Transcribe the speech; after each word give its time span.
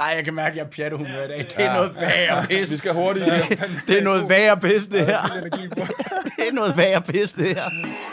Ej, 0.00 0.06
jeg 0.16 0.24
kan 0.24 0.34
mærke, 0.34 0.50
at 0.50 0.56
jeg 0.56 0.62
er 0.62 0.68
pjattehumør 0.68 1.24
i 1.24 1.28
dag. 1.28 1.38
Det 1.38 1.54
er 1.56 1.64
ja. 1.64 1.74
noget 1.74 1.96
værre 2.00 2.46
pis. 2.46 2.72
Vi 2.72 2.76
skal 2.76 2.92
hurtigt. 2.92 3.26
Det 3.86 3.98
er 3.98 4.02
noget 4.02 4.28
værre 4.28 4.56
pis, 4.56 4.86
det 4.86 5.06
her. 5.06 5.22
det 6.36 6.48
er 6.48 6.52
noget 6.52 6.76
værre 6.76 7.02
pis, 7.02 7.32
det 7.32 7.46
her. 7.46 7.70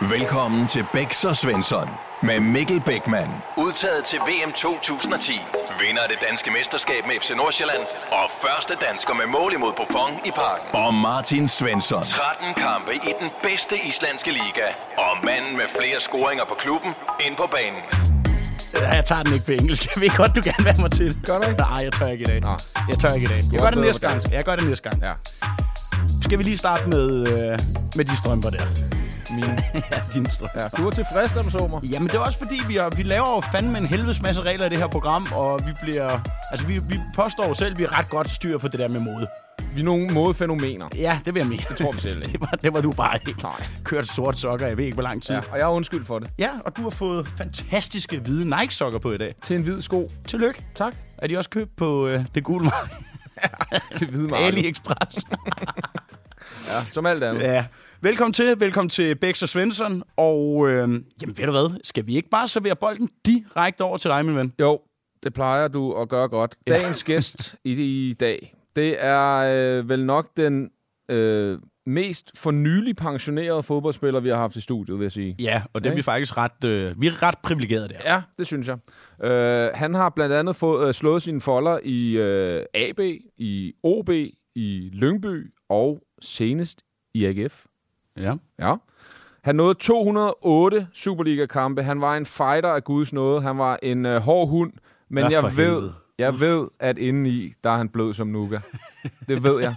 Velkommen 0.09 0.67
til 0.67 0.85
Bæks 0.93 1.25
og 1.25 1.35
Svensson 1.35 1.89
med 2.21 2.39
Mikkel 2.39 2.81
Bækman. 2.85 3.29
Udtaget 3.57 4.03
til 4.03 4.19
VM 4.19 4.51
2010. 4.51 5.31
Vinder 5.79 6.01
af 6.01 6.09
det 6.09 6.19
danske 6.29 6.51
mesterskab 6.51 7.07
med 7.07 7.15
FC 7.21 7.31
Nordsjælland. 7.37 7.83
Og 8.11 8.25
første 8.43 8.73
dansker 8.89 9.13
med 9.13 9.25
mål 9.25 9.53
imod 9.53 9.73
Buffon 9.77 10.13
i 10.25 10.31
parken. 10.31 10.67
Og 10.73 10.93
Martin 10.93 11.47
Svensson. 11.47 12.03
13 12.03 12.53
kampe 12.53 12.91
i 12.95 13.11
den 13.21 13.29
bedste 13.43 13.75
islandske 13.89 14.31
liga. 14.31 14.67
Og 14.97 15.13
manden 15.23 15.53
med 15.57 15.67
flere 15.79 15.99
scoringer 15.99 16.45
på 16.45 16.55
klubben 16.55 16.91
ind 17.25 17.35
på 17.35 17.47
banen. 17.55 18.06
Jeg 18.73 19.05
tager 19.05 19.23
den 19.23 19.33
ikke 19.33 19.45
på 19.45 19.51
engelsk. 19.51 19.95
Jeg 19.95 20.01
ved 20.01 20.17
godt, 20.17 20.35
du 20.35 20.41
gerne 20.43 20.63
vil 20.63 20.73
have 20.73 20.81
mig 20.81 20.91
til 20.91 21.05
det. 21.05 21.25
Gør 21.25 21.37
du 21.37 21.49
ikke? 21.49 21.61
Nej, 21.61 21.83
jeg 21.83 21.93
tør 21.93 22.07
ikke 22.07 22.23
i 22.23 22.25
dag. 22.25 22.41
Nå. 22.41 22.57
Jeg 22.89 22.99
tør 22.99 23.09
ikke 23.09 23.25
i 23.25 23.27
dag. 23.27 23.43
Jeg 23.51 23.57
er 23.57 23.63
gør 23.63 23.69
det 23.69 23.79
næste 23.79 24.07
gang. 24.07 24.31
Jeg 24.31 24.43
gør 24.43 24.55
det 24.55 24.69
næste 24.69 24.89
gang. 24.89 25.03
Ja. 25.03 25.13
Skal 26.21 26.37
vi 26.37 26.43
lige 26.43 26.57
starte 26.57 26.89
med, 26.89 27.27
øh, 27.27 27.59
med 27.95 28.05
de 28.05 28.17
strømper 28.17 28.49
der? 28.49 28.63
Mine. 29.35 29.63
ja, 29.91 29.99
dine 30.13 30.31
strømper. 30.31 30.61
Ja. 30.61 30.67
Du 30.77 30.83
var 30.83 30.91
tilfreds, 30.91 31.33
da 31.33 31.41
du 31.41 31.49
så 31.49 31.67
mig. 31.67 31.83
Jamen, 31.83 32.07
det 32.07 32.15
er 32.15 32.19
også 32.19 32.39
fordi, 32.39 32.59
vi, 32.67 32.75
har, 32.75 32.89
vi 32.89 33.03
laver 33.03 33.29
jo 33.35 33.41
fandme 33.51 33.77
en 33.77 33.85
helvedes 33.85 34.21
masse 34.21 34.41
regler 34.41 34.65
i 34.65 34.69
det 34.69 34.77
her 34.77 34.87
program, 34.87 35.27
og 35.35 35.59
vi 35.65 35.71
bliver... 35.81 36.19
Altså, 36.51 36.67
vi, 36.67 36.79
vi 36.89 36.99
påstår 37.15 37.53
selv, 37.53 37.71
at 37.71 37.77
vi 37.77 37.83
er 37.83 37.99
ret 37.99 38.09
godt 38.09 38.31
styr 38.31 38.57
på 38.57 38.67
det 38.67 38.79
der 38.79 38.87
med 38.87 38.99
mode. 38.99 39.27
Vi 39.75 39.81
er 39.81 39.85
nogle 39.85 40.07
modefænomener. 40.13 40.87
Ja, 40.95 41.19
det 41.25 41.33
vil 41.33 41.39
jeg 41.39 41.49
mene. 41.49 41.63
Det 41.69 41.77
tror 41.77 41.91
vi 41.91 41.99
selv 41.99 42.17
ikke. 42.25 42.31
det, 42.31 42.41
var, 42.41 42.47
det 42.61 42.73
var 42.73 42.81
du 42.81 42.91
bare 42.91 43.19
ikke. 43.27 43.41
Nej. 43.41 43.51
Kørt 43.83 44.07
sort 44.07 44.39
sokker, 44.39 44.67
jeg 44.67 44.77
ved 44.77 44.85
ikke, 44.85 44.95
hvor 44.95 45.03
lang 45.03 45.23
tid. 45.23 45.35
Ja, 45.35 45.41
Ja. 45.47 45.51
og 45.51 45.57
jeg 45.57 45.63
er 45.65 45.69
undskyld 45.69 46.05
for 46.05 46.19
det. 46.19 46.29
ja, 46.37 46.49
og 46.65 46.77
du 46.77 46.81
har 46.81 46.89
fået 46.89 47.27
fantastiske 47.27 48.19
hvide 48.19 48.45
Nike-sokker 48.45 48.99
på 48.99 49.11
i 49.11 49.17
dag. 49.17 49.35
Til 49.41 49.55
en 49.55 49.63
hvid 49.63 49.81
sko. 49.81 50.09
Tillykke. 50.25 50.65
Tak. 50.75 50.95
Er 51.17 51.27
de 51.27 51.37
også 51.37 51.49
købt 51.49 51.75
på 51.75 52.07
øh, 52.07 52.25
det 52.35 52.43
gule 52.43 52.63
marked? 52.65 52.95
Til 53.97 54.07
hvide 54.09 54.27
marked. 54.27 54.45
AliExpress. 54.45 55.19
Ja, 56.67 56.83
som 56.89 57.05
alt 57.05 57.23
andet. 57.23 57.41
ja. 57.41 57.65
Velkommen 58.01 58.33
til. 58.33 58.59
Velkommen 58.59 58.89
til 58.89 59.15
Bex 59.15 59.41
og 59.43 59.49
Svensson. 59.49 60.03
Og 60.17 60.67
øh, 60.69 60.77
jamen, 60.77 61.03
ved 61.37 61.45
du 61.45 61.51
hvad? 61.51 61.79
Skal 61.83 62.07
vi 62.07 62.15
ikke 62.15 62.29
bare 62.29 62.47
servere 62.47 62.75
bolden 62.75 63.09
direkte 63.25 63.81
over 63.81 63.97
til 63.97 64.09
dig, 64.11 64.25
min 64.25 64.35
ven? 64.35 64.53
Jo, 64.61 64.79
det 65.23 65.33
plejer 65.33 65.67
du 65.67 66.01
at 66.01 66.09
gøre 66.09 66.27
godt. 66.29 66.55
Dagens 66.67 67.03
gæst 67.03 67.55
i, 67.63 67.71
i 68.09 68.13
dag, 68.13 68.53
det 68.77 68.95
er 68.99 69.37
øh, 69.79 69.89
vel 69.89 70.05
nok 70.05 70.37
den 70.37 70.69
øh, 71.09 71.59
mest 71.85 72.31
for 72.37 72.51
nylig 72.51 72.95
pensionerede 72.95 73.63
fodboldspiller, 73.63 74.19
vi 74.19 74.29
har 74.29 74.35
haft 74.35 74.55
i 74.55 74.61
studiet, 74.61 74.99
vil 74.99 75.05
jeg 75.05 75.11
sige. 75.11 75.35
Ja, 75.39 75.61
og 75.73 75.83
det 75.83 75.91
er 75.91 75.95
vi 75.95 76.01
faktisk 76.01 76.37
ret... 76.37 76.63
Øh, 76.65 77.01
vi 77.01 77.07
er 77.07 77.23
ret 77.23 77.35
privilegerede 77.43 77.87
der. 77.89 78.13
Ja, 78.13 78.21
det 78.39 78.47
synes 78.47 78.67
jeg. 78.67 78.77
Øh, 79.29 79.69
han 79.73 79.93
har 79.93 80.09
blandt 80.09 80.35
andet 80.35 80.55
fået, 80.55 80.87
øh, 80.87 80.93
slået 80.93 81.21
sine 81.21 81.41
folder 81.41 81.79
i 81.83 82.17
øh, 82.17 82.63
AB, 82.73 82.99
i 83.37 83.73
OB, 83.83 84.09
i 84.55 84.89
Lyngby 84.93 85.53
og 85.69 85.99
senest 86.21 86.81
i 87.13 87.25
AGF. 87.25 87.65
ja. 88.17 88.33
Ja. 88.59 88.75
Han 89.43 89.55
nåede 89.55 89.73
208 89.73 90.87
Superliga-kampe. 90.93 91.83
Han 91.83 92.01
var 92.01 92.17
en 92.17 92.25
fighter 92.25 92.69
af 92.69 92.83
Guds 92.83 93.13
nåde. 93.13 93.41
Han 93.41 93.57
var 93.57 93.79
en 93.83 94.05
øh, 94.05 94.17
hård 94.21 94.49
hund. 94.49 94.73
Men 95.09 95.23
Ja, 95.23 95.29
jeg 95.29 95.43
ved, 95.43 95.65
helvede. 95.65 95.93
Jeg 96.17 96.39
ved, 96.39 96.67
at 96.79 96.97
indeni, 96.97 97.53
der 97.63 97.69
er 97.69 97.75
han 97.75 97.89
blød 97.89 98.13
som 98.13 98.27
nuga. 98.27 98.57
Det 99.29 99.43
ved 99.43 99.61
jeg. 99.61 99.75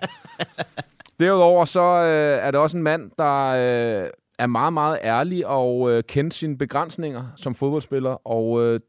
Derudover 1.21 1.65
så 1.65 1.83
øh, 1.83 2.47
er 2.47 2.51
det 2.51 2.61
også 2.61 2.77
en 2.77 2.83
mand, 2.83 3.11
der 3.19 3.47
øh, 3.47 4.11
er 4.39 4.47
meget, 4.47 4.73
meget 4.73 4.99
ærlig 5.03 5.47
og 5.47 5.91
øh, 5.91 6.03
kendt 6.09 6.35
sine 6.35 6.59
begrænsninger 6.59 7.25
som 7.37 7.55
fodboldspiller. 7.55 8.29
Og 8.29 8.63
øh, 8.63 8.81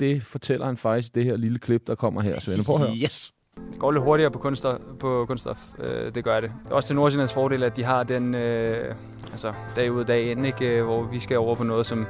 det 0.00 0.22
fortæller 0.22 0.66
han 0.66 0.76
faktisk 0.76 1.08
i 1.08 1.12
det 1.14 1.24
her 1.24 1.36
lille 1.36 1.58
klip, 1.58 1.86
der 1.86 1.94
kommer 1.94 2.20
her. 2.20 2.40
Svende, 2.40 2.64
prøv 2.64 2.76
at 2.76 2.82
høre. 2.82 2.96
Yes. 2.96 3.32
Det 3.72 3.78
går 3.78 3.92
lidt 3.92 4.04
hurtigere 4.04 4.30
på 4.30 4.38
kunststof. 4.38 4.78
På 5.00 5.24
kunststof. 5.28 5.58
Øh, 5.78 6.14
det 6.14 6.24
gør 6.24 6.40
det. 6.40 6.52
Det 6.64 6.70
er 6.70 6.74
også 6.74 6.86
til 6.86 6.96
Nordsjællands 6.96 7.32
fordel, 7.34 7.62
at 7.62 7.76
de 7.76 7.84
har 7.84 8.02
den 8.02 8.34
øh, 8.34 8.94
altså, 9.30 9.52
dag 9.76 9.92
ud 9.92 10.04
dag 10.04 10.30
ind, 10.30 10.46
ikke? 10.46 10.78
Øh, 10.78 10.84
hvor 10.84 11.02
vi 11.02 11.18
skal 11.18 11.38
over 11.38 11.54
på 11.54 11.64
noget, 11.64 11.86
som 11.86 12.06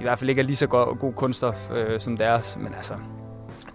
i 0.00 0.02
hvert 0.02 0.18
fald 0.18 0.30
ikke 0.30 0.40
er 0.40 0.44
lige 0.44 0.56
så 0.56 0.66
god, 0.66 0.96
god 0.98 1.12
kunststof 1.12 1.70
øh, 1.70 2.00
som 2.00 2.16
deres. 2.16 2.56
Men 2.56 2.74
altså, 2.74 2.94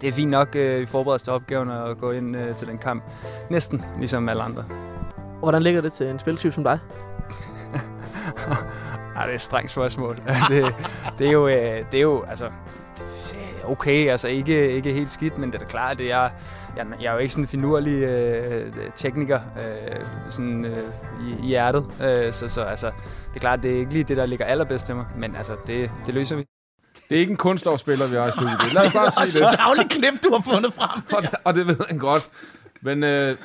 det 0.04 0.10
er 0.10 0.14
fint 0.14 0.30
nok, 0.30 0.56
øh, 0.56 0.80
vi 0.80 0.86
forbereder 0.86 1.14
os 1.14 1.22
til 1.22 1.32
opgaven 1.32 1.70
at 1.70 1.98
gå 1.98 2.10
ind 2.10 2.36
øh, 2.36 2.54
til 2.54 2.68
den 2.68 2.78
kamp. 2.78 3.04
Næsten 3.50 3.84
ligesom 3.98 4.28
alle 4.28 4.42
andre. 4.42 4.64
Hvordan 5.38 5.62
ligger 5.62 5.80
det 5.80 5.92
til 5.92 6.06
en 6.06 6.18
spiltype 6.18 6.54
som 6.54 6.64
dig? 6.64 6.78
Ej, 9.16 9.22
det 9.24 9.30
er 9.30 9.34
et 9.34 9.40
strengt 9.40 9.70
spørgsmål. 9.70 10.16
det, 10.50 10.74
det, 11.18 11.26
er 11.26 11.32
jo, 11.32 11.48
øh, 11.48 11.84
det 11.92 11.98
er 11.98 12.02
jo, 12.02 12.22
altså, 12.22 12.50
okay, 13.64 14.10
altså 14.10 14.28
ikke, 14.28 14.72
ikke 14.72 14.92
helt 14.92 15.10
skidt, 15.10 15.38
men 15.38 15.52
det 15.52 15.54
er 15.54 15.58
da 15.58 15.64
klart, 15.64 16.00
at 16.00 16.06
jeg, 16.06 16.30
jeg, 16.76 16.86
jeg 17.00 17.08
er 17.08 17.12
jo 17.12 17.18
ikke 17.18 17.32
sådan 17.32 17.44
en 17.44 17.48
finurlig 17.48 18.02
øh, 18.02 18.72
tekniker 18.94 19.40
øh, 19.56 20.04
sådan, 20.28 20.64
øh, 20.64 20.78
i, 21.20 21.44
i 21.44 21.46
hjertet. 21.46 21.84
Øh, 22.04 22.32
så, 22.32 22.48
så 22.48 22.62
altså, 22.62 22.86
det 23.28 23.36
er 23.36 23.40
klart, 23.40 23.62
det 23.62 23.74
er 23.74 23.78
ikke 23.78 23.92
lige 23.92 24.04
det, 24.04 24.16
der 24.16 24.26
ligger 24.26 24.44
allerbedst 24.44 24.86
til 24.86 24.96
mig, 24.96 25.06
men 25.18 25.36
altså, 25.36 25.56
det, 25.66 25.90
det 26.06 26.14
løser 26.14 26.36
vi. 26.36 26.53
Det 27.14 27.18
er 27.18 27.20
ikke 27.20 27.30
en 27.30 27.36
kunststofspiller, 27.36 28.06
vi 28.06 28.16
har 28.16 28.26
i 28.28 28.30
studiet. 28.30 28.72
Lad 28.72 28.86
os 28.86 28.92
bare 28.92 29.06
Og 29.06 29.12
sige 29.28 29.30
så 29.30 29.38
det. 29.38 29.50
en 29.52 29.56
tavlig 29.56 29.86
klip, 29.90 30.14
du 30.24 30.32
har 30.34 30.42
fundet 30.52 30.74
frem. 30.74 31.02
Og, 31.16 31.22
det- 31.22 31.30
og 31.44 31.54
det 31.54 31.66
ved 31.66 31.76
han 31.88 31.98
godt. 31.98 32.28
Men 32.80 33.04
øh, 33.04 33.36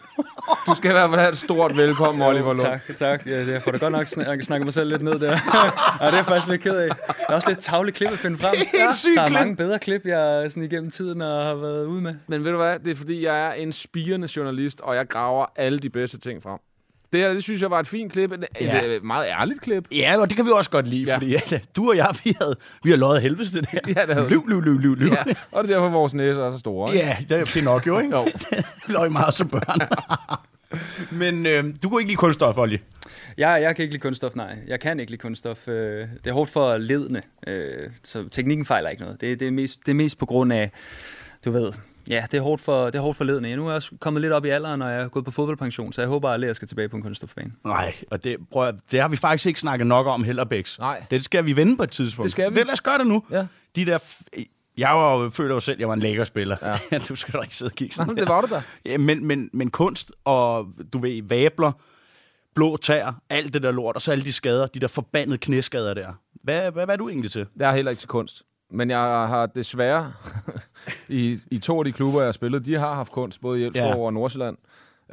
du 0.68 0.76
skal 0.76 0.90
i 0.92 0.94
hvert 0.94 1.10
fald 1.10 1.20
have 1.20 1.32
et 1.32 1.38
stort 1.38 1.78
velkommen, 1.78 2.22
Oliver 2.28 2.54
Lund. 2.54 2.60
Tak, 2.60 2.82
tak. 2.98 3.26
Ja, 3.28 3.52
jeg 3.52 3.62
får 3.62 3.72
da 3.72 3.78
godt 3.78 3.92
nok 3.92 4.08
snak- 4.08 4.42
snakke 4.44 4.64
mig 4.64 4.74
selv 4.74 4.90
lidt 4.90 5.02
ned 5.02 5.20
der. 5.20 5.32
ja, 6.02 6.06
det 6.06 6.12
er 6.14 6.16
jeg 6.16 6.26
faktisk 6.26 6.50
lidt 6.50 6.62
ked 6.62 6.76
af. 6.76 6.88
Der 7.08 7.14
er 7.30 7.34
også 7.36 7.50
lidt 7.50 7.60
tavle 7.60 7.92
klip 7.92 8.12
at 8.12 8.18
finde 8.18 8.38
frem. 8.38 8.56
Helt 8.80 8.94
sygt 8.96 9.16
Der 9.16 9.22
er 9.22 9.28
klip. 9.28 9.40
mange 9.40 9.56
bedre 9.56 9.80
klip, 9.80 10.02
jeg 10.06 10.46
sådan 10.50 10.64
igennem 10.64 10.90
tiden 10.90 11.22
har 11.22 11.56
været 11.56 11.86
ude 11.86 12.02
med. 12.02 12.16
Men 12.28 12.44
ved 12.46 12.52
du 12.52 12.58
hvad? 12.58 12.80
Det 12.80 12.92
er 12.92 12.96
fordi, 12.96 13.26
jeg 13.26 13.48
er 13.48 13.52
en 13.54 13.72
spirende 13.74 14.28
journalist, 14.36 14.82
og 14.82 14.96
jeg 14.96 15.08
graver 15.08 15.46
alle 15.56 15.80
de 15.80 15.90
bedste 15.90 16.20
ting 16.20 16.44
frem. 16.44 16.60
Det 17.14 17.20
her, 17.22 17.34
det 17.34 17.44
synes 17.44 17.62
jeg 17.62 17.72
var 17.72 17.80
et 17.80 17.88
fint 17.88 18.12
klip. 18.12 18.32
Et, 18.32 18.46
Ja. 18.62 18.66
ja. 18.78 18.86
et 18.96 19.04
meget 19.04 19.28
ærligt 19.30 19.62
klip. 19.62 19.88
Ja, 19.96 20.16
og 20.22 20.30
det 20.30 20.36
kan 20.38 20.46
vi 20.46 20.52
også 20.52 20.70
godt 20.70 20.88
lide, 20.88 21.02
ja. 21.04 21.08
Ja. 21.12 21.16
fordi 21.18 21.32
ja, 21.52 21.60
du 21.76 21.90
og 21.90 21.98
jeg, 21.98 22.16
vi, 22.24 22.36
havde, 22.42 22.56
vi 22.84 22.90
har 22.90 22.98
løjet 22.98 23.22
helvedes 23.22 23.52
det 23.52 23.72
der. 23.72 23.80
Ja, 23.96 24.06
det 24.06 24.14
havde. 24.16 24.30
Løv, 24.30 24.48
løv, 24.48 24.62
løv, 24.62 24.80
løv, 24.80 24.96
løv. 24.96 25.10
Ja, 25.10 25.34
og 25.52 25.64
det 25.64 25.72
er 25.72 25.76
derfor, 25.76 25.90
vores 25.90 26.14
næser 26.14 26.44
er 26.44 26.52
så 26.52 26.58
store. 26.58 26.94
ikke? 26.96 27.06
Ja, 27.08 27.18
det 27.30 27.40
er 27.40 27.52
Pinocchio, 27.54 28.00
ikke? 28.00 28.18
Jo. 28.18 28.28
Løg 28.94 29.12
meget 29.12 29.34
som 29.34 29.50
børn. 29.50 29.80
Men 31.20 31.46
øh, 31.46 31.64
du 31.84 31.90
kunne 31.90 32.02
ikke 32.02 32.10
lide 32.12 32.18
kunststof, 32.18 32.58
Olje. 32.58 32.80
Jeg, 33.38 33.62
jeg 33.62 33.76
kan 33.76 33.84
ikke 33.84 33.94
lide 33.94 34.02
kunststof, 34.02 34.36
nej. 34.36 34.56
Jeg 34.68 34.80
kan 34.80 35.00
ikke 35.00 35.12
lide 35.12 35.22
kunststof. 35.22 35.68
Øh, 35.68 36.08
Det 36.24 36.28
er 36.30 36.34
hårdt 36.34 36.50
for 36.52 36.78
ledene, 36.78 37.22
øh, 37.48 37.90
så 38.04 38.28
teknikken 38.32 38.66
fejler 38.66 38.90
ikke 38.90 39.02
noget. 39.04 39.22
Det, 39.22 39.40
det, 39.40 39.48
er, 39.48 39.52
mest, 39.52 39.80
det 39.86 39.92
er 39.92 39.96
mest 39.96 40.18
på 40.18 40.26
grund 40.26 40.54
af, 40.54 40.72
du 41.46 41.52
ved, 41.52 41.72
ja, 42.10 42.26
det 42.32 42.38
er 42.38 42.42
hårdt 42.42 42.62
for, 42.62 42.86
det 42.86 42.96
er 42.96 43.00
hårdt 43.00 43.18
for 43.18 43.24
ledene. 43.24 43.56
Nu 43.56 43.66
er 43.66 43.70
jeg 43.70 43.76
også 43.76 43.92
kommet 44.00 44.22
lidt 44.22 44.34
op 44.34 44.46
i 44.46 44.50
alderen, 44.50 44.82
og 44.82 44.90
jeg 44.90 45.02
er 45.02 45.08
gået 45.08 45.26
på 45.26 45.32
fodboldpension, 45.32 45.94
så 45.94 46.02
jeg 46.02 46.08
håber 46.08 46.30
aldrig, 46.30 46.48
at 46.48 46.50
jeg 46.50 46.56
skal 46.56 46.68
tilbage 46.68 46.90
på 46.90 46.96
en 46.98 47.04
kunststofbane. 47.04 47.52
Nej, 47.66 47.94
og 48.12 48.24
det, 48.24 48.38
prøv, 48.52 48.68
at- 48.68 48.76
det 48.92 49.00
har 49.02 49.08
vi 49.08 49.18
faktisk 49.18 49.46
ikke 49.46 49.60
snakket 49.60 49.88
nok 49.88 50.08
om 50.08 50.24
heller, 50.24 50.44
Bæks. 50.44 50.80
Nej. 50.80 51.04
Det 51.12 51.24
skal 51.24 51.46
vi 51.46 51.56
vende 51.56 51.78
på 51.78 51.84
et 51.84 51.92
tidspunkt. 51.92 52.24
Det 52.24 52.32
skal 52.32 52.52
vi. 52.52 52.56
Det, 52.60 52.66
lad 52.66 52.74
os 52.74 52.82
gøre 52.82 52.98
det 52.98 53.08
nu. 53.08 53.24
Ja. 53.32 53.46
De 53.76 53.86
der... 53.86 53.98
Jeg 54.78 54.90
var 54.90 55.18
jo, 55.18 55.30
føler 55.30 55.54
jo 55.54 55.60
selv, 55.60 55.74
at 55.76 55.80
jeg 55.80 55.88
var 55.88 55.94
en 55.94 56.00
lækker 56.00 56.24
spiller. 56.24 56.58
Ja. 56.92 56.98
du 57.10 57.16
skal 57.16 57.34
da 57.34 57.40
ikke 57.44 57.58
sidde 57.58 57.70
og 57.70 57.76
kigge 57.76 57.96
sådan 57.96 58.16
der. 58.16 58.22
det 58.22 58.30
var 58.30 58.42
du 58.42 58.48
da. 58.48 58.62
Ja, 58.86 58.98
men, 58.98 59.26
men, 59.26 59.50
men 59.54 59.70
kunst 59.72 60.12
og, 60.26 60.68
du 60.94 61.00
ved, 61.00 61.24
vabler, 61.24 61.72
blå 62.56 62.78
tæer, 62.78 63.14
alt 63.30 63.54
det 63.54 63.64
der 63.64 63.72
lort, 63.72 63.96
og 63.96 64.02
så 64.02 64.12
alle 64.12 64.26
de 64.26 64.34
skader, 64.34 64.68
de 64.68 64.80
der 64.80 64.88
forbandede 64.88 65.38
knæskader 65.38 65.94
der. 65.94 66.14
Hvad, 66.44 66.72
hvad, 66.72 66.86
hvad 66.86 66.96
er 66.96 66.98
du 66.98 67.10
egentlig 67.10 67.32
til? 67.32 67.46
Jeg 67.58 67.70
er 67.70 67.76
heller 67.76 67.92
ikke 67.92 68.00
til 68.00 68.10
kunst. 68.10 68.44
Men 68.72 68.90
jeg 68.90 69.00
har 69.28 69.46
desværre, 69.46 70.14
i, 71.10 71.40
i 71.52 71.58
to 71.60 71.80
af 71.80 71.86
de 71.86 71.92
klubber, 71.92 72.20
jeg 72.20 72.28
har 72.28 72.32
spillet, 72.32 72.66
de 72.66 72.76
har 72.80 72.94
haft 72.94 73.12
kunst, 73.12 73.42
både 73.42 73.60
i 73.60 73.64
Elfsborg 73.64 73.96
Ja. 73.98 74.06
og 74.06 74.14
Nordsjælland. 74.14 74.58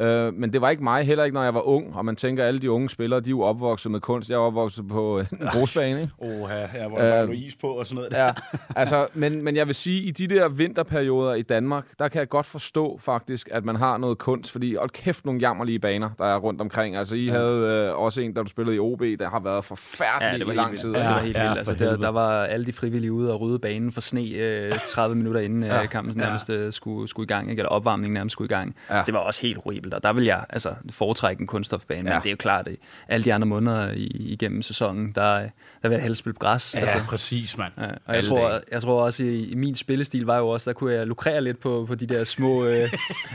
Øh, 0.00 0.34
men 0.34 0.52
det 0.52 0.60
var 0.60 0.70
ikke 0.70 0.84
mig, 0.84 1.06
heller 1.06 1.24
ikke 1.24 1.34
når 1.34 1.42
jeg 1.42 1.54
var 1.54 1.68
ung. 1.68 1.96
Og 1.96 2.04
man 2.04 2.16
tænker, 2.16 2.42
at 2.42 2.48
alle 2.48 2.60
de 2.60 2.70
unge 2.70 2.90
spillere, 2.90 3.20
de 3.20 3.28
er 3.28 3.30
jo 3.30 3.40
opvokset 3.42 3.92
med 3.92 4.00
kunst. 4.00 4.30
Jeg 4.30 4.36
er 4.36 4.40
opvokset 4.40 4.88
på 4.88 5.18
en 5.18 5.26
grusbane, 5.52 6.00
ikke? 6.00 6.12
Hvor 6.18 6.26
der 6.28 6.88
var 6.88 6.98
der 6.98 7.20
jo 7.20 7.30
is 7.32 7.56
på 7.56 7.66
og 7.66 7.86
sådan 7.86 7.94
noget. 7.94 8.12
Der. 8.12 8.24
Ja, 8.24 8.32
altså, 8.80 9.06
men, 9.14 9.42
men 9.42 9.56
jeg 9.56 9.66
vil 9.66 9.74
sige, 9.74 10.02
i 10.02 10.10
de 10.10 10.26
der 10.34 10.48
vinterperioder 10.48 11.34
i 11.34 11.42
Danmark, 11.42 11.86
der 11.98 12.08
kan 12.08 12.18
jeg 12.18 12.28
godt 12.28 12.46
forstå 12.46 12.98
faktisk, 13.00 13.48
at 13.52 13.64
man 13.64 13.76
har 13.76 13.96
noget 13.96 14.18
kunst, 14.18 14.52
fordi 14.52 14.74
hold 14.74 14.90
kæft 14.90 15.24
nogle 15.24 15.40
jammerlige 15.40 15.78
baner, 15.78 16.10
der 16.18 16.24
er 16.24 16.36
rundt 16.36 16.60
omkring. 16.60 16.96
Altså, 16.96 17.16
I 17.16 17.24
ja. 17.24 17.32
havde 17.32 17.88
øh, 17.88 17.98
også 18.00 18.20
en, 18.20 18.32
da 18.32 18.42
du 18.42 18.48
spillede 18.48 18.76
i 18.76 18.78
OB, 18.78 19.00
der 19.00 19.28
har 19.28 19.40
været 19.40 19.64
forfærdelig 19.64 20.48
i 20.48 20.56
lang 20.56 20.78
tid. 20.78 20.92
Ja, 20.92 20.98
det 20.98 21.04
Ja, 21.04 21.12
var 21.12 21.20
helt 21.20 21.36
ja, 21.36 21.42
vildt. 21.42 21.58
Altså, 21.58 21.74
der, 21.84 21.96
der 21.96 22.08
var 22.08 22.44
alle 22.44 22.66
de 22.66 22.72
frivillige 22.72 23.12
ude 23.12 23.32
og 23.32 23.40
rydde 23.40 23.58
banen 23.58 23.92
for 23.92 24.00
sne 24.00 24.20
øh, 24.20 24.72
30 24.94 25.16
minutter 25.16 25.40
inden 25.40 25.64
ja. 25.64 25.86
kampen 25.86 26.16
nærmest 26.16 26.50
øh, 26.50 26.72
skulle, 26.72 27.08
skulle 27.08 27.24
i 27.24 27.26
gang, 27.26 27.50
ikke? 27.50 27.60
eller 27.60 27.70
opvarmningen 27.70 28.14
nærmest 28.14 28.32
skulle 28.32 28.46
i 28.46 28.54
gang. 28.54 28.74
Ja. 28.90 28.98
Så 28.98 29.06
det 29.06 29.14
var 29.14 29.20
også 29.20 29.42
helt 29.42 29.58
horribelt. 29.64 29.85
Komfortabelt, 29.86 29.94
og 29.94 30.02
der 30.02 30.12
vil 30.12 30.24
jeg 30.24 30.44
altså, 30.50 30.74
foretrække 30.90 31.40
en 31.40 31.46
kunststofbane, 31.46 32.10
ja. 32.10 32.16
Men 32.16 32.22
det 32.22 32.28
er 32.28 32.30
jo 32.30 32.36
klart, 32.36 32.68
at 32.68 32.76
alle 33.08 33.24
de 33.24 33.34
andre 33.34 33.46
måneder 33.46 33.92
igennem 33.96 34.62
sæsonen, 34.62 35.12
der, 35.12 35.48
der 35.86 35.90
vil 35.90 35.96
jeg 35.96 36.02
helst 36.02 36.18
spille 36.18 36.34
på 36.34 36.38
græs. 36.38 36.74
Ja, 36.74 36.80
altså, 36.80 36.98
præcis, 37.08 37.58
mand. 37.58 37.72
Ja, 37.78 37.82
og 37.82 37.88
jeg 38.08 38.16
Alle 38.16 38.28
tror, 38.28 38.48
dage. 38.48 38.60
jeg 38.72 38.82
tror 38.82 39.02
også, 39.02 39.24
i, 39.24 39.44
i 39.44 39.54
min 39.54 39.74
spillestil 39.74 40.26
var 40.26 40.36
jo 40.38 40.48
også, 40.48 40.70
der 40.70 40.74
kunne 40.74 40.94
jeg 40.94 41.06
lukrere 41.06 41.40
lidt 41.44 41.60
på, 41.60 41.84
på 41.88 41.94
de 41.94 42.06
der 42.06 42.24
små 42.24 42.64
øh, 42.66 42.88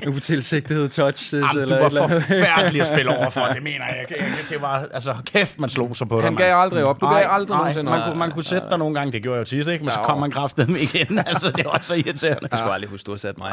utilsigtede 0.16 0.88
touches. 0.88 1.34
Jamen, 1.34 1.62
eller 1.64 1.76
du 1.78 1.82
var 1.84 1.90
eller 1.90 2.08
forfærdelig 2.08 2.82
at 2.82 2.88
spille 2.88 3.16
over 3.18 3.30
for, 3.30 3.42
det 3.54 3.64
mener 3.64 3.86
jeg. 3.86 4.06
ikke. 4.10 4.26
Det 4.50 4.62
var, 4.62 4.88
altså, 4.94 5.16
kæft, 5.26 5.60
man 5.60 5.70
slog 5.70 5.96
sig 5.96 6.08
på 6.08 6.16
dig, 6.16 6.24
Han 6.24 6.36
gav 6.36 6.58
aldrig 6.62 6.84
op. 6.84 7.02
Du 7.02 7.08
gav 7.08 7.26
aldrig 7.30 7.50
nej, 7.50 7.58
nogensinde 7.58 7.90
man, 7.92 8.00
op. 8.00 8.06
kunne, 8.08 8.20
man 8.20 8.32
kunne 8.32 8.44
sætte 8.44 8.68
dig 8.70 8.78
nogle 8.78 8.96
gange, 8.96 9.12
det 9.12 9.24
gjorde 9.24 9.40
jeg 9.40 9.54
jo 9.54 9.64
tit, 9.64 9.68
ikke? 9.72 9.86
Men 9.86 9.92
så 9.92 10.00
kom 10.04 10.20
man 10.20 10.32
kraftet 10.32 10.70
med 10.70 10.80
igen. 10.80 11.20
Altså, 11.32 11.52
det 11.52 11.66
var 11.66 11.80
så 11.82 11.96
irriterende. 11.96 12.48
Jeg 12.52 12.60
skulle 12.60 12.74
aldrig 12.74 12.90
huske, 12.90 13.06
du 13.06 13.12
har 13.12 13.18
sat 13.18 13.38
mig. 13.38 13.52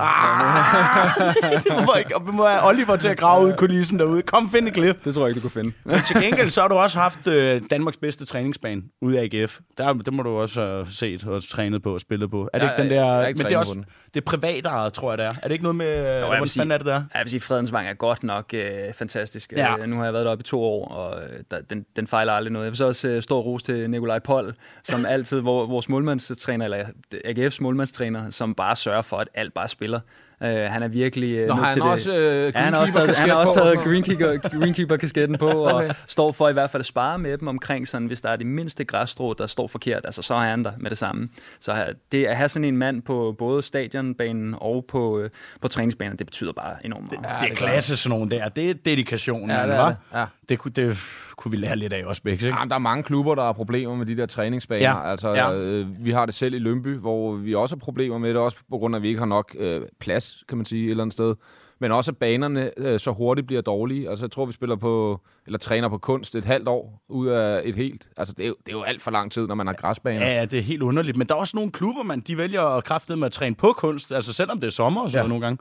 du 1.69 1.85
må 1.87 1.95
ikke, 1.99 2.17
og 2.17 2.27
vi 2.27 2.33
må 2.33 2.47
have 2.47 2.67
Oliver 2.67 2.97
til 2.97 3.09
at 3.09 3.19
grave 3.19 3.47
ud 3.47 3.53
i 3.53 3.56
kulissen 3.56 3.99
derude. 3.99 4.23
Kom, 4.23 4.50
find 4.50 4.69
et 4.69 4.75
klip. 4.75 5.05
Det 5.05 5.15
tror 5.15 5.23
jeg 5.23 5.29
ikke, 5.29 5.39
du 5.39 5.43
kunne 5.43 5.62
finde. 5.62 5.73
Men 5.85 6.00
til 6.00 6.17
gengæld, 6.23 6.50
så 6.50 6.61
har 6.61 6.69
du 6.69 6.75
også 6.75 6.99
haft 6.99 7.27
øh, 7.27 7.62
Danmarks 7.71 7.97
bedste 7.97 8.25
træningsbane 8.25 8.83
ude 9.00 9.19
af 9.20 9.29
AGF. 9.32 9.58
Der, 9.79 9.93
det 9.93 10.12
må 10.12 10.23
du 10.23 10.31
også 10.31 10.61
have 10.61 10.87
set 10.90 11.26
og 11.26 11.49
trænet 11.49 11.82
på 11.82 11.94
og 11.94 12.00
spillet 12.00 12.31
på. 12.31 12.49
Er 12.52 12.58
det 12.58 12.67
Ja, 12.67 12.70
ikke 12.73 12.82
den 12.82 12.90
der... 12.90 13.19
jeg 13.20 13.29
ikke 13.29 13.38
men 13.38 13.46
det 13.46 13.52
er 13.55 13.58
også 13.58 13.82
det 14.14 14.25
privatejet, 14.25 14.93
tror 14.93 15.11
jeg, 15.12 15.19
det 15.19 15.26
er. 15.26 15.31
Er 15.43 15.49
det 15.49 15.50
ikke 15.52 15.64
noget 15.64 15.76
med... 15.76 15.96
Jo, 15.96 16.19
vil 16.19 16.25
hvordan 16.26 16.46
sige- 16.49 16.73
er 16.73 16.76
det 16.79 16.87
der? 16.87 17.02
Jeg 17.14 17.20
vil 17.23 17.31
sige, 17.31 17.40
Fredensvang 17.40 17.88
er 17.88 17.94
godt 17.94 18.23
nok 18.23 18.50
øh, 18.55 18.93
fantastisk. 18.94 19.52
Ja. 19.52 19.76
Øh, 19.79 19.88
nu 19.88 19.96
har 19.96 20.05
jeg 20.05 20.12
været 20.12 20.25
deroppe 20.26 20.43
i 20.43 20.44
to 20.44 20.62
år, 20.62 20.88
og 20.88 21.23
øh, 21.23 21.40
der, 21.50 21.61
den, 21.61 21.87
den 21.96 22.06
fejler 22.06 22.32
aldrig 22.32 22.52
noget. 22.52 22.64
Jeg 22.64 22.70
vil 22.73 22.76
så 22.76 22.87
også 22.87 23.08
øh, 23.08 23.23
stor 23.23 23.40
ros 23.40 23.62
til 23.62 23.90
Nikolaj 23.90 24.19
Pold, 24.19 24.55
som 24.85 25.06
altid, 25.14 25.40
vores 25.40 25.88
målmandstræner, 25.88 26.64
eller 26.64 26.85
AGF's 27.14 27.58
målmandstræner, 27.61 28.31
som 28.31 28.55
bare 28.55 28.76
sørger 28.76 29.02
for, 29.02 29.17
at 29.17 29.29
alt 29.35 29.55
bare 29.55 29.69
spiller. 29.69 30.00
Øh, 30.43 30.50
han 30.50 30.82
er 30.82 30.88
virkelig 30.88 31.35
øh, 31.37 31.49
Nå, 31.49 31.55
nødt 31.55 31.73
til 31.73 31.82
han 31.82 31.88
det. 31.88 31.93
også 31.93 32.12
øh, 32.17 32.52
Ja, 32.55 32.61
han 32.61 32.73
har 32.73 32.81
også 32.81 32.94
taget, 32.94 33.17
han 33.17 33.29
har 33.31 33.37
også 33.37 33.55
taget 33.55 33.79
greenkeeper, 33.79 34.49
greenkeeper-kasketten 34.61 35.38
på, 35.38 35.46
og 35.64 35.75
Okay. 35.75 35.90
står 36.06 36.32
for 36.32 36.49
i 36.49 36.52
hvert 36.52 36.70
fald 36.70 36.81
at 36.81 36.87
spare 36.87 37.19
med 37.19 37.38
dem 37.38 37.49
omkring, 37.49 37.88
sådan, 37.88 38.06
hvis 38.06 38.20
der 38.20 38.29
er 38.29 38.37
det 38.37 38.46
mindste 38.46 38.85
græsstrå, 38.85 39.35
der 39.35 39.46
står 39.46 39.67
forkert, 39.67 40.00
altså, 40.05 40.23
så 40.23 40.35
er 40.35 40.38
han 40.38 40.64
der 40.64 40.73
med 40.79 40.90
det 40.90 40.99
samme. 40.99 41.29
Så 41.61 41.85
det 42.12 42.25
at 42.26 42.37
have 42.37 42.49
sådan 42.49 42.64
en 42.64 42.76
mand 42.76 43.02
på 43.02 43.35
både 43.38 43.62
stadionbanen 43.62 44.55
og 44.58 44.85
på, 44.88 45.19
øh, 45.20 45.31
på 45.61 45.69
træningsbanen, 45.69 46.17
det 46.19 46.26
betyder 46.26 46.52
bare 46.52 46.76
enormt 46.87 47.12
meget. 47.23 47.37
Det 47.43 47.50
er 47.52 47.55
klasse, 47.55 47.96
sådan 47.96 48.19
nogle 48.19 48.31
der. 48.31 48.49
Det 48.49 48.70
er 48.70 48.75
dedikation, 48.75 49.50
Ja, 49.50 49.67
det 49.67 49.75
er 49.75 49.87
det. 49.87 49.96
Ja. 50.14 50.25
Det, 50.49 50.59
kunne, 50.59 50.71
det 50.71 50.99
kunne 51.37 51.50
vi 51.50 51.56
lære 51.56 51.77
lidt 51.77 51.93
af 51.93 52.05
også, 52.05 52.23
Bæks, 52.23 52.43
ikke? 52.43 52.56
Jamen, 52.56 52.69
der 52.69 52.75
er 52.75 52.79
mange 52.81 53.03
klubber, 53.03 53.35
der 53.35 53.43
har 53.43 53.53
problemer 53.53 53.95
med 53.97 54.06
de 54.06 54.17
der 54.17 54.27
træningsbaner. 54.27 54.89
Ja, 54.91 55.11
Altså, 55.11 55.29
ja. 55.35 55.55
øh, 55.55 55.87
vi 56.06 56.11
har 56.11 56.27
det 56.27 56.35
selv 56.35 56.55
i 56.55 56.59
Lønby, 56.59 56.99
hvor 56.99 57.33
vi 57.33 57.55
også 57.55 57.77
har 57.77 57.81
problemer 57.81 58.19
med 58.19 58.29
det, 58.29 58.37
også 58.37 58.56
på 58.71 58.79
grund 58.79 58.95
af, 58.95 58.99
at 58.99 59.03
vi 59.03 59.09
ikke 59.09 59.19
har 59.19 59.27
nok 59.27 59.56
øh, 59.59 59.81
plads, 60.00 60.45
kan 60.49 60.56
man 60.59 60.65
sige, 60.65 60.85
et 60.85 60.91
eller 60.91 61.05
andet 61.05 61.12
sted. 61.12 61.35
Men 61.81 61.93
også, 61.93 62.11
at 62.11 62.17
banerne 62.17 62.71
øh, 62.77 62.99
så 63.00 63.12
hurtigt 63.12 63.47
bliver 63.47 63.62
dårlige. 63.62 64.11
Altså, 64.11 64.25
jeg 64.25 64.31
tror, 64.31 64.47
vi 64.47 64.53
spiller 64.53 64.77
på, 64.77 65.21
eller 65.47 65.59
træner 65.59 65.89
på 65.89 65.99
kunst 65.99 66.37
et 66.37 66.45
halvt 66.45 66.69
år 66.69 67.03
ud 67.09 67.27
af 67.27 67.61
et 67.65 67.75
helt. 67.75 68.09
Altså, 68.17 68.35
det 68.39 68.45
er 68.45 68.49
jo, 68.49 68.55
det 68.67 68.73
er 68.73 68.77
jo 68.77 68.83
alt 68.83 69.03
for 69.03 69.11
lang 69.11 69.33
tid, 69.33 69.47
når 69.47 69.55
man 69.55 69.67
har 69.67 69.75
græsbaner. 69.75 70.27
Ja, 70.27 70.35
ja, 70.39 70.45
det 70.45 70.59
er 70.59 70.62
helt 70.62 70.83
underligt. 70.83 71.17
Men 71.17 71.27
der 71.27 71.35
er 71.35 71.39
også 71.39 71.56
nogle 71.56 71.73
klubber, 71.73 72.03
man, 72.03 72.21
de 72.21 72.39
vælger 72.39 72.62
at 72.62 72.85
kræfte 72.85 73.17
med 73.17 73.27
at 73.27 73.33
træne 73.33 73.55
på 73.55 73.73
kunst. 73.77 74.12
Altså 74.12 74.33
selvom 74.33 74.61
det 74.61 74.67
er 74.67 74.71
sommer 74.71 75.00
og 75.00 75.11
sådan 75.11 75.25
Ja. 75.25 75.29
nogle 75.29 75.45
gange. 75.45 75.59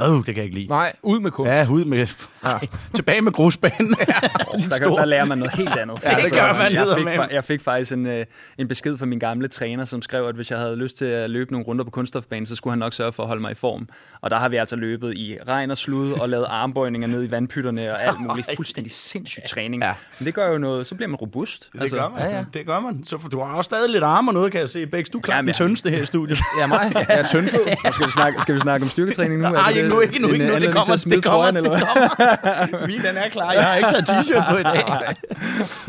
Øh, 0.00 0.06
det 0.08 0.24
kan 0.24 0.36
jeg 0.36 0.44
ikke 0.44 0.54
lide. 0.54 0.66
Nej, 0.68 0.92
ud 1.02 1.20
med 1.20 1.30
kunst. 1.30 1.50
Ja, 1.50 1.66
ud 1.70 1.84
med... 1.84 2.06
Ja. 2.44 2.58
Tilbage 2.94 3.20
med 3.20 3.32
grusbanen. 3.32 3.90
der, 4.70 4.78
kan, 4.78 4.90
der 4.90 5.04
lærer 5.04 5.24
man 5.24 5.38
noget 5.38 5.54
helt 5.54 5.76
andet. 5.76 5.98
Ja, 6.04 6.10
det 6.24 6.32
gør 6.32 6.62
man 6.62 6.72
jeg 6.72 6.86
fik, 6.98 7.34
jeg 7.34 7.44
fik 7.44 7.60
faktisk 7.60 7.92
en, 7.92 8.06
øh, 8.06 8.26
en 8.58 8.68
besked 8.68 8.98
fra 8.98 9.06
min 9.06 9.18
gamle 9.18 9.48
træner, 9.48 9.84
som 9.84 10.02
skrev, 10.02 10.26
at 10.26 10.34
hvis 10.34 10.50
jeg 10.50 10.58
havde 10.58 10.76
lyst 10.76 10.96
til 10.98 11.04
at 11.04 11.30
løbe 11.30 11.52
nogle 11.52 11.66
runder 11.66 11.84
på 11.84 11.90
kunststofbanen, 11.90 12.46
så 12.46 12.56
skulle 12.56 12.72
han 12.72 12.78
nok 12.78 12.94
sørge 12.94 13.12
for 13.12 13.22
at 13.22 13.26
holde 13.26 13.42
mig 13.42 13.50
i 13.50 13.54
form. 13.54 13.88
Og 14.26 14.30
der 14.30 14.36
har 14.36 14.48
vi 14.48 14.56
altså 14.56 14.76
løbet 14.76 15.14
i 15.14 15.36
regn 15.48 15.70
og 15.70 15.78
slud 15.78 16.12
og 16.12 16.28
lavet 16.28 16.46
armbøjninger 16.48 17.08
ned 17.08 17.24
i 17.24 17.30
vandpytterne 17.30 17.92
og 17.92 18.02
alt 18.04 18.20
muligt. 18.28 18.48
Fuldstændig 18.56 18.92
sindssyg 18.92 19.42
træning. 19.48 19.82
Ja. 19.82 19.92
Men 20.18 20.26
det 20.26 20.34
gør 20.34 20.52
jo 20.52 20.58
noget, 20.58 20.86
så 20.86 20.94
bliver 20.94 21.08
man 21.08 21.16
robust. 21.16 21.70
Det 21.82 21.90
gør 21.90 22.08
man. 22.08 22.20
ja, 22.20 22.36
ja. 22.36 22.44
Det 22.54 22.66
gør 22.66 22.80
man. 22.80 23.02
Så 23.06 23.18
for, 23.18 23.28
du 23.28 23.40
har 23.40 23.54
også 23.54 23.68
stadig 23.68 23.90
lidt 23.90 24.04
arme 24.04 24.30
og 24.30 24.34
noget, 24.34 24.52
kan 24.52 24.60
jeg 24.60 24.68
se. 24.68 24.86
Bæks, 24.86 25.10
du 25.10 25.18
er 25.18 25.22
klart 25.22 25.36
Jamen, 25.36 25.46
den 25.46 25.52
ja. 25.52 25.66
tyndeste 25.66 25.90
her 25.90 26.02
i 26.02 26.06
studiet. 26.06 26.38
Ja, 26.60 26.66
mig. 26.66 26.92
Jeg 26.94 27.06
er 27.08 27.28
tyndfed. 27.28 27.60
Og 27.86 27.94
skal, 27.94 28.06
vi 28.06 28.12
snakke, 28.12 28.42
skal 28.42 28.54
vi 28.54 28.60
snakke 28.60 28.84
om 28.84 28.90
styrketræning 28.90 29.40
nu? 29.40 29.46
Er 29.46 29.50
Nej, 29.52 29.68
det 29.68 29.76
ikke 29.76 29.88
nu, 29.88 30.00
ikke 30.00 30.22
nu, 30.22 30.28
ikke 30.28 30.38
nu. 30.44 30.44
Det 30.44 30.54
anledning 30.54 30.62
til 30.62 30.72
kommer, 30.72 30.96
det 31.16 31.24
kommer, 31.24 31.50
det 31.50 31.64
kommer. 31.64 32.86
Min, 32.86 33.00
den 33.02 33.16
er 33.16 33.28
klar. 33.28 33.52
Jeg 33.52 33.64
har 33.64 33.74
ikke 33.76 33.90
taget 33.90 34.08
t-shirt 34.10 34.50
på 34.50 34.56
i 34.58 34.62
dag. 34.62 34.82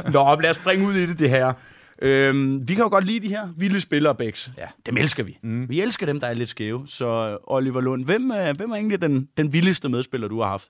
Nå, 0.13 0.35
lad 0.41 0.49
os 0.49 0.55
springe 0.55 0.87
ud 0.87 0.93
i 0.93 1.05
det, 1.05 1.19
det 1.19 1.29
her. 1.29 1.53
Øhm, 2.01 2.67
vi 2.67 2.73
kan 2.73 2.83
jo 2.83 2.89
godt 2.89 3.05
lide 3.05 3.19
de 3.19 3.27
her 3.27 3.47
vilde 3.57 3.81
spillere, 3.81 4.15
Bæks. 4.15 4.51
Ja. 4.57 4.65
Dem 4.85 4.97
elsker 4.97 5.23
vi. 5.23 5.37
Mm. 5.41 5.69
Vi 5.69 5.81
elsker 5.81 6.05
dem, 6.05 6.19
der 6.19 6.27
er 6.27 6.33
lidt 6.33 6.49
skæve. 6.49 6.83
Så 6.87 7.29
øh, 7.29 7.37
Oliver 7.43 7.81
Lund, 7.81 8.05
hvem, 8.05 8.29
er, 8.29 8.53
hvem 8.53 8.71
er 8.71 8.75
egentlig 8.75 9.01
den, 9.01 9.29
den 9.37 9.53
vildeste 9.53 9.89
medspiller, 9.89 10.27
du 10.27 10.41
har 10.41 10.49
haft? 10.49 10.69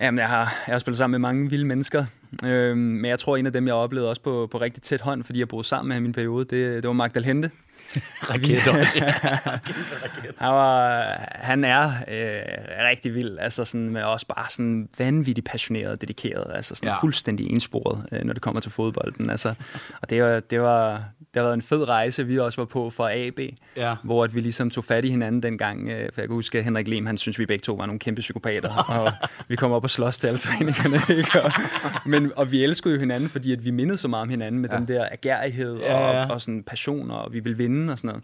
Jamen, 0.00 0.18
jeg 0.18 0.28
har, 0.28 0.54
jeg 0.66 0.74
har 0.74 0.78
spillet 0.78 0.98
sammen 0.98 1.20
med 1.20 1.28
mange 1.28 1.50
vilde 1.50 1.64
mennesker, 1.64 2.04
øhm, 2.44 2.78
men 2.78 3.04
jeg 3.04 3.18
tror, 3.18 3.36
en 3.36 3.46
af 3.46 3.52
dem, 3.52 3.66
jeg 3.66 3.74
oplevede 3.74 4.10
også 4.10 4.22
på, 4.22 4.48
på 4.50 4.60
rigtig 4.60 4.82
tæt 4.82 5.00
hånd, 5.00 5.24
fordi 5.24 5.38
jeg 5.38 5.48
boede 5.48 5.64
sammen 5.64 5.88
med 5.88 5.96
ham 5.96 6.02
i 6.02 6.06
min 6.06 6.12
periode, 6.12 6.44
det, 6.44 6.82
det 6.82 6.86
var 6.86 6.92
Magdal 6.92 7.24
Hente. 7.24 7.50
Raket 8.30 8.68
også. 8.80 8.98
ja. 8.98 9.14
Han, 10.38 10.50
var, 10.52 11.02
han 11.30 11.64
er 11.64 11.84
øh, 12.08 12.42
rigtig 12.88 13.14
vild, 13.14 13.38
altså 13.38 13.64
sådan, 13.64 13.88
men 13.88 14.02
også 14.02 14.26
bare 14.26 14.46
sådan 14.48 14.88
vanvittigt 14.98 15.46
passioneret 15.50 15.90
og 15.90 16.00
dedikeret, 16.00 16.44
altså 16.54 16.74
sådan 16.74 16.88
Ja. 16.88 17.00
fuldstændig 17.00 17.46
ensporet, 17.50 18.06
øh, 18.12 18.24
når 18.24 18.32
det 18.32 18.42
kommer 18.42 18.60
til 18.60 18.70
fodbolden. 18.70 19.30
Altså, 19.30 19.54
og 20.02 20.10
det 20.10 20.22
var, 20.22 20.40
det, 20.40 20.60
var, 20.60 21.04
det 21.34 21.42
været 21.42 21.54
en 21.54 21.62
fed 21.62 21.88
rejse, 21.88 22.26
vi 22.26 22.38
også 22.38 22.60
var 22.60 22.64
på 22.66 22.90
fra 22.90 23.14
AB, 23.16 23.38
Ja. 23.76 23.94
hvor 24.04 24.24
at 24.24 24.34
vi 24.34 24.40
ligesom 24.40 24.70
tog 24.70 24.84
fat 24.84 25.04
i 25.04 25.08
hinanden 25.10 25.42
dengang, 25.42 25.88
øh, 25.88 26.08
for 26.14 26.20
jeg 26.20 26.28
kan 26.28 26.34
huske, 26.34 26.58
at 26.58 26.64
Henrik 26.64 26.88
Lem, 26.88 27.06
han 27.06 27.18
synes, 27.18 27.38
vi 27.38 27.46
begge 27.46 27.62
to 27.62 27.74
var 27.74 27.86
nogle 27.86 27.98
kæmpe 27.98 28.20
psykopater, 28.20 28.70
og 29.00 29.12
vi 29.48 29.56
kom 29.56 29.72
op 29.72 29.84
og 29.84 29.90
slås 29.90 30.18
til 30.18 30.26
alle 30.26 30.38
træningerne, 30.38 31.16
ikke? 31.18 31.42
Og, 31.42 31.52
men, 32.06 32.32
og 32.36 32.52
vi 32.52 32.64
elskede 32.64 32.94
jo 32.94 33.00
hinanden, 33.00 33.28
fordi 33.28 33.52
at 33.52 33.64
vi 33.64 33.70
mindede 33.70 33.98
så 33.98 34.08
meget 34.08 34.22
om 34.22 34.28
hinanden 34.28 34.60
med 34.60 34.70
ja. 34.70 34.76
den 34.76 34.88
der 34.88 35.08
agerighed 35.12 35.76
Ja, 35.76 36.10
ja. 36.10 36.24
og, 36.24 36.30
og 36.30 36.40
sådan 36.40 36.62
passion, 36.62 37.10
og 37.10 37.32
vi 37.32 37.40
ville 37.40 37.56
vinde 37.58 37.81
og 37.88 37.98
sådan 37.98 38.20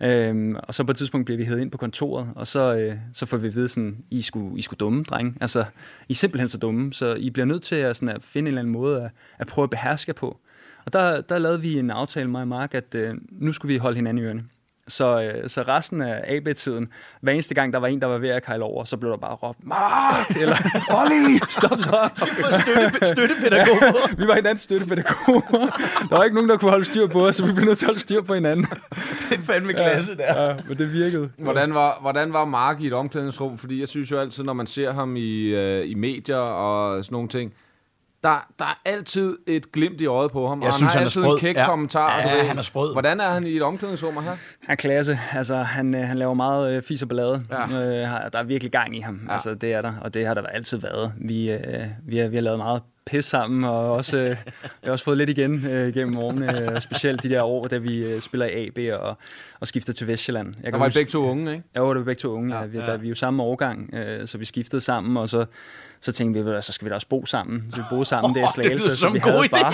noget. 0.00 0.28
Øhm, 0.28 0.56
og 0.62 0.74
så 0.74 0.84
på 0.84 0.90
et 0.90 0.96
tidspunkt 0.96 1.24
bliver 1.24 1.38
vi 1.38 1.44
hævet 1.44 1.60
ind 1.60 1.70
på 1.70 1.78
kontoret, 1.78 2.28
og 2.34 2.46
så, 2.46 2.74
øh, 2.74 2.96
så 3.12 3.26
får 3.26 3.36
vi 3.36 3.48
at 3.48 3.54
vide 3.54 3.68
sådan, 3.68 3.96
I 4.10 4.22
skulle, 4.22 4.58
I 4.58 4.62
skulle 4.62 4.78
dumme, 4.78 5.02
drenge. 5.02 5.34
Altså, 5.40 5.64
I 6.08 6.12
er 6.12 6.14
simpelthen 6.14 6.48
så 6.48 6.58
dumme, 6.58 6.92
så 6.92 7.14
I 7.14 7.30
bliver 7.30 7.46
nødt 7.46 7.62
til 7.62 7.76
at, 7.76 7.96
sådan, 7.96 8.08
at 8.08 8.22
finde 8.22 8.48
en 8.48 8.48
eller 8.48 8.60
anden 8.60 8.72
måde 8.72 9.02
at, 9.02 9.10
at 9.38 9.46
prøve 9.46 9.64
at 9.64 9.70
beherske 9.70 10.12
på. 10.12 10.38
Og 10.84 10.92
der, 10.92 11.20
der 11.20 11.38
lavede 11.38 11.60
vi 11.60 11.78
en 11.78 11.90
aftale, 11.90 12.30
mig 12.30 12.40
og 12.40 12.48
Mark, 12.48 12.74
at 12.74 12.94
øh, 12.94 13.14
nu 13.30 13.52
skulle 13.52 13.72
vi 13.72 13.78
holde 13.78 13.96
hinanden 13.96 14.24
i 14.24 14.26
ørene. 14.26 14.44
Så, 14.88 15.22
øh, 15.22 15.48
så 15.48 15.62
resten 15.62 16.02
af 16.02 16.36
AB-tiden, 16.36 16.88
hver 17.20 17.32
eneste 17.32 17.54
gang, 17.54 17.72
der 17.72 17.78
var 17.78 17.86
en, 17.86 18.00
der 18.00 18.06
var 18.06 18.18
ved 18.18 18.28
at 18.28 18.44
kejle 18.44 18.64
over, 18.64 18.84
så 18.84 18.96
blev 18.96 19.10
der 19.10 19.16
bare 19.16 19.34
råbt, 19.34 19.58
Mark! 19.66 20.30
Eller, 20.40 20.56
Olli! 20.90 21.40
Stop 21.48 21.78
så! 21.80 22.10
Støtte, 22.62 23.06
støttepædagog. 23.06 23.76
vi 24.18 24.26
var 24.28 24.34
hinandens 24.34 24.60
støttepedagoger. 24.60 25.66
Der 26.10 26.16
var 26.16 26.24
ikke 26.24 26.34
nogen, 26.34 26.50
der 26.50 26.56
kunne 26.56 26.70
holde 26.70 26.84
styr 26.84 27.06
på 27.06 27.26
os, 27.26 27.36
så 27.36 27.46
vi 27.46 27.52
blev 27.52 27.64
nødt 27.64 27.78
til 27.78 27.86
at 27.86 27.88
holde 27.88 28.00
styr 28.00 28.22
på 28.22 28.34
hinanden. 28.34 28.66
det 29.30 29.38
er 29.38 29.42
fandme 29.42 29.72
klasse, 29.72 30.16
der. 30.16 30.48
Ja, 30.48 30.54
men 30.68 30.78
det 30.78 30.92
virkede. 30.92 31.30
Hvordan 31.38 31.74
var, 31.74 31.98
hvordan 32.00 32.32
var 32.32 32.44
Mark 32.44 32.80
i 32.80 32.86
et 32.86 32.92
omklædningsrum? 32.92 33.58
Fordi 33.58 33.80
jeg 33.80 33.88
synes 33.88 34.10
jo 34.10 34.18
altid, 34.18 34.44
når 34.44 34.52
man 34.52 34.66
ser 34.66 34.92
ham 34.92 35.16
i, 35.16 35.44
øh, 35.44 35.90
i 35.90 35.94
medier 35.94 36.36
og 36.36 37.04
sådan 37.04 37.14
nogle 37.14 37.28
ting, 37.28 37.52
der, 38.24 38.46
der 38.58 38.64
er 38.64 38.80
altid 38.84 39.36
et 39.46 39.72
glimt 39.72 40.00
i 40.00 40.06
øjet 40.06 40.30
på 40.32 40.48
ham. 40.48 40.60
Jeg 40.60 40.66
og 40.68 40.74
synes, 40.74 40.92
han 40.92 40.98
har 40.98 40.98
han 40.98 41.02
er 41.02 41.06
altid 41.06 41.22
sprød. 41.22 41.32
en 41.34 41.40
kæk 41.40 41.56
Ja. 41.56 41.66
kommentar. 41.66 42.18
Ja, 42.20 42.22
du 42.30 42.36
ved. 42.36 42.44
han 42.44 42.58
er 42.58 42.62
sprød. 42.62 42.92
Hvordan 42.92 43.20
er 43.20 43.30
han 43.30 43.46
i 43.46 43.50
et 43.56 43.62
omklædningsrum 43.62 44.14
her? 44.14 44.20
Han 44.22 44.36
er 44.68 44.74
klasse. 44.74 45.18
Altså, 45.32 45.56
han, 45.56 45.94
øh, 45.94 46.00
han 46.00 46.16
laver 46.18 46.34
meget 46.34 46.76
øh, 46.76 46.82
fis 46.82 47.02
og 47.02 47.08
ballade. 47.08 47.44
Ja. 47.50 47.84
Øh, 48.02 48.08
har- 48.08 48.28
der 48.28 48.38
er 48.38 48.42
virkelig 48.44 48.72
gang 48.72 48.96
i 48.96 49.00
ham. 49.00 49.20
Ja. 49.28 49.32
Altså, 49.32 49.54
det 49.54 49.72
er 49.72 49.82
der, 49.82 49.92
og 50.00 50.14
det 50.14 50.26
har 50.26 50.34
der 50.34 50.42
altid 50.46 50.78
været. 50.78 51.12
Vi, 51.20 51.50
øh, 51.52 51.60
vi, 52.06 52.16
har, 52.18 52.28
vi 52.28 52.36
har 52.36 52.42
lavet 52.42 52.58
meget 52.58 52.82
pis 53.06 53.24
sammen, 53.24 53.64
og 53.64 53.92
også, 53.92 54.18
øh, 54.18 54.30
vi 54.62 54.84
har 54.84 54.92
også 54.92 55.04
fået 55.04 55.18
lidt 55.18 55.30
igen 55.30 55.66
øh, 55.66 55.94
gennem 55.94 56.18
årene, 56.18 56.70
øh, 56.72 56.80
specielt 56.80 57.22
de 57.22 57.28
der 57.30 57.42
år, 57.42 57.66
da 57.66 57.76
vi 57.78 58.04
øh, 58.14 58.20
spiller 58.20 58.46
i 58.46 58.66
AB 58.66 59.00
og, 59.02 59.18
og 59.60 59.66
skifter 59.66 59.92
til 59.92 60.06
Vestjylland. 60.08 60.54
Jeg 60.56 60.64
Der 60.64 60.70
kan 60.70 60.80
var 60.80 60.86
I 60.86 60.88
huske- 60.88 60.98
begge 60.98 61.10
to 61.10 61.24
unge, 61.30 61.52
ikke? 61.52 61.64
Ja, 61.74 61.80
det 61.80 61.88
var 61.88 61.94
begge 61.94 62.14
to 62.20 62.28
unge. 62.32 62.54
Ja, 62.54 62.60
Ja, 62.60 62.66
vi. 62.66 62.78
Der, 62.78 62.96
vi 62.96 63.06
er 63.06 63.08
jo 63.08 63.14
samme 63.14 63.42
årgang, 63.42 63.94
øh, 63.94 64.26
så 64.26 64.38
vi 64.38 64.44
skiftede 64.44 64.80
sammen, 64.80 65.16
og 65.16 65.28
så, 65.28 65.44
så 66.04 66.12
tænkte 66.12 66.38
vi, 66.38 66.44
"Ved 66.44 66.46
du 66.46 66.52
hvad, 66.52 66.62
så 66.62 66.72
skal 66.72 66.84
vi 66.84 66.88
da 66.88 66.94
også 66.94 67.08
bo 67.08 67.26
sammen. 67.26 67.70
Så 67.70 67.76
vi 67.76 67.82
boede 67.90 68.04
sammen 68.04 68.34
der 68.34 68.40
i 68.40 68.42
Åh, 68.42 68.46
det 68.46 68.54
Slagelse, 68.54 68.96
så 68.96 69.08
vi 69.08 69.18
havde 69.18 69.36
idé. 69.44 69.48
bare 69.62 69.72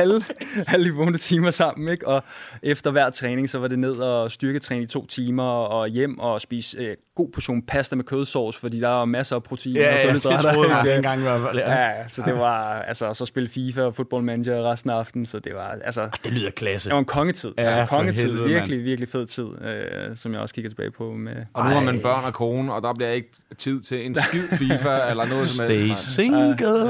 alle, 0.00 0.24
alle 0.68 0.84
de 0.90 0.94
vågne 0.94 1.18
timer 1.18 1.50
sammen. 1.50 1.88
Ikke? 1.88 2.08
Og 2.08 2.22
efter 2.62 2.90
hver 2.90 3.10
træning, 3.10 3.50
så 3.50 3.58
var 3.58 3.68
det 3.68 3.78
ned 3.78 3.92
og 3.92 4.30
styrketræne 4.32 4.82
i 4.82 4.86
to 4.86 5.06
timer, 5.06 5.42
og 5.44 5.88
hjem 5.88 6.18
og 6.18 6.40
spise 6.40 6.78
øh, 6.78 6.96
god 7.16 7.28
portion 7.34 7.62
pasta 7.62 7.96
med 7.96 8.04
kødsovs, 8.04 8.56
fordi 8.56 8.80
der 8.80 8.88
var 8.88 9.04
masser 9.04 9.36
af 9.36 9.42
protein 9.42 9.76
og 9.76 9.82
Ja, 9.82 9.94
ja, 9.96 10.02
det 10.14 10.22
kulhydrater. 10.22 10.52
troede 10.54 10.76
jeg 10.76 10.86
Ja. 10.86 10.96
engang 10.96 11.18
i 11.18 11.22
hvert 11.22 11.40
fald. 11.40 11.58
Ja. 11.58 11.72
Ja, 11.72 11.84
ja, 11.88 12.08
så 12.08 12.22
det 12.26 12.34
var, 12.34 12.72
altså, 12.82 13.14
så 13.14 13.26
spille 13.26 13.48
FIFA 13.48 13.82
og 13.82 13.94
Football 13.94 14.22
Manager 14.24 14.70
resten 14.72 14.90
af 14.90 14.94
aftenen, 14.94 15.26
så 15.26 15.38
det 15.38 15.54
var, 15.54 15.76
altså, 15.84 16.08
Det 16.24 16.32
lyder 16.32 16.50
klasse. 16.50 16.88
det 16.88 16.92
var 16.94 16.98
en 16.98 17.04
kongetid. 17.04 17.52
Ja, 17.58 17.62
Ja, 17.62 17.68
altså 17.68 17.86
kongetid. 17.96 18.22
helvede, 18.22 18.48
virkelig, 18.48 18.84
virkelig 18.84 19.08
fed 19.08 19.26
tid, 19.26 19.44
øh, 19.64 20.16
som 20.16 20.32
jeg 20.32 20.40
også 20.40 20.54
kigger 20.54 20.70
tilbage 20.70 20.90
på 20.90 21.12
med, 21.12 21.32
Og 21.54 21.64
nu 21.64 21.70
har 21.70 21.80
man 21.80 22.00
børn 22.00 22.24
og 22.24 22.34
kone, 22.34 22.72
og 22.72 22.82
der 22.82 22.94
bliver 22.94 23.10
ikke 23.10 23.30
tid 23.58 23.80
til 23.80 24.06
en 24.06 24.14
skid 24.14 24.48
FIFA 24.58 25.10
eller 25.10 25.26
noget 25.26 25.48
som 25.48 25.64
Stay 25.66 25.78
helst. 25.78 25.88
mand. 25.88 25.96
single. 25.96 26.84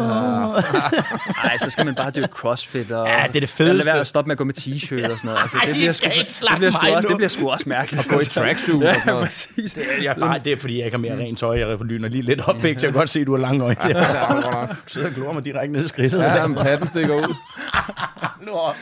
Nej, 1.45 1.59
så 1.65 1.71
skal 1.71 1.85
man 1.87 1.95
bare 1.95 2.11
dyrke 2.11 2.33
crossfit. 2.33 2.91
Og, 2.93 3.07
Ja, 3.07 3.13
det 3.13 3.23
er 3.23 3.27
det 3.33 3.41
Lad 3.41 3.49
fedeste. 3.49 3.87
være 3.87 4.01
at 4.01 4.07
stoppe 4.07 4.29
med 4.29 4.33
at 4.35 4.39
gå 4.39 4.45
med 4.45 4.55
t-shirt 4.59 5.11
og 5.13 5.19
sådan 5.19 5.19
noget. 5.25 5.39
Altså, 5.43 5.59
det, 5.67 5.75
bliver 5.75 5.93
sgu, 5.93 6.05
det, 6.09 6.57
bliver 6.57 6.71
sgu 6.71 6.87
også, 6.97 7.09
det 7.09 7.17
bliver 7.17 7.29
sgu 7.29 7.51
også 7.51 7.69
mærkeligt. 7.69 8.09
Gå 8.09 8.19
i 8.21 8.25
tracksuit 8.25 8.77
og 8.85 8.95
sådan 8.95 9.01
Ja, 9.07 9.11
noget. 9.13 9.25
præcis. 9.25 9.79
Jeg 10.03 10.15
Nej, 10.21 10.39
det 10.39 10.53
er 10.53 10.57
fordi, 10.57 10.77
jeg 10.79 10.85
ikke 10.85 10.97
har 10.97 11.01
mere 11.03 11.17
rent 11.19 11.39
tøj. 11.39 11.59
Jeg 11.59 11.79
lyner 11.79 12.09
lige 12.09 12.23
lidt 12.23 12.41
op, 12.49 12.65
ikke? 12.65 12.81
Så 12.81 12.87
jeg 12.87 12.93
kan 12.93 12.99
godt 13.01 13.09
se, 13.09 13.21
at 13.21 13.27
du 13.27 13.33
har 13.33 13.39
lange 13.39 13.65
øjne. 13.65 13.77
Ja, 13.89 13.95
du 14.67 14.77
sidder 14.87 15.09
og 15.09 15.15
glor 15.15 15.33
mig 15.33 15.45
direkte 15.45 15.73
ned 15.73 15.85
i 15.85 15.89
skridtet. 15.89 16.19
Ja, 16.19 16.47
men 16.47 16.57
patten 16.59 16.89
stikker 16.89 17.15
ud. 17.17 17.35
Nå, 18.47 18.73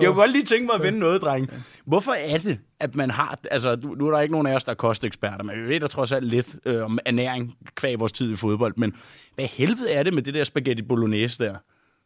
jeg 0.00 0.06
kunne 0.06 0.14
godt 0.14 0.32
lige 0.32 0.44
tænke 0.44 0.66
mig 0.66 0.74
at 0.74 0.82
vende 0.82 0.98
noget, 0.98 1.22
dreng. 1.22 1.50
Hvorfor 1.86 2.12
er 2.12 2.38
det, 2.38 2.58
at 2.80 2.94
man 2.94 3.10
har... 3.10 3.38
Altså, 3.50 3.76
nu 3.96 4.06
er 4.06 4.10
der 4.10 4.20
ikke 4.20 4.32
nogen 4.32 4.46
af 4.46 4.54
os, 4.54 4.64
der 4.64 4.70
er 4.72 4.76
kosteksperter, 4.76 5.44
men 5.44 5.62
vi 5.64 5.68
ved 5.68 5.80
da 5.80 5.86
trods 5.86 6.12
alt 6.12 6.24
lidt 6.24 6.56
øh, 6.66 6.84
om 6.84 6.98
ernæring 7.06 7.54
kvæg 7.74 8.00
vores 8.00 8.12
tid 8.12 8.32
i 8.32 8.36
fodbold. 8.36 8.74
Men 8.76 8.94
hvad 9.34 9.44
helvede 9.46 9.90
er 9.90 10.02
det 10.02 10.14
med 10.14 10.22
det 10.22 10.34
der 10.34 10.44
spaghetti 10.44 10.82
bolognese 10.82 11.44
der? 11.44 11.54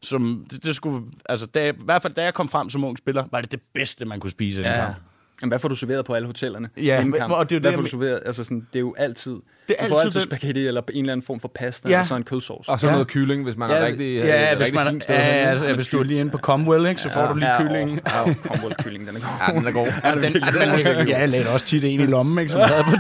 Som, 0.02 0.46
det, 0.50 0.64
det 0.64 0.74
skulle, 0.76 1.06
altså, 1.28 1.46
da, 1.46 1.70
I 1.70 1.72
hvert 1.84 2.02
fald 2.02 2.14
da 2.14 2.22
jeg 2.24 2.34
kom 2.34 2.48
frem 2.48 2.70
som 2.70 2.84
ung 2.84 2.98
spiller, 2.98 3.24
var 3.32 3.40
det 3.40 3.52
det 3.52 3.60
bedste, 3.74 4.04
man 4.04 4.20
kunne 4.20 4.30
spise 4.30 4.60
i 4.62 4.64
en 4.64 4.70
Ja. 4.70 4.84
kamp. 4.84 4.96
Jamen, 5.42 5.50
hvad 5.50 5.58
får 5.58 5.68
du 5.68 5.74
serveret 5.74 6.04
på 6.04 6.14
alle 6.14 6.26
hotellerne? 6.26 6.68
Ja, 6.76 7.04
men- 7.04 7.14
og 7.22 7.50
det 7.50 7.56
er 7.56 7.58
jo 7.58 7.60
hvad 7.60 7.70
det, 7.70 7.76
får 7.76 7.82
du 7.82 7.88
serveret? 7.88 8.20
Altså 8.26 8.44
sådan, 8.44 8.66
det 8.72 8.76
er 8.78 8.80
jo 8.80 8.94
altid... 8.98 9.36
Det 9.68 9.76
er 9.78 9.88
du 9.88 9.94
får 9.94 10.00
altid 10.00 10.20
spaghetti 10.20 10.66
eller 10.66 10.82
en 10.92 10.98
eller 11.04 11.12
anden 11.12 11.26
form 11.26 11.40
for 11.40 11.48
pasta, 11.54 11.88
Ja. 11.88 12.00
og 12.00 12.06
så 12.06 12.14
en 12.16 12.22
kødsovs. 12.22 12.68
Og 12.68 12.80
så 12.80 12.86
Ja. 12.86 12.92
noget 12.92 13.08
kylling, 13.08 13.44
hvis 13.44 13.56
man 13.56 13.70
Ja, 13.70 13.76
er 13.76 13.86
rigtig, 13.86 14.16
ja, 14.16 14.50
et 14.52 14.56
hvis 14.56 14.64
rigtig 14.66 14.74
man, 14.74 14.86
fint 14.86 15.02
sted. 15.02 15.14
ja, 15.14 15.22
henne. 15.22 15.50
altså, 15.50 15.74
hvis 15.74 15.88
du 15.88 15.98
er 15.98 16.02
lige 16.02 16.20
inde 16.20 16.30
på 16.30 16.38
Comwell, 16.38 16.86
ikke, 16.86 17.00
så 17.00 17.10
får 17.10 17.26
du 17.26 17.34
lige 17.38 17.50
kyllingen. 17.58 18.00
Ja, 18.06 18.18
ja 18.28 18.34
Cromwell 18.34 18.74
kylling, 18.84 19.06
den 19.08 19.16
er 19.16 19.20
god. 19.20 19.54
Ja, 19.54 19.58
den 19.58 19.66
er 19.66 19.70
god. 19.72 19.86
Ja, 20.04 20.14
den, 20.14 20.22
den, 20.22 20.32
den, 20.96 21.08
ja, 21.08 21.18
jeg 21.18 21.28
lagde 21.28 21.48
også 21.48 21.66
tit 21.66 21.84
en 21.84 22.00
i 22.00 22.06
lommen, 22.06 22.38
ikke, 22.38 22.52
som 22.52 22.60
jeg 22.60 22.68
havde 22.68 22.84
på 22.84 22.90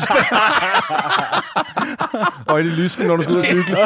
Og 2.46 2.60
i 2.60 2.64
det 2.64 2.72
lysken, 2.72 3.06
når 3.06 3.16
du 3.16 3.22
skal 3.22 3.34
ud 3.34 3.38
og 3.40 3.44
cykle. 3.44 3.76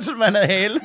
så 0.00 0.10
man 0.18 0.34
havde 0.34 0.46
hale. 0.46 0.80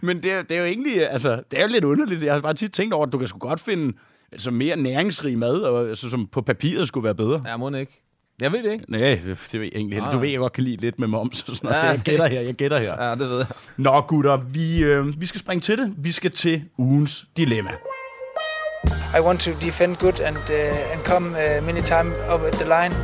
Men 0.00 0.22
det, 0.22 0.32
er- 0.32 0.42
det 0.42 0.52
er 0.56 0.60
jo 0.60 0.66
egentlig, 0.66 1.10
altså, 1.10 1.40
det 1.50 1.58
er 1.58 1.62
jo 1.62 1.68
lidt 1.68 1.84
underligt. 1.84 2.22
Jeg 2.22 2.32
har 2.32 2.40
bare 2.40 2.54
tit 2.54 2.72
tænkt 2.72 2.94
over, 2.94 3.06
at 3.06 3.12
du 3.12 3.18
kan 3.18 3.26
sgu 3.26 3.38
godt 3.38 3.60
finde 3.60 3.92
altså, 4.32 4.50
mere 4.50 4.76
næringsrig 4.76 5.38
mad, 5.38 5.54
og, 5.54 5.88
altså, 5.88 6.10
som 6.10 6.26
på 6.26 6.40
papiret 6.40 6.88
skulle 6.88 7.04
være 7.04 7.14
bedre. 7.14 7.42
Ja, 7.46 7.56
må 7.56 7.66
den 7.66 7.74
ikke. 7.80 8.02
Jeg 8.40 8.52
ved 8.52 8.62
det 8.62 8.72
ikke. 8.72 8.84
Nej, 8.88 9.00
det 9.00 9.26
ved 9.52 9.60
jeg 9.60 9.70
egentlig 9.74 9.96
heller. 9.96 10.10
Du 10.10 10.18
ved, 10.18 10.28
jeg 10.28 10.38
godt 10.38 10.52
kan 10.52 10.64
lide 10.64 10.76
lidt 10.76 10.98
med 10.98 11.08
moms 11.08 11.42
og 11.42 11.56
sådan 11.56 11.70
noget. 11.70 11.82
Ja. 11.82 11.88
Jeg 11.88 11.98
gætter 11.98 12.26
her, 12.26 12.40
jeg 12.40 12.54
gætter 12.54 12.78
her. 12.78 13.04
Ja, 13.04 13.10
det 13.10 13.30
ved 13.30 13.36
jeg. 13.36 13.46
Nå, 13.76 14.00
gutter, 14.00 14.36
vi, 14.36 14.82
øh, 14.82 15.20
vi 15.20 15.26
skal 15.26 15.40
springe 15.40 15.60
til 15.60 15.78
det. 15.78 15.94
Vi 15.96 16.12
skal 16.12 16.30
til 16.30 16.62
ugens 16.78 17.26
dilemma. 17.36 17.70
I 19.18 19.20
want 19.20 19.40
to 19.40 19.50
defend 19.50 19.96
good 19.96 20.20
and 20.20 20.36
uh, 20.36 20.92
and 20.92 21.00
come 21.04 21.26
uh, 21.36 21.64
many 21.66 21.80
time 21.80 22.08
up 22.34 22.40
at 22.48 22.52
the 22.52 22.64
line 22.64 22.94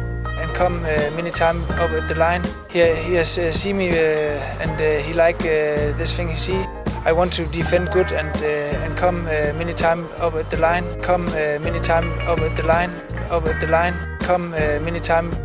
and 0.40 0.50
come 0.54 0.76
uh, 0.76 1.16
many 1.16 1.30
time 1.30 1.58
up 1.82 1.90
at 1.90 2.04
the 2.10 2.14
line. 2.14 2.42
He 2.70 2.78
he 3.06 3.16
has 3.16 3.38
uh, 3.38 3.50
see 3.50 3.72
me 3.72 3.88
uh, 3.88 4.62
and 4.62 4.80
uh, 4.80 4.86
he 5.06 5.12
like 5.12 5.40
uh, 5.44 5.96
this 5.98 6.14
thing 6.16 6.28
he 6.28 6.36
see. 6.36 6.77
I 7.06 7.12
want 7.12 7.32
to 7.32 7.42
defend 7.58 7.88
good 7.92 8.12
and 8.12 8.34
uh, 8.42 8.84
and 8.84 8.96
come 8.96 9.18
uh, 9.26 9.52
many 9.58 9.72
time 9.72 10.00
up 10.26 10.34
at 10.34 10.50
the 10.50 10.56
line. 10.56 10.84
Come 11.02 11.24
uh, 11.26 11.58
many 11.62 11.80
time 11.80 12.08
up 12.30 12.40
at 12.40 12.56
the 12.56 12.66
line. 12.66 12.90
Up 13.30 13.46
at 13.46 13.60
the 13.60 13.66
line. 13.66 13.94
Come 14.20 14.54
uh, 14.54 14.80
many 14.84 15.00
time 15.00 15.30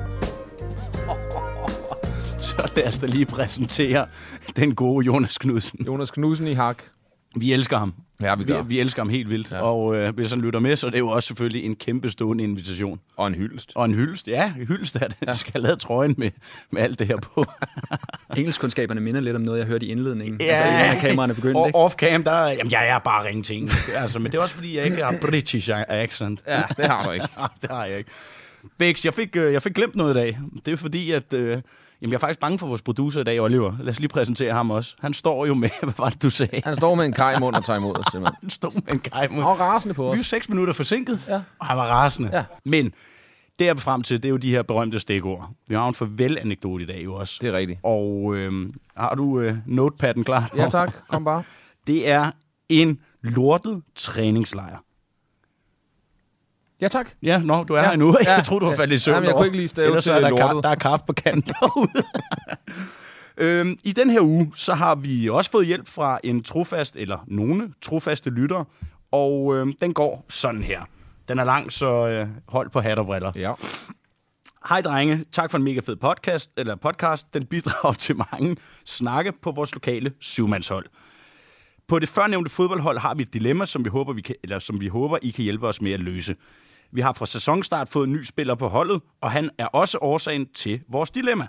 Så 2.37 2.55
lad 2.75 2.87
os 2.87 2.97
da 2.97 3.05
lige 3.05 3.25
præsentere 3.25 4.05
den 4.55 4.75
gode 4.75 5.05
Jonas 5.05 5.37
Knudsen. 5.37 5.85
Jonas 5.85 6.11
Knudsen 6.11 6.47
i 6.47 6.53
hak. 6.53 6.77
Vi 7.35 7.53
elsker 7.53 7.77
ham. 7.77 7.93
Ja, 8.21 8.35
vi 8.35 8.43
Vi, 8.43 8.51
gør. 8.51 8.61
vi 8.61 8.79
elsker 8.79 9.01
ham 9.01 9.09
helt 9.09 9.29
vildt. 9.29 9.51
Ja. 9.51 9.55
Ja. 9.57 9.61
Og 9.63 9.95
øh, 9.95 10.15
hvis 10.15 10.31
han 10.31 10.41
lytter 10.41 10.59
med, 10.59 10.75
så 10.75 10.87
er 10.87 10.91
det 10.91 10.99
jo 10.99 11.07
også 11.09 11.27
selvfølgelig 11.27 11.65
en 11.65 11.75
kæmpe 11.75 12.09
stående 12.09 12.43
invitation. 12.43 12.99
Og 13.17 13.27
en 13.27 13.35
hyldest. 13.35 13.71
Og 13.75 13.85
en 13.85 13.93
hyldest. 13.93 14.27
Ja, 14.27 14.53
en 14.59 14.67
hyldest 14.67 14.95
er 14.95 14.99
det. 14.99 15.15
Ja. 15.27 15.31
Du 15.31 15.37
skal 15.37 15.61
lavet 15.61 15.79
trøjen 15.79 16.15
med, 16.17 16.31
med 16.71 16.81
alt 16.81 16.99
det 16.99 17.07
her 17.07 17.17
på. 17.17 17.45
Engelskkundskaberne 18.37 19.01
minder 19.01 19.21
lidt 19.21 19.35
om 19.35 19.41
noget, 19.41 19.59
jeg 19.59 19.67
hørte 19.67 19.85
i 19.85 19.89
indledningen. 19.91 20.41
Altså, 20.41 20.63
inden 20.85 21.01
kameraerne 21.01 21.33
begyndte, 21.35 21.57
og 21.57 21.67
ikke? 21.67 21.77
off-cam, 21.79 22.23
der... 22.23 22.47
Jamen, 22.47 22.71
jeg 22.71 22.87
er 22.87 22.99
bare 22.99 23.27
ringting. 23.27 23.69
altså, 23.95 24.19
men 24.19 24.31
det 24.31 24.37
er 24.37 24.41
også, 24.41 24.55
fordi 24.55 24.77
jeg 24.77 24.85
ikke 24.85 25.03
har 25.03 25.15
British 25.21 25.69
accent. 25.73 26.41
Ja, 26.47 26.61
det 26.77 26.85
har 26.85 27.05
du 27.05 27.11
ikke. 27.11 27.27
Det 27.61 27.69
har 27.69 27.85
jeg 27.85 27.97
ikke. 27.97 28.11
Bex, 28.77 29.05
jeg 29.05 29.13
fik, 29.13 29.35
øh, 29.35 29.53
jeg 29.53 29.61
fik 29.61 29.73
glemt 29.73 29.95
noget 29.95 30.11
i 30.11 30.19
dag. 30.19 30.39
Det 30.65 30.71
er 30.71 30.77
fordi, 30.77 31.11
at... 31.11 31.33
Øh, 31.33 31.61
jamen, 32.03 32.11
jeg 32.11 32.17
er 32.17 32.19
faktisk 32.19 32.39
bange 32.39 32.59
for 32.59 32.67
vores 32.67 32.81
producer 32.81 33.21
i 33.21 33.23
dag, 33.23 33.41
Oliver. 33.41 33.73
Lad 33.79 33.89
os 33.89 33.99
lige 33.99 34.09
præsentere 34.09 34.53
ham 34.53 34.71
også. 34.71 34.95
Han 34.99 35.13
står 35.13 35.45
jo 35.45 35.53
med... 35.53 35.69
Hvad 35.83 35.93
var 35.97 36.09
det, 36.09 36.23
du 36.23 36.29
sagde? 36.29 36.61
Han 36.65 36.75
står 36.75 36.95
med 36.95 37.05
en 37.05 37.13
kaj 37.13 37.35
i 37.35 37.39
munden 37.39 37.55
og 37.55 37.65
tager 37.65 37.79
imod 37.79 37.95
os, 37.97 38.05
simpelthen. 38.11 38.35
Han 38.41 38.49
stod 38.49 38.71
med 38.73 38.93
en 38.93 38.99
kajmund. 38.99 39.39
Han 39.41 39.47
var 39.49 39.53
rasende 39.65 39.93
på 39.93 40.11
Vi 40.11 40.15
er 40.17 40.19
os. 40.19 40.25
seks 40.27 40.49
minutter 40.49 40.73
forsinket, 40.73 41.21
Ja. 41.27 41.41
og 41.59 41.65
han 41.65 41.77
var 41.77 41.83
rasende. 41.85 42.29
Ja. 42.33 42.43
Men 42.65 42.93
det, 43.59 43.65
jeg 43.65 43.77
frem 43.79 44.01
til, 44.01 44.17
det 44.17 44.25
er 44.25 44.29
jo 44.29 44.37
de 44.37 44.49
her 44.49 44.61
berømte 44.61 44.99
stikord. 44.99 45.49
Vi 45.67 45.75
har 45.75 45.87
en 45.87 45.93
farvel-anekdote 45.93 46.83
i 46.83 46.87
dag 46.87 47.03
jo 47.03 47.13
også. 47.15 47.39
Det 47.41 47.49
er 47.49 47.53
rigtigt. 47.57 47.79
Og 47.83 48.35
øh, 48.35 48.69
har 48.97 49.15
du 49.15 49.39
øh, 49.39 49.55
notepadden 49.65 50.23
klar? 50.23 50.49
Ja, 50.55 50.69
tak. 50.69 50.93
Kom 51.07 51.23
bare. 51.23 51.43
Det 51.87 52.09
er 52.09 52.31
en 52.69 52.99
lortet 53.21 53.81
træningslejr. 53.95 54.77
Ja, 56.83 56.87
tak. 56.87 57.09
Ja, 57.23 57.39
nå, 57.39 57.63
du 57.63 57.73
er 57.73 57.77
Ja. 57.77 57.81
ja. 57.83 57.87
her 57.87 57.93
endnu. 57.93 58.17
Ja. 58.25 58.33
Jeg 58.33 58.43
troede, 58.45 58.65
du 58.65 58.69
var 58.69 58.75
faldet 58.75 58.95
i 58.95 58.99
søvn 58.99 59.13
Jamen, 59.15 59.27
jeg 59.27 59.35
kunne 59.35 59.45
ikke 59.45 59.57
lige 59.57 59.67
stave 59.67 59.87
Ellers 59.87 60.03
til 60.03 60.11
er 60.11 60.19
der, 60.19 60.29
lortet. 60.29 60.45
kaffe, 60.47 60.61
der 60.61 60.69
er 60.69 60.75
kaffe 60.75 61.05
på 61.07 61.13
kanten 61.13 61.53
derude. 61.59 62.03
øhm, 63.37 63.77
I 63.83 63.91
den 63.91 64.09
her 64.09 64.21
uge, 64.21 64.51
så 64.55 64.73
har 64.73 64.95
vi 64.95 65.29
også 65.29 65.51
fået 65.51 65.65
hjælp 65.67 65.87
fra 65.87 66.19
en 66.23 66.43
trofast, 66.43 66.95
eller 66.97 67.17
nogle 67.27 67.73
trofaste 67.81 68.29
lyttere, 68.29 68.65
og 69.11 69.55
øhm, 69.55 69.73
den 69.81 69.93
går 69.93 70.25
sådan 70.29 70.63
her. 70.63 70.81
Den 71.27 71.39
er 71.39 71.43
lang, 71.43 71.71
så 71.71 72.07
øh, 72.07 72.27
hold 72.47 72.69
på 72.69 72.81
hat 72.81 72.99
og 72.99 73.05
briller. 73.05 73.31
Ja. 73.35 73.53
Hej 74.69 74.81
drenge, 74.81 75.25
tak 75.31 75.51
for 75.51 75.57
en 75.57 75.63
mega 75.63 75.79
fed 75.79 75.95
podcast, 75.95 76.51
eller 76.57 76.75
podcast. 76.75 77.33
Den 77.33 77.45
bidrager 77.45 77.93
til 78.05 78.15
mange 78.31 78.55
snakke 78.85 79.33
på 79.41 79.51
vores 79.51 79.73
lokale 79.73 80.11
syvmandshold. 80.19 80.85
På 81.87 81.99
det 81.99 82.09
førnævnte 82.09 82.49
fodboldhold 82.51 82.97
har 82.97 83.13
vi 83.15 83.21
et 83.23 83.33
dilemma, 83.33 83.65
som 83.65 83.85
vi 83.85 83.89
håber, 83.89 84.13
vi 84.13 84.21
kan, 84.21 84.35
eller 84.43 84.59
som 84.59 84.81
vi 84.81 84.87
håber, 84.87 85.17
I 85.21 85.29
kan 85.29 85.43
hjælpe 85.43 85.67
os 85.67 85.81
med 85.81 85.91
at 85.91 85.99
løse. 85.99 86.35
Vi 86.93 87.01
har 87.01 87.13
fra 87.13 87.25
sæsonstart 87.25 87.89
fået 87.89 88.07
en 88.07 88.13
ny 88.13 88.23
spiller 88.23 88.55
på 88.55 88.67
holdet, 88.67 89.01
og 89.21 89.31
han 89.31 89.49
er 89.57 89.65
også 89.65 89.97
årsagen 90.01 90.47
til 90.53 90.81
vores 90.87 91.11
dilemma. 91.11 91.47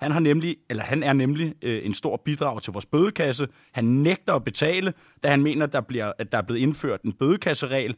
Han, 0.00 0.12
har 0.12 0.20
nemlig, 0.20 0.56
eller 0.70 0.82
han 0.82 1.02
er 1.02 1.12
nemlig 1.12 1.54
øh, 1.62 1.86
en 1.86 1.94
stor 1.94 2.16
bidrag 2.24 2.62
til 2.62 2.72
vores 2.72 2.86
bødekasse. 2.86 3.48
Han 3.72 3.84
nægter 3.84 4.34
at 4.34 4.44
betale, 4.44 4.94
da 5.22 5.30
han 5.30 5.42
mener, 5.42 5.66
der 5.66 5.80
bliver, 5.80 6.12
at 6.18 6.32
der 6.32 6.38
er 6.38 6.42
blevet 6.42 6.60
indført 6.60 7.02
en 7.02 7.12
bødekasseregel, 7.12 7.96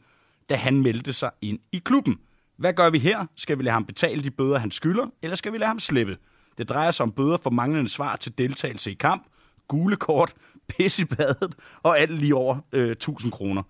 da 0.49 0.55
han 0.55 0.81
meldte 0.81 1.13
sig 1.13 1.31
ind 1.41 1.59
i 1.71 1.77
klubben. 1.77 2.19
Hvad 2.57 2.73
gør 2.73 2.89
vi 2.89 2.99
her? 2.99 3.25
Skal 3.35 3.57
vi 3.57 3.63
lade 3.63 3.73
ham 3.73 3.85
betale 3.85 4.23
de 4.23 4.31
bøder, 4.31 4.57
han 4.57 4.71
skylder, 4.71 5.05
eller 5.21 5.35
skal 5.35 5.53
vi 5.53 5.57
lade 5.57 5.67
ham 5.67 5.79
slippe? 5.79 6.17
Det 6.57 6.69
drejer 6.69 6.91
sig 6.91 7.03
om 7.03 7.11
bøder 7.11 7.37
for 7.37 7.49
manglende 7.49 7.89
svar 7.89 8.15
til 8.15 8.37
deltagelse 8.37 8.91
i 8.91 8.93
kamp, 8.93 9.23
gule 9.67 9.95
kort, 9.95 10.33
pis 10.69 10.99
i 10.99 11.05
badet 11.05 11.55
og 11.83 11.99
alt 11.99 12.11
lige 12.11 12.35
over 12.35 12.57
øh, 12.71 12.91
1000 12.91 13.31
kroner. 13.31 13.63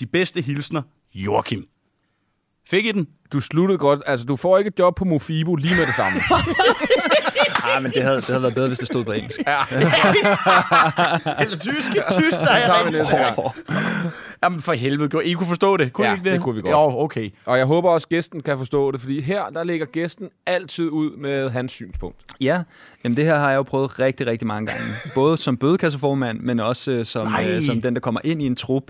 De 0.00 0.06
bedste 0.06 0.40
hilsner, 0.40 0.82
Joachim. 1.14 1.68
Fik 2.70 2.86
I 2.86 2.92
den? 2.92 3.06
Du 3.32 3.40
sluttede 3.40 3.78
godt. 3.78 4.02
Altså, 4.06 4.26
du 4.26 4.36
får 4.36 4.58
ikke 4.58 4.68
et 4.68 4.78
job 4.78 4.96
på 4.96 5.04
Mofibo 5.04 5.54
lige 5.54 5.76
med 5.76 5.86
det 5.86 5.94
samme. 5.94 6.18
Ah, 7.76 7.82
men 7.82 7.92
det 7.92 8.02
havde, 8.02 8.16
det 8.16 8.24
havde 8.26 8.42
været 8.42 8.54
bedre, 8.54 8.66
hvis 8.68 8.78
det 8.78 8.88
stod 8.88 9.04
på 9.04 9.12
engelsk. 9.12 9.40
Ja. 9.46 9.56
Eller 11.40 11.56
tysk? 11.68 11.88
Tysk, 12.18 12.36
der 12.36 12.50
er 12.50 12.66
tager 12.66 12.90
vi 12.90 12.96
jeg 12.96 12.98
næste 12.98 13.16
gang. 13.16 13.38
Jamen 14.42 14.60
for 14.62 14.72
helvede, 14.72 15.24
I 15.24 15.32
kunne 15.32 15.46
forstå 15.46 15.76
det? 15.76 15.92
Kunne 15.92 16.06
Ja, 16.06 16.12
I 16.12 16.16
ikke 16.16 16.24
det? 16.24 16.32
det 16.32 16.42
kunne 16.42 16.54
vi 16.54 16.60
godt. 16.60 16.72
Jo, 16.72 17.00
okay. 17.00 17.30
Og 17.46 17.58
jeg 17.58 17.66
håber 17.66 17.90
også, 17.90 18.04
at 18.04 18.08
gæsten 18.08 18.42
kan 18.42 18.58
forstå 18.58 18.90
det, 18.90 19.00
fordi 19.00 19.20
her, 19.20 19.48
der 19.50 19.64
ligger 19.64 19.86
gæsten 19.86 20.30
altid 20.46 20.88
ud 20.88 21.16
med 21.16 21.50
hans 21.50 21.72
synspunkt. 21.72 22.16
Ja, 22.40 22.62
jamen 23.04 23.16
det 23.16 23.24
her 23.24 23.38
har 23.38 23.50
jeg 23.50 23.56
jo 23.56 23.62
prøvet 23.62 23.98
rigtig, 24.00 24.26
rigtig 24.26 24.46
mange 24.46 24.66
gange. 24.66 24.84
Både 25.14 25.36
som 25.36 25.56
bødekasseformand, 25.56 26.40
men 26.40 26.60
også 26.60 26.90
øh, 26.90 27.04
som, 27.04 27.26
Nej. 27.26 27.50
øh, 27.50 27.62
som 27.62 27.82
den, 27.82 27.94
der 27.94 28.00
kommer 28.00 28.20
ind 28.24 28.42
i 28.42 28.46
en 28.46 28.56
trup. 28.56 28.84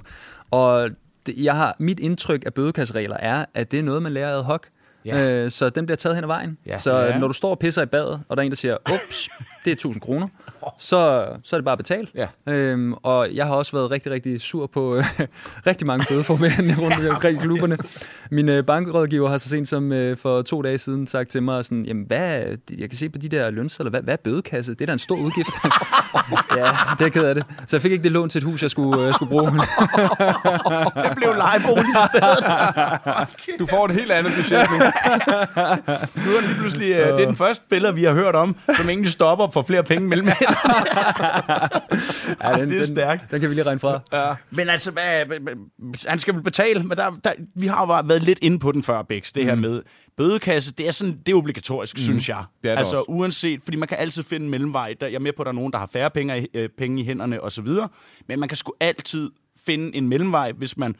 Og 0.51 0.91
det, 1.29 1.45
jeg 1.45 1.57
har, 1.57 1.77
mit 1.79 2.01
indtryk 2.01 2.43
af 2.47 2.55
bødekasseregler 2.55 3.17
er, 3.17 3.45
at 3.55 3.71
det 3.73 3.79
er 3.79 3.83
noget, 3.83 4.03
man 4.03 4.13
lærer 4.13 4.39
ad 4.39 4.43
hoc. 4.43 4.63
Ja. 5.05 5.29
Øh, 5.45 5.51
så 5.51 5.69
den 5.71 5.87
bliver 5.87 5.97
taget 5.97 6.17
hen 6.17 6.25
ad 6.25 6.27
vejen. 6.27 6.59
Ja. 6.67 6.79
Så 6.79 6.99
Ja. 6.99 7.19
når 7.19 7.27
du 7.27 7.33
står 7.33 7.51
og 7.51 7.59
pisser 7.59 7.83
i 7.83 7.87
badet, 7.87 8.21
og 8.29 8.37
der 8.37 8.43
er 8.43 8.45
en, 8.45 8.51
der 8.51 8.57
siger, 8.57 8.77
ups, 8.95 9.29
det 9.65 9.71
er 9.71 9.75
1000 9.75 10.01
kroner, 10.01 10.29
så, 10.79 11.27
så 11.45 11.57
er 11.57 11.61
det 11.61 11.65
bare 11.65 11.73
at 11.73 11.79
betale. 11.79 12.09
Ja. 12.15 12.27
Øhm, 12.47 12.93
og 12.93 13.35
jeg 13.35 13.47
har 13.47 13.55
også 13.55 13.73
været 13.73 13.91
rigtig, 13.91 14.13
rigtig 14.13 14.41
sur 14.41 14.67
på 14.67 14.97
øh, 14.97 15.05
rigtig 15.67 15.87
mange 15.87 16.07
bødeformænd 16.09 16.79
rundt 16.79 17.09
omkring 17.09 17.39
i 17.39 17.41
klubberne. 17.43 17.79
Min 18.31 18.49
øh, 18.49 18.65
bankrådgiver 18.65 19.29
har 19.29 19.39
så 19.39 19.49
sent 19.49 19.69
som 19.69 19.93
øh, 19.93 20.17
for 20.17 20.43
to 20.43 20.63
dage 20.63 20.79
siden 20.79 21.07
sagt 21.07 21.31
til 21.31 21.43
mig, 21.43 21.65
sådan, 21.65 21.85
jamen 21.85 22.05
hvad, 22.07 22.45
jeg 22.79 22.91
kan 22.91 22.99
se 22.99 23.09
på 23.09 23.19
de 23.19 23.29
der 23.29 23.51
lønsedler, 23.51 23.91
hvad, 23.91 24.03
hvad 24.03 24.15
er 24.15 24.19
bødekasse? 24.25 24.73
Det 24.73 24.81
er 24.81 24.87
da 24.87 24.93
en 24.93 24.99
stor 24.99 25.17
udgift. 25.17 25.51
ja, 26.59 26.71
det 26.99 27.07
er 27.07 27.09
ked 27.09 27.25
af 27.25 27.35
det. 27.35 27.45
Så 27.67 27.77
jeg 27.77 27.83
fik 27.83 27.93
ikke 27.93 28.05
det 28.05 28.13
lån 28.13 28.29
til 28.29 28.39
et 28.39 28.45
hus, 28.45 28.63
jeg 28.63 28.71
skulle, 28.71 29.07
øh, 29.07 29.15
skulle 29.15 29.31
bruge. 29.31 29.53
Det 31.05 31.17
blev 31.17 31.35
lejebolig 31.37 31.91
i 31.91 32.05
stedet. 32.15 32.45
Du 33.59 33.67
får 33.67 33.85
et 33.85 33.95
helt 33.95 34.13
andet 34.13 34.33
budget 34.37 34.71
nu. 34.71 34.77
Nu 36.25 36.37
er 36.37 36.41
det 36.41 36.57
pludselig, 36.59 36.93
øh, 36.93 37.07
det 37.07 37.23
er 37.23 37.27
den 37.27 37.37
første 37.37 37.65
spiller, 37.67 37.93
vi 37.93 38.05
har 38.05 38.13
hørt 38.13 38.35
om, 38.35 38.57
som 38.77 38.89
egentlig 38.89 39.13
stopper 39.13 39.49
for 39.51 39.63
flere 39.63 39.83
penge 39.83 40.09
mellem 40.09 40.29
Ja, 42.43 42.53
den, 42.53 42.69
det 42.69 42.75
er 42.75 42.79
den, 42.79 42.87
stærkt. 42.87 43.31
Den 43.31 43.41
kan 43.41 43.51
vi 43.51 43.55
lige 43.55 43.65
regne 43.67 43.81
fra. 43.81 44.01
Ja. 44.13 44.35
Men 44.51 44.69
altså, 44.69 44.91
hvad, 44.91 45.25
han 46.07 46.19
skal 46.19 46.35
vel 46.35 46.43
betale, 46.43 46.83
men 46.83 46.97
der, 46.97 47.11
der, 47.25 47.33
vi 47.55 47.67
har 47.67 47.81
jo 47.81 47.87
bare 47.87 48.09
været 48.09 48.23
lidt 48.23 48.39
inde 48.43 48.59
på 48.59 48.73
den 48.73 48.83
før, 48.83 49.03
Bæks, 49.03 49.33
det 49.33 49.45
her 49.45 49.55
med 49.55 49.83
bødekasse, 50.17 50.73
det 50.75 50.87
er, 50.89 50.91
sådan, 50.91 51.19
det 51.27 51.33
er 51.33 51.37
obligatorisk, 51.37 51.97
mm. 51.97 52.03
synes 52.03 52.29
jeg. 52.29 52.45
Det 52.63 52.69
er 52.71 52.75
det 52.75 52.79
altså 52.79 52.97
også. 52.97 53.05
uanset, 53.09 53.61
fordi 53.65 53.77
man 53.77 53.89
kan 53.89 53.99
altid 53.99 54.23
finde 54.23 54.45
en 54.45 54.51
mellemvej. 54.51 54.95
Der, 55.01 55.07
jeg 55.07 55.15
er 55.15 55.19
med 55.21 55.33
på, 55.37 55.43
at 55.43 55.47
der 55.47 55.53
er 55.53 55.55
nogen, 55.55 55.73
der 55.73 55.79
har 55.79 55.89
færre 55.93 56.11
penge, 56.11 56.43
i- 56.43 56.47
øh, 56.55 56.69
penge 56.79 57.03
i 57.03 57.05
hænderne 57.05 57.43
og 57.43 57.53
så 57.53 57.63
videre, 57.63 57.89
men 58.29 58.41
man 58.41 58.49
kan 58.49 58.57
sgu 58.57 58.73
altid 58.81 59.31
finde 59.67 59.97
en 59.97 60.09
mellemvej, 60.09 60.53
hvis 60.53 60.77
man 60.77 60.97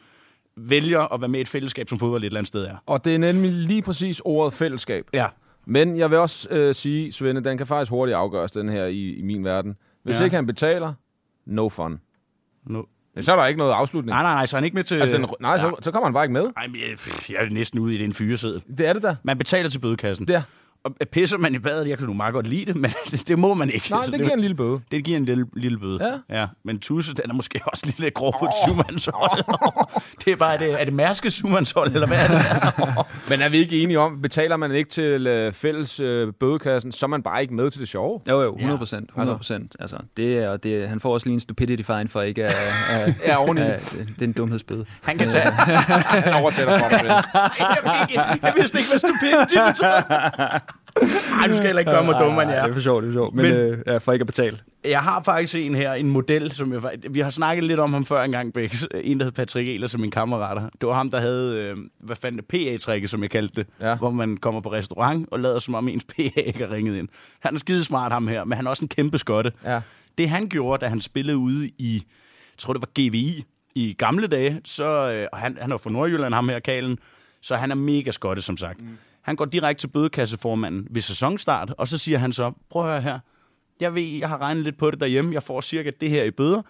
vælger 0.57 1.13
at 1.13 1.21
være 1.21 1.27
med 1.27 1.39
i 1.39 1.41
et 1.41 1.47
fællesskab, 1.47 1.89
som 1.89 1.99
fodbold 1.99 2.23
et 2.23 2.25
eller 2.25 2.39
andet 2.39 2.47
sted 2.47 2.63
er. 2.65 2.75
Og 2.85 3.05
det 3.05 3.13
er 3.13 3.17
nemlig 3.17 3.51
lige 3.51 3.81
præcis 3.81 4.21
ordet 4.25 4.53
fællesskab. 4.53 5.05
Ja. 5.13 5.25
Men 5.69 5.97
jeg 5.97 6.09
vil 6.11 6.17
også 6.17 6.49
øh, 6.51 6.75
sige, 6.75 7.11
Svende, 7.11 7.43
den 7.43 7.57
kan 7.57 7.67
faktisk 7.67 7.91
hurtigt 7.91 8.15
afgøres, 8.15 8.51
den 8.51 8.69
her 8.69 8.85
i, 8.85 9.13
i 9.13 9.21
min 9.21 9.45
verden. 9.45 9.75
Hvis 10.03 10.15
Ja. 10.15 10.19
ja. 10.19 10.23
ikke 10.23 10.35
han 10.35 10.45
betaler, 10.45 10.93
no 11.45 11.69
fun. 11.69 11.99
No. 12.65 12.83
Men 13.15 13.23
så 13.23 13.31
er 13.31 13.35
der 13.35 13.45
ikke 13.45 13.57
noget 13.57 13.71
afslutning. 13.73 14.09
Nej, 14.09 14.23
nej, 14.23 14.33
nej, 14.33 14.45
så 14.45 14.55
er 14.55 14.59
han 14.59 14.65
ikke 14.65 14.75
med 14.75 14.83
til... 14.83 14.95
Altså, 14.95 15.17
den, 15.17 15.25
nej, 15.39 15.57
så, 15.57 15.75
så 15.81 15.91
kommer 15.91 16.07
han 16.07 16.13
bare 16.13 16.23
ikke 16.23 16.33
med. 16.33 16.49
Ej, 16.57 16.67
men 16.67 16.75
jeg, 16.75 16.97
jeg 17.29 17.45
er 17.45 17.49
næsten 17.49 17.79
ude 17.79 17.95
i 17.95 17.97
den 17.97 18.13
fyreseddel. 18.13 18.63
Det 18.77 18.87
er 18.87 18.93
det 18.93 19.03
da. 19.03 19.15
Man 19.23 19.37
betaler 19.37 19.69
til 19.69 19.79
bødekassen. 19.79 20.27
Der. 20.27 20.41
Og 20.83 20.91
pisser 21.11 21.37
man 21.37 21.55
i 21.55 21.59
badet, 21.59 21.89
jeg 21.89 21.97
kan 21.97 22.07
nu 22.07 22.13
meget 22.13 22.33
godt 22.33 22.47
lide 22.47 22.65
det, 22.65 22.75
men 22.75 22.91
det, 23.11 23.23
det 23.27 23.39
må 23.39 23.53
man 23.53 23.69
ikke. 23.69 23.87
Nej, 23.91 24.03
Så 24.03 24.11
det 24.11 24.19
giver 24.19 24.33
en 24.33 24.39
lille 24.39 24.55
bøde. 24.55 24.79
det 24.91 25.03
giver 25.03 25.17
en 25.17 25.25
lille, 25.25 25.45
lille 25.55 25.77
bøde. 25.79 26.21
Ja. 26.29 26.39
ja. 26.39 26.47
Men 26.65 26.79
Tusse, 26.79 27.13
den 27.13 27.29
er 27.29 27.33
måske 27.33 27.59
også 27.71 27.85
lidt 27.85 27.99
lidt 27.99 28.13
grov 28.13 28.35
på 28.39 28.45
et 28.45 28.51
syvmandshold. 28.67 29.43
det 30.25 30.31
er 30.31 30.35
bare, 30.35 30.53
er 30.53 30.57
det, 30.57 30.81
er 30.81 30.85
det 30.85 30.93
Mærske 30.93 31.31
syvmandshold, 31.31 31.91
eller 31.93 32.07
hvad 32.07 32.17
er 32.17 32.27
det? 32.27 33.05
Men 33.29 33.41
er 33.41 33.49
vi 33.49 33.57
ikke 33.57 33.83
enige 33.83 33.99
om, 33.99 34.21
betaler 34.21 34.57
man 34.57 34.71
ikke 34.71 34.89
til 34.89 35.27
øh, 35.27 35.53
fælles 35.53 35.99
øh, 35.99 36.33
bødekassen, 36.39 36.91
så 36.91 37.05
er 37.05 37.07
man 37.07 37.23
bare 37.23 37.41
ikke 37.41 37.53
med 37.53 37.71
til 37.71 37.81
det 37.81 37.89
sjove? 37.89 38.21
Jo, 38.29 38.41
jo, 38.41 38.53
100 38.55 38.77
procent. 38.77 39.09
100 39.09 39.37
procent. 39.37 39.75
Altså, 39.79 39.97
det 40.17 40.37
er, 40.37 40.49
og 40.49 40.63
det, 40.63 40.89
han 40.89 40.99
får 40.99 41.13
også 41.13 41.25
lige 41.27 41.33
en 41.33 41.39
stupidity 41.39 41.83
fine 41.83 42.07
for 42.07 42.21
ikke 42.21 42.45
at... 42.45 42.55
at 42.89 43.15
Ja, 43.25 43.35
oveni. 43.37 43.61
at- 43.61 43.89
det, 43.99 44.07
det 44.15 44.21
er 44.21 44.25
en 44.25 44.33
dumhedsbøde. 44.33 44.85
Han 45.03 45.17
kan 45.17 45.29
tage... 45.29 45.51
Han 45.51 46.33
oversætter 46.33 46.79
for. 46.79 46.89
Svende. 46.89 47.13
jeg, 47.13 47.77
fik, 48.07 48.15
jeg 48.43 48.53
vidste 48.55 48.77
ikke, 48.77 48.89
hvad 48.89 48.99
stupidity 48.99 49.55
betød. 49.67 50.59
Ej, 51.39 51.47
du 51.47 51.53
skal 51.53 51.65
heller 51.65 51.79
ikke 51.79 51.91
gøre 51.91 52.03
mig 52.03 52.15
dummere, 52.19 52.43
end 52.43 52.51
jeg 52.51 52.57
Ja, 52.57 52.61
er. 52.61 52.65
det 52.65 52.71
er 52.71 52.75
for 52.75 52.81
sjovt, 52.81 53.03
det 53.03 53.09
er 53.09 53.13
for 53.13 53.19
sjovt. 53.19 53.35
Men, 53.35 53.45
Men- 53.45 53.53
øh, 53.53 53.77
ja, 53.87 53.97
for 53.97 54.11
ikke 54.13 54.23
at 54.23 54.27
betale. 54.27 54.57
Jeg 54.85 54.99
har 55.01 55.21
faktisk 55.23 55.55
en 55.55 55.75
her, 55.75 55.93
en 55.93 56.09
model, 56.09 56.51
som 56.51 56.73
jeg, 56.73 56.81
vi 57.09 57.19
har 57.19 57.29
snakket 57.29 57.63
lidt 57.63 57.79
om 57.79 57.93
ham 57.93 58.05
før 58.05 58.23
engang, 58.23 58.53
Bæks. 58.53 58.87
En, 59.03 59.19
der 59.19 59.23
hed 59.25 59.31
Patrick 59.31 59.67
Ehlers, 59.69 59.91
som 59.91 60.01
min 60.01 60.11
kammerater. 60.11 60.61
Det 60.81 60.89
var 60.89 60.93
ham, 60.95 61.11
der 61.11 61.19
havde, 61.19 61.55
øh, 61.57 61.77
hvad 61.99 62.15
fanden 62.15 62.41
det, 62.41 62.45
PA-trækket, 62.47 63.09
som 63.09 63.21
jeg 63.21 63.29
kaldte 63.29 63.55
det. 63.55 63.67
Ja. 63.81 63.95
Hvor 63.95 64.09
man 64.11 64.37
kommer 64.37 64.61
på 64.61 64.71
restaurant 64.71 65.27
og 65.31 65.39
lader 65.39 65.59
som 65.59 65.75
om 65.75 65.87
ens 65.87 66.03
PA 66.15 66.21
ikke 66.35 66.59
har 66.67 66.71
ringet 66.71 66.95
ind. 66.97 67.07
Han 67.39 67.55
er 67.55 67.59
skidesmart, 67.59 68.11
ham 68.11 68.27
her, 68.27 68.43
men 68.43 68.55
han 68.55 68.65
er 68.65 68.69
også 68.69 68.85
en 68.85 68.89
kæmpe 68.89 69.17
skotte. 69.17 69.51
Ja. 69.65 69.81
Det 70.17 70.29
han 70.29 70.47
gjorde, 70.49 70.81
da 70.85 70.89
han 70.89 71.01
spillede 71.01 71.37
ude 71.37 71.67
i, 71.67 71.93
jeg 72.53 72.57
tror 72.57 72.73
det 72.73 72.81
var 72.81 72.89
GVI, 73.09 73.43
i 73.75 73.93
gamle 73.97 74.27
dage, 74.27 74.61
så, 74.65 74.83
øh, 75.13 75.27
og 75.31 75.37
han, 75.37 75.57
han 75.61 75.71
er 75.71 75.77
fra 75.77 75.89
Nordjylland, 75.89 76.33
ham 76.33 76.49
her, 76.49 76.59
Kalen, 76.59 76.99
så 77.41 77.55
han 77.55 77.71
er 77.71 77.75
mega 77.75 78.11
skotte, 78.11 78.41
som 78.41 78.57
sagt. 78.57 78.79
Mm. 78.81 78.87
Han 79.21 79.35
går 79.35 79.45
direkte 79.45 79.81
til 79.83 79.87
bødekasseformanden 79.87 80.87
ved 80.89 81.01
sæsonstart, 81.01 81.73
og 81.77 81.87
så 81.87 81.97
siger 81.97 82.17
han 82.17 82.33
så, 82.33 82.51
prøv 82.69 82.81
at 82.85 82.89
høre 82.91 83.01
her, 83.01 83.19
jeg 83.79 83.95
ved, 83.95 84.01
jeg 84.03 84.29
har 84.29 84.41
regnet 84.41 84.63
lidt 84.63 84.77
på 84.77 84.91
det 84.91 84.99
derhjemme, 84.99 85.33
jeg 85.33 85.43
får 85.43 85.61
cirka 85.61 85.91
det 86.01 86.09
her 86.09 86.23
i 86.23 86.31
bøder, 86.31 86.61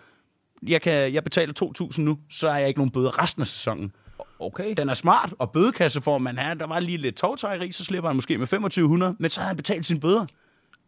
jeg, 0.67 0.81
kan, 0.81 1.13
jeg 1.13 1.23
betaler 1.23 1.53
2.000 1.95 2.01
nu, 2.01 2.17
så 2.29 2.49
er 2.49 2.57
jeg 2.57 2.67
ikke 2.67 2.79
nogen 2.79 2.91
bøder 2.91 3.23
resten 3.23 3.41
af 3.41 3.47
sæsonen. 3.47 3.91
Okay. 4.39 4.73
Den 4.77 4.89
er 4.89 4.93
smart, 4.93 5.33
og 5.39 5.51
bødekasseformanden 5.51 6.45
her, 6.45 6.53
der 6.53 6.67
var 6.67 6.79
lige 6.79 6.97
lidt 6.97 7.15
tovtrækkeri, 7.15 7.71
så 7.71 7.85
slipper 7.85 8.09
han 8.09 8.15
måske 8.15 8.37
med 8.37 8.47
2500, 8.47 9.15
men 9.19 9.29
så 9.29 9.39
havde 9.39 9.47
han 9.47 9.57
betalt 9.57 9.85
sine 9.85 9.99
bøder. 9.99 10.25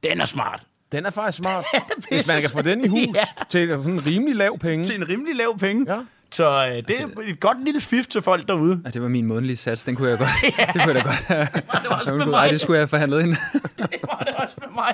Den 0.04 0.22
er 0.22 0.26
smart. 0.26 0.64
Den 0.92 1.06
er 1.06 1.10
faktisk 1.10 1.38
smart. 1.38 1.66
Hvis 2.12 2.28
man 2.28 2.42
kan 2.42 2.50
få 2.50 2.62
den 2.62 2.86
i 2.86 2.88
hus 2.88 3.00
Ja. 3.16 3.44
til 3.50 3.68
sådan 3.78 3.94
en 3.94 4.06
rimelig 4.06 4.36
lav 4.36 4.58
penge. 4.60 4.86
Til 4.86 4.96
en 4.96 5.10
rimelig 5.10 5.36
lav 5.36 5.58
penge. 5.58 5.94
Ja. 5.94 6.02
Så 6.34 6.68
øh, 6.68 6.76
det 6.88 7.00
er 7.02 7.08
et 7.28 7.40
godt 7.40 7.64
lille 7.66 7.80
fif 7.80 8.06
til 8.08 8.22
folk 8.22 8.48
derude. 8.48 8.82
Ja, 8.86 8.90
det 8.90 9.02
var 9.02 9.08
min 9.08 9.26
månedlige 9.26 9.58
sats. 9.58 9.84
Den 9.86 9.96
kunne 9.96 10.10
jeg 10.10 10.18
godt... 10.18 10.30
det 10.74 10.82
kunne 10.82 10.94
jeg 10.94 10.96
da 10.96 11.02
godt 11.02 11.16
have. 11.16 11.48
Det 11.56 11.90
var 11.90 12.00
også 12.00 12.12
med 12.14 12.20
Nej, 12.26 12.30
mig. 12.44 12.50
det 12.52 12.62
skulle 12.62 12.76
jeg 12.78 12.82
have 12.82 12.88
forhandlet 12.88 13.22
ind. 13.24 13.30
Det 13.78 13.88
var 14.04 14.24
det 14.28 14.36
også 14.36 14.56
med 14.60 14.68
mig. 14.76 14.94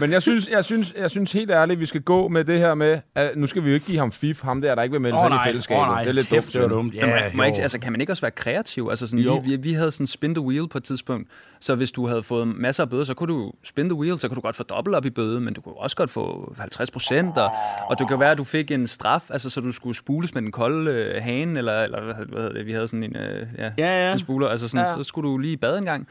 Men 0.00 0.12
jeg 0.12 0.22
synes, 0.22 0.48
jeg, 0.48 0.64
synes, 0.64 0.94
jeg 0.98 1.10
synes 1.10 1.32
helt 1.32 1.50
ærligt, 1.50 1.80
vi 1.80 1.86
skal 1.86 2.00
gå 2.00 2.28
med 2.28 2.44
det 2.44 2.58
her 2.58 2.74
med, 2.74 2.98
at 3.14 3.36
nu 3.36 3.46
skal 3.46 3.64
vi 3.64 3.68
jo 3.68 3.74
ikke 3.74 3.86
give 3.86 3.98
ham 3.98 4.12
fif, 4.12 4.42
ham 4.42 4.60
der, 4.60 4.74
der 4.74 4.82
ikke 4.82 4.92
vil 4.92 5.00
melde 5.00 5.18
sig 5.18 5.24
ind 5.26 5.32
i 5.34 5.36
nej, 5.36 5.46
fællesskabet. 5.46 5.82
nej, 5.86 6.02
det 6.02 6.08
er 6.08 6.12
lidt 6.14 6.28
kæft, 6.28 6.54
dumt. 6.54 6.62
det 6.62 6.70
dumt. 6.70 6.94
Ja, 6.94 7.06
Ja, 7.08 7.30
må 7.34 7.42
jo. 7.42 7.48
ikke, 7.48 7.62
altså, 7.62 7.78
kan 7.78 7.92
man 7.92 8.00
ikke 8.00 8.12
også 8.12 8.20
være 8.20 8.30
kreativ? 8.30 8.86
Altså, 8.90 9.06
sådan, 9.06 9.20
Jo. 9.24 9.36
vi, 9.36 9.50
vi, 9.50 9.56
vi 9.56 9.72
havde 9.72 9.90
sådan 9.92 10.06
spin 10.06 10.34
the 10.34 10.44
wheel 10.44 10.68
på 10.68 10.78
et 10.78 10.84
tidspunkt, 10.84 11.30
så 11.62 11.74
hvis 11.74 11.92
du 11.92 12.06
havde 12.06 12.22
fået 12.22 12.48
masser 12.48 12.82
af 12.82 12.90
bøder, 12.90 13.04
så 13.04 13.14
kunne 13.14 13.34
du 13.34 13.52
spin 13.64 13.88
the 13.88 13.94
wheel, 13.98 14.20
så 14.20 14.28
kunne 14.28 14.36
du 14.36 14.40
godt 14.40 14.56
få 14.56 14.62
dobbelt 14.62 14.96
op 14.96 15.04
i 15.04 15.10
bøde, 15.10 15.40
men 15.40 15.54
du 15.54 15.60
kunne 15.60 15.76
også 15.76 15.96
godt 15.96 16.10
få 16.10 16.54
50 16.58 16.90
procent, 16.90 17.38
og, 17.38 17.50
og 17.88 17.98
det 17.98 18.08
kan 18.08 18.20
være, 18.20 18.30
at 18.30 18.38
du 18.38 18.44
fik 18.44 18.70
en 18.70 18.86
straf, 18.86 19.30
altså 19.30 19.50
så 19.50 19.60
du 19.60 19.72
skulle 19.72 19.96
spules 19.96 20.34
med 20.34 20.42
den 20.42 20.52
kolde 20.52 20.90
øh, 20.90 21.22
hane, 21.22 21.58
eller, 21.58 21.82
eller 21.82 22.04
hvad, 22.04 22.14
hvad 22.14 22.42
hedder 22.42 22.52
det, 22.56 22.66
vi 22.66 22.72
havde 22.72 22.88
sådan 22.88 23.02
en, 23.04 23.16
øh, 23.16 23.46
ja, 23.58 23.72
Ja, 23.78 24.06
ja. 24.06 24.12
en 24.12 24.18
spuler, 24.18 24.48
altså 24.48 24.68
sådan, 24.68 24.86
Ja. 24.86 24.96
så 24.96 25.02
skulle 25.04 25.28
du 25.30 25.38
lige 25.38 25.52
i 25.52 25.56
bad 25.56 25.78
en 25.78 25.84
gang. 25.84 26.08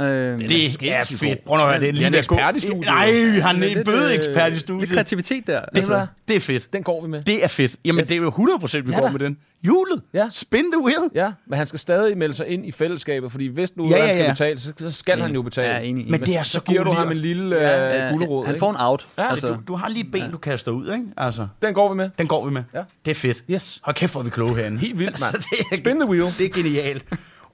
Øh, 0.00 0.38
Det 0.38 0.42
er 0.42 1.02
sindssygt 1.02 1.20
fedt. 1.20 1.44
Prøv 1.44 1.58
at 1.60 1.66
høre, 1.66 1.80
det 1.80 1.88
er 1.88 1.92
Ja, 1.92 1.98
han 1.98 2.04
er 2.04 2.10
lige 2.10 2.18
ekspert 2.18 2.56
i 2.56 2.60
studiet. 2.60 2.84
Nej, 2.84 3.12
han 3.30 3.42
er 3.42 3.50
en 3.68 3.74
lidt, 3.74 3.84
bødeekspert 3.86 4.48
i 4.48 4.50
Lidt 4.50 4.60
studiet. 4.60 4.90
kreativitet 4.90 5.46
der. 5.46 5.60
Det, 5.60 5.68
Altså- 5.78 6.06
det 6.28 6.36
er 6.36 6.40
fedt. 6.40 6.72
Den 6.72 6.82
går 6.82 7.02
vi 7.02 7.08
med. 7.08 7.22
Det 7.22 7.44
er 7.44 7.48
fedt. 7.48 7.76
Jamen, 7.84 8.00
Yes. 8.00 8.08
det 8.08 8.16
er 8.16 8.20
jo 8.20 8.30
100% 8.30 8.86
vi 8.86 8.92
Ja 8.92 8.98
går 8.98 9.06
da. 9.06 9.12
med 9.12 9.20
den. 9.20 9.36
Julet. 9.66 10.02
Ja. 10.14 10.28
Spin 10.32 10.64
the 10.72 10.82
wheel. 10.84 10.98
Ja, 11.14 11.32
men 11.46 11.56
han 11.56 11.66
skal 11.66 11.78
stadig 11.78 12.18
melde 12.18 12.34
sig 12.34 12.46
ind 12.48 12.66
i 12.66 12.72
fællesskabet, 12.72 13.32
fordi 13.32 13.46
hvis 13.46 13.76
nu 13.76 13.88
Ja, 13.90 13.96
ja, 13.96 13.96
ja, 13.96 14.04
han 14.06 14.10
skal 14.12 14.22
ja. 14.24 14.30
betale, 14.30 14.58
så, 14.60 14.72
så 14.76 14.90
skal 14.98 15.20
han 15.20 15.34
jo 15.34 15.42
betale. 15.42 15.68
Ja, 15.68 15.78
enig. 15.78 16.10
Men 16.10 16.20
det 16.20 16.36
er 16.36 16.42
så, 16.42 16.50
så 16.50 16.58
så 16.58 16.60
giver 16.64 16.84
du 16.84 16.90
ham 16.92 17.10
en 17.10 17.18
lille 17.18 17.56
Ja, 17.56 18.06
øh, 18.06 18.12
gulerod. 18.12 18.46
han 18.46 18.58
får 18.58 18.70
en 18.70 18.76
out. 18.78 19.06
Ja, 19.18 19.30
altså, 19.30 19.48
Du, 19.48 19.56
du 19.68 19.74
har 19.74 19.88
lige 19.88 20.04
ben, 20.12 20.30
du 20.30 20.38
kaster 20.38 20.72
ud, 20.72 20.92
ikke? 20.92 21.04
Altså, 21.16 21.46
Den 21.62 21.74
går 21.74 21.88
vi 21.88 21.96
med. 21.96 22.10
den 22.18 22.26
går 22.26 22.44
vi 22.46 22.52
med. 22.52 22.62
Ja. 22.74 22.82
Det 23.04 23.10
er 23.10 23.14
fedt. 23.14 23.44
Yes. 23.50 23.80
Hold 23.82 23.96
kæft, 23.96 24.12
hvor 24.12 24.20
er 24.20 24.24
vi 24.24 24.30
kloge 24.30 24.54
herinde. 24.56 24.78
Helt 24.78 24.98
vildt, 24.98 25.20
mand. 25.20 25.32
det 25.50 25.58
er- 25.72 25.76
Spin 25.76 26.00
the 26.00 26.08
wheel. 26.08 26.34
Det 26.38 26.46
er 26.46 26.50
genialt. 26.62 27.04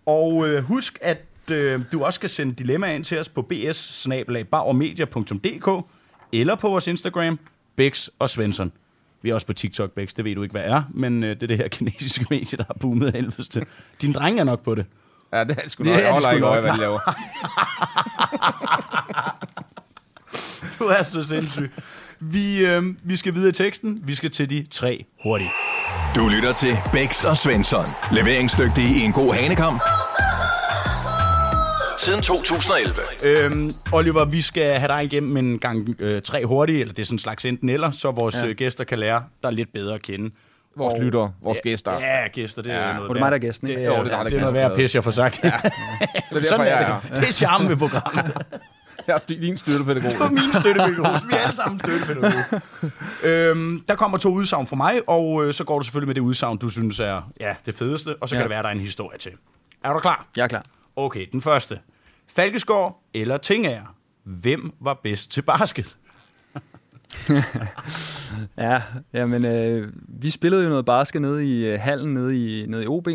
Og 0.07 0.48
øh, 0.48 0.64
husk, 0.64 0.98
at 1.02 1.24
øh, 1.50 1.80
du 1.92 2.04
også 2.04 2.16
skal 2.16 2.30
sende 2.30 2.54
dilemmaer 2.54 2.92
ind 2.94 3.04
til 3.04 3.20
os 3.20 3.28
på 3.28 3.42
bs 3.42 4.07
eller 6.33 6.54
på 6.54 6.68
vores 6.68 6.87
Instagram, 6.87 7.38
Bex 7.76 8.09
og 8.18 8.30
Svensson. 8.30 8.72
Vi 9.22 9.30
er 9.30 9.35
også 9.35 9.46
på 9.46 9.52
TikTok, 9.52 9.90
Bex. 9.90 10.09
Det 10.14 10.24
ved 10.24 10.35
du 10.35 10.42
ikke, 10.42 10.52
hvad 10.52 10.62
er, 10.64 10.83
men 10.94 11.22
øh, 11.24 11.30
det 11.30 11.42
er 11.42 11.46
det 11.46 11.57
her 11.57 11.68
kinesiske 11.78 12.26
medie, 12.30 12.59
der 12.59 12.64
har 12.66 12.74
boomet 12.80 13.07
af 13.07 13.12
helvedes 13.12 13.48
til. 13.48 13.62
Din 14.02 14.12
dreng 14.12 14.40
er 14.40 14.44
nok 14.44 14.62
på 14.64 14.74
det. 14.74 14.87
Ja, 15.33 15.44
det 15.44 15.59
er 15.64 15.68
sgu 15.68 15.85
Det 15.85 15.92
nok. 15.92 16.00
er 16.00 16.04
Jeg 16.04 16.07
det 16.07 16.12
holder 16.12 16.30
ikke 16.30 16.46
øje, 16.46 16.61
hvad 16.61 16.72
de 16.72 16.78
laver. 16.80 16.98
Du 20.78 20.85
er 20.85 21.02
så 21.02 21.22
sindssyg. 21.22 21.70
Vi, 22.20 22.59
øh, 22.59 22.83
vi 23.02 23.16
skal 23.16 23.35
videre 23.35 23.48
i 23.48 23.52
teksten. 23.52 24.00
Vi 24.04 24.14
skal 24.14 24.30
til 24.30 24.50
de 24.50 24.66
tre 24.70 25.04
hurtigt. 25.22 25.50
Du 26.14 26.28
lytter 26.28 26.52
til 26.52 26.70
Bæks 26.92 27.24
og 27.24 27.37
Svensson. 27.37 27.85
Leveringsdygtige 28.12 28.88
i 29.02 29.04
en 29.04 29.12
god 29.12 29.35
hanekamp. 29.35 29.83
Siden 31.98 32.20
2011. 32.22 32.94
Øhm, 33.24 33.72
Oliver, 33.92 34.24
vi 34.24 34.42
skal 34.42 34.78
have 34.78 34.88
dig 34.88 35.04
igennem 35.04 35.37
en 35.37 35.59
gang 35.59 35.96
øh, 35.98 36.22
tre 36.22 36.44
hurtige, 36.46 36.80
eller 36.80 36.94
det 36.94 37.02
er 37.02 37.07
sådan 37.07 37.14
en 37.14 37.18
slags 37.18 37.44
enten 37.44 37.68
eller, 37.68 37.90
så 37.90 38.11
vores 38.11 38.35
ja. 38.35 38.44
Ja. 38.44 38.50
øh, 38.50 38.57
gæster 38.57 38.85
kan 38.85 38.98
lære 38.98 39.22
dig 39.42 39.52
lidt 39.52 39.72
bedre 39.72 39.94
at 39.94 40.02
kende. 40.02 40.30
Vores 40.76 40.94
lyttere, 41.00 41.33
vores 41.42 41.59
gæster. 41.62 41.92
Ja, 42.00 42.26
gæster, 42.28 42.62
det 42.62 42.72
er 42.72 42.76
Ja. 42.76 42.80
noget 42.85 42.96
Hvor 42.96 43.04
er 43.04 43.12
det 43.12 43.20
mig, 43.20 43.30
der 43.30 43.37
er 43.37 43.40
gæsten, 43.40 43.68
ikke? 43.68 43.80
Det, 43.80 43.87
Jo, 43.87 43.94
er, 43.94 44.02
det 44.02 44.12
er 44.12 44.16
der 44.16 44.24
det 44.24 44.33
er 44.33 44.37
er 44.37 44.40
noget 44.40 44.54
værd 44.54 44.76
pis, 44.76 44.94
jeg 44.94 45.04
får 45.04 45.11
sagt. 45.11 45.40
Ja. 45.44 45.50
Det 45.50 45.72
er 46.02 46.11
derfor, 46.30 46.42
Sådan 46.48 46.66
jeg 46.66 46.83
er 46.83 46.87
er 46.87 47.00
det. 47.00 47.11
Det 47.16 47.28
er 47.28 47.33
charmen 47.33 47.68
ved 47.68 47.76
programmet. 47.76 48.33
Jeg 49.07 49.14
er 49.14 49.18
st- 49.18 49.40
din 49.40 49.57
støttepædagog. 49.57 50.12
på 50.18 50.28
min 50.28 50.38
støttepædagog. 50.61 51.07
Vi 51.28 51.35
er 51.35 51.38
alle 51.38 51.57
sammen 51.57 51.78
støttepædagog. 51.78 52.61
øhm, 53.22 53.80
der 53.88 53.94
kommer 53.94 54.18
to 54.18 54.28
udsagn 54.28 54.66
fra 54.66 54.76
mig, 54.76 55.00
og 55.09 55.44
øh, 55.46 55.54
så 55.54 55.64
går 55.64 55.78
du 55.78 55.85
selvfølgelig 55.85 56.07
med 56.09 56.14
det 56.14 56.20
udsagn, 56.20 56.57
du 56.59 56.68
synes 56.68 57.00
er 57.00 57.30
ja, 57.40 57.54
det 57.66 57.74
fedeste, 57.74 58.16
og 58.20 58.28
så 58.28 58.37
ja. 58.37 58.38
kan 58.38 58.42
Ja. 58.42 58.44
det 58.44 58.50
være, 58.50 58.62
der 58.62 58.68
er 58.68 58.72
en 58.72 58.80
historie 58.80 59.18
til. 59.18 59.33
Er 59.85 59.92
du 59.92 59.98
klar? 59.98 60.26
Jeg 60.37 60.42
er 60.42 60.46
klar. 60.48 60.64
Okay, 60.96 61.26
den 61.33 61.42
første. 61.42 61.80
Falkeskår 62.26 63.09
eller 63.14 63.37
Tingager? 63.37 63.96
Hvem 64.22 64.72
var 64.80 64.94
bedst 64.94 65.30
til 65.30 65.42
basket? 65.42 65.96
Ja, 68.57 68.83
jamen, 69.12 69.44
øh, 69.44 69.92
vi 70.09 70.30
spillede 70.30 70.62
jo 70.62 70.68
noget 70.68 70.85
basket 70.85 71.22
nede 71.22 71.46
i 71.46 71.66
øh, 71.66 71.80
hallen, 71.80 72.14
nede 72.14 72.62
i, 72.62 72.66
nede 72.66 72.85
i 72.85 72.87
OB, 72.87 73.09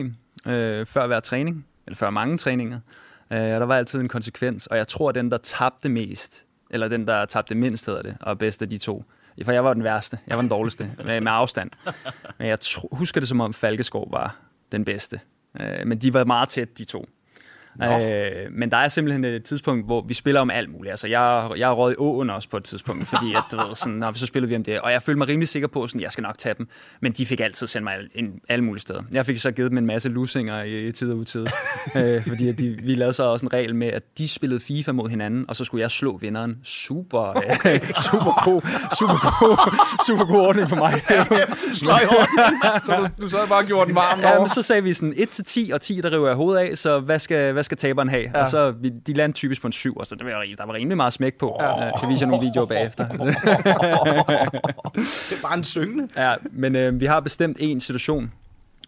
øh, 0.48 0.86
før 0.86 1.08
hver 1.08 1.20
træning, 1.20 1.65
eller 1.88 1.96
før 1.96 2.10
mange 2.10 2.38
træninger. 2.38 2.80
Øh, 3.32 3.39
og 3.39 3.60
der 3.60 3.63
var 3.63 3.78
altid 3.78 4.00
en 4.00 4.08
konsekvens, 4.08 4.68
og 4.68 4.78
jeg 4.78 4.88
tror, 4.88 5.10
at 5.10 5.15
den, 5.15 5.32
der 5.32 5.38
tabte 5.38 5.89
mest, 5.89 6.46
eller 6.72 6.88
den, 6.88 7.08
der 7.08 7.26
tabte 7.26 7.56
mindst, 7.56 7.86
hedder 7.86 8.02
det, 8.02 8.18
og 8.22 8.38
bedst 8.38 8.62
af 8.62 8.70
de 8.70 8.78
to. 8.78 9.04
For 9.46 9.52
jeg 9.52 9.63
var 9.63 9.74
den 9.74 9.84
værste, 9.84 10.20
jeg 10.28 10.38
var 10.38 10.42
den 10.42 10.50
dårligste, 10.50 10.84
med, 11.06 11.22
med 11.22 11.32
afstand. 11.32 11.72
Men 12.38 12.48
jeg 12.48 12.60
tro, 12.60 12.89
husker 12.92 13.22
det 13.22 13.28
som 13.28 13.42
om 13.42 13.54
Falkeskov 13.54 14.12
var 14.12 14.36
den 14.72 14.86
bedste. 14.86 15.20
Øh, 15.60 15.88
men 15.88 15.98
de 15.98 16.13
var 16.13 16.24
meget 16.24 16.50
tæt, 16.50 16.78
de 16.78 16.86
to. 16.86 17.06
Øh, 17.84 18.51
men 18.51 18.71
der 18.71 18.77
er 18.77 18.88
simpelthen 18.88 19.25
et 19.25 19.43
tidspunkt, 19.43 19.86
hvor 19.86 20.01
vi 20.08 20.13
spiller 20.13 20.41
om 20.41 20.49
alt 20.49 20.69
muligt. 20.71 20.91
Altså, 20.91 21.08
jeg, 21.08 21.51
jeg 21.58 21.77
røget 21.77 21.93
i 21.93 21.95
åen 21.97 22.29
også 22.29 22.49
på 22.49 22.58
et 22.58 22.63
tidspunkt, 22.63 23.08
fordi 23.08 23.34
at, 23.36 23.43
du 23.51 23.58
ved, 23.58 23.75
sådan, 23.75 23.93
når 23.93 24.12
så 24.13 24.25
spillede 24.25 24.49
vi 24.49 24.55
om 24.55 24.63
det. 24.63 24.79
Og 24.79 24.91
jeg 24.91 25.01
følte 25.01 25.17
mig 25.17 25.27
rimelig 25.27 25.47
sikker 25.47 25.67
på, 25.67 25.84
at 25.84 25.95
jeg 25.95 26.12
skal 26.12 26.21
nok 26.21 26.38
tage 26.38 26.55
dem. 26.58 26.67
Men 27.01 27.12
de 27.12 27.25
fik 27.25 27.39
altid 27.39 27.67
sendt 27.67 27.84
mig 27.84 27.95
en, 28.15 28.39
alle 28.49 28.63
mulige 28.65 28.82
steder. 28.82 29.01
Jeg 29.13 29.25
fik 29.25 29.38
så 29.38 29.51
givet 29.51 29.71
dem 29.71 29.77
en 29.77 29.86
masse 29.86 30.10
lusinger 30.10 30.63
i, 30.63 30.88
i 30.88 30.91
tid 30.91 31.12
og 31.12 31.17
utid. 31.17 31.45
øh, 31.97 32.27
fordi 32.27 32.49
at 32.49 32.58
de, 32.58 32.69
vi 32.69 32.95
lavede 32.95 33.13
så 33.13 33.23
også 33.23 33.45
en 33.45 33.53
regel 33.53 33.75
med, 33.75 33.88
at 33.88 34.03
de 34.17 34.27
spillede 34.27 34.60
FIFA 34.60 34.91
mod 34.91 35.10
hinanden, 35.10 35.45
og 35.47 35.55
så 35.55 35.65
skulle 35.65 35.82
jeg 35.82 35.91
slå 35.91 36.17
vinderen. 36.17 36.58
Super, 36.63 37.38
øh, 37.38 37.93
super 38.12 38.43
god, 38.45 38.62
super 38.99 39.39
god, 39.39 39.58
super 40.08 40.25
god 40.25 40.47
ordning 40.47 40.69
for 40.69 40.75
mig. 40.75 41.01
Sløj 41.73 41.99
Så 42.84 43.10
du, 43.17 43.23
du 43.23 43.29
så 43.29 43.38
bare 43.49 43.65
gjort 43.65 43.88
den 43.88 43.95
varm 43.95 44.19
Ja, 44.19 44.39
men 44.39 44.49
så 44.49 44.62
sagde 44.62 44.84
vi 44.84 44.93
sådan 44.93 45.13
1 45.17 45.29
til 45.29 45.43
10, 45.43 45.71
og 45.73 45.82
10, 45.82 46.01
der 46.01 46.12
river 46.12 46.27
jeg 46.27 46.36
hovedet 46.36 46.62
af, 46.62 46.77
så 46.77 46.99
hvad 46.99 47.19
skal, 47.19 47.53
hvad 47.60 47.63
skal 47.63 47.78
taberen 47.78 48.10
have? 48.10 48.32
Ja. 48.34 48.41
Og 48.41 48.48
så 48.48 48.72
vi, 48.72 48.89
de 48.89 49.13
landede 49.13 49.38
typisk 49.38 49.62
på 49.62 49.67
en 49.67 49.72
7, 49.72 49.95
og 49.95 50.08
så 50.08 50.15
det 50.15 50.26
var, 50.26 50.32
der 50.58 50.65
var 50.65 50.74
rimelig 50.74 50.98
meget 50.98 51.13
smæk 51.13 51.38
på. 51.39 51.58
Ja. 51.60 51.76
Jeg 51.76 51.93
kan 52.00 52.10
vise 52.10 52.24
jer 52.24 52.30
nogle 52.30 52.45
videoer 52.45 52.65
bagefter. 52.65 53.08
Det 55.30 55.38
bare 55.41 55.58
en 55.58 55.63
syngende. 55.63 56.08
ja, 56.17 56.34
men 56.52 56.76
øh, 56.76 57.00
vi 57.02 57.06
har 57.06 57.19
bestemt 57.19 57.58
en 57.60 57.82
situation, 57.82 58.32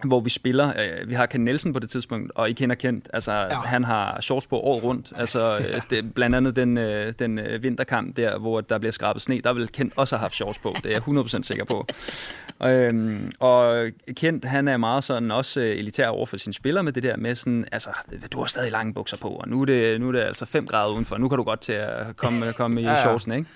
hvor 0.03 0.19
vi 0.19 0.29
spiller. 0.29 0.67
Øh, 0.67 1.09
vi 1.09 1.13
har 1.13 1.25
Ken 1.25 1.41
Nielsen 1.41 1.73
på 1.73 1.79
det 1.79 1.89
tidspunkt, 1.89 2.31
og 2.35 2.49
I 2.49 2.53
kender 2.53 2.75
kendt. 2.75 3.09
Altså, 3.13 3.31
ja. 3.33 3.49
han 3.49 3.83
har 3.83 4.21
shorts 4.21 4.47
på 4.47 4.59
året 4.59 4.83
rundt. 4.83 5.13
Altså, 5.15 5.57
øh, 5.57 5.81
det, 5.89 6.13
blandt 6.13 6.35
andet 6.35 6.55
den, 6.55 6.77
øh, 6.77 7.13
den 7.19 7.39
øh, 7.39 7.63
vinterkamp 7.63 8.17
der, 8.17 8.37
hvor 8.37 8.61
der 8.61 8.77
bliver 8.77 8.91
skrabet 8.91 9.21
sne, 9.21 9.41
der 9.41 9.53
vil 9.53 9.71
Kent 9.71 9.93
også 9.95 10.15
have 10.15 10.21
haft 10.21 10.35
shorts 10.35 10.59
på. 10.59 10.75
Det 10.83 10.85
er 10.85 10.89
jeg 10.89 11.23
100% 11.25 11.43
sikker 11.43 11.65
på. 11.65 11.87
Øhm, 12.63 13.31
og 13.39 13.87
Kent, 14.15 14.45
han 14.45 14.67
er 14.67 14.77
meget 14.77 15.03
sådan 15.03 15.31
også 15.31 15.61
øh, 15.61 15.77
elitær 15.77 16.07
over 16.07 16.25
for 16.25 16.37
sine 16.37 16.53
spillere 16.53 16.83
med 16.83 16.91
det 16.93 17.03
der 17.03 17.17
med 17.17 17.35
sådan, 17.35 17.65
altså, 17.71 17.89
du 18.31 18.39
har 18.39 18.45
stadig 18.45 18.71
lange 18.71 18.93
bukser 18.93 19.17
på, 19.17 19.27
og 19.27 19.49
nu 19.49 19.61
er 19.61 19.65
det, 19.65 20.01
nu 20.01 20.07
er 20.07 20.11
det 20.11 20.19
altså 20.19 20.45
5 20.45 20.67
grader 20.67 20.93
udenfor, 20.93 21.17
nu 21.17 21.29
kan 21.29 21.37
du 21.37 21.43
godt 21.43 21.61
til 21.61 21.73
at 21.73 22.15
komme, 22.15 22.53
komme 22.53 22.81
i 22.81 22.83
ja, 22.83 22.91
ja. 22.91 23.01
shortsen, 23.01 23.31
ikke? 23.31 23.49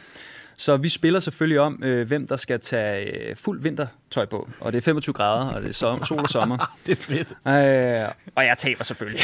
Så 0.58 0.78
vi 0.78 0.90
spiller 0.90 1.20
selvfølgelig 1.20 1.60
om, 1.60 1.84
øh, 1.84 2.08
hvem 2.08 2.28
der 2.28 2.38
skal 2.38 2.60
tage 2.60 3.30
øh, 3.30 3.36
fuld 3.36 3.62
vintertøj 3.62 4.26
på. 4.26 4.50
Og 4.60 4.72
det 4.72 4.78
er 4.78 4.82
25 4.82 5.14
grader, 5.14 5.50
og 5.50 5.62
det 5.62 5.70
er 5.70 5.74
sol 5.74 6.20
og 6.20 6.30
sommer. 6.30 6.72
det 6.86 6.92
er 6.92 6.96
fedt. 6.96 7.28
Øh, 7.30 8.10
og 8.36 8.46
jeg 8.46 8.56
taber 8.58 8.84
selvfølgelig. 8.84 9.22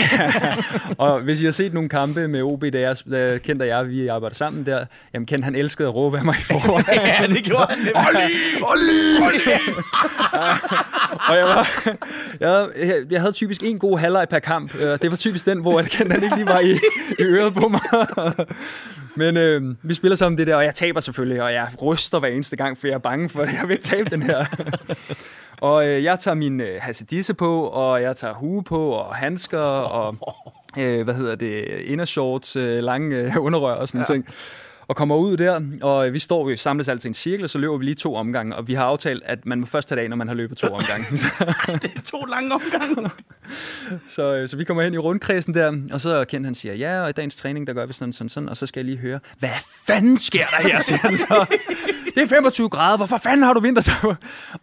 og 0.98 1.20
hvis 1.20 1.42
I 1.42 1.46
har 1.46 1.52
set 1.52 1.74
nogle 1.74 1.90
kampe 1.90 2.28
med 2.28 2.42
OB, 2.42 2.64
da 2.74 2.80
jeg, 2.80 2.96
da 3.12 3.38
Kent 3.38 3.62
og 3.62 3.68
jeg, 3.68 3.88
vi 3.90 4.08
arbejder 4.08 4.36
sammen 4.36 4.66
der, 4.66 4.86
jamen 5.14 5.26
Kent 5.26 5.44
han 5.44 5.56
elskede 5.56 5.88
at 5.88 5.96
råbe 5.96 6.18
af 6.18 6.26
mig 6.26 6.36
i 6.40 6.42
forvejen. 6.52 6.86
ja, 7.06 7.28
det 7.28 7.44
gjorde 7.44 7.68
han. 7.70 7.80
Olli! 8.08 8.34
Olli! 8.62 9.24
Olli! 9.26 9.52
og 11.30 11.36
jeg, 11.38 11.46
var, 11.46 11.68
jeg, 12.40 12.50
havde, 12.50 13.06
jeg 13.12 13.22
havde 13.22 13.34
typisk 13.34 13.64
en 13.64 13.80
god 13.80 14.00
halvleg 14.00 14.30
per 14.30 14.40
kamp. 14.40 14.74
Det 14.74 15.12
var 15.12 15.18
typisk 15.18 15.46
den, 15.46 15.60
hvor 15.60 15.82
Kent 15.82 16.12
han 16.12 16.24
ikke 16.24 16.36
lige 16.36 16.48
var 16.48 16.60
i, 16.60 16.72
i 17.20 17.24
øret 17.24 17.54
på 17.54 17.68
mig. 17.68 17.82
Men 19.16 19.38
øh, 19.38 19.76
vi 19.82 19.94
spiller 19.94 20.16
sammen 20.16 20.38
det 20.38 20.48
der, 20.48 20.56
og 20.56 20.64
jeg 20.64 20.76
taber 20.76 21.00
selvfølgelig, 21.00 21.21
og 21.22 21.54
jeg 21.54 21.68
ryster 21.82 22.20
hver 22.20 22.30
eneste 22.30 22.56
gang, 22.56 22.78
for 22.78 22.88
jeg 22.88 22.94
er 22.94 23.00
bange 23.00 23.30
for, 23.30 23.42
at 23.42 23.54
jeg 23.54 23.70
vil 23.70 23.82
tabe 23.82 24.10
den 24.10 24.22
her. 24.22 24.46
og 25.62 25.88
øh, 25.88 26.04
jeg 26.04 26.20
tager 26.20 26.36
min 26.36 26.62
øh, 26.62 26.82
hassedisse 26.82 27.34
på, 27.34 27.64
og 27.64 28.02
jeg 28.02 28.18
tager 28.18 28.34
hue 28.34 28.64
på, 28.64 28.90
og 28.90 29.16
handsker, 29.16 29.60
og 29.60 30.16
øh, 30.80 31.04
hvad 31.04 31.14
hedder 31.14 31.36
det, 31.36 31.66
indershorts, 31.66 32.56
øh, 32.56 32.84
lange 32.84 33.16
øh, 33.16 33.34
underrør 33.40 33.74
og 33.74 33.88
sådan 33.88 34.06
ja. 34.10 34.14
ting 34.14 34.26
og 34.92 34.98
kommer 34.98 35.16
ud 35.16 35.38
der, 35.38 35.62
og 35.82 36.14
vi 36.14 36.20
står 36.20 36.48
vi 36.48 36.58
samles 36.58 36.88
altid 36.88 37.06
i 37.06 37.10
en 37.10 37.14
cirkel, 37.14 37.50
så 37.50 37.58
løber 37.58 37.78
vi 37.78 37.86
lige 37.86 37.96
to 37.96 38.16
omgange, 38.16 38.56
og 38.56 38.68
vi 38.68 38.74
har 38.74 38.86
aftalt, 38.86 39.24
at 39.26 39.46
man 39.46 39.60
må 39.60 39.66
først 39.66 39.88
tage 39.88 39.98
det 39.98 40.04
af, 40.04 40.10
når 40.10 40.18
man 40.18 40.28
har 40.28 40.36
løbet 40.36 40.58
to 40.58 40.68
omgange. 40.68 41.06
det 41.84 41.92
er 41.96 42.02
to 42.06 42.26
lange 42.26 42.54
omgange. 42.54 43.10
så, 44.16 44.36
øh, 44.36 44.50
så 44.50 44.58
vi 44.58 44.64
kommer 44.64 44.84
hen 44.84 44.94
i 44.94 44.98
rundkredsen 44.98 45.54
der, 45.54 45.78
og 45.94 46.02
så 46.02 46.26
Kent 46.26 46.46
han 46.46 46.56
siger, 46.56 46.74
ja, 46.74 47.02
og 47.02 47.10
i 47.10 47.12
dagens 47.12 47.36
træning, 47.36 47.68
der 47.68 47.74
gør 47.74 47.86
vi 47.86 47.94
sådan, 47.94 48.14
sådan, 48.14 48.30
sådan, 48.30 48.50
og 48.50 48.58
så 48.58 48.68
skal 48.68 48.80
jeg 48.80 48.86
lige 48.86 48.98
høre, 48.98 49.20
hvad 49.40 49.50
fanden 49.88 50.18
sker 50.18 50.46
der 50.46 50.68
her, 50.68 50.82
siger 50.82 50.98
han 50.98 51.18
så. 51.18 51.46
Det 52.16 52.24
er 52.24 52.28
25 52.28 52.70
grader, 52.70 52.98
hvorfor 52.98 53.18
fanden 53.18 53.44
har 53.44 53.54
du 53.54 53.60
vintertøj 53.60 54.14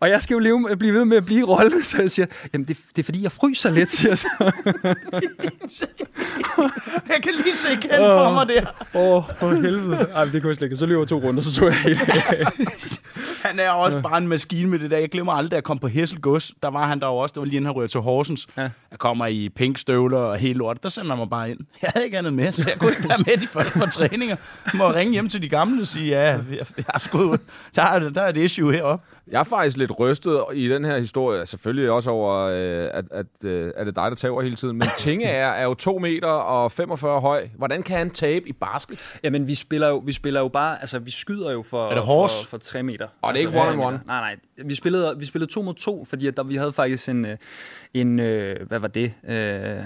Og 0.00 0.08
jeg 0.08 0.22
skal 0.22 0.34
jo 0.34 0.38
leve, 0.38 0.76
blive 0.78 0.94
ved 0.94 1.04
med 1.04 1.16
at 1.16 1.24
blive 1.24 1.46
rollen, 1.46 1.84
så 1.84 2.00
jeg 2.00 2.10
siger, 2.10 2.26
jamen 2.52 2.68
det, 2.68 2.76
det 2.96 3.02
er 3.02 3.04
fordi, 3.04 3.22
jeg 3.22 3.32
fryser 3.32 3.70
lidt, 3.70 3.90
siger 3.90 4.10
jeg 4.10 4.18
så. 4.18 4.28
jeg 7.12 7.22
kan 7.22 7.32
lige 7.44 7.56
se 7.56 7.68
Kent 7.68 7.96
for 7.96 8.32
mig 8.32 8.48
der. 8.48 8.66
Åh, 8.94 9.16
oh, 9.16 9.24
for 9.38 9.54
helvede. 9.54 10.06
Ej, 10.14 10.24
det 10.24 10.42
kunne 10.42 10.48
jeg 10.48 10.56
slet 10.56 10.66
ikke. 10.66 10.76
Så 10.76 10.86
løber 10.86 11.04
to 11.04 11.18
runder, 11.18 11.42
så 11.42 11.52
tog 11.52 11.68
jeg 11.68 11.76
helt 11.76 12.00
Han 13.44 13.58
er 13.58 13.70
også 13.70 14.00
bare 14.00 14.18
en 14.18 14.28
maskine 14.28 14.70
med 14.70 14.78
det 14.78 14.90
der. 14.90 14.98
Jeg 14.98 15.10
glemmer 15.10 15.32
aldrig, 15.32 15.52
at 15.52 15.56
jeg 15.56 15.64
kom 15.64 15.78
på 15.78 15.88
Hessel 15.88 16.20
Gods. 16.20 16.52
Der 16.62 16.68
var 16.68 16.86
han 16.86 17.00
der 17.00 17.06
også. 17.06 17.32
Det 17.32 17.40
var 17.40 17.46
lige, 17.46 17.64
han 17.64 17.70
rører 17.72 17.86
til 17.86 18.00
Horsens. 18.00 18.46
Ja. 18.56 18.62
Jeg 18.62 18.98
kommer 18.98 19.26
i 19.26 19.48
pink 19.48 19.78
støvler 19.78 20.18
og 20.18 20.36
hele 20.36 20.58
lort. 20.58 20.82
Der 20.82 20.88
sender 20.88 21.10
han 21.10 21.18
mig 21.18 21.30
bare 21.30 21.50
ind. 21.50 21.58
Jeg 21.82 21.90
havde 21.94 22.06
ikke 22.06 22.18
andet 22.18 22.32
med, 22.32 22.52
så 22.52 22.64
jeg 22.66 22.78
kunne 22.78 22.90
ikke 22.90 23.08
være 23.08 23.18
med 23.26 23.36
de 23.36 23.46
første 23.46 23.78
par 23.78 23.86
træninger. 23.86 24.36
Må 24.74 24.92
ringe 24.92 25.12
hjem 25.12 25.28
til 25.28 25.42
de 25.42 25.48
gamle 25.48 25.80
og 25.80 25.86
sige, 25.86 26.06
ja, 26.06 26.20
jeg, 26.20 26.42
jeg 26.50 26.84
har 26.88 26.98
sgu, 26.98 27.36
der, 27.76 27.82
er, 27.82 28.10
der 28.10 28.22
er 28.22 28.28
et 28.28 28.36
issue 28.36 28.72
heroppe. 28.72 29.04
Jeg 29.32 29.40
er 29.40 29.44
faktisk 29.44 29.76
lidt 29.76 30.00
rystet 30.00 30.40
i 30.54 30.68
den 30.68 30.84
her 30.84 30.98
historie, 30.98 31.46
selvfølgelig 31.46 31.90
også 31.90 32.10
over, 32.10 32.34
øh, 32.34 32.90
at, 32.92 33.04
at, 33.10 33.26
øh, 33.44 33.72
at 33.76 33.86
det 33.86 33.98
er 33.98 34.02
dig, 34.02 34.10
der 34.10 34.14
tager 34.14 34.40
hele 34.40 34.56
tiden, 34.56 34.78
men 34.78 34.88
Tinge 34.98 35.24
er, 35.26 35.48
er 35.48 35.64
jo 35.64 35.74
2 35.74 35.98
meter 35.98 36.28
og 36.28 36.72
45 36.72 37.20
høj. 37.20 37.48
Hvordan 37.56 37.82
kan 37.82 37.98
han 37.98 38.10
tabe 38.10 38.48
i 38.48 38.52
basket? 38.52 39.18
Jamen, 39.24 39.46
vi 39.46 39.54
spiller 39.54 39.88
jo, 39.88 39.96
vi 39.96 40.12
spiller 40.12 40.40
jo 40.40 40.48
bare, 40.48 40.80
altså 40.80 40.98
vi 40.98 41.10
skyder 41.10 41.52
jo 41.52 41.62
for, 41.62 41.88
er 41.88 41.94
det 41.94 42.04
for, 42.04 42.28
for 42.48 42.58
3 42.58 42.82
meter. 42.82 43.06
Og 43.22 43.34
det 43.34 43.42
er 43.42 43.46
altså, 43.46 43.60
ikke 43.60 43.72
one 43.72 43.82
on 43.82 43.86
one? 43.86 44.00
Nej, 44.06 44.20
nej. 44.20 44.36
Vi 44.66 44.74
spillede, 44.74 45.14
vi 45.18 45.24
spillede 45.24 45.52
2 45.52 45.62
mod 45.62 45.74
2, 45.74 46.04
fordi 46.04 46.26
at 46.26 46.36
der, 46.36 46.42
vi 46.42 46.56
havde 46.56 46.72
faktisk 46.72 47.08
en, 47.08 47.24
øh, 47.24 47.36
en 47.94 48.18
øh, 48.18 48.68
hvad 48.68 48.78
var 48.78 48.88
det? 48.88 49.12
Øh, 49.24 49.32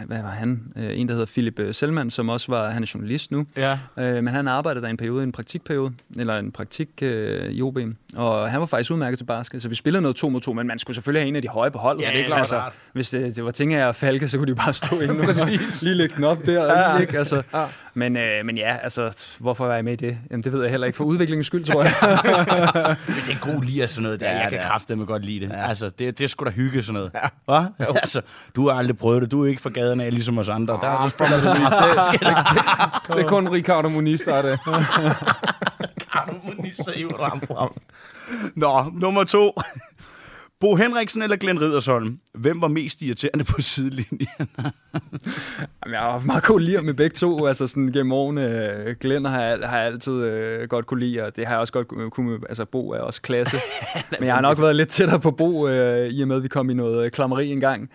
hvad 0.06 0.22
var 0.22 0.30
han? 0.30 0.72
Øh, 0.76 1.00
en, 1.00 1.08
der 1.08 1.14
hedder 1.14 1.26
Philip 1.26 1.60
Selman, 1.72 2.10
som 2.10 2.28
også 2.28 2.52
var, 2.52 2.70
han 2.70 2.82
er 2.82 2.90
journalist 2.94 3.30
nu. 3.30 3.46
Ja. 3.56 3.78
Øh, 3.98 4.14
men 4.14 4.28
han 4.28 4.48
arbejdede 4.48 4.84
der 4.84 4.90
en 4.90 4.96
periode, 4.96 5.22
en 5.22 5.32
praktikperiode, 5.32 5.94
eller 6.18 6.38
en 6.38 6.52
praktik 6.52 6.88
øh, 7.02 7.52
i 7.52 7.62
OB. 7.62 7.78
Og 8.16 8.50
han 8.50 8.60
var 8.60 8.66
faktisk 8.66 8.90
udmærket 8.90 9.18
til 9.18 9.24
basket, 9.36 9.62
så 9.62 9.68
vi 9.68 9.74
spillede 9.74 10.02
noget 10.02 10.16
to 10.16 10.28
mod 10.28 10.40
to, 10.40 10.52
men 10.52 10.66
man 10.66 10.78
skulle 10.78 10.94
selvfølgelig 10.94 11.22
have 11.22 11.28
en 11.28 11.36
af 11.36 11.42
de 11.42 11.48
høje 11.48 11.70
på 11.70 11.78
holdet. 11.78 12.02
Ja, 12.02 12.10
det 12.12 12.20
er 12.20 12.26
klart. 12.26 12.38
Altså, 12.38 12.62
hvis 12.92 13.10
det, 13.10 13.36
det 13.36 13.44
var 13.44 13.50
ting 13.50 13.74
af 13.74 13.96
Falke, 13.96 14.28
så 14.28 14.38
kunne 14.38 14.46
de 14.46 14.54
bare 14.54 14.72
stå 14.72 15.00
inde 15.00 15.14
og 15.28 15.48
lige 15.82 15.94
lægge 15.94 16.16
den 16.16 16.24
op 16.24 16.46
der. 16.46 16.80
Ja. 16.80 16.98
Ikke? 16.98 17.18
Altså, 17.18 17.42
ja. 17.54 17.64
Men, 17.94 18.16
øh, 18.16 18.46
men 18.46 18.56
ja, 18.56 18.76
altså, 18.82 19.34
hvorfor 19.38 19.66
var 19.66 19.74
jeg 19.74 19.84
med 19.84 19.92
i 19.92 19.96
det? 19.96 20.18
Jamen, 20.30 20.44
det 20.44 20.52
ved 20.52 20.62
jeg 20.62 20.70
heller 20.70 20.86
ikke. 20.86 20.96
For 20.96 21.04
udviklingens 21.04 21.46
skyld, 21.46 21.64
tror 21.64 21.82
jeg. 21.82 21.92
det 23.26 23.34
er 23.34 23.52
god 23.52 23.62
lige 23.64 23.88
sådan 23.88 24.02
noget 24.02 24.20
der. 24.20 24.30
Ja, 24.30 24.38
jeg 24.38 24.50
kan 24.50 24.60
kraftedeme 24.66 25.04
godt 25.04 25.24
lide 25.24 25.40
det. 25.40 25.52
Ja. 25.52 25.68
Altså, 25.68 25.88
det, 25.88 26.18
det 26.18 26.24
er 26.24 26.28
sgu 26.28 26.44
da 26.44 26.50
hygge 26.50 26.82
sådan 26.82 26.94
noget. 26.94 27.10
Ja. 27.14 27.28
Hva? 27.44 27.86
Altså, 27.88 28.20
du 28.56 28.68
har 28.68 28.78
aldrig 28.78 28.98
prøvet 28.98 29.22
det. 29.22 29.30
Du 29.30 29.44
er 29.44 29.48
ikke 29.48 29.62
for 29.62 29.70
gaden 29.70 30.00
af, 30.00 30.12
ligesom 30.12 30.38
os 30.38 30.48
andre. 30.48 30.78
Der 30.82 30.88
er 30.88 31.08
det, 31.08 31.16
det 33.16 33.24
er 33.24 33.28
kun 33.28 33.48
Ricardo 33.48 33.88
Muniz, 33.88 34.20
der 34.24 34.34
er 34.34 34.42
det. 34.42 34.58
Hiver 36.94 37.08
du 37.08 37.22
ham 37.22 37.40
frem. 37.40 37.70
Nå, 38.54 38.92
nummer 38.94 39.24
to. 39.24 39.52
Bo 40.62 40.76
Henriksen 40.76 41.22
eller 41.22 41.36
Glenn 41.36 41.60
Riddersholm? 41.60 42.18
Hvem 42.34 42.60
var 42.60 42.68
mest 42.68 43.02
irriterende 43.02 43.44
på 43.44 43.60
sidelinjen? 43.60 44.28
Jamen, 45.84 45.94
jeg 45.94 46.00
har 46.00 46.22
meget 46.26 46.44
god 46.44 46.60
lide 46.60 46.82
med 46.82 46.94
begge 46.94 47.14
to. 47.14 47.46
Altså 47.46 47.66
sådan 47.66 47.92
gennem 47.92 48.12
årene. 48.12 48.96
Glenn 49.00 49.24
har, 49.24 49.42
jeg, 49.42 49.58
har 49.68 49.78
jeg 49.78 49.86
altid 49.86 50.12
øh, 50.12 50.68
godt 50.68 50.86
kunne 50.86 51.00
lide, 51.00 51.22
og 51.24 51.36
det 51.36 51.46
har 51.46 51.54
jeg 51.54 51.60
også 51.60 51.72
godt 51.72 52.12
kunne... 52.12 52.38
Altså, 52.48 52.64
Bo 52.64 52.90
er 52.90 52.98
også 52.98 53.22
klasse. 53.22 53.56
Men 54.18 54.26
jeg 54.26 54.34
har 54.34 54.40
nok 54.40 54.60
været 54.60 54.76
lidt 54.76 54.88
tættere 54.88 55.20
på 55.20 55.30
Bo, 55.30 55.68
øh, 55.68 56.08
i 56.08 56.22
og 56.22 56.28
med, 56.28 56.36
at 56.36 56.42
vi 56.42 56.48
kom 56.48 56.70
i 56.70 56.74
noget 56.74 57.04
øh, 57.04 57.10
klammeri 57.10 57.50
engang. 57.50 57.90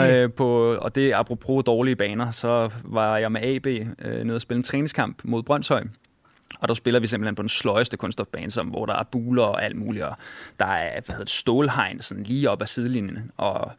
Øh, 0.00 0.32
på, 0.32 0.76
og 0.80 0.94
det 0.94 1.12
apropos 1.12 1.64
dårlige 1.64 1.96
baner, 1.96 2.30
så 2.30 2.70
var 2.84 3.18
jeg 3.18 3.32
med 3.32 3.42
AB 3.42 3.66
øh, 3.66 4.24
nede 4.24 4.34
og 4.34 4.40
spille 4.40 4.58
en 4.58 4.62
træningskamp 4.62 5.20
mod 5.24 5.42
Brøndshøj. 5.42 5.82
Og 6.60 6.68
der 6.68 6.74
spiller 6.74 7.00
vi 7.00 7.06
simpelthen 7.06 7.34
på 7.34 7.42
den 7.42 7.48
sløjeste 7.48 7.96
kunststofbane, 7.96 8.50
som, 8.50 8.66
hvor 8.66 8.86
der 8.86 8.94
er 8.94 9.02
buler 9.02 9.42
og 9.42 9.64
alt 9.64 9.76
muligt, 9.76 10.04
og 10.04 10.14
der 10.60 10.66
er 10.66 10.90
hvad 10.90 11.02
hedder 11.08 11.24
det, 11.24 11.30
stålhegn 11.30 12.00
sådan 12.00 12.24
lige 12.24 12.50
op 12.50 12.62
ad 12.62 12.66
sidelinjen. 12.66 13.30
Og 13.36 13.72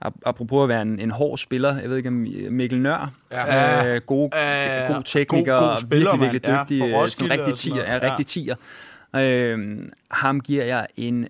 apropos 0.00 0.62
at 0.62 0.68
være 0.68 0.82
en, 0.82 1.00
en 1.00 1.10
hård 1.10 1.38
spiller, 1.38 1.80
jeg 1.80 1.90
ved 1.90 1.96
ikke 1.96 2.08
om 2.08 2.26
Mikkel 2.50 2.80
Nør, 2.80 3.12
ja. 3.30 3.94
øh, 3.94 4.00
god, 4.00 4.30
øh, 4.34 4.94
god 4.94 5.02
tekniker, 5.04 5.58
god, 5.58 5.68
god 5.68 5.76
spiller, 5.76 6.16
virkelig, 6.16 6.32
virkelig 6.32 6.58
dygtig, 6.58 6.90
ja, 6.90 7.06
sådan 7.06 7.30
rigtig 7.30 7.54
tiger, 7.54 7.94
ja, 7.94 8.10
rigtig 8.10 8.26
tiger. 8.26 8.54
Øh, 9.16 9.78
ham 10.10 10.40
giver 10.40 10.64
jeg 10.64 10.86
en, 10.96 11.28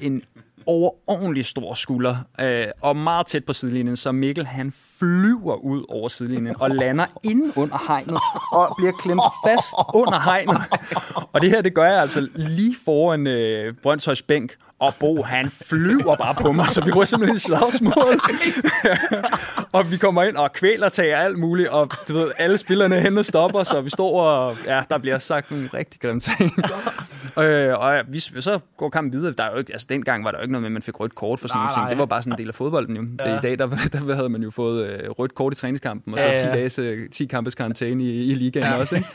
en 0.00 0.22
overordentlig 0.68 1.44
stor 1.44 1.74
skulder, 1.74 2.16
øh, 2.40 2.66
og 2.80 2.96
meget 2.96 3.26
tæt 3.26 3.44
på 3.44 3.52
sidelinjen, 3.52 3.96
så 3.96 4.12
Mikkel 4.12 4.46
han 4.46 4.72
flyver 4.98 5.54
ud 5.54 5.84
over 5.88 6.08
sidelinjen 6.08 6.56
og 6.60 6.70
lander 6.70 7.06
ind 7.24 7.52
under 7.56 7.78
hegnet 7.88 8.18
og 8.52 8.74
bliver 8.78 8.92
klemt 8.92 9.22
fast 9.46 9.74
under 9.94 10.20
hegnet. 10.20 10.56
Og 11.32 11.40
det 11.40 11.50
her, 11.50 11.62
det 11.62 11.74
gør 11.74 11.84
jeg 11.84 12.00
altså 12.00 12.28
lige 12.34 12.76
foran 12.84 13.26
øh, 13.26 13.74
Brøndshøjs 13.82 14.22
bænk, 14.22 14.56
og 14.78 14.94
Bo, 15.00 15.22
han 15.22 15.50
flyver 15.50 16.16
bare 16.16 16.34
på 16.34 16.52
mig, 16.52 16.70
så 16.70 16.84
vi 16.84 16.90
ryger 16.90 17.04
simpelthen 17.04 17.36
i 17.36 17.38
slagsmål. 17.38 18.20
og 19.76 19.90
vi 19.90 19.96
kommer 19.96 20.22
ind 20.22 20.36
og 20.36 20.52
kvæler 20.52 20.88
tager 20.88 21.18
alt 21.18 21.38
muligt, 21.38 21.68
og 21.68 21.90
du 22.08 22.12
ved, 22.12 22.30
alle 22.38 22.58
spillerne 22.58 23.00
hen 23.00 23.18
og 23.18 23.24
stopper, 23.24 23.62
så 23.62 23.80
vi 23.80 23.90
står 23.90 24.22
og, 24.22 24.54
ja, 24.66 24.82
der 24.90 24.98
bliver 24.98 25.18
sagt 25.18 25.50
nogle 25.50 25.68
rigtig 25.74 26.00
grimme 26.00 26.20
ting. 26.20 26.52
øh, 27.44 27.78
og 27.78 28.00
vi, 28.08 28.20
så 28.20 28.58
går 28.76 28.88
kampen 28.88 29.12
videre. 29.12 29.32
Der 29.32 29.44
er 29.44 29.52
jo 29.52 29.58
ikke, 29.58 29.72
altså 29.72 29.86
dengang 29.90 30.24
var 30.24 30.30
der 30.30 30.38
jo 30.38 30.42
ikke 30.42 30.52
noget 30.52 30.62
med, 30.62 30.68
at 30.68 30.72
man 30.72 30.82
fik 30.82 31.00
rødt 31.00 31.14
kort 31.14 31.40
for 31.40 31.48
sådan 31.48 31.62
noget. 31.76 31.90
Det 31.90 31.98
var 31.98 32.06
bare 32.06 32.22
sådan 32.22 32.32
en 32.32 32.38
del 32.38 32.48
af 32.48 32.54
fodbolden 32.54 32.96
jo. 32.96 33.02
Ja. 33.18 33.30
Det, 33.30 33.38
I 33.38 33.40
dag, 33.42 33.58
der, 33.58 33.66
der 33.92 34.14
havde 34.14 34.28
man 34.28 34.42
jo 34.42 34.50
fået 34.50 34.86
øh, 34.86 35.10
rødt 35.10 35.34
kort 35.34 35.52
i 35.52 35.56
træningskampen, 35.56 36.14
og 36.14 36.20
så 36.20 36.26
ja, 36.26 36.32
ja. 36.32 36.68
10 36.68 36.78
dages, 36.78 36.80
10 37.12 37.26
kampes 37.26 37.54
karantæne 37.54 38.04
i, 38.04 38.30
i 38.30 38.34
ligaen 38.34 38.66
ja. 38.66 38.80
også. 38.80 38.96
Ikke? 38.96 39.08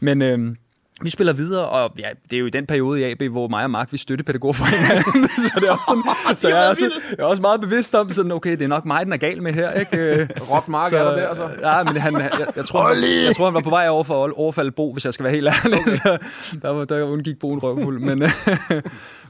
Men, 0.00 0.22
øh, 0.22 0.56
vi 1.02 1.10
spiller 1.10 1.32
videre, 1.32 1.68
og 1.68 1.92
ja, 1.98 2.08
det 2.30 2.36
er 2.36 2.40
jo 2.40 2.46
i 2.46 2.50
den 2.50 2.66
periode 2.66 3.00
i 3.00 3.04
AB, 3.04 3.22
hvor 3.22 3.48
mig 3.48 3.64
og 3.64 3.70
Mark, 3.70 3.92
vi 3.92 3.98
støttepædagoger 3.98 4.52
for 4.52 4.64
hinanden. 4.64 5.28
så 5.48 5.52
det 5.60 5.68
er 5.68 5.72
også 5.72 5.84
sådan, 5.86 6.36
så 6.38 6.48
jeg 6.48 6.64
er, 6.64 6.68
også, 6.68 6.90
jeg 7.10 7.18
er 7.18 7.24
også 7.24 7.42
meget 7.42 7.60
bevidst 7.60 7.94
om, 7.94 8.10
sådan, 8.10 8.32
okay, 8.32 8.50
det 8.50 8.62
er 8.62 8.68
nok 8.68 8.84
mig, 8.84 9.04
den 9.04 9.12
er 9.12 9.16
gal 9.16 9.42
med 9.42 9.52
her. 9.52 9.70
Ikke? 9.70 10.28
Rock 10.52 10.68
Mark 10.68 10.90
så, 10.90 10.98
er 10.98 11.04
der 11.04 11.16
der, 11.16 11.34
så? 11.34 11.48
Ja, 11.62 11.82
men 11.82 11.96
han, 11.96 12.14
jeg, 12.14 12.30
jeg, 12.56 12.64
tror, 12.64 12.94
han, 12.94 13.24
jeg 13.24 13.36
tror, 13.36 13.44
han 13.44 13.54
var 13.54 13.60
på 13.60 13.70
vej 13.70 13.88
over 13.88 14.04
for 14.04 14.24
at 14.24 14.32
overfalde 14.32 14.70
Bo, 14.70 14.92
hvis 14.92 15.04
jeg 15.04 15.14
skal 15.14 15.24
være 15.24 15.32
helt 15.32 15.46
ærlig. 15.46 15.78
så 15.96 16.18
der, 16.62 16.68
var, 16.68 16.84
der 16.84 17.02
undgik 17.02 17.38
Bo 17.38 17.52
en 17.52 17.58
røvfuld. 17.58 18.00
Men, 18.00 18.22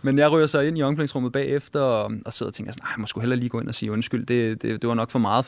Men 0.05 0.18
jeg 0.18 0.31
ryger 0.31 0.46
så 0.46 0.61
ind 0.61 0.79
i 0.79 0.83
omklædningsrummet 0.83 1.33
bagefter 1.33 1.81
og, 1.81 2.12
og 2.27 2.33
sidder 2.33 2.50
og 2.50 2.55
tænker 2.55 2.72
sådan, 2.72 2.88
jeg 2.96 3.00
må 3.00 3.07
sgu 3.07 3.20
hellere 3.20 3.38
lige 3.38 3.48
gå 3.48 3.61
ind 3.61 3.68
og 3.68 3.74
sige 3.74 3.92
undskyld. 3.92 4.27
Det, 4.27 4.62
det, 4.62 4.83
det 4.83 4.88
var 4.88 4.94
nok 4.94 5.11
for 5.11 5.18
meget 5.18 5.46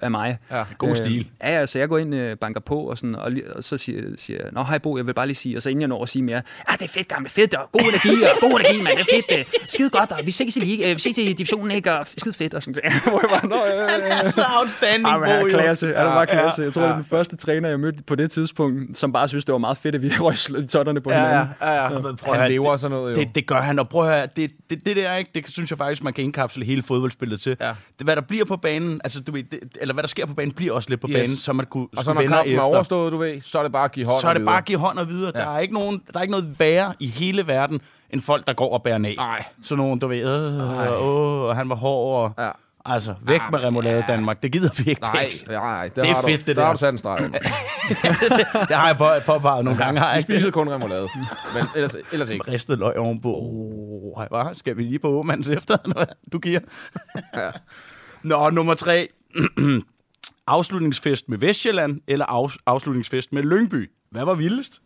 af, 0.00 0.10
mig. 0.10 0.38
Ja, 0.50 0.64
god 0.78 0.94
stil. 0.94 1.28
Ja, 1.42 1.58
ja, 1.58 1.66
så 1.66 1.78
jeg 1.78 1.88
går 1.88 1.98
ind 1.98 2.14
og 2.14 2.38
banker 2.38 2.60
på, 2.60 2.78
og, 2.78 2.98
sådan, 2.98 3.14
og, 3.14 3.32
og 3.54 3.64
så 3.64 3.76
siger, 3.76 4.02
siger 4.16 4.38
jeg, 4.42 4.48
Nå, 4.52 4.62
hej 4.62 4.78
Bo, 4.78 4.96
jeg 4.96 5.06
vil 5.06 5.14
bare 5.14 5.26
lige 5.26 5.36
sige, 5.42 5.56
og 5.56 5.62
så 5.62 5.68
inden 5.70 5.80
jeg 5.80 5.88
når 5.88 6.02
at 6.02 6.08
sige 6.08 6.22
mere, 6.22 6.42
ja, 6.70 6.72
det 6.72 6.82
er 6.82 6.88
fedt, 6.88 7.08
gamle, 7.08 7.28
fedt, 7.28 7.54
og 7.54 7.68
god 7.72 7.80
energi, 7.80 8.22
og 8.22 8.40
god 8.40 8.50
energi, 8.60 8.82
mand, 8.82 8.96
det 8.96 9.06
er 9.10 9.14
fedt, 9.14 9.38
øh, 9.38 9.44
skide 9.68 9.90
godt, 9.90 10.12
og 10.12 10.18
vi 10.24 10.30
ses 10.30 10.56
i, 10.56 10.60
liga, 10.60 10.90
øh, 10.90 10.94
vi 10.96 11.00
ses 11.00 11.18
i 11.18 11.32
divisionen, 11.32 11.70
ikke, 11.70 11.92
og 11.98 12.06
skide 12.16 12.34
fedt, 12.34 12.54
og 12.54 12.62
sådan, 12.62 12.92
hvor 13.04 13.20
jeg 13.22 13.30
bare, 13.40 13.48
Nå, 13.48 13.56
øh, 13.56 14.24
øh, 14.26 14.32
Så 14.32 14.44
outstanding, 14.60 15.06
Ah, 15.06 15.22
han 15.22 15.46
er 15.46 15.48
klasse. 15.48 15.86
Han 15.86 15.96
er 16.06 16.10
bare 16.14 16.26
klasse. 16.26 16.62
Ja, 16.62 16.66
Jeg 16.66 16.72
tror, 16.72 16.82
det 16.82 16.90
er 16.90 16.94
den 16.94 17.04
første 17.04 17.36
træner, 17.36 17.68
jeg 17.68 17.80
mødte 17.80 18.02
på 18.06 18.14
det 18.14 18.30
tidspunkt, 18.30 18.96
som 18.96 19.12
bare 19.12 19.28
synes, 19.28 19.44
det 19.44 19.52
var 19.52 19.58
meget 19.58 19.76
fedt, 19.78 19.94
at 19.94 20.02
vi 20.02 20.08
røg 20.20 20.68
totterne 20.68 21.00
på 21.00 21.10
Ja, 21.10 21.18
ja, 21.18 21.26
hinanden. 21.28 21.54
ja, 21.62 21.82
ja. 21.82 21.88
Men 21.98 22.16
prøv 22.16 22.34
Han 22.34 22.50
lever 22.50 22.70
det- 22.70 22.80
sådan 22.80 22.96
noget, 22.96 23.16
jo. 23.16 23.20
Det, 23.20 23.34
det 23.34 23.46
gør 23.46 23.60
han, 23.60 23.78
og 23.78 23.88
prøv 23.88 24.08
at 24.08 24.14
høre, 24.14 24.26
det, 24.36 24.50
det, 24.70 24.86
det 24.86 24.96
der, 24.96 25.16
ikke, 25.16 25.30
det 25.34 25.44
synes 25.48 25.70
jeg 25.70 25.78
faktisk, 25.78 26.02
man 26.02 26.12
kan 26.12 26.24
indkapsle 26.24 26.64
hele 26.64 26.82
fodboldspillet 26.82 27.40
til. 27.40 27.56
Ja. 27.60 27.66
Det, 27.98 28.06
hvad 28.06 28.16
der 28.16 28.22
bliver 28.22 28.44
på 28.44 28.56
banen, 28.56 29.00
altså 29.04 29.20
du 29.20 29.32
ved, 29.32 29.42
det, 29.42 29.60
eller 29.80 29.94
hvad 29.94 30.02
der 30.02 30.08
sker 30.08 30.26
på 30.26 30.34
banen, 30.34 30.52
bliver 30.52 30.74
også 30.74 30.90
lidt 30.90 31.00
på 31.00 31.06
Yes. 31.10 31.14
banen, 31.14 31.36
så 31.36 31.52
man 31.52 31.66
kunne 31.66 31.86
Og 31.96 32.04
så 32.04 32.12
når 32.12 32.20
kampen 32.20 32.38
er 32.38 32.42
efter. 32.56 32.60
overstået, 32.60 33.12
du 33.12 33.16
ved, 33.18 33.40
så 33.40 33.58
er 33.58 33.62
det 33.62 33.72
bare 33.72 33.84
at 33.84 33.92
give 33.92 34.06
hånd 34.06 34.20
så 34.20 34.28
er 34.28 34.34
det 34.34 34.44
bare 34.44 34.58
at 34.58 34.64
give 34.64 34.78
hånd 34.78 34.98
og 34.98 35.08
videre. 35.08 35.31
Ja. 35.34 35.40
Ja. 35.40 35.44
Der, 35.44 35.54
er 35.54 35.58
ikke 35.58 35.74
nogen, 35.74 36.02
der 36.12 36.18
er 36.18 36.22
ikke 36.22 36.30
noget 36.32 36.56
værre 36.58 36.94
i 37.00 37.06
hele 37.06 37.46
verden, 37.46 37.80
end 38.10 38.20
folk, 38.20 38.46
der 38.46 38.52
går 38.52 38.72
og 38.72 38.82
bærer 38.82 38.98
ned. 38.98 39.16
Nej. 39.16 39.44
Sådan 39.62 39.84
nogen, 39.84 39.98
du 39.98 40.06
ved, 40.08 40.58
øh, 40.58 41.02
åh, 41.02 41.42
og 41.42 41.56
han 41.56 41.68
var 41.68 41.74
hård, 41.76 42.22
og, 42.38 42.44
Ja. 42.44 42.50
altså, 42.84 43.14
væk 43.22 43.40
med 43.50 43.62
remoulade 43.64 44.04
Danmark. 44.08 44.42
Det 44.42 44.52
gider 44.52 44.70
vi 44.84 44.90
ikke. 44.90 45.00
Nej, 45.00 45.26
nej, 45.48 45.84
det, 45.88 45.96
Det 45.96 46.10
er 46.10 46.14
fedt, 46.22 46.40
du, 46.40 46.46
det 46.46 46.46
der. 46.46 46.54
der. 46.54 46.64
har 46.64 46.72
du 46.72 46.78
sat 46.78 46.88
en 46.94 46.98
streg 46.98 47.24
under. 47.24 47.38
det 48.68 48.76
har 48.76 48.86
jeg 48.86 48.96
på, 48.98 49.08
påpeget 49.26 49.64
nogle 49.64 49.84
gange. 49.84 50.00
Har 50.00 50.12
jeg 50.12 50.22
spiser 50.22 50.50
kun 50.50 50.68
remoulade, 50.72 51.08
men 51.54 51.64
ellers, 51.76 51.96
ellers 52.12 52.30
ikke. 52.30 52.50
ristet 52.52 52.78
løg 52.78 52.96
ovenpå. 52.98 53.34
Oh, 53.34 54.18
hej, 54.18 54.28
hvad? 54.30 54.54
Skal 54.54 54.76
vi 54.76 54.82
lige 54.82 54.98
på 54.98 55.08
Åmands 55.08 55.48
efter, 55.48 55.76
hvad 55.94 56.06
du 56.32 56.38
giver? 56.38 56.60
Ja. 57.36 57.50
Nå, 58.22 58.50
nummer 58.50 58.74
tre. 58.74 59.08
afslutningsfest 60.46 61.28
med 61.28 61.38
Vestjylland, 61.38 62.00
eller 62.06 62.26
af, 62.26 62.56
afslutningsfest 62.66 63.32
med 63.32 63.42
Lyngby? 63.42 63.90
Hvad 64.10 64.24
var 64.24 64.34
vildest? 64.34 64.82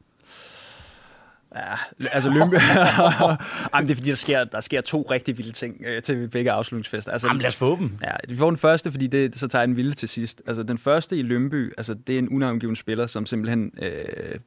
Ja, 1.57 2.07
altså 2.13 2.31
Lyngby. 2.31 2.55
Jamen, 3.75 3.89
det 3.89 3.91
er 3.91 3.95
fordi, 3.95 4.11
der 4.11 4.17
sker, 4.17 4.45
der 4.45 4.61
sker 4.61 4.81
to 4.81 5.07
rigtig 5.11 5.39
vilde 5.39 5.53
ting 5.53 5.77
øh, 5.87 6.03
til 6.03 6.29
begge 6.29 6.53
afslutningsfester. 6.53 7.13
Altså, 7.13 7.27
Jamen, 7.27 7.43
lad 7.43 7.49
os 7.49 7.57
få 7.57 7.77
dem. 7.77 7.99
Ja, 8.03 8.11
vi 8.29 8.37
får 8.37 8.51
den 8.51 8.57
første, 8.57 8.91
fordi 8.91 9.07
det, 9.07 9.39
så 9.39 9.49
tager 9.49 9.61
jeg 9.63 9.69
den 9.69 9.77
vilde 9.77 9.95
til 9.95 10.09
sidst. 10.09 10.43
Altså 10.47 10.63
den 10.63 10.79
første 10.79 11.17
i 11.17 11.23
Lønby, 11.23 11.73
altså 11.79 11.95
det 11.95 12.15
er 12.15 12.19
en 12.19 12.29
unavngiven 12.29 12.77
spiller, 12.77 13.07
som 13.07 13.27
simpelthen 13.27 13.71
øh, 13.83 13.91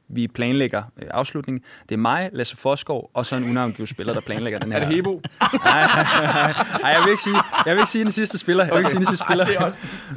vi 0.08 0.28
planlægger 0.28 0.82
øh, 1.02 1.08
afslutningen. 1.10 1.62
Det 1.88 1.94
er 1.94 1.98
mig, 1.98 2.30
Lasse 2.32 2.56
Forskov, 2.56 3.10
og 3.14 3.26
så 3.26 3.36
en 3.36 3.50
unavngiven 3.50 3.86
spiller, 3.86 4.12
der 4.12 4.20
planlægger 4.20 4.58
den 4.58 4.72
her. 4.72 4.78
Er 4.80 4.86
det 4.86 4.94
Hebo? 4.96 5.10
Nej, 5.64 6.90
jeg 6.92 7.00
vil 7.04 7.10
ikke 7.10 7.22
sige, 7.22 7.36
jeg 7.66 7.74
vil 7.74 7.80
ikke 7.80 7.90
sige 7.90 8.04
den 8.04 8.12
sidste 8.12 8.38
spiller. 8.38 8.64
Jeg 8.64 8.72
vil 8.72 8.78
ikke 8.78 8.90
sige 8.90 8.98
den 8.98 9.06
sidste 9.06 9.24
spiller. 9.24 9.72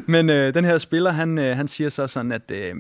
Men 0.06 0.30
øh, 0.30 0.54
den 0.54 0.66
her 0.66 0.78
spiller, 0.78 1.12
han, 1.12 1.38
øh, 1.38 1.56
han 1.58 1.68
siger 1.68 1.90
så 1.90 2.08
sådan, 2.08 2.32
at 2.32 2.52
øh, 2.52 2.76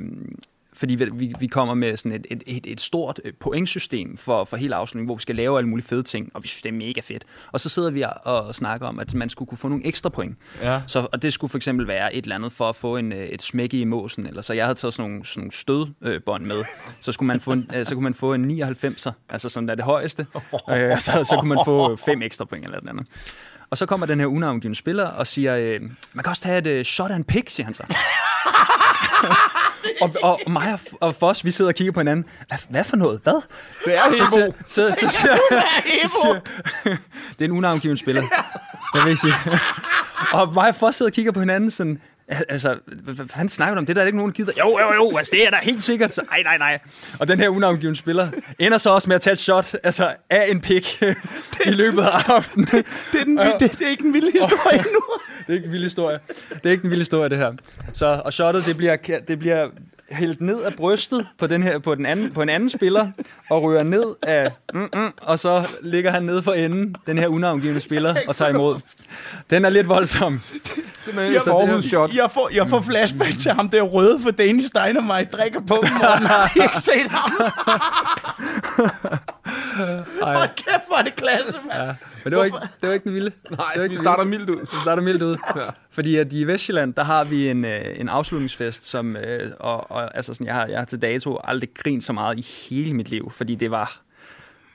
fordi 0.83 0.95
vi- 0.95 1.33
vi, 1.39 1.47
kommer 1.47 1.73
med 1.73 1.97
sådan 1.97 2.11
et, 2.11 2.25
et, 2.31 2.43
et, 2.47 2.65
et 2.71 2.81
stort 2.81 3.21
øh, 3.23 3.33
pointsystem 3.39 4.17
for, 4.17 4.43
for 4.43 4.57
hele 4.57 4.75
afslutningen, 4.75 5.07
hvor 5.07 5.15
vi 5.15 5.21
skal 5.21 5.35
lave 5.35 5.57
alle 5.57 5.69
mulige 5.69 5.87
fede 5.87 6.03
ting, 6.03 6.31
og 6.33 6.43
vi 6.43 6.47
synes, 6.47 6.61
det 6.61 6.69
er 6.69 6.73
mega 6.73 7.01
fedt. 7.03 7.23
Og 7.51 7.59
så 7.59 7.69
sidder 7.69 7.91
vi 7.91 8.01
og, 8.01 8.13
og 8.23 8.55
snakker 8.55 8.87
om, 8.87 8.99
at 8.99 9.13
man 9.13 9.29
skulle 9.29 9.49
kunne 9.49 9.57
få 9.57 9.67
nogle 9.67 9.85
ekstra 9.85 10.09
point. 10.09 10.37
Ja. 10.61 10.81
Så, 10.87 11.07
og 11.11 11.21
det 11.21 11.33
skulle 11.33 11.51
for 11.51 11.57
eksempel 11.57 11.87
være 11.87 12.15
et 12.15 12.23
eller 12.23 12.35
andet 12.35 12.51
for 12.51 12.69
at 12.69 12.75
få 12.75 12.97
en, 12.97 13.11
øh, 13.13 13.25
et 13.25 13.41
smæk 13.41 13.73
i 13.73 13.83
måsen, 13.83 14.27
eller 14.27 14.41
så 14.41 14.53
jeg 14.53 14.65
havde 14.65 14.75
taget 14.75 14.93
sådan 14.93 15.11
nogle, 15.11 15.25
sådan 15.25 15.41
nogle 15.41 15.51
stødbånd 15.51 16.45
med. 16.45 16.63
Så, 16.99 17.11
skulle 17.11 17.27
man 17.27 17.39
få 17.39 17.51
en, 17.51 17.69
øh, 17.75 17.85
så 17.85 17.93
kunne 17.95 18.03
man 18.03 18.13
få 18.13 18.33
en 18.33 18.51
99'er, 18.63 19.11
altså 19.29 19.61
der 19.61 19.71
er 19.71 19.75
det 19.75 19.85
højeste. 19.85 20.27
Øh, 20.69 20.99
så, 20.99 21.11
så 21.23 21.37
kunne 21.39 21.49
man 21.49 21.59
få 21.65 21.95
fem 21.95 22.21
ekstra 22.21 22.45
point 22.45 22.65
eller 22.65 22.77
et 22.77 22.81
eller 22.81 22.91
andet. 22.91 23.07
Og 23.69 23.77
så 23.77 23.85
kommer 23.85 24.05
den 24.05 24.19
her 24.19 24.25
unavngivende 24.27 24.77
spiller 24.77 25.05
og 25.07 25.27
siger, 25.27 25.55
øh, 25.57 25.81
man 26.13 26.23
kan 26.23 26.29
også 26.29 26.41
tage 26.41 26.57
et 26.57 26.67
øh, 26.67 26.85
shot 26.85 27.11
and 27.11 27.25
pick, 27.25 27.49
siger 27.49 27.65
han 27.65 27.73
så. 27.73 27.83
Og, 30.01 30.15
og, 30.23 30.39
mig 30.47 30.73
og, 30.73 30.79
og 31.07 31.15
Foss, 31.15 31.45
vi 31.45 31.51
sidder 31.51 31.71
og 31.71 31.75
kigger 31.75 31.91
på 31.93 31.99
hinanden. 31.99 32.25
Hvad, 32.47 32.57
hvad 32.69 32.83
for 32.83 32.95
noget? 32.95 33.19
Hvad? 33.23 33.41
Det 33.85 33.95
er 33.95 34.01
Så, 34.11 34.25
så, 34.25 34.51
så, 34.67 34.95
så, 34.99 35.09
siger, 35.09 35.37
så 36.07 36.17
siger, 36.21 36.39
det 37.39 37.45
er 37.45 37.45
en 37.45 37.51
unavngiven 37.51 37.97
spiller. 37.97 38.21
Jeg 38.93 39.03
vil 39.03 39.09
ikke 39.09 39.21
sige. 39.21 39.33
Og 40.33 40.53
mig 40.53 40.67
og 40.69 40.75
Foss 40.75 40.97
sidder 40.97 41.09
og 41.09 41.13
kigger 41.13 41.31
på 41.31 41.39
hinanden 41.39 41.71
sådan, 41.71 42.01
altså, 42.49 42.79
hvad 43.03 43.27
fanden 43.27 43.49
snakker 43.49 43.75
du 43.75 43.79
om? 43.79 43.85
Det 43.85 43.95
der 43.95 44.01
er 44.01 44.05
ikke 44.05 44.17
nogen, 44.17 44.31
der 44.31 44.35
gider. 44.35 44.51
Jo, 44.59 44.79
jo, 44.79 44.93
jo, 44.93 45.17
altså, 45.17 45.31
det 45.35 45.45
er 45.45 45.49
der 45.49 45.57
helt 45.57 45.83
sikkert. 45.83 46.13
Så, 46.13 46.21
ej, 46.31 46.43
nej, 46.43 46.57
nej. 46.57 46.79
Og 47.19 47.27
den 47.27 47.39
her 47.39 47.49
unavngivende 47.49 47.99
spiller 47.99 48.27
ender 48.59 48.77
så 48.77 48.89
også 48.89 49.09
med 49.09 49.15
at 49.15 49.21
tage 49.21 49.31
et 49.31 49.39
shot 49.39 49.75
altså, 49.83 50.15
af 50.29 50.47
en 50.49 50.61
pik 50.61 51.01
i 51.65 51.69
løbet 51.69 52.01
af 52.01 52.29
aftenen. 52.29 52.65
Det 52.65 52.85
er, 53.13 53.23
den, 53.25 53.37
det, 53.37 53.59
det 53.59 53.81
er 53.81 53.89
ikke 53.89 54.05
en 54.05 54.13
vild 54.13 54.31
historie 54.31 54.77
nu. 54.95 55.01
Det 55.47 55.49
er 55.49 55.53
ikke 55.53 55.65
en 55.65 55.71
vild 55.71 55.83
historie. 55.83 56.19
Det 56.49 56.65
er 56.65 56.71
ikke 56.71 56.85
en 56.85 56.91
vild 56.91 57.01
historie, 57.01 57.29
det 57.29 57.37
her. 57.37 57.51
Så, 57.93 58.21
og 58.25 58.33
shotet, 58.33 58.65
det 58.65 58.77
bliver, 58.77 58.97
det 59.27 59.39
bliver 59.39 59.67
hældt 60.11 60.41
ned 60.41 60.61
af 60.61 60.73
brystet 60.73 61.27
på, 61.37 61.47
den 61.47 61.63
her, 61.63 61.79
på, 61.79 61.95
den 61.95 62.05
anden, 62.05 62.31
på 62.31 62.41
en 62.41 62.49
anden 62.49 62.69
spiller, 62.69 63.11
og 63.49 63.63
ryger 63.63 63.83
ned 63.83 64.05
af, 64.21 64.51
mm, 64.73 64.89
mm, 64.93 65.11
og 65.21 65.39
så 65.39 65.67
ligger 65.81 66.11
han 66.11 66.23
nede 66.23 66.43
for 66.43 66.51
enden, 66.53 66.95
den 67.07 67.17
her 67.17 67.27
unavngivende 67.27 67.81
spiller, 67.81 68.15
og 68.27 68.35
tager 68.35 68.49
imod. 68.53 68.75
Den 69.49 69.65
er 69.65 69.69
lidt 69.69 69.89
voldsom. 69.89 70.41
Simpelthen 71.03 71.35
et 71.35 71.43
forhudshot. 71.43 72.15
Jeg 72.15 72.31
får, 72.31 72.49
jeg 72.53 72.69
får 72.69 72.81
flashback 72.81 73.39
til 73.39 73.51
ham 73.51 73.69
der 73.69 73.81
røde 73.81 74.19
for 74.23 74.31
Danish 74.31 74.69
Dynamite, 74.75 75.29
drikker 75.31 75.59
på 75.59 75.83
dem, 75.87 75.95
og 76.11 76.17
har 76.19 76.51
ikke 76.55 76.81
set 76.81 77.09
ham? 77.09 77.31
Hold 80.21 80.55
kæft, 80.55 80.88
hvor 80.88 80.97
er 80.97 81.03
det 81.03 81.15
klasse, 81.15 81.57
mand. 81.67 81.95
Men 82.23 82.31
det 82.31 82.39
var 82.39 82.45
ikke, 82.45 82.57
det 82.81 82.88
var 82.88 82.93
ikke 82.93 83.03
den 83.03 83.13
vilde. 83.13 83.31
Nej, 83.49 83.65
det 83.73 83.79
var 83.79 83.83
ikke 83.83 83.93
vi 83.93 83.97
starter 83.97 84.23
mildt 84.23 84.49
ud. 84.49 84.59
Vi 84.59 84.77
starter 84.81 85.03
mildt 85.03 85.23
ud. 85.23 85.38
Ja. 85.55 85.62
Fordi 85.89 86.15
at 86.15 86.33
i 86.33 86.43
Vestjylland, 86.43 86.93
der 86.93 87.03
har 87.03 87.23
vi 87.23 87.49
en, 87.49 87.65
øh, 87.65 87.99
en 87.99 88.09
afslutningsfest, 88.09 88.86
som, 88.86 89.17
øh, 89.17 89.51
og, 89.59 89.91
og 89.91 90.15
altså 90.15 90.33
sådan, 90.33 90.47
jeg, 90.47 90.55
har, 90.55 90.65
jeg 90.65 90.77
har 90.77 90.86
til 90.86 91.01
dato 91.01 91.39
aldrig 91.43 91.69
grint 91.73 92.03
så 92.03 92.13
meget 92.13 92.39
i 92.39 92.45
hele 92.69 92.93
mit 92.93 93.09
liv, 93.09 93.31
fordi 93.31 93.55
det 93.55 93.71
var, 93.71 94.01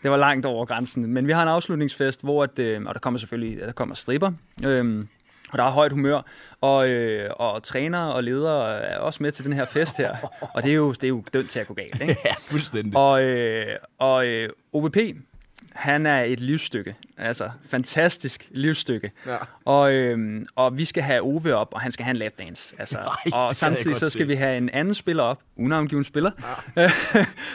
det 0.02 0.11
var 0.11 0.16
langt 0.16 0.46
over 0.46 0.64
grænsen. 0.64 1.06
Men 1.06 1.26
vi 1.26 1.32
har 1.32 1.42
en 1.42 1.48
afslutningsfest, 1.48 2.22
hvor 2.22 2.42
at, 2.42 2.58
øh, 2.58 2.82
og 2.87 2.94
der 2.94 3.00
kommer 3.00 3.18
selvfølgelig 3.18 3.61
der 3.61 3.72
kommer 3.72 3.94
stripper, 3.94 4.32
øh, 4.64 5.04
og 5.52 5.58
der 5.58 5.64
er 5.64 5.70
højt 5.70 5.92
humør, 5.92 6.20
og, 6.61 6.88
øh, 6.88 7.30
og 7.37 7.62
trænere 7.62 8.14
og 8.14 8.24
ledere 8.24 8.80
er 8.80 8.98
også 8.98 9.22
med 9.22 9.32
til 9.32 9.44
den 9.44 9.52
her 9.52 9.64
fest 9.64 9.96
her. 9.96 10.16
Og 10.54 10.62
det 10.62 10.70
er 10.70 10.74
jo, 10.74 10.92
det 10.92 11.04
er 11.04 11.08
jo 11.08 11.24
dømt 11.32 11.50
til 11.50 11.61
at 11.61 11.66
gå 11.66 11.74
galt, 11.74 12.00
ikke? 12.00 12.16
Ja, 12.24 12.34
fuldstændig. 12.40 12.96
Og, 12.96 13.22
øh, 13.22 13.66
og 13.98 14.26
øh, 14.26 14.48
OVP, 14.72 14.96
han 15.72 16.06
er 16.06 16.22
et 16.22 16.40
livsstykke. 16.40 16.96
Altså, 17.18 17.50
fantastisk 17.68 18.48
livsstykke. 18.50 19.11
Ja. 19.26 19.37
Og, 19.64 19.92
øh, 19.92 20.46
og 20.56 20.78
vi 20.78 20.84
skal 20.84 21.02
have 21.02 21.22
Ove 21.22 21.54
op, 21.54 21.68
og 21.74 21.80
han 21.80 21.92
skal 21.92 22.04
have 22.04 22.11
en 22.11 22.16
lapdance. 22.16 22.76
Altså, 22.78 22.98
Nej, 23.26 23.40
og 23.40 23.56
samtidig 23.56 23.96
så 23.96 24.11
skal 24.11 24.22
se. 24.22 24.26
vi 24.26 24.34
have 24.34 24.56
en 24.56 24.70
anden 24.72 24.94
spiller 24.94 25.22
op, 25.22 25.38
unavngiven 25.56 26.04
spiller, 26.04 26.30
ja. 26.76 26.90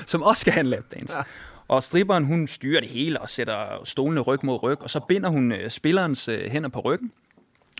som 0.06 0.24
også 0.24 0.42
skal 0.42 0.54
have 0.54 0.62
en 0.62 0.70
lapdance. 0.70 1.18
Ja. 1.18 1.24
Og 1.68 1.84
striberen, 1.84 2.24
hun 2.26 2.48
styrer 2.48 2.80
det 2.80 2.90
hele 2.90 3.22
og 3.22 3.30
sætter 3.30 3.82
stolene 3.84 4.22
ryg 4.22 4.46
mod 4.46 4.64
ryg, 4.64 4.82
og 4.82 4.90
så 4.90 5.00
binder 5.00 5.30
hun 5.30 5.52
øh, 5.52 5.70
spillerens 5.70 6.28
øh, 6.28 6.52
hænder 6.52 6.70
på 6.70 6.80
ryggen. 6.80 7.12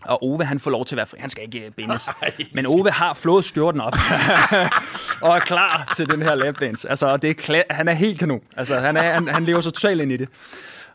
Og 0.04 0.22
Ove, 0.22 0.44
han 0.44 0.60
får 0.60 0.70
lov 0.70 0.84
til 0.84 0.94
at 0.94 0.96
være 0.96 1.06
fri. 1.06 1.18
Han 1.20 1.30
skal 1.30 1.44
ikke 1.44 1.66
øh, 1.66 1.70
bindes. 1.70 2.08
Men 2.54 2.66
Ove 2.66 2.90
har 2.90 3.14
flået 3.14 3.44
skjorten 3.44 3.80
op. 3.80 3.92
og 5.22 5.36
er 5.36 5.40
klar 5.40 5.92
til 5.96 6.08
den 6.08 6.22
her 6.22 6.34
lapdance. 6.34 6.88
Altså, 6.88 7.16
det 7.16 7.30
er 7.30 7.34
kla- 7.34 7.74
han 7.74 7.88
er 7.88 7.92
helt 7.92 8.18
kanon. 8.18 8.40
Altså, 8.56 8.78
han, 8.80 8.96
er, 8.96 9.12
han, 9.12 9.28
han 9.28 9.44
lever 9.44 9.60
så 9.60 9.70
totalt 9.70 10.00
ind 10.00 10.12
i 10.12 10.16
det. 10.16 10.28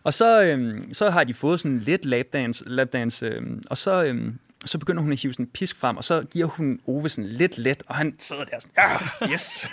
Og 0.03 0.13
så, 0.13 0.43
øhm, 0.43 0.93
så 0.93 1.09
har 1.09 1.23
de 1.23 1.33
fået 1.33 1.59
sådan 1.59 1.79
lidt 1.79 2.05
lapdance, 2.05 2.63
lapdance 2.67 3.25
øhm, 3.25 3.63
og 3.69 3.77
så, 3.77 4.03
øhm, 4.03 4.39
så 4.65 4.77
begynder 4.77 5.01
hun 5.01 5.11
at 5.11 5.21
hive 5.21 5.33
sådan 5.33 5.45
en 5.45 5.49
pisk 5.53 5.77
frem, 5.77 5.97
og 5.97 6.03
så 6.03 6.23
giver 6.31 6.45
hun 6.45 6.79
Ove 6.87 7.09
sådan 7.09 7.29
lidt 7.29 7.57
let, 7.57 7.83
og 7.87 7.95
han 7.95 8.15
sidder 8.19 8.43
der 8.43 8.59
sådan, 8.59 8.73
ja, 9.21 9.33
yes. 9.33 9.69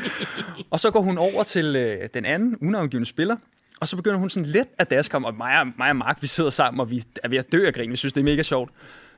og 0.72 0.80
så 0.80 0.90
går 0.90 1.00
hun 1.00 1.18
over 1.18 1.42
til 1.42 1.76
øh, 1.76 2.08
den 2.14 2.24
anden 2.24 2.56
unavngivende 2.62 3.08
spiller, 3.08 3.36
og 3.84 3.88
så 3.88 3.96
begynder 3.96 4.18
hun 4.18 4.30
sådan 4.30 4.48
lidt 4.48 4.68
at 4.78 4.90
daske 4.90 5.16
om, 5.16 5.24
og 5.24 5.34
mig 5.34 5.60
og, 5.60 5.66
mig 5.78 5.90
og 5.90 5.96
Mark, 5.96 6.18
vi 6.22 6.26
sidder 6.26 6.50
sammen, 6.50 6.80
og 6.80 6.90
vi 6.90 7.04
er 7.22 7.28
ved 7.28 7.38
at 7.38 7.52
dø 7.52 7.66
af 7.66 7.74
grin, 7.74 7.90
vi 7.90 7.96
synes, 7.96 8.12
det 8.12 8.20
er 8.20 8.24
mega 8.24 8.42
sjovt. 8.42 8.70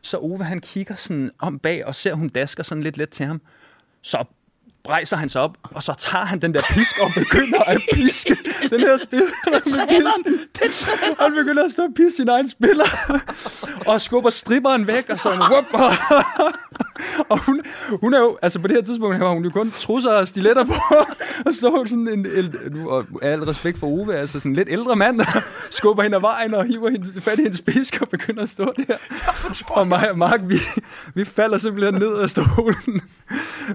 Så 0.02 0.18
Ove, 0.18 0.44
han 0.44 0.61
kigger 0.61 0.94
sådan 0.94 1.31
om 1.38 1.59
bag, 1.59 1.87
og 1.87 1.94
ser, 1.94 2.14
hun 2.14 2.29
dasker 2.29 2.62
sådan 2.62 2.83
lidt 2.83 2.96
let 2.96 3.11
til 3.11 3.26
ham. 3.26 3.40
Så 4.02 4.24
rejser 4.88 5.16
han 5.16 5.29
sig 5.29 5.42
op, 5.42 5.59
og 5.62 5.83
så 5.83 5.94
tager 5.98 6.24
han 6.24 6.42
den 6.42 6.55
der 6.55 6.62
pisk 6.70 6.98
og 7.00 7.11
begynder 7.14 7.62
at 7.62 7.81
piske 7.92 8.37
den 8.70 8.81
her 8.81 8.96
spiller 8.96 9.31
med 10.31 10.38
pisk. 10.55 10.88
Han 11.20 11.35
begynder 11.35 11.64
at 11.64 11.72
stå 11.72 11.83
og 11.83 11.92
piske 11.96 12.16
sin 12.16 12.29
egen 12.29 12.48
spiller, 12.48 12.87
og 13.87 14.00
skubber 14.00 14.31
stripperen 14.31 14.87
væk, 14.87 15.11
og 15.11 15.18
sådan, 15.18 15.40
whoop, 15.50 15.64
og, 15.72 15.92
og 17.31 17.44
hun, 17.44 17.61
hun 18.00 18.14
er 18.14 18.18
jo, 18.18 18.38
altså 18.42 18.59
på 18.59 18.68
det 18.68 18.76
her 18.76 18.83
tidspunkt 18.83 19.16
har 19.16 19.29
hun 19.29 19.44
jo 19.44 19.50
kun 19.50 19.70
trusser 19.70 20.11
og 20.11 20.29
stiletter 20.29 20.64
på, 20.64 20.74
og 21.46 21.55
så 21.55 21.83
sådan 21.87 22.09
en, 22.09 22.26
en 22.26 22.55
nu, 22.70 22.90
og 22.90 23.05
al 23.22 23.44
respekt 23.44 23.79
for 23.79 23.87
Ove, 23.87 24.14
altså 24.14 24.38
sådan 24.38 24.50
en 24.50 24.57
lidt 24.57 24.68
ældre 24.70 24.96
mand, 24.96 25.18
der 25.18 25.40
skubber 25.70 26.02
hende 26.02 26.16
af 26.16 26.22
vejen 26.22 26.55
og 26.55 26.64
hiver 26.64 26.90
hende, 26.90 27.20
fat 27.20 27.38
i 27.38 27.42
hendes 27.42 27.61
pisk 27.61 27.98
og 28.02 28.09
begynder 28.09 28.42
at 28.42 28.48
stå 28.48 28.72
der. 28.76 28.96
Og 29.68 29.88
mig 29.88 30.11
og 30.11 30.18
Mark, 30.18 30.40
vi, 30.44 30.59
vi 31.14 31.24
falder 31.24 31.59
simpelthen 31.59 31.94
ned 31.94 32.18
af 32.18 32.31
stolen. 32.31 33.00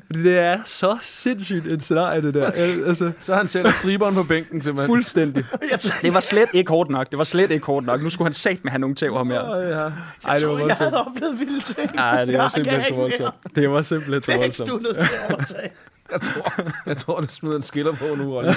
Fordi 0.05 0.23
det 0.23 0.39
er 0.39 0.59
så 0.65 0.97
sindssygt 1.01 1.67
et 1.67 1.83
scenarie, 1.83 2.21
det 2.21 2.33
der. 2.33 2.51
Altså, 2.51 3.11
Så 3.19 3.35
han 3.35 3.47
sætter 3.47 3.71
striberen 3.71 4.15
på 4.15 4.23
bænken, 4.23 4.63
simpelthen. 4.63 4.87
fuldstændig. 4.89 5.45
Det 6.01 6.13
var 6.13 6.19
slet 6.19 6.49
ikke 6.53 6.69
hårdt 6.69 6.89
nok. 6.89 7.09
Det 7.09 7.17
var 7.17 7.23
slet 7.23 7.51
ikke 7.51 7.65
hårdt 7.65 7.85
nok. 7.85 8.01
Nu 8.03 8.09
skulle 8.09 8.25
han 8.25 8.33
sat 8.33 8.63
med 8.63 8.71
have 8.71 8.79
nogle 8.79 8.95
tæv 8.95 9.17
ham 9.17 9.29
her. 9.29 9.55
Ja. 9.55 9.89
Ej, 10.27 10.37
det 10.37 10.47
var 10.47 10.53
Jeg 10.53 10.59
voldsomt. 10.61 10.79
havde 10.79 11.05
oplevet 11.07 11.39
vilde 11.39 11.59
ting. 11.61 11.95
Ej, 11.97 12.25
det 12.25 12.37
var 12.37 12.43
Jeg 12.43 12.51
simpelthen 12.53 12.81
så 12.83 12.87
ikke 12.87 12.97
voldsomt. 13.01 13.55
Det 13.55 13.69
var 13.71 13.81
simpelthen 13.81 14.23
så 14.33 14.37
voldsomt. 14.37 14.69
Du 14.69 14.75
er 14.77 14.81
nødt 14.81 15.47
til 15.47 15.55
at. 15.55 15.71
Jeg 16.11 16.21
tror, 16.21 16.53
jeg 16.85 16.97
tror, 16.97 17.21
du 17.21 17.27
smider 17.29 17.55
en 17.55 17.61
skiller 17.61 17.91
på 17.91 18.05
nu, 18.17 18.37
Olli. 18.37 18.49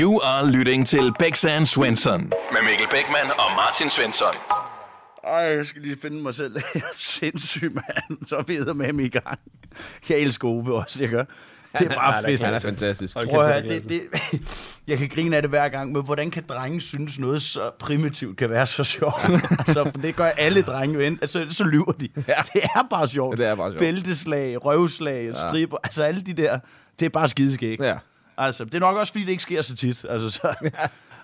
You 0.00 0.20
are 0.24 0.50
lytting 0.50 0.86
til 0.86 1.12
Bæksan 1.18 1.66
Svensson 1.66 2.20
med 2.20 2.60
Mikkel 2.68 2.86
Bækman 2.90 3.30
og 3.38 3.50
Martin 3.56 3.90
Svensson. 3.90 4.34
Ej, 5.26 5.34
jeg 5.34 5.66
skal 5.66 5.82
lige 5.82 5.96
finde 6.02 6.22
mig 6.22 6.34
selv. 6.34 6.54
Jeg 6.74 6.80
er 6.80 6.94
sindssyg, 6.94 7.74
mand. 7.74 8.26
Så 8.26 8.36
er 8.36 8.42
vi 8.42 8.58
med 8.74 8.86
ham 8.86 9.00
i 9.00 9.08
gang. 9.08 9.38
Jeg 10.08 10.18
elsker 10.18 10.48
Ove 10.48 10.74
også, 10.74 11.02
jeg 11.02 11.10
gør. 11.10 11.24
Det 11.78 11.90
er 11.90 11.94
bare 11.94 12.22
fedt. 12.22 12.40
Han 12.40 12.54
er 12.54 12.58
fantastisk. 12.58 13.14
Prøv 13.14 13.40
at 13.40 13.46
høre, 13.46 13.62
det, 13.62 13.88
det, 13.88 14.02
jeg 14.88 14.98
kan 14.98 15.08
grine 15.08 15.36
af 15.36 15.42
det 15.42 15.50
hver 15.50 15.68
gang, 15.68 15.92
men 15.92 16.04
hvordan 16.04 16.30
kan 16.30 16.44
drenge 16.48 16.80
synes 16.80 17.18
noget 17.18 17.42
så 17.42 17.70
primitivt 17.78 18.36
kan 18.36 18.50
være 18.50 18.66
så 18.66 18.84
sjovt? 18.84 19.14
altså, 19.58 19.90
det 20.02 20.16
gør 20.16 20.24
alle 20.24 20.62
drenge 20.62 20.94
jo 20.94 21.00
ind. 21.00 21.18
Altså, 21.20 21.46
så 21.50 21.64
lyver 21.64 21.92
de. 21.92 22.08
Ja. 22.16 22.22
Det 22.52 22.62
er 22.62 22.86
bare 22.90 23.08
sjovt. 23.08 23.38
Ja, 23.38 23.44
det 23.44 23.50
er 23.50 23.54
bare 23.54 23.70
sjovt. 23.70 23.78
Bælteslag, 23.78 24.64
røvslag, 24.64 25.28
ja. 25.28 25.48
striber, 25.48 25.76
altså 25.84 26.04
alle 26.04 26.20
de 26.20 26.32
der, 26.32 26.58
det 26.98 27.06
er 27.06 27.10
bare 27.10 27.28
skideskæg. 27.28 27.80
Ja. 27.80 27.98
Altså, 28.38 28.64
det 28.64 28.74
er 28.74 28.80
nok 28.80 28.96
også, 28.96 29.12
fordi 29.12 29.24
det 29.24 29.30
ikke 29.30 29.42
sker 29.42 29.62
så 29.62 29.76
tit. 29.76 30.04
Altså, 30.08 30.30
så, 30.30 30.70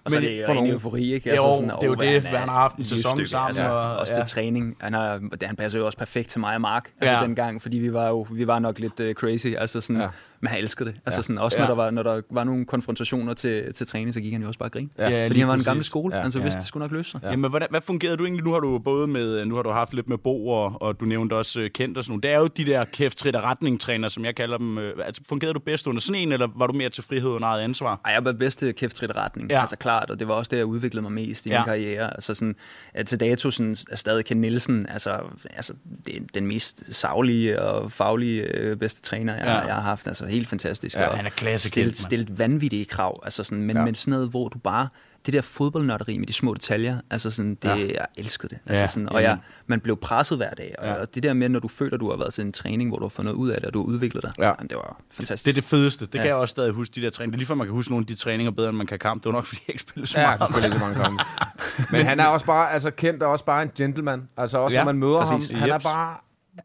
Og 0.04 0.10
så 0.10 0.16
er 0.16 0.20
Men 0.20 0.30
det 0.30 0.44
for 0.46 0.52
jo 0.52 0.58
en 0.58 0.64
nogle- 0.64 0.72
eufori, 0.72 1.12
ikke? 1.12 1.30
Jo, 1.36 1.42
sådan, 1.42 1.68
det 1.68 1.82
er 1.82 1.86
jo 1.86 1.94
det. 1.94 2.16
er 2.16 2.20
Han 2.20 2.48
har 2.48 2.56
haft 2.56 2.76
en 2.76 2.84
sæson 2.84 3.26
sammen, 3.26 3.48
Altså, 3.48 3.64
og- 3.64 3.96
også 3.96 4.14
ja. 4.16 4.24
til 4.24 4.34
træning. 4.34 4.76
Han, 4.80 4.92
har, 4.92 5.20
han 5.42 5.56
passer 5.56 5.78
jo 5.78 5.86
også 5.86 5.98
perfekt 5.98 6.28
til 6.28 6.40
mig 6.40 6.54
og 6.54 6.60
Mark. 6.60 6.90
Altså 7.00 7.14
Ja. 7.14 7.22
dengang, 7.22 7.62
fordi 7.62 7.78
vi 7.78 7.92
var 7.92 8.08
jo 8.08 8.26
vi 8.30 8.46
var 8.46 8.58
nok 8.58 8.78
lidt 8.78 9.00
uh, 9.00 9.12
crazy. 9.12 9.46
Altså 9.58 9.80
sådan, 9.80 10.02
Ja. 10.02 10.08
Ja. 10.42 10.46
Men 10.46 10.48
han 10.48 10.58
elskede 10.58 10.88
det. 10.88 10.98
Altså 11.06 11.22
sådan, 11.22 11.38
også 11.38 11.58
Ja. 11.60 11.62
når, 11.62 11.74
der 11.74 11.74
var, 11.82 11.90
når 11.90 12.02
der 12.02 12.20
var 12.30 12.44
nogle 12.44 12.64
konfrontationer 12.66 13.34
til, 13.34 13.72
til 13.74 13.86
træning, 13.86 14.14
så 14.14 14.20
gik 14.20 14.32
han 14.32 14.42
jo 14.42 14.48
også 14.48 14.58
bare 14.58 14.66
og 14.68 14.72
grin. 14.72 14.90
Ja. 14.98 15.08
Ja, 15.10 15.26
fordi 15.26 15.38
han 15.40 15.48
var 15.48 15.54
en 15.54 15.62
gammel 15.64 15.84
skole. 15.84 16.14
Ja. 16.14 16.18
Ja. 16.18 16.24
Altså 16.24 16.38
Ja. 16.38 16.42
vidste, 16.44 16.60
det 16.60 16.68
skulle 16.68 16.84
nok 16.84 16.92
løse 16.92 17.10
sig. 17.10 17.20
Ja. 17.22 17.30
Jamen, 17.30 17.50
hvordan, 17.50 17.68
hvad 17.70 17.80
fungerede 17.80 18.16
du 18.16 18.24
egentlig? 18.24 18.44
Nu 18.44 18.52
har 18.52 18.60
du 18.60 18.78
både 18.78 19.06
med, 19.06 19.44
nu 19.44 19.54
har 19.54 19.62
du 19.62 19.70
haft 19.70 19.94
lidt 19.94 20.08
med 20.08 20.18
Bo, 20.18 20.48
og, 20.48 20.82
og 20.82 21.00
du 21.00 21.04
nævnte 21.04 21.34
også 21.34 21.60
uh, 21.60 21.66
Kent 21.74 21.98
og 21.98 22.04
sådan 22.04 22.12
noget. 22.12 22.22
Det 22.22 22.30
er 22.30 22.38
jo 22.38 22.46
de 22.46 22.64
der 22.64 22.84
kæft 22.84 23.18
trit 23.18 23.36
og 23.36 23.42
retning-træner, 23.42 24.08
som 24.08 24.24
jeg 24.24 24.34
kalder 24.34 24.58
dem. 24.58 24.76
Uh, 24.76 24.82
altså, 25.06 25.22
fungerede 25.28 25.54
du 25.54 25.60
bedst 25.60 25.86
under 25.86 26.00
sådan 26.00 26.22
en, 26.22 26.32
eller 26.32 26.48
var 26.56 26.66
du 26.66 26.72
mere 26.72 26.88
til 26.88 27.04
frihed 27.04 27.30
og 27.30 27.40
eget 27.42 27.60
ansvar? 27.62 28.00
Ej, 28.04 28.12
jeg 28.12 28.24
var 28.24 28.32
bedst 28.32 28.58
til 28.58 28.74
kæft 28.74 29.02
retning, 29.16 29.50
Ja. 29.50 29.54
ja. 29.56 29.60
altså 29.60 29.76
klart, 29.76 30.10
og 30.10 30.18
det 30.20 30.28
var 30.28 30.34
også 30.34 30.48
det, 30.48 30.56
jeg 30.56 30.66
udviklede 30.66 31.02
mig 31.02 31.12
mest 31.12 31.46
i 31.46 31.48
Ja. 31.50 31.58
min 31.58 31.64
karriere. 31.64 32.14
Altså 32.14 32.34
sådan, 32.34 32.54
at 32.94 33.06
til 33.06 33.20
dato 33.20 33.50
sådan, 33.50 33.76
er 33.90 33.96
stadig 33.96 34.24
Ken 34.24 34.36
Nielsen, 34.40 34.86
altså, 34.88 35.18
altså 35.50 35.72
det 36.06 36.16
er 36.16 36.20
den 36.34 36.46
mest 36.46 36.94
savlige 36.94 37.62
og 37.62 37.92
faglige 37.92 38.42
øh, 38.42 38.76
bedste 38.76 39.02
træner, 39.02 39.34
jeg, 39.36 39.44
Ja. 39.44 39.52
ja. 39.52 39.60
jeg 39.60 39.74
har 39.74 39.82
haft. 39.82 40.06
Altså 40.06 40.26
helt 40.32 40.48
fantastisk. 40.48 40.96
Ja, 40.96 41.06
og 41.08 41.16
han 41.16 41.26
er 41.26 41.30
klasse 41.30 41.68
stillet, 41.68 41.96
stillet 41.96 42.38
vanvittige 42.38 42.84
krav, 42.84 43.20
altså 43.24 43.44
sådan, 43.44 43.58
men, 43.64 43.76
Ja. 43.76 43.80
ja. 43.80 43.84
men 43.84 43.94
sådan 43.94 44.10
noget, 44.10 44.28
hvor 44.28 44.48
du 44.48 44.58
bare 44.58 44.88
det 45.26 45.34
der 45.34 45.40
fodboldnørderi 45.40 46.18
med 46.18 46.26
de 46.26 46.32
små 46.32 46.54
detaljer, 46.54 46.98
altså 47.10 47.30
sådan, 47.30 47.54
det, 47.54 47.68
Ja. 47.68 47.76
ja. 47.76 47.86
jeg 47.86 48.06
elskede 48.16 48.48
det. 48.48 48.58
Altså 48.66 48.82
Ja, 48.82 48.88
sådan, 48.88 49.08
og 49.08 49.22
jeg, 49.22 49.38
man 49.66 49.80
blev 49.80 49.96
presset 49.96 50.38
hver 50.38 50.50
dag, 50.50 50.74
og, 50.78 50.84
Ja. 50.86 50.92
ja. 50.92 51.00
og 51.00 51.14
det 51.14 51.22
der 51.22 51.32
med, 51.32 51.48
når 51.48 51.60
du 51.60 51.68
føler, 51.68 51.96
du 51.96 52.10
har 52.10 52.16
været 52.16 52.34
til 52.34 52.44
en 52.44 52.52
træning, 52.52 52.90
hvor 52.90 52.98
du 52.98 53.04
har 53.04 53.08
fået 53.08 53.24
noget 53.24 53.36
ud 53.36 53.50
af 53.50 53.56
det, 53.56 53.66
og 53.66 53.74
du 53.74 53.78
har 53.80 53.86
udviklet 53.86 54.22
dig, 54.22 54.32
Ja. 54.38 54.44
jamen, 54.44 54.68
det 54.68 54.76
var 54.76 55.00
fantastisk. 55.10 55.44
Det 55.44 55.50
er 55.50 55.54
det 55.54 55.64
fedeste. 55.64 56.06
Det 56.06 56.14
ja. 56.14 56.18
Ja. 56.18 56.22
kan 56.22 56.28
jeg 56.28 56.36
også 56.36 56.50
stadig 56.52 56.72
huske, 56.72 56.94
de 56.94 57.02
der 57.02 57.10
træninger. 57.10 57.30
Det 57.30 57.36
er 57.36 57.38
lige 57.38 57.46
før, 57.46 57.54
man 57.54 57.66
kan 57.66 57.74
huske 57.74 57.90
nogle 57.92 58.02
af 58.02 58.06
de 58.06 58.14
træninger 58.14 58.50
bedre, 58.50 58.68
end 58.68 58.76
man 58.76 58.86
kan 58.86 58.98
kamp. 58.98 59.22
Det 59.24 59.26
var 59.32 59.38
nok, 59.38 59.46
fordi 59.50 59.60
jeg 59.68 59.74
ikke 59.74 59.82
spillede 59.82 60.10
så 60.10 60.20
Ja, 60.20 60.26
meget. 60.26 60.40
du 60.40 60.46
spiller 60.52 60.64
ikke 60.66 60.78
så 60.78 60.84
mange 60.84 61.00
kampe. 61.02 61.24
Men 61.92 62.06
han 62.06 62.20
er 62.20 62.26
også 62.26 62.46
bare, 62.46 62.72
altså 62.72 62.90
kendt 62.90 63.22
er 63.22 63.26
også 63.26 63.44
bare 63.44 63.62
en 63.62 63.70
gentleman. 63.76 64.28
Altså 64.36 64.58
også, 64.58 64.76
Ja, 64.76 64.80
når 64.84 64.92
man 64.92 64.98
møder 64.98 65.24
præcis. 65.26 65.50
ham. 65.50 65.60
Han 65.60 65.70
er 65.70 65.78
bare, 65.78 66.16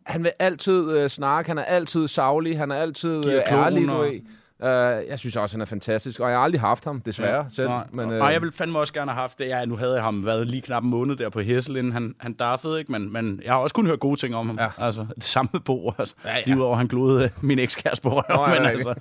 han 0.06 0.24
vil 0.24 0.32
altid 0.40 0.92
øh, 0.92 1.10
snakke, 1.10 1.50
han 1.50 1.58
er 1.58 1.64
altid 1.64 2.08
savlig, 2.08 2.58
han 2.58 2.72
er 2.72 2.76
altid 2.76 3.26
øh, 3.26 3.42
ærlig, 3.52 3.88
du 3.88 3.98
ved. 3.98 4.20
Uh, 4.60 4.68
jeg 5.10 5.20
synes 5.20 5.36
også, 5.36 5.54
han 5.56 5.62
er 5.62 5.66
fantastisk, 5.66 6.20
og 6.20 6.30
jeg 6.30 6.38
har 6.38 6.44
aldrig 6.44 6.62
haft 6.62 6.86
ham, 6.86 7.02
desværre, 7.02 7.36
ja, 7.44 7.50
selv. 7.50 7.68
Nej, 7.68 7.84
Men, 7.94 8.12
øh, 8.12 8.24
og 8.24 8.34
jeg 8.34 8.42
vil 8.42 8.52
fandme 8.52 8.80
også 8.80 8.94
gerne 8.94 9.12
have 9.12 9.22
haft 9.22 9.40
det. 9.40 9.48
Ja, 9.48 9.66
nu 9.66 9.76
havde 9.78 9.94
jeg 9.94 10.04
ham 10.04 10.26
været 10.26 10.48
lige 10.48 10.62
knap 10.62 10.84
en 10.84 10.90
måned 10.90 11.16
der 11.16 11.30
på 11.30 11.40
Hessel, 11.40 11.76
inden 11.76 11.94
han, 11.94 12.16
han 12.20 12.34
daffede, 12.34 12.80
ikke? 12.80 12.92
Men, 12.92 13.14
men 13.14 13.42
jeg 13.44 13.54
har 13.54 13.60
også 13.60 13.74
kun 13.76 13.88
hørt 13.88 14.00
gode 14.00 14.20
ting 14.20 14.36
om 14.36 14.48
ham. 14.48 14.58
Ja. 14.60 14.68
Altså, 14.78 15.06
det 15.16 15.24
samme 15.24 15.50
Bo. 15.66 15.94
Altså. 16.00 16.16
Ja, 16.26 16.36
Ja. 16.36 16.42
Lige 16.46 16.58
udover, 16.58 16.76
han 16.76 16.88
glodede 16.88 17.30
min 17.42 17.60
ekskæreste 17.60 18.04
på 18.04 18.10
røven. 18.20 18.52
men 18.60 18.66
altså, 18.70 18.94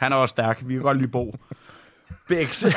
han 0.00 0.12
er 0.12 0.16
også 0.16 0.32
stærk. 0.32 0.62
Vi 0.66 0.74
kan 0.74 0.82
godt 0.82 0.98
lide 0.98 1.10
Bo. 1.10 1.34
Bæks. 2.28 2.64
ja, 2.64 2.70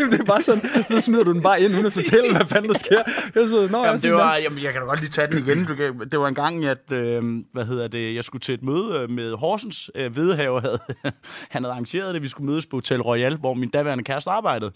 jamen, 0.00 0.12
det 0.12 0.20
er 0.20 0.24
bare 0.24 0.42
sådan, 0.42 0.62
så 0.90 1.00
smider 1.00 1.24
du 1.24 1.32
den 1.32 1.42
bare 1.42 1.60
ind, 1.62 1.74
uden 1.74 1.86
at 1.86 1.92
fortælle, 1.92 2.36
hvad 2.36 2.46
fanden 2.46 2.68
der 2.68 2.78
sker. 2.78 3.02
Jeg 3.34 3.48
så, 3.48 3.68
Nå, 3.70 3.84
Jamen, 3.84 4.02
det 4.02 4.12
var, 4.14 4.36
jamen, 4.36 4.62
jeg 4.62 4.72
kan 4.72 4.80
da 4.80 4.86
godt 4.86 5.00
lige 5.00 5.10
tage 5.10 5.26
den 5.26 5.38
igen. 5.38 5.64
Du 5.64 5.74
kan- 5.74 6.00
Det 6.12 6.20
var 6.20 6.28
en 6.28 6.34
gang, 6.34 6.64
at 6.64 6.92
øh, 6.92 7.22
hvad 7.52 7.64
hedder 7.64 7.88
det, 7.88 8.14
jeg 8.14 8.24
skulle 8.24 8.40
til 8.40 8.54
et 8.54 8.62
møde 8.62 8.98
øh, 9.00 9.10
med 9.10 9.34
Horsens 9.36 9.90
øh, 9.94 10.16
Vedhave. 10.16 10.60
Havde, 10.60 10.78
han 11.50 11.64
havde 11.64 11.72
arrangeret 11.72 12.14
det. 12.14 12.22
Vi 12.22 12.28
skulle 12.28 12.50
mødes 12.50 12.66
på 12.66 12.76
Hotel 12.76 13.02
Royal, 13.02 13.36
hvor 13.36 13.54
min 13.54 13.68
daværende 13.68 14.04
kæreste 14.04 14.30
arbejdede. 14.30 14.72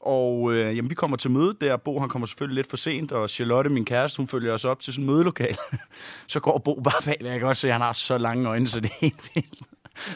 Og 0.00 0.52
øh, 0.52 0.76
jamen, 0.76 0.90
vi 0.90 0.94
kommer 0.94 1.16
til 1.16 1.30
møde 1.30 1.54
der. 1.60 1.76
Bo 1.76 2.00
han 2.00 2.08
kommer 2.08 2.26
selvfølgelig 2.26 2.54
lidt 2.56 2.70
for 2.70 2.76
sent, 2.76 3.12
og 3.12 3.30
Charlotte, 3.30 3.70
min 3.70 3.84
kæreste, 3.84 4.16
hun 4.16 4.28
følger 4.28 4.52
os 4.54 4.64
op 4.64 4.80
til 4.80 4.92
sådan 4.92 5.04
et 5.04 5.10
mødelokal. 5.10 5.56
så 6.28 6.40
går 6.40 6.58
Bo 6.58 6.80
bare 6.84 7.02
bag. 7.04 7.16
Jeg 7.20 7.38
kan 7.38 7.48
også 7.48 7.60
se, 7.60 7.68
at 7.68 7.74
han 7.74 7.82
har 7.82 7.92
så 7.92 8.18
lange 8.18 8.48
øjne, 8.48 8.68
så 8.68 8.80
det 8.80 8.90
er 8.90 8.94
helt 9.00 9.30
vildt. 9.34 9.58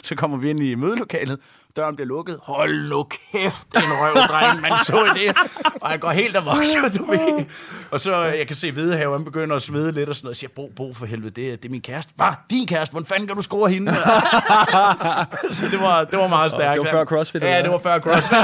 Så 0.03 0.15
kommer 0.15 0.37
vi 0.37 0.51
ind 0.51 0.61
i 0.63 0.75
mødelokalet. 0.75 1.39
Døren 1.77 1.95
bliver 1.97 2.09
lukket. 2.09 2.39
Hold 2.43 2.89
nu 2.89 3.03
kæft, 3.33 3.67
en 3.77 3.83
røvdreng, 3.93 4.61
man 4.61 4.73
så 4.85 5.13
det. 5.15 5.37
Og 5.81 5.91
han 5.91 5.99
går 5.99 6.11
helt 6.11 6.37
amok, 6.37 6.57
så 6.65 6.99
du 6.99 7.05
ved. 7.11 7.45
Og 7.91 8.01
så, 8.01 8.17
jeg 8.23 8.47
kan 8.47 8.57
se 8.57 8.73
Hvidehave, 8.73 9.13
han 9.17 9.25
begynder 9.25 9.57
at 9.57 9.63
svede 9.63 9.93
lidt 9.93 10.09
og 10.09 10.15
sådan 10.15 10.27
noget. 10.27 10.33
Og 10.33 10.37
siger, 10.37 10.51
Bo, 10.57 10.71
Bo, 10.77 10.93
for 10.95 11.07
helvede, 11.07 11.31
det, 11.31 11.53
er- 11.53 11.57
det 11.57 11.65
er 11.65 11.69
min 11.71 11.81
kæreste. 11.83 12.13
Hvad? 12.17 12.27
Din 12.51 12.67
kæreste? 12.67 12.93
Hvordan 12.93 13.07
fanden 13.07 13.27
kan 13.27 13.37
du 13.37 13.43
score 13.43 13.71
hende? 13.71 13.95
så 15.57 15.63
det 15.71 15.81
var, 15.81 16.05
det 16.05 16.19
var 16.19 16.27
meget 16.29 16.51
stærkt. 16.51 16.75
det 16.81 16.85
var 16.85 16.91
før 16.91 17.05
CrossFit, 17.05 17.43
Ja, 17.43 17.63
det 17.63 17.71
var 17.71 17.79
før 17.79 17.99
CrossFit. 18.01 18.39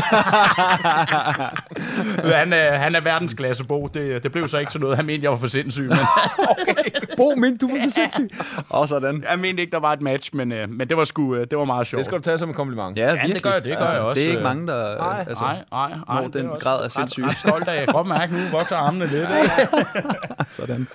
han, 2.34 2.52
er, 2.52 2.76
han 2.78 2.94
er 2.94 3.00
verdensklasse, 3.00 3.64
Bo. 3.64 3.86
Det, 3.86 4.22
det 4.22 4.32
blev 4.32 4.48
så 4.48 4.58
ikke 4.58 4.72
til 4.72 4.80
noget. 4.80 4.96
Han 4.96 5.06
mente, 5.06 5.24
jeg 5.24 5.30
var 5.30 5.36
for 5.38 5.46
sindssyg. 5.46 5.88
Men 5.88 5.98
Bo, 7.20 7.34
men 7.36 7.56
du 7.56 7.68
var 7.70 7.82
for 7.82 7.88
sindssyg. 7.90 8.28
Og 8.68 8.88
sådan. 8.88 9.24
jeg 9.30 9.38
mente 9.38 9.60
ikke, 9.62 9.70
der 9.70 9.78
var 9.80 9.92
et 9.92 10.00
match, 10.00 10.30
men, 10.36 10.52
øh, 10.52 10.70
men 10.70 10.88
det 10.88 10.96
var 10.96 11.04
sgu, 11.04 11.34
øh, 11.34 11.46
det 11.50 11.58
var 11.58 11.64
meget 11.64 11.86
sjovt. 11.86 11.98
det 11.98 12.06
skal 12.06 12.18
du 12.18 12.22
tage 12.22 12.38
som 12.38 12.48
en 12.48 12.54
kompliment. 12.54 12.96
Ja, 12.96 13.06
det 13.10 13.14
virkelig. 13.22 13.42
gør 13.42 13.52
jeg, 13.52 13.64
det 13.64 13.78
gør 13.78 13.86
jeg 13.86 14.00
også. 14.00 14.20
Det 14.20 14.24
er 14.26 14.28
ikke 14.28 14.38
Øh, 14.38 14.44
mange, 14.44 14.66
der... 14.66 14.96
nej, 14.98 15.24
altså, 15.28 15.44
Nej, 15.44 15.64
nej, 15.72 15.88
nej. 16.08 16.20
når 16.22 16.28
det 16.28 16.36
er 16.36 16.40
den 16.48 16.50
grad 16.60 16.84
af 16.84 16.90
sindssyg. 16.90 17.24
Ret 17.24 17.36
stolt 17.36 17.68
af. 17.68 17.80
Jeg 17.80 17.88
godt 17.88 18.06
mærke, 18.06 18.32
nu 18.32 18.38
vokser 18.52 18.76
armene 18.76 19.06
lidt. 19.06 19.14
Ikke? 19.22 19.68
sådan. 20.58 20.86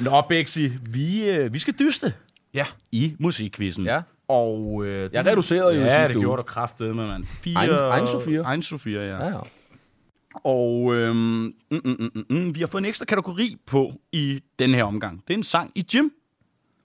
Nå, 0.00 0.22
Bexi, 0.28 0.72
vi, 0.82 1.30
øh, 1.30 1.52
vi 1.52 1.58
skal 1.58 1.74
dyste 1.78 2.12
Ja. 2.54 2.64
i 2.92 3.16
musikquizzen. 3.18 3.84
Ja. 3.84 4.00
Og, 4.28 4.82
øh, 4.86 5.10
Jeg 5.12 5.26
reducerede 5.26 5.74
jo 5.74 5.80
ja, 5.80 5.88
sidste 5.88 6.08
det 6.08 6.16
uge. 6.16 6.24
gjorde 6.24 6.38
du 6.42 6.42
kraftedeme, 6.46 7.06
mand. 7.06 7.24
Fire, 7.42 7.58
Ein- 7.96 8.00
ein 8.00 8.06
vier. 8.26 8.44
Ein 8.46 8.62
vier, 8.84 9.00
ja. 9.02 9.16
Ja, 9.16 9.26
ja. 9.26 9.38
Og 10.34 10.94
øhm, 10.94 11.16
mm, 11.16 11.54
mm, 11.70 11.80
mm, 11.84 12.10
mm, 12.14 12.24
mm, 12.30 12.54
vi 12.54 12.60
har 12.60 12.66
fået 12.66 12.82
en 12.82 12.88
ekstra 12.88 13.04
kategori 13.04 13.56
på 13.66 13.92
i 14.12 14.40
den 14.58 14.70
her 14.74 14.84
omgang. 14.84 15.22
Det 15.28 15.34
er 15.34 15.38
en 15.38 15.44
sang 15.44 15.70
i 15.74 15.82
gym. 15.92 16.08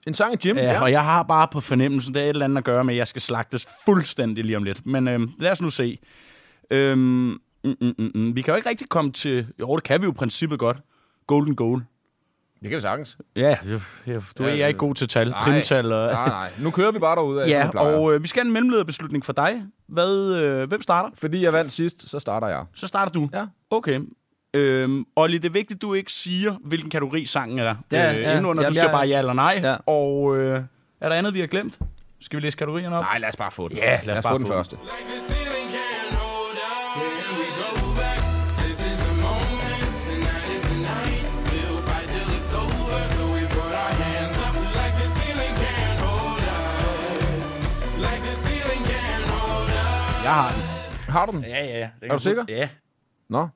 En 0.06 0.14
sang 0.14 0.34
i 0.34 0.36
gym, 0.48 0.56
Ja, 0.56 0.62
ja. 0.72 0.82
og 0.82 0.90
jeg 0.92 1.04
har 1.04 1.22
bare 1.22 1.48
på 1.52 1.60
fornemmelsen, 1.60 2.14
det 2.14 2.20
er 2.20 2.24
et 2.24 2.28
eller 2.28 2.44
andet 2.44 2.58
at 2.58 2.64
gøre 2.64 2.84
med, 2.84 2.94
at 2.94 2.98
jeg 2.98 3.08
skal 3.08 3.22
slagtes 3.22 3.66
fuldstændig 3.84 4.44
lige 4.44 4.56
om 4.56 4.62
lidt. 4.64 4.86
Men 4.86 5.08
øhm, 5.08 5.30
lad 5.38 5.50
os 5.50 5.62
nu 5.62 5.70
se. 5.70 5.98
Øhm, 6.70 6.98
mm, 6.98 7.38
mm, 7.64 7.94
mm, 7.98 8.10
mm. 8.14 8.36
Vi 8.36 8.42
kan 8.42 8.52
jo 8.52 8.56
ikke 8.56 8.68
rigtig 8.68 8.88
komme 8.88 9.12
til... 9.12 9.46
Jo, 9.60 9.76
det 9.76 9.84
kan 9.84 10.00
vi 10.00 10.04
jo 10.04 10.10
i 10.10 10.14
princippet 10.14 10.58
godt. 10.58 10.78
Golden 11.26 11.56
goal. 11.56 11.82
Det 12.62 12.68
kan 12.70 12.76
vi 12.76 12.80
sagtens. 12.80 13.18
Ja, 13.36 13.56
det- 13.64 13.82
du 14.38 14.42
Ja, 14.44 14.48
er 14.50 14.54
jeg 14.54 14.60
er 14.62 14.66
ikke 14.66 14.78
god 14.78 14.94
til 14.94 15.08
tal. 15.08 15.30
Nej. 15.30 15.42
Primtal 15.44 15.92
og... 15.92 16.12
Nej, 16.12 16.28
nej. 16.28 16.50
Nu 16.58 16.70
kører 16.70 16.90
vi 16.92 16.98
bare 16.98 17.16
derud 17.16 17.36
af, 17.38 17.48
Ja, 17.48 17.68
og 17.78 18.14
øh, 18.14 18.22
vi 18.22 18.28
skal 18.28 18.40
have 18.42 18.46
en 18.46 18.52
mellemlederbeslutning 18.52 19.24
for 19.24 19.32
dig. 19.32 19.62
Hvad, 19.88 20.34
øh, 20.34 20.68
hvem 20.68 20.82
starter? 20.82 21.10
Fordi 21.14 21.42
jeg 21.44 21.52
vandt 21.52 21.72
sidst, 21.72 22.08
så 22.10 22.18
starter 22.18 22.48
jeg. 22.48 22.64
Så 22.74 22.86
starter 22.86 23.12
du. 23.12 23.28
Ja. 23.34 23.44
Okay. 23.70 24.00
Øhm, 24.54 25.04
Olli, 25.16 25.38
det 25.38 25.48
er 25.48 25.52
vigtigt, 25.52 25.78
at 25.78 25.82
du 25.82 25.94
ikke 25.94 26.12
siger, 26.12 26.54
hvilken 26.64 26.90
kategori 26.90 27.26
sangen 27.26 27.58
er. 27.58 27.74
Ja, 27.92 28.14
øh, 28.14 28.20
ja. 28.22 28.30
Indenunder, 28.30 28.62
du 28.62 28.64
Jamen, 28.64 28.74
siger 28.74 28.84
jeg- 28.84 28.92
bare 28.92 29.06
ja 29.06 29.18
eller 29.18 29.32
nej. 29.32 29.60
Ja. 29.62 29.76
Og 29.86 30.36
øh, 30.38 30.60
er 31.00 31.08
der 31.08 31.16
andet, 31.16 31.34
vi 31.34 31.40
har 31.40 31.46
glemt? 31.46 31.78
Skal 32.20 32.36
vi 32.36 32.42
læse 32.42 32.56
kategorierne 32.58 32.96
op? 32.96 33.04
Nej, 33.04 33.18
lad 33.18 33.28
os 33.28 33.36
bare 33.36 33.50
få 33.50 33.68
den. 33.68 33.76
Ja, 33.76 33.90
lad 33.90 33.98
os 34.00 34.06
lad 34.06 34.18
os 34.18 34.22
bare 34.24 34.32
få 34.34 34.38
den 34.38 34.46
få 34.46 34.52
den. 34.52 34.58
første. 34.58 34.76
Jeg 50.22 50.34
har 50.34 50.52
den. 50.52 50.62
Har 51.08 51.26
du 51.26 51.32
den? 51.32 51.44
Ja, 51.44 51.64
ja, 51.64 51.78
ja. 51.78 51.88
Det 52.00 52.10
Er 52.10 52.16
du 52.16 52.22
sikker? 52.22 52.44
Ja. 52.48 52.68
Nå. 53.28 53.48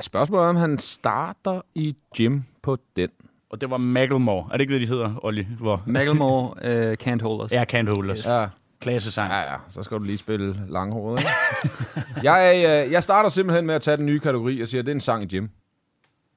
Spørgsmålet 0.00 0.44
er, 0.44 0.48
om 0.48 0.56
han 0.56 0.78
starter 0.78 1.60
i 1.74 1.96
gym 2.16 2.40
på 2.62 2.76
den. 2.96 3.08
Og 3.50 3.60
det 3.60 3.70
var 3.70 3.76
Macklemore. 3.76 4.48
Er 4.52 4.56
det 4.56 4.60
ikke 4.60 4.74
det, 4.74 4.80
de 4.80 4.86
hedder, 4.86 5.24
Olli? 5.24 5.46
Hvor? 5.58 5.82
Macklemore 5.86 6.44
uh, 6.46 6.92
Can't 7.02 7.22
Hold 7.22 7.44
Us. 7.44 7.52
Ja, 7.52 7.64
Can't 7.72 7.94
Hold 7.94 8.10
Us. 8.10 8.18
Yes. 8.18 8.26
Ja. 8.26 8.48
Klasse 8.80 9.10
sang. 9.10 9.30
Ja, 9.30 9.52
ja. 9.52 9.58
Så 9.68 9.82
skal 9.82 9.98
du 9.98 10.02
lige 10.02 10.18
spille 10.18 10.56
langhåret, 10.68 11.20
ikke? 11.20 11.30
jeg, 12.30 12.64
øh, 12.86 12.92
jeg 12.92 13.02
starter 13.02 13.28
simpelthen 13.28 13.66
med 13.66 13.74
at 13.74 13.82
tage 13.82 13.96
den 13.96 14.06
nye 14.06 14.20
kategori 14.20 14.60
og 14.60 14.68
siger, 14.68 14.82
at 14.82 14.86
det 14.86 14.92
er 14.92 14.96
en 14.96 15.00
sang 15.00 15.22
i 15.22 15.26
gym. 15.26 15.46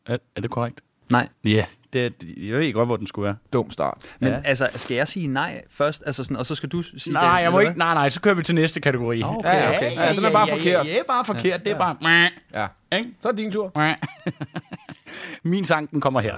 Er, 0.06 0.18
er 0.36 0.42
det 0.42 0.50
korrekt? 0.52 0.82
Nej. 1.12 1.28
Ja, 1.44 1.66
det, 1.96 2.14
jeg 2.38 2.54
ved 2.56 2.62
ikke 2.62 2.74
godt, 2.78 2.88
hvor 2.88 2.98
den 2.98 3.08
skulle 3.08 3.26
være. 3.26 3.36
Dum 3.54 3.72
start. 3.72 3.98
Men 4.20 4.34
Ja. 4.34 4.40
altså, 4.44 4.70
skal 4.76 4.98
jeg 4.98 5.08
sige 5.08 5.28
nej 5.28 5.62
først, 5.70 6.04
altså 6.06 6.24
sådan, 6.24 6.38
og 6.38 6.46
så 6.46 6.56
skal 6.56 6.70
du 6.70 6.82
sige 6.82 7.14
Nej, 7.14 7.24
ja, 7.24 7.34
jeg 7.34 7.52
må 7.52 7.60
ikke. 7.60 7.78
Nej, 7.78 7.94
nej, 7.94 8.10
så 8.10 8.22
kører 8.22 8.36
vi 8.36 8.44
til 8.44 8.56
næste 8.56 8.80
kategori. 8.82 9.24
Okay, 9.24 9.50
Ja, 9.50 9.58
ja, 9.70 9.78
okay. 9.78 9.96
Ja, 9.96 10.14
den 10.14 10.26
er 10.26 10.32
bare 10.32 10.48
ja, 10.48 10.54
forkert. 10.54 10.66
Ja, 10.66 10.78
ja, 10.84 10.84
det 10.84 11.00
er 11.00 11.04
bare 11.08 11.26
forkert. 11.26 11.64
Det 11.64 11.72
er 11.72 11.78
bare... 11.78 12.30
Ja. 12.56 12.68
Ikke? 12.98 13.10
Så 13.22 13.28
er 13.28 13.32
det 13.32 13.38
din 13.38 13.52
tur. 13.52 13.72
Min 15.44 15.66
sang, 15.66 15.92
den 15.92 16.02
kommer 16.02 16.20
her. 16.22 16.36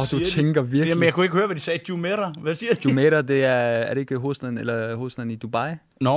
Oh, 0.00 0.20
du 0.20 0.24
tænker 0.24 0.62
virkelig. 0.62 0.88
Jamen, 0.88 1.04
jeg 1.04 1.14
kunne 1.14 1.24
ikke 1.24 1.36
høre, 1.36 1.46
hvad 1.46 1.56
de 1.56 1.60
sagde. 1.60 1.80
Jumeirah. 1.88 2.34
Hvad 2.42 2.54
siger 2.54 2.74
de? 2.74 2.88
Jumeirah, 2.88 3.28
det 3.28 3.44
er, 3.44 3.50
er 3.50 3.94
det 3.94 4.00
ikke 4.00 4.16
hovedstaden, 4.16 4.58
eller 4.58 4.94
hovedstaden 4.96 5.30
i 5.30 5.36
Dubai? 5.36 5.70
Nå. 6.00 6.16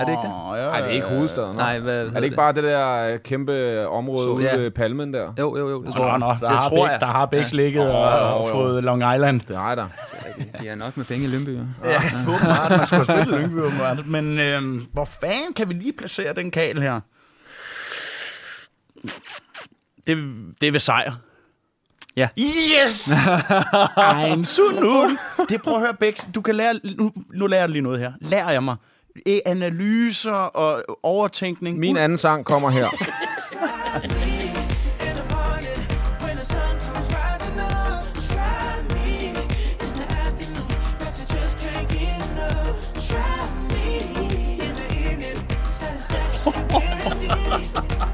Er 0.00 0.04
det 0.04 0.12
ikke 0.12 0.22
det? 0.22 0.30
Nej, 0.30 0.80
det 0.80 0.90
er 0.90 0.94
ikke 0.94 1.06
hovedstaden. 1.06 1.56
Nej, 1.56 1.78
hvad 1.78 2.06
Er 2.06 2.10
det 2.10 2.24
ikke 2.24 2.36
bare 2.36 2.52
det 2.52 2.64
der 2.64 3.12
øh, 3.12 3.18
kæmpe 3.18 3.88
område 3.88 4.22
Så, 4.22 4.28
ude 4.28 4.44
ja. 4.44 4.56
ved 4.56 4.70
Palmen 4.70 5.14
der? 5.14 5.32
Jo, 5.38 5.56
jo, 5.58 5.68
jo. 5.68 5.76
Det 5.76 5.84
Nå, 5.84 5.90
tror 5.90 6.06
jeg. 6.08 6.18
nå, 6.18 6.26
der, 6.40 6.48
har 6.48 6.68
tror 6.68 6.88
jeg. 6.88 7.00
der 7.00 7.06
har 7.06 7.26
begge 7.26 7.56
ligget 7.56 7.90
og, 7.90 8.34
og 8.34 8.50
fået 8.50 8.84
Long 8.84 9.14
Island. 9.14 9.40
Det 9.40 9.56
er 9.56 9.74
der. 9.74 9.86
De 10.60 10.66
har 10.66 10.76
nok 10.76 10.96
med 10.96 11.04
penge 11.04 11.26
i 11.26 11.30
jo. 11.30 11.40
Ja, 11.84 12.00
åbenbart. 12.28 12.70
Man 12.70 12.86
skulle 12.86 13.06
have 13.06 13.22
spillet 13.22 13.40
Lyngby, 13.40 13.60
åbenbart. 13.60 14.06
Men 14.06 14.38
øhm, 14.38 14.86
hvor 14.92 15.04
fanden 15.04 15.54
kan 15.56 15.68
vi 15.68 15.74
lige 15.74 15.92
placere 15.92 16.34
den 16.34 16.50
kal 16.50 16.80
her? 16.82 17.00
Det, 20.06 20.16
det 20.60 20.66
er 20.66 20.72
ved 20.72 20.80
sejr. 20.80 21.12
Ja. 22.16 22.28
Yes! 22.38 23.10
Ein 23.96 24.46
null. 24.80 25.18
Det 25.48 25.62
prøv 25.62 25.74
at 25.74 25.80
høre, 25.80 25.94
Bex. 26.00 26.20
Du 26.34 26.40
kan 26.40 26.54
lære, 26.54 26.80
nu, 26.96 27.12
nu 27.34 27.46
lærer 27.46 27.62
jeg 27.62 27.68
lige 27.68 27.82
noget 27.82 27.98
her. 28.00 28.12
Lærer 28.20 28.50
jeg 28.50 28.62
mig. 28.62 28.76
Eh, 29.26 29.38
Analyser 29.46 30.32
og 30.32 30.84
overtænkning. 31.02 31.78
Min 31.78 31.96
anden 31.96 32.18
sang 32.18 32.44
kommer 32.44 32.70
her. 32.70 32.88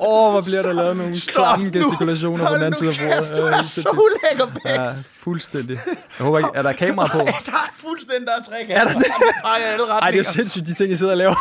Åh, 0.00 0.24
oh, 0.26 0.30
hvor 0.32 0.40
bliver 0.40 0.62
der 0.62 0.72
lavet 0.72 0.96
nogle 0.96 1.18
Stop 1.18 1.32
klamme 1.44 1.70
gestikulationer 1.70 2.46
på 2.48 2.54
den 2.54 2.62
anden 2.62 2.78
side 2.78 2.90
af 2.90 2.96
Kæft, 2.96 3.30
bordet. 3.30 3.36
du 3.36 3.46
Ja, 3.46 3.52
er 3.52 3.56
helt 3.56 3.66
så 3.66 3.88
ulækker, 3.90 4.46
Bex. 4.54 4.64
Ja, 4.64 4.86
fuldstændig. 5.20 5.78
Jeg 6.18 6.24
håber 6.26 6.38
ikke, 6.38 6.50
er 6.54 6.62
der 6.62 6.72
kamera 6.72 7.06
på? 7.06 7.18
Der 7.46 7.52
er 7.52 7.70
fuldstændig 7.74 8.26
der 8.26 8.32
er 8.38 8.42
tre 8.42 8.64
kameraer. 8.66 8.80
Er 8.88 8.92
der 8.92 8.98
det? 8.98 9.04
Alle 9.44 9.64
Ej, 9.64 9.76
det 9.76 9.80
er 9.90 9.96
retninger. 9.96 10.22
sindssygt, 10.22 10.66
de 10.66 10.74
ting, 10.74 10.92
I 10.92 10.96
sidder 10.96 11.12
og 11.12 11.16
laver. 11.18 11.34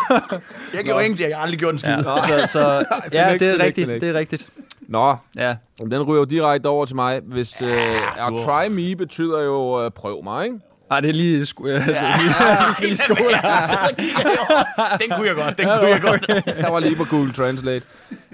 Jeg 0.73 0.83
gjorde 0.83 1.03
ingenting. 1.05 1.29
Jeg 1.29 1.37
har 1.37 1.43
aldrig 1.43 1.59
gjort 1.59 1.73
en 1.73 1.79
skid. 1.79 1.89
Ja, 2.29 2.47
så, 2.47 2.51
så 2.53 2.85
ja, 3.11 3.33
det 3.39 3.41
er 3.49 3.59
rigtigt. 3.59 3.87
Det 3.89 4.03
er 4.03 4.13
rigtigt. 4.13 4.47
Nå, 4.89 5.15
Ja. 5.35 5.55
den 5.79 6.03
ryger 6.03 6.19
jo 6.19 6.25
direkte 6.25 6.67
over 6.67 6.85
til 6.85 6.95
mig. 6.95 7.21
Hvis 7.23 7.61
øh, 7.61 7.69
du- 8.27 8.33
uh, 8.33 8.45
cry 8.45 8.67
me 8.69 8.95
betyder 8.95 9.41
jo 9.41 9.85
øh, 9.85 9.91
prøv 9.91 10.23
mig, 10.23 10.45
ikke? 10.45 10.59
Ej, 10.91 10.99
det 10.99 11.09
er 11.09 11.13
lige... 11.13 11.41
Sku- 11.43 11.67
ja. 11.69 11.77
Vi 12.67 12.73
skal 12.73 12.87
lige 12.87 12.97
skole. 12.97 13.19
Den 15.01 15.09
kunne 15.15 15.27
jeg 15.27 15.35
godt. 15.35 15.57
Den 15.57 15.65
kunne 15.65 15.89
jeg 15.89 16.01
godt. 16.01 16.25
Jeg 16.57 16.73
var 16.73 16.79
lige 16.79 16.95
på 16.95 17.03
Google 17.03 17.33
Translate. 17.33 17.85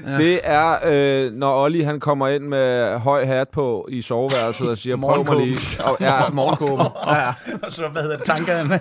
Ja. 0.07 0.17
Det 0.17 0.39
er, 0.43 0.75
øh, 0.85 1.31
når 1.33 1.63
Olli 1.63 1.81
han 1.81 1.99
kommer 1.99 2.27
ind 2.27 2.43
med 2.43 2.97
høj 2.99 3.25
hat 3.25 3.49
på 3.49 3.87
i 3.91 4.01
soveværelset 4.01 4.69
og 4.69 4.77
siger, 4.77 4.97
prøv 4.97 5.25
mig 5.25 5.45
lige. 5.45 5.83
Og, 5.83 5.97
ja, 5.99 6.13
morgenkåben. 6.33 6.85
Ja, 7.07 7.15
ja. 7.25 7.31
Og 7.63 7.71
så, 7.71 7.87
hvad 7.87 8.01
hedder 8.01 8.17
det, 8.17 8.25
tankerne? 8.25 8.79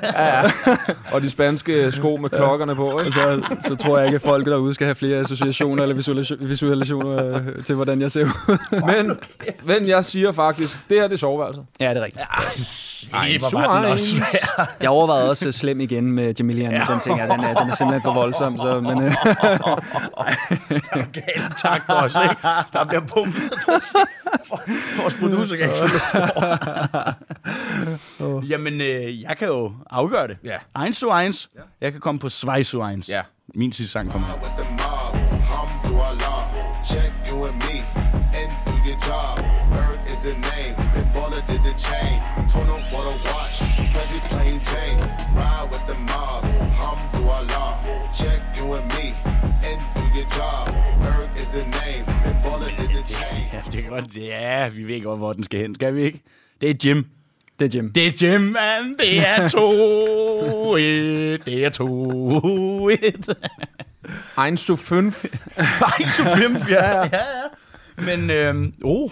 Og 1.13 1.23
de 1.23 1.31
spanske 1.31 1.93
sko 1.93 2.17
med 2.17 2.31
klokkerne 2.31 2.75
på, 2.75 2.99
ikke? 2.99 3.13
Så, 3.13 3.43
så 3.61 3.77
tror 3.77 3.97
jeg 3.99 4.07
ikke, 4.07 4.17
at 4.17 4.23
folk 4.23 4.47
derude 4.47 4.75
skal 4.75 4.85
have 4.85 4.95
flere 4.95 5.19
associationer 5.19 5.83
eller 5.83 5.97
visualis- 5.97 6.45
visualisationer 6.47 7.37
øh, 7.37 7.65
til, 7.65 7.75
hvordan 7.75 8.01
jeg 8.01 8.11
ser 8.11 8.25
ud. 8.25 8.59
Men, 8.87 9.19
men 9.65 9.89
jeg 9.89 10.05
siger 10.05 10.33
faktisk, 10.33 10.79
det 10.91 10.97
her 11.01 11.05
det 11.09 11.15
er 11.15 11.19
soveværelset. 11.19 11.65
Ja, 11.81 11.91
det 11.91 11.97
er 11.97 12.05
rigtigt. 12.05 12.25
Ej, 13.15 13.37
hvor 13.41 13.51
hvor 13.51 13.61
var 13.69 13.83
den 13.83 13.93
også. 13.93 14.17
Jeg 14.81 14.91
overvejede 14.91 15.31
også 15.31 15.47
øh, 15.49 15.53
slem 15.53 15.81
igen 15.81 16.13
med 16.13 16.35
Jamilian. 16.39 16.73
Den 16.73 17.01
ting 17.03 17.21
er, 17.21 17.27
den 17.37 17.45
er, 17.45 17.55
den 17.55 17.71
er 17.71 17.75
simpelthen 17.75 18.03
for 18.03 18.13
voldsom. 18.13 18.59
Så, 18.59 18.81
men, 18.81 19.03
øh, 19.03 19.15
Galt 21.13 21.57
takt 21.59 21.89
også, 21.89 22.23
ikke? 22.23 22.37
Der 22.73 22.85
bliver 22.85 23.01
pumpet. 23.01 23.53
Vores 25.01 25.15
producer 25.21 25.57
kan 25.57 25.69
ikke. 25.69 25.83
Jamen, 28.53 28.81
øh, 28.81 29.23
jeg 29.23 29.37
kan 29.37 29.49
jo 29.49 29.73
afgøre 29.91 30.29
det. 30.29 30.37
Ja. 30.45 30.57
Eins 30.85 30.97
zu 30.97 31.11
eins. 31.21 31.51
Jeg 31.81 31.93
kan 31.93 32.01
komme 32.01 32.19
på 32.19 32.29
zwei 32.29 32.63
zu 32.63 32.83
eins. 32.89 33.09
Ja. 33.09 33.23
Min 33.55 33.73
sidste 33.73 33.93
sang 33.93 34.11
kommer 34.13 34.29
her. 34.29 34.35
with 34.35 34.57
the 34.57 34.71
mob. 34.71 35.15
Alhamdulillah, 35.33 36.41
check 36.87 37.11
you 37.29 37.45
and 37.45 37.57
me 37.67 37.77
and 38.39 38.51
do 38.67 38.75
your 38.89 38.99
job. 39.09 39.37
Bird 39.73 39.99
is 40.07 40.19
the 40.21 40.35
name, 40.51 40.75
and 40.97 41.07
baller 41.15 41.43
did 41.51 41.63
the 41.69 41.75
chain. 41.89 42.17
Told 42.53 42.67
him 42.67 42.83
what 42.93 43.05
to 43.09 43.15
watch, 43.33 43.57
cause 43.95 44.11
he 44.15 44.21
plain 44.33 44.61
Jane. 44.71 44.99
Ride 45.37 45.69
with 45.73 45.85
the 45.87 45.99
mob. 46.11 46.45
Alhamdulillah, 46.45 47.71
check 48.21 48.41
you 48.57 48.73
and 48.75 48.87
me 48.97 49.07
and 49.69 49.79
do 49.97 50.05
your 50.19 50.29
job. 50.39 50.72
Godt. 53.93 54.17
Ja, 54.17 54.69
vi 54.69 54.89
ved 54.89 55.03
godt, 55.03 55.19
hvor 55.19 55.33
den 55.33 55.45
skal 55.45 55.61
hen. 55.61 55.75
Skal 55.75 55.95
vi 55.95 56.03
ikke? 56.03 56.23
Det 56.61 56.71
er 56.71 56.75
Jim. 56.85 57.07
det 57.61 57.75
er 57.75 57.79
Jim. 57.79 57.93
Det 57.93 58.07
er 58.07 58.33
Jim, 58.33 58.41
man. 58.41 58.97
Det 58.99 59.19
er 59.19 59.49
to 59.49 60.77
et. 60.77 61.47
Det 61.47 61.65
er 61.65 61.69
to 61.69 62.89
et. 62.89 63.35
Ein 64.39 64.57
zu 64.57 64.77
fünf. 64.77 65.25
Så 66.17 66.25
fem. 66.37 66.57
Ja, 66.69 66.97
ja, 66.97 67.03
ja. 67.03 67.23
Men, 67.97 68.31
øhm, 68.31 68.75
oh, 68.85 69.11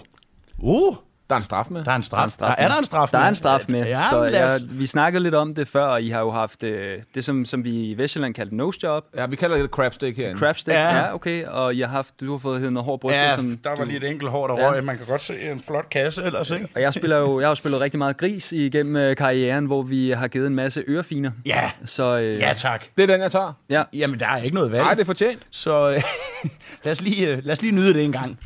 oh, 0.59 0.95
Der 1.31 1.35
er 1.35 1.39
en 1.39 1.43
straf 1.43 1.65
med. 1.69 1.83
der 1.85 1.91
er 1.91 1.95
en 1.95 2.03
straf. 2.03 2.29
Der 2.39 2.45
er 2.45 2.55
en 2.55 2.55
straf 2.55 2.55
er 2.57 2.67
der 2.67 2.77
en 2.77 2.85
straf 2.85 3.09
Der 3.09 3.17
med? 3.17 3.25
er 3.25 3.29
en 3.29 3.35
straf 3.35 3.65
med. 3.69 3.85
Ja, 3.85 4.03
så 4.09 4.23
jeg, 4.23 4.49
vi 4.79 4.87
snakkede 4.87 5.23
lidt 5.23 5.35
om 5.35 5.55
det 5.55 5.67
før, 5.67 5.83
og 5.85 6.01
I 6.03 6.09
har 6.09 6.19
jo 6.19 6.31
haft 6.31 6.63
øh, 6.63 6.97
det, 7.15 7.25
som, 7.25 7.45
som 7.45 7.63
vi 7.63 7.69
i 7.89 7.97
Vestjylland 7.97 8.33
kaldte 8.33 8.55
nose 8.55 8.79
job. 8.83 9.03
Ja, 9.15 9.25
vi 9.25 9.35
kalder 9.35 9.55
det 9.55 9.63
et 9.65 9.69
crab 9.71 9.93
stick 9.93 10.17
herinde. 10.17 10.39
Crab 10.39 10.57
stick, 10.57 10.75
Ja. 10.75 10.97
ja. 10.97 11.13
okay. 11.13 11.45
Og 11.45 11.75
I 11.75 11.79
har 11.79 11.87
haft, 11.87 12.19
du 12.19 12.31
har 12.31 12.37
fået 12.37 12.57
heddet 12.57 12.73
noget 12.73 12.85
hård 12.85 12.99
bryster. 12.99 13.23
Ja, 13.23 13.35
som 13.35 13.57
der 13.63 13.69
var 13.69 13.75
du, 13.75 13.83
lige 13.83 13.97
et 13.97 14.03
enkelt 14.03 14.31
hår, 14.31 14.47
der 14.47 14.59
Ja. 14.59 14.69
røg. 14.69 14.83
Man 14.83 14.97
kan 14.97 15.05
godt 15.05 15.21
se 15.21 15.41
en 15.51 15.61
flot 15.67 15.89
kasse 15.89 16.23
ellers, 16.23 16.51
ikke? 16.51 16.67
Og 16.75 16.81
jeg, 16.81 16.93
spiller 16.93 17.17
jo, 17.17 17.39
jeg 17.39 17.47
har 17.47 17.51
jo 17.51 17.55
spillet 17.55 17.81
rigtig 17.81 17.97
meget 17.97 18.17
gris 18.17 18.51
igennem 18.51 18.95
øh, 18.95 19.15
karrieren, 19.15 19.65
hvor 19.65 19.81
vi 19.83 20.09
har 20.09 20.27
givet 20.27 20.47
en 20.47 20.55
masse 20.55 20.83
ørefiner. 20.87 21.31
Ja, 21.45 21.71
Så 21.85 22.19
øh, 22.19 22.39
ja 22.39 22.53
tak. 22.55 22.83
Det 22.97 23.03
er 23.03 23.07
den, 23.07 23.21
jeg 23.21 23.31
tager. 23.31 23.53
ja. 23.69 23.83
Jamen, 23.93 24.19
der 24.19 24.27
er 24.27 24.37
ikke 24.37 24.55
noget 24.55 24.71
valg. 24.71 24.83
Nej, 24.83 24.93
det 24.93 25.01
er 25.01 25.05
fortjent. 25.05 25.39
Så 25.51 25.89
øh, 25.89 26.01
lad, 26.83 26.91
os 26.91 27.01
lige, 27.01 27.29
øh, 27.31 27.45
lad 27.45 27.53
os 27.53 27.61
lige 27.61 27.71
nyde 27.75 27.93
det 27.93 28.03
en 28.03 28.11
gang. 28.11 28.39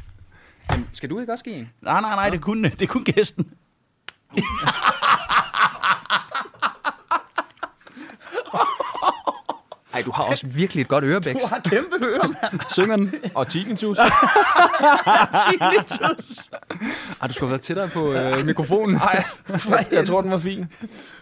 Skal 0.93 1.09
du 1.09 1.19
ikke 1.19 1.33
også 1.33 1.43
give 1.43 1.55
en? 1.55 1.69
Nej, 1.81 2.01
nej, 2.01 2.15
nej, 2.15 2.29
det 2.29 2.37
er 2.37 2.41
kun, 2.41 2.63
det 2.63 2.81
er 2.81 2.87
kun 2.87 3.03
gæsten. 3.03 3.47
Ej, 9.93 10.01
du 10.05 10.11
har 10.11 10.23
også 10.23 10.47
virkelig 10.47 10.81
et 10.81 10.87
godt 10.87 11.03
ørebæks. 11.03 11.43
Du 11.43 11.47
har 11.49 11.59
kæmpe 11.59 12.05
ører, 12.05 12.27
mand. 12.27 12.59
Synger 12.71 12.95
den? 12.95 13.13
Og 13.35 13.47
tinnitus. 13.47 13.97
Tinnitus. 15.49 16.49
Ej, 17.21 17.27
du 17.27 17.33
skulle 17.33 17.47
have 17.47 17.51
været 17.51 17.61
tættere 17.61 17.87
på 17.89 18.13
øh, 18.13 18.45
mikrofonen. 18.45 18.95
Nej, 18.95 19.23
jeg 19.91 20.07
tror, 20.07 20.21
den 20.21 20.31
var 20.31 20.37
fin. 20.37 20.65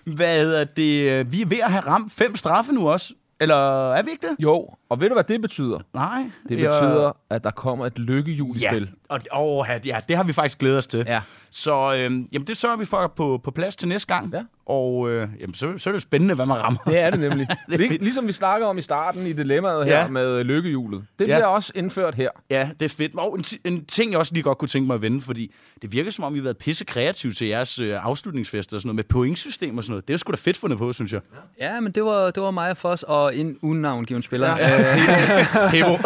Hvad 0.05 0.39
hedder 0.39 0.63
det? 0.63 1.31
Vi 1.31 1.41
er 1.41 1.45
ved 1.45 1.57
at 1.57 1.71
have 1.71 1.85
ramt 1.85 2.13
fem 2.13 2.35
straffe 2.35 2.71
nu 2.71 2.89
også. 2.89 3.13
Eller 3.39 3.93
er 3.93 4.01
vi 4.01 4.11
ikke 4.11 4.27
det? 4.27 4.35
Jo, 4.43 4.67
og 4.89 5.01
ved 5.01 5.09
du, 5.09 5.13
hvad 5.15 5.23
det 5.23 5.41
betyder? 5.41 5.79
Nej. 5.93 6.23
Det 6.49 6.59
Jeg- 6.61 6.69
betyder, 6.71 7.11
at 7.29 7.43
der 7.43 7.51
kommer 7.51 7.85
et 7.85 7.99
lykkehjul 7.99 8.55
i 8.57 8.59
Ja, 8.59 8.79
og, 9.09 9.19
oh, 9.31 9.65
ja, 9.85 9.99
det 10.07 10.15
har 10.15 10.23
vi 10.23 10.33
faktisk 10.33 10.59
glædet 10.59 10.77
os 10.77 10.87
til. 10.87 11.03
Ja. 11.07 11.21
Så 11.49 11.93
øhm, 11.97 12.27
jamen, 12.31 12.47
det 12.47 12.57
sørger 12.57 12.77
vi 12.77 12.85
for 12.85 13.07
på, 13.07 13.39
på 13.43 13.51
plads 13.51 13.75
til 13.75 13.87
næste 13.87 14.13
gang. 14.13 14.33
Ja. 14.33 14.43
Og 14.65 15.09
øh, 15.09 15.27
jamen, 15.39 15.53
så, 15.53 15.73
så 15.77 15.89
er 15.89 15.91
det 15.91 15.97
jo 15.97 15.99
spændende, 15.99 16.35
hvad 16.35 16.45
man 16.45 16.57
rammer. 16.57 16.79
Det 16.87 16.99
er 16.99 17.09
det 17.09 17.19
nemlig. 17.19 17.47
Det 17.69 17.81
er 17.85 17.97
ligesom 17.99 18.27
vi 18.27 18.31
snakker 18.31 18.67
om 18.67 18.77
i 18.77 18.81
starten 18.81 19.27
i 19.27 19.33
dilemmaet 19.33 19.85
her 19.85 19.99
Ja. 19.99 20.07
med 20.07 20.43
lykkehjulet. 20.43 21.03
Det 21.19 21.27
Ja. 21.27 21.35
bliver 21.35 21.45
også 21.45 21.71
indført 21.75 22.15
her. 22.15 22.29
Ja, 22.49 22.69
det 22.79 22.85
er 22.85 22.89
fedt. 22.89 23.15
Og 23.17 23.37
en, 23.37 23.45
en 23.73 23.85
ting, 23.85 24.11
jeg 24.11 24.19
også 24.19 24.33
lige 24.33 24.43
godt 24.43 24.57
kunne 24.57 24.69
tænke 24.69 24.87
mig 24.87 24.93
at 24.93 25.01
vende, 25.01 25.21
fordi 25.21 25.53
det 25.81 25.91
virker 25.91 26.11
som 26.11 26.23
om, 26.23 26.35
I 26.35 26.37
har 26.37 26.43
været 26.43 26.57
pisse 26.57 26.85
kreative 26.85 27.31
til 27.33 27.47
jeres 27.47 27.79
øh, 27.79 28.05
afslutningsfester 28.05 28.77
og 28.77 28.81
sådan 28.81 28.87
noget, 28.87 28.95
med 28.95 29.03
pointsystem 29.03 29.77
og 29.77 29.83
sådan 29.83 29.91
noget. 29.91 30.07
Det 30.07 30.13
er 30.13 30.13
jo 30.13 30.17
sgu 30.17 30.31
da 30.31 30.35
fedt 30.37 30.57
fundet 30.57 30.79
på, 30.79 30.93
synes 30.93 31.13
jeg. 31.13 31.21
Ja, 31.59 31.79
men 31.79 31.91
det 31.91 32.03
var, 32.03 32.31
det 32.31 32.43
var 32.43 32.51
mig 32.51 32.69
og 32.71 32.77
Foss 32.77 33.03
og 33.03 33.35
en 33.35 33.57
unavngiven 33.61 34.23
spiller, 34.23 34.57
Ja. 34.57 34.69
ja. 34.69 35.69
Hebo. 35.77 35.97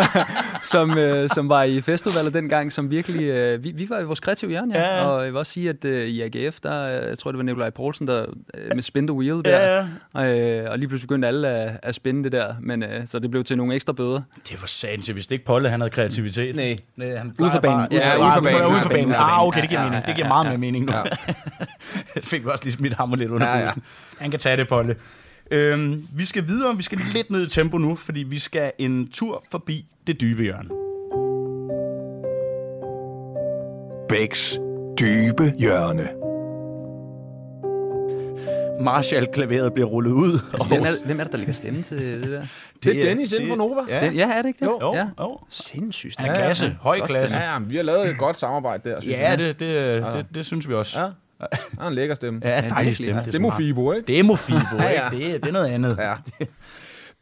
som, 0.62 0.98
øh, 0.98 1.28
som 1.28 1.48
var 1.48 1.62
i 1.62 1.80
festivalet 1.80 2.34
dengang, 2.34 2.72
som 2.72 2.90
virkelig... 2.90 3.22
Øh, 3.30 3.64
vi, 3.64 3.72
vi 3.74 3.90
var 3.90 4.00
i 4.00 4.04
vores 4.04 4.20
kreative 4.20 4.50
hjørne, 4.50 4.74
ja. 4.78 4.96
Ja. 4.96 5.06
Og 5.08 5.24
jeg 5.24 5.32
vil 5.32 5.38
også 5.38 5.52
sige, 5.52 5.68
at 5.68 5.84
øh, 5.84 6.06
i 6.06 6.20
AGF, 6.22 6.60
der 6.60 7.00
øh, 7.02 7.08
jeg 7.08 7.18
tror 7.18 7.30
det 7.32 7.38
var 7.38 7.44
Nikolaj 7.44 7.70
Poulsen, 7.70 7.89
Poulsen, 7.90 8.06
der 8.06 8.24
øh, 8.54 8.70
med 8.74 8.82
spin 8.82 9.06
the 9.06 9.14
wheel 9.16 9.44
der. 9.44 9.76
Ja, 9.76 9.86
Og, 10.12 10.38
øh, 10.38 10.70
og 10.70 10.78
lige 10.78 10.88
pludselig 10.88 11.08
begyndte 11.08 11.28
alle 11.28 11.48
at, 11.48 11.78
at 11.82 11.94
spinde 11.94 12.24
det 12.24 12.32
der, 12.32 12.54
men 12.60 12.82
øh, 12.82 13.06
så 13.06 13.18
det 13.18 13.30
blev 13.30 13.44
til 13.44 13.56
nogle 13.56 13.74
ekstra 13.74 13.92
bøder. 13.92 14.20
Det 14.48 14.60
var 14.60 14.66
sandt, 14.66 15.10
hvis 15.12 15.26
det 15.26 15.34
ikke 15.34 15.44
Polle, 15.44 15.68
han 15.68 15.80
havde 15.80 15.90
kreativitet. 15.90 16.56
Nej. 16.56 16.76
Nej 16.96 17.16
han 17.16 17.34
Ude 17.38 17.50
for 17.50 17.60
banen. 17.60 17.86
Ja, 17.92 18.08
ja, 18.08 18.24
ude 18.24 18.32
for 18.34 18.40
banen. 18.40 18.72
Ude 18.72 18.80
for 18.82 18.88
banen. 18.88 19.12
Ah, 19.14 19.46
okay, 19.46 19.60
det 19.60 19.68
giver 19.68 19.80
Ja, 19.80 19.86
mening. 19.88 20.02
ja, 20.06 20.06
Det 20.08 20.16
giver 20.16 20.26
ja, 20.26 20.32
meget 20.32 20.44
ja. 20.44 20.50
mere 20.50 20.58
mening 20.58 20.84
nu. 20.84 20.92
Ja. 20.92 21.02
det 22.14 22.24
fik 22.30 22.44
vi 22.44 22.50
også 22.50 22.64
lige 22.64 22.74
smidt 22.74 22.94
hammer 22.94 23.16
lidt 23.16 23.30
under 23.30 23.46
Ja, 23.46 23.58
ja. 23.58 23.64
ja, 23.64 23.70
Han 24.18 24.30
kan 24.30 24.40
tage 24.40 24.56
det, 24.56 24.68
Polle. 24.68 24.96
Øhm, 25.50 26.06
vi 26.12 26.24
skal 26.24 26.48
videre, 26.48 26.76
vi 26.76 26.82
skal 26.82 26.98
lidt 27.14 27.30
ned 27.30 27.46
i 27.46 27.50
tempo 27.50 27.78
nu, 27.78 27.96
fordi 27.96 28.20
vi 28.22 28.38
skal 28.38 28.72
en 28.78 29.08
tur 29.12 29.44
forbi 29.50 29.86
det 30.06 30.20
dybe 30.20 30.42
hjørne. 30.42 30.68
Bæks 34.08 34.58
dybe 35.00 35.52
hjørne. 35.58 36.08
Marshall-klaveret 38.80 39.72
bliver 39.72 39.88
rullet 39.88 40.10
ud. 40.12 40.38
Og 40.60 40.66
Hvem 40.68 40.78
er, 40.78 41.06
hvem 41.06 41.20
er 41.20 41.24
det, 41.24 41.32
der 41.32 41.38
lægger 41.38 41.52
stemme 41.54 41.82
til 41.82 41.98
det 42.22 42.30
der? 42.30 42.42
Det 42.84 42.98
er 42.98 43.02
Dennis 43.02 43.32
inden 43.32 43.48
for 43.48 43.56
Nova. 43.56 43.80
Ja, 43.88 44.06
Det, 44.06 44.16
ja, 44.16 44.30
er 44.32 44.42
det 44.42 44.48
ikke 44.48 44.58
det? 44.60 44.66
Jo. 44.66 44.78
jo, 44.82 44.94
Ja. 44.94 45.06
jo. 45.20 45.38
Sindssygt. 45.48 46.14
Han 46.18 46.30
er 46.30 46.34
klasse, 46.34 46.76
høj 46.80 47.00
klasse. 47.06 47.36
Ja, 47.38 47.58
vi 47.58 47.76
har 47.76 47.82
lavet 47.82 48.08
et 48.10 48.18
godt 48.18 48.38
samarbejde 48.38 48.90
der, 48.90 49.00
synes 49.00 49.16
Ja, 49.18 49.28
jeg. 49.30 49.38
det, 49.38 49.60
det, 49.60 50.02
det, 50.14 50.26
det 50.34 50.46
synes 50.46 50.68
vi 50.68 50.74
også. 50.74 50.98
Ja. 51.00 51.06
Han 51.40 51.48
har 51.78 51.88
en 51.88 51.94
lækker 51.94 52.14
stemme. 52.14 52.40
Ja, 52.44 52.68
dejlig 52.68 52.94
stemme. 52.96 53.20
Ja, 53.20 53.24
det 53.26 53.34
er. 53.34 53.40
Mofibo, 53.40 53.92
ikke? 53.92 54.06
Det 54.06 54.18
er 54.18 54.22
Mofibo, 54.22 54.58
Ja, 54.78 54.88
ikke? 54.88 55.02
ja. 55.02 55.08
Det, 55.10 55.34
er- 55.34 55.38
det 55.38 55.48
er 55.48 55.52
noget 55.52 55.66
andet. 55.68 55.96
Ja. 56.00 56.14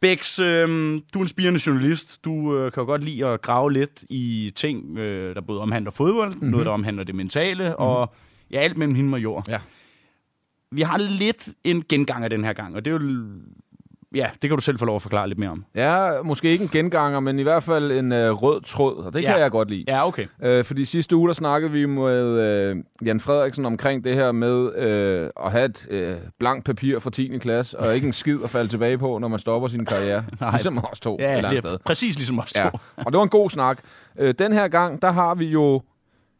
Bex, 0.01 0.39
øh, 0.39 0.67
du 1.13 1.19
er 1.19 1.21
en 1.23 1.27
spirende 1.27 1.59
journalist. 1.67 2.25
Du 2.25 2.57
øh, 2.57 2.71
kan 2.71 2.81
jo 2.81 2.85
godt 2.85 3.03
lide 3.03 3.25
at 3.25 3.41
grave 3.41 3.73
lidt 3.73 4.03
i 4.09 4.51
ting, 4.55 4.97
øh, 4.97 5.35
der 5.35 5.41
både 5.41 5.61
omhandler 5.61 5.91
fodbold, 5.91 6.33
mm-hmm. 6.33 6.49
noget, 6.49 6.65
der 6.65 6.71
omhandler 6.71 7.03
det 7.03 7.15
mentale, 7.15 7.63
mm-hmm. 7.63 7.75
og 7.77 8.13
ja, 8.51 8.59
alt 8.59 8.77
mellem 8.77 8.95
himmel 8.95 9.13
og 9.13 9.19
jord. 9.23 9.45
Ja. 9.49 9.57
Vi 10.71 10.81
har 10.81 10.97
lidt 10.97 11.49
en 11.63 11.83
gengang 11.89 12.23
af 12.23 12.29
den 12.29 12.43
her 12.43 12.53
gang, 12.53 12.75
og 12.75 12.85
det 12.85 12.93
er 12.93 12.97
jo... 12.99 13.25
Ja, 14.15 14.29
det 14.41 14.49
kan 14.49 14.57
du 14.57 14.61
selv 14.63 14.79
få 14.79 14.85
lov 14.85 14.95
at 14.95 15.01
forklare 15.01 15.27
lidt 15.27 15.39
mere 15.39 15.49
om. 15.49 15.65
Ja, 15.75 16.21
måske 16.23 16.49
ikke 16.51 16.63
en 16.63 16.69
genganger, 16.69 17.19
men 17.19 17.39
i 17.39 17.43
hvert 17.43 17.63
fald 17.63 17.91
en 17.91 18.11
øh, 18.11 18.31
rød 18.31 18.61
tråd, 18.61 18.95
og 19.03 19.13
det 19.13 19.21
kan 19.25 19.35
Ja. 19.35 19.41
jeg 19.41 19.51
godt 19.51 19.69
lide. 19.69 19.83
Ja, 19.87 20.07
okay. 20.07 20.25
Øh, 20.43 20.63
fordi 20.63 20.85
sidste 20.85 21.15
uge, 21.15 21.27
der 21.27 21.33
snakkede 21.33 21.71
vi 21.71 21.85
med 21.85 22.39
øh, 22.39 22.75
Jan 23.05 23.19
Frederiksen 23.19 23.65
omkring 23.65 24.03
det 24.03 24.15
her 24.15 24.31
med 24.31 24.75
øh, 24.75 25.29
at 25.45 25.51
have 25.51 25.65
et 25.65 25.87
øh, 25.89 26.15
blankt 26.39 26.65
papir 26.65 26.99
fra 26.99 27.09
10. 27.09 27.37
klasse, 27.37 27.79
og 27.79 27.95
ikke 27.95 28.07
en 28.07 28.13
skid 28.13 28.37
at 28.43 28.49
falde 28.49 28.69
tilbage 28.69 28.97
på, 28.97 29.17
når 29.17 29.27
man 29.27 29.39
stopper 29.39 29.67
sin 29.67 29.85
karriere. 29.85 30.23
Nej. 30.41 30.51
ligesom 30.51 30.85
os 30.91 30.99
to, 30.99 31.17
Ja, 31.19 31.37
eller 31.37 31.49
er 31.49 31.55
sted. 31.55 31.77
præcis 31.85 32.15
ligesom 32.15 32.39
os 32.39 32.53
to. 32.53 32.61
Ja. 32.61 32.69
Og 32.97 33.11
det 33.11 33.17
var 33.17 33.23
en 33.23 33.29
god 33.29 33.49
snak. 33.49 33.79
Øh, 34.19 34.33
den 34.39 34.53
her 34.53 34.67
gang, 34.67 35.01
der 35.01 35.11
har 35.11 35.35
vi 35.35 35.45
jo, 35.45 35.81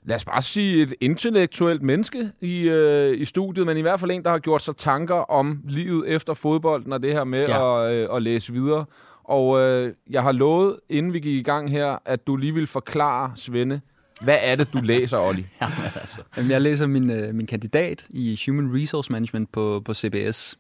lad 0.10 0.16
os 0.16 0.26
bare 0.26 0.42
sige, 0.42 0.82
et 0.84 0.94
intellektuelt 1.02 1.82
menneske 1.82 2.32
i, 2.42 2.62
øh, 2.70 3.22
i 3.22 3.26
studiet, 3.26 3.66
men 3.66 3.78
i 3.78 3.82
hvert 3.82 4.00
fald 4.00 4.12
en, 4.12 4.24
der 4.24 4.30
har 4.30 4.40
gjort 4.40 4.62
sig 4.62 4.76
tanker 4.76 5.16
om 5.16 5.62
livet 5.68 6.10
efter 6.10 6.34
fodbolden 6.34 6.94
og 6.94 7.04
det 7.04 7.14
her 7.14 7.24
med 7.24 7.48
Ja. 7.48 7.86
at, 7.88 7.94
øh, 7.94 8.16
at 8.16 8.22
læse 8.22 8.54
videre. 8.54 8.86
Og 9.24 9.60
øh, 9.60 9.94
jeg 10.10 10.24
har 10.24 10.32
lovet, 10.32 10.76
inden 10.90 11.14
vi 11.14 11.20
gik 11.20 11.36
i 11.40 11.44
gang 11.44 11.72
her, 11.72 11.98
at 12.06 12.28
du 12.28 12.36
lige 12.36 12.54
vil 12.54 12.68
forklare, 12.68 13.32
Svende, 13.36 13.82
hvad 14.22 14.38
er 14.42 14.56
det, 14.56 14.74
du 14.74 14.78
læser, 14.84 15.18
Olli? 15.18 15.46
Jamen, 16.38 16.52
jeg 16.52 16.62
læser 16.62 16.88
min, 16.88 17.10
øh, 17.12 17.36
min 17.36 17.48
kandidat 17.48 18.06
i 18.10 18.40
Human 18.48 18.76
Resource 18.82 19.12
Management 19.12 19.52
på, 19.52 19.82
på 19.86 19.94
CBS. 19.94 20.56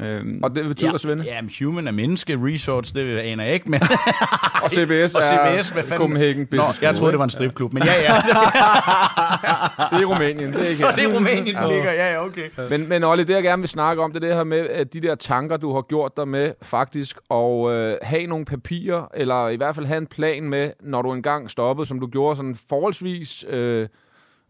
Øhm, 0.00 0.40
Og 0.42 0.56
det 0.56 0.68
betyder, 0.68 0.90
ja, 0.90 0.96
Svende? 0.96 1.24
Ja, 1.24 1.42
men 1.42 1.50
human 1.60 1.86
er 1.88 1.92
menneske, 1.92 2.38
resorts, 2.40 2.92
det 2.92 3.18
aner 3.18 3.44
jeg 3.44 3.54
ikke, 3.54 3.70
men... 3.70 3.80
Og 4.62 4.70
CBS 4.70 5.14
og 5.16 5.22
er 5.22 5.56
CBS, 5.58 5.68
hvad 5.68 5.82
fanden... 5.82 5.98
Copenhagen 5.98 6.38
Nå, 6.38 6.44
Business 6.44 6.82
jeg 6.82 6.88
School, 6.88 6.94
troede, 6.94 7.12
det 7.12 7.18
var 7.18 7.24
en 7.24 7.30
stripklub, 7.30 7.72
men 7.72 7.82
ja, 7.82 8.02
ja. 8.02 8.14
Det 9.96 10.02
er 10.02 10.06
Rumænien, 10.06 10.52
det 10.52 10.66
er 10.66 10.68
ikke 10.70 10.86
Og 10.86 10.92
det 10.96 11.04
er 11.04 11.14
Rumænien, 11.14 11.54
der 11.54 11.68
ligger. 11.68 11.92
Ja, 11.92 12.12
ja, 12.12 12.24
okay. 12.24 12.48
Men, 12.70 12.88
men 12.88 13.04
Olli, 13.04 13.24
det 13.24 13.34
jeg 13.34 13.42
gerne 13.42 13.62
vil 13.62 13.68
snakke 13.68 14.02
om, 14.02 14.12
det 14.12 14.24
er 14.24 14.28
det 14.28 14.36
her 14.36 14.44
med 14.44 14.58
at 14.68 14.92
de 14.92 15.00
der 15.00 15.14
tanker, 15.14 15.56
du 15.56 15.74
har 15.74 15.82
gjort 15.82 16.16
dig 16.16 16.28
med 16.28 16.52
faktisk, 16.62 17.18
og 17.28 17.72
øh, 17.72 17.96
have 18.02 18.26
nogle 18.26 18.44
papirer, 18.44 19.08
eller 19.14 19.48
i 19.48 19.56
hvert 19.56 19.74
fald 19.74 19.86
have 19.86 19.98
en 19.98 20.06
plan 20.06 20.42
med, 20.48 20.70
når 20.80 21.02
du 21.02 21.12
engang 21.12 21.50
stoppede, 21.50 21.88
som 21.88 22.00
du 22.00 22.06
gjorde 22.06 22.36
sådan 22.36 22.56
forholdsvis 22.68 23.44
øh, 23.48 23.88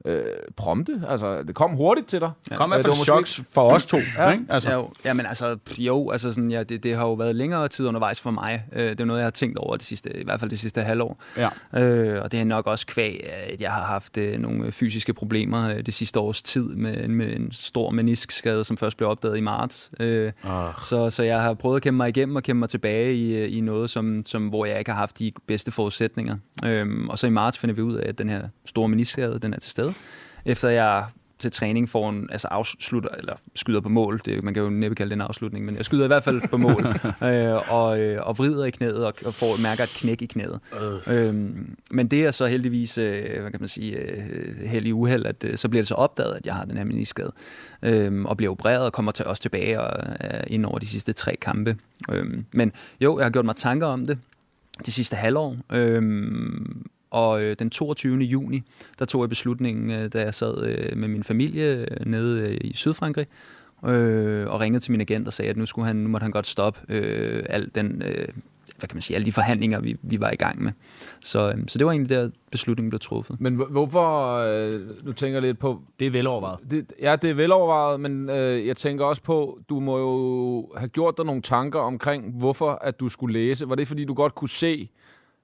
øh, 0.05 0.23
prompte. 0.57 1.03
Altså, 1.09 1.43
det 1.43 1.55
kom 1.55 1.71
hurtigt 1.71 2.09
til 2.09 2.21
dig. 2.21 2.31
Det 2.49 2.57
kom 2.57 2.71
i 2.71 2.75
Øh, 2.75 2.81
hvert 2.81 2.97
det 2.97 3.07
fald 3.07 3.45
for 3.53 3.73
os 3.73 3.87
to. 3.87 3.99
Ja. 4.19 4.31
Ikke? 4.33 4.45
Altså, 4.49 4.69
Ja, 4.71 4.75
jo, 4.77 4.91
ja, 5.05 5.13
men 5.13 5.27
altså, 5.27 5.57
jo, 5.79 6.11
altså 6.11 6.33
sådan, 6.33 6.51
ja, 6.51 6.63
det, 6.63 6.83
det 6.83 6.97
har 6.97 7.03
jo 7.03 7.13
været 7.13 7.37
længere 7.37 7.69
tid 7.69 7.87
undervejs 7.87 8.21
for 8.21 8.31
mig. 8.31 8.65
Øh, 8.73 8.91
det 8.91 9.01
er 9.01 9.05
noget, 9.05 9.21
jeg 9.21 9.27
har 9.27 9.31
tænkt 9.31 9.59
over 9.59 9.77
det 9.77 9.87
sidste, 9.87 10.21
i 10.21 10.25
hvert 10.25 10.41
fald 10.41 10.51
det 10.51 10.59
sidste 10.59 10.81
halvår. 10.83 11.23
Ja. 11.37 11.81
Øh, 11.81 12.23
og 12.23 12.33
det 12.33 12.41
er 12.41 12.45
nok 12.45 12.67
også 12.67 12.87
kvæg, 12.87 13.31
at 13.53 13.61
jeg 13.61 13.73
har 13.73 13.83
haft 13.85 14.19
øh, 14.19 14.39
nogle 14.39 14.73
fysiske 14.73 15.15
problemer 15.15 15.69
øh, 15.71 15.87
det 15.87 15.95
sidste 15.95 16.21
års 16.21 16.43
tid 16.43 16.65
med, 16.69 17.09
med 17.09 17.37
en 17.37 17.53
stor 17.53 17.91
meniskskade, 17.91 18.65
som 18.65 18.77
først 18.77 18.97
blev 18.97 19.09
opdaget 19.09 19.37
i 19.39 19.41
marts. 19.41 19.91
Øh, 20.01 20.33
Oh. 20.45 20.65
så, 20.83 21.11
så 21.11 21.23
jeg 21.23 21.43
har 21.43 21.55
prøvet 21.55 21.77
at 21.77 21.83
kæmpe 21.83 21.97
mig 21.97 22.09
igennem 22.09 22.37
og 22.37 22.43
kæmpe 22.43 22.59
mig 22.61 22.69
tilbage 22.69 23.15
i, 23.15 23.37
øh, 23.37 23.57
i 23.57 23.61
noget, 23.61 23.91
som, 23.91 24.23
som, 24.27 24.49
hvor 24.49 24.67
jeg 24.67 24.79
ikke 24.79 24.91
har 24.91 24.99
haft 24.99 25.19
de 25.19 25.33
bedste 25.47 25.71
forudsætninger. 25.71 26.37
Øhm, 26.65 27.09
og 27.09 27.19
så 27.19 27.27
i 27.27 27.31
marts 27.31 27.59
finder 27.59 27.75
vi 27.75 27.83
ud 27.83 27.95
af, 27.95 28.09
at 28.09 28.19
den 28.19 28.29
her 28.29 28.43
store 28.67 28.89
meniskskade, 28.89 29.39
den 29.39 29.55
er 29.55 29.59
til 29.59 29.71
stede. 29.71 29.92
Efter 30.45 30.69
jeg 30.69 31.05
til 31.43 31.51
træning 31.51 31.89
får 31.89 32.11
en, 32.11 32.29
altså 32.33 32.49
afslutter, 32.49 33.11
eller 33.19 33.35
skyder 33.55 33.81
på 33.81 33.89
mål, 33.89 34.21
det, 34.25 34.45
man 34.45 34.55
kan 34.55 34.63
jo 34.63 34.71
næppe 34.71 34.95
kalde 34.95 35.11
det 35.11 35.17
en 35.17 35.21
afslutning, 35.21 35.65
men 35.65 35.77
jeg 35.77 35.85
skyder 35.85 36.05
i 36.05 36.07
hvert 36.07 36.25
fald 36.25 36.49
på 36.51 36.57
mål, 36.57 36.87
øh, 37.31 37.73
og, 37.73 38.01
øh, 38.01 38.27
og 38.27 38.39
vrider 38.39 38.65
i 38.65 38.71
knæet, 38.71 39.07
og, 39.07 39.15
og 39.27 39.35
får, 39.35 39.63
mærker 39.63 39.85
et 39.85 39.95
knæk 39.97 40.23
i 40.23 40.27
knæet. 40.27 40.61
Øh. 41.09 41.29
Øhm, 41.29 41.77
men 41.91 42.09
det 42.09 42.27
er 42.27 42.31
så 42.31 42.47
heldigvis, 42.47 42.99
øh, 42.99 43.41
hvad 43.41 43.51
kan 43.51 43.61
man 43.61 43.69
sige, 43.69 43.97
øh, 43.97 44.69
held 44.69 44.87
i 44.87 44.93
uheld, 44.93 45.27
at 45.27 45.45
øh, 45.45 45.57
så 45.57 45.69
bliver 45.69 45.83
det 45.83 45.89
så 45.89 45.95
opdaget, 45.95 46.35
at 46.35 46.47
jeg 46.47 46.55
har 46.55 46.65
den 46.65 46.77
her 46.77 46.85
meniskade, 46.85 47.33
øh, 47.83 48.25
og 48.25 48.37
bliver 48.37 48.51
opereret 48.51 48.85
og 48.85 48.93
kommer 48.93 49.13
til, 49.13 49.27
også 49.27 49.43
tilbage 49.43 49.81
og, 49.81 50.17
øh, 50.25 50.41
ind 50.47 50.67
over 50.67 50.79
de 50.79 50.87
sidste 50.87 51.13
tre 51.13 51.37
kampe. 51.41 51.77
Øh, 52.11 52.25
men 52.53 52.73
jo, 53.01 53.19
jeg 53.19 53.25
har 53.25 53.31
gjort 53.31 53.45
mig 53.45 53.57
tanker 53.57 53.87
om 53.87 54.07
det 54.07 54.19
de 54.87 54.93
sidste 54.93 55.17
halvår, 55.17 55.57
øh, 55.73 56.03
og 57.13 57.43
øh, 57.43 57.57
den 57.59 57.71
22. 57.71 58.19
juni, 58.19 58.63
der 58.99 59.05
tog 59.05 59.23
jeg 59.23 59.29
beslutningen, 59.29 59.91
øh, 59.91 60.09
da 60.13 60.23
jeg 60.23 60.35
sad 60.35 60.65
øh, 60.67 60.97
med 60.99 61.09
min 61.09 61.23
familie 61.25 61.77
øh, 61.91 62.07
nede 62.07 62.49
øh, 62.51 62.59
i 62.61 62.73
Sydfrankrig, 62.75 63.27
øh, 63.87 64.47
og 64.49 64.61
ringede 64.61 64.81
til 64.85 64.91
min 64.93 65.01
agent 65.01 65.27
og 65.27 65.33
sagde, 65.33 65.51
at 65.51 65.57
nu, 65.57 65.67
skulle 65.67 65.87
han, 65.87 65.97
nu 65.97 66.09
måtte 66.09 66.25
han 66.25 66.31
godt 66.31 66.47
stoppe 66.47 66.81
øh, 66.89 67.45
al 67.49 67.71
den, 67.75 68.03
øh, 68.07 68.29
hvad 68.79 68.89
kan 68.89 68.97
man 68.97 69.01
sige, 69.01 69.15
alle 69.15 69.27
de 69.27 69.33
forhandlinger, 69.33 69.81
vi, 69.81 69.97
vi 70.03 70.21
var 70.21 70.31
i 70.31 70.37
gang 70.37 70.63
med. 70.63 70.73
Så, 71.21 71.49
øh, 71.51 71.59
så 71.69 71.79
det 71.79 71.87
var 71.87 71.93
egentlig 71.93 72.17
der, 72.17 72.31
beslutningen 72.51 72.91
blev 72.91 73.01
truffet. 73.01 73.37
Men 73.41 73.55
hvor- 73.55 73.67
hvorfor, 73.67 74.35
øh, 74.37 74.81
nu 75.07 75.13
tænker 75.13 75.35
jeg 75.35 75.43
lidt 75.43 75.59
på, 75.59 75.81
Det 76.01 76.07
er 76.07 76.11
velovervejet. 76.11 76.59
det, 76.71 76.93
ja, 77.01 77.17
det 77.17 77.31
er 77.31 77.35
velovervejet, 77.35 78.01
men 78.01 78.31
øh, 78.31 78.67
jeg 78.67 78.77
tænker 78.77 79.05
også 79.05 79.23
på, 79.23 79.59
du 79.69 79.81
må 79.81 79.99
jo 79.99 80.69
have 80.77 80.89
gjort 80.89 81.17
dig 81.17 81.25
nogle 81.27 81.43
tanker 81.43 81.79
omkring, 81.81 82.35
hvorfor 82.39 82.71
at 82.71 83.01
du 83.01 83.09
skulle 83.09 83.33
læse. 83.33 83.69
Var 83.69 83.75
det, 83.75 83.89
fordi 83.89 84.05
du 84.05 84.15
godt 84.15 84.35
kunne 84.35 84.49
se, 84.49 84.89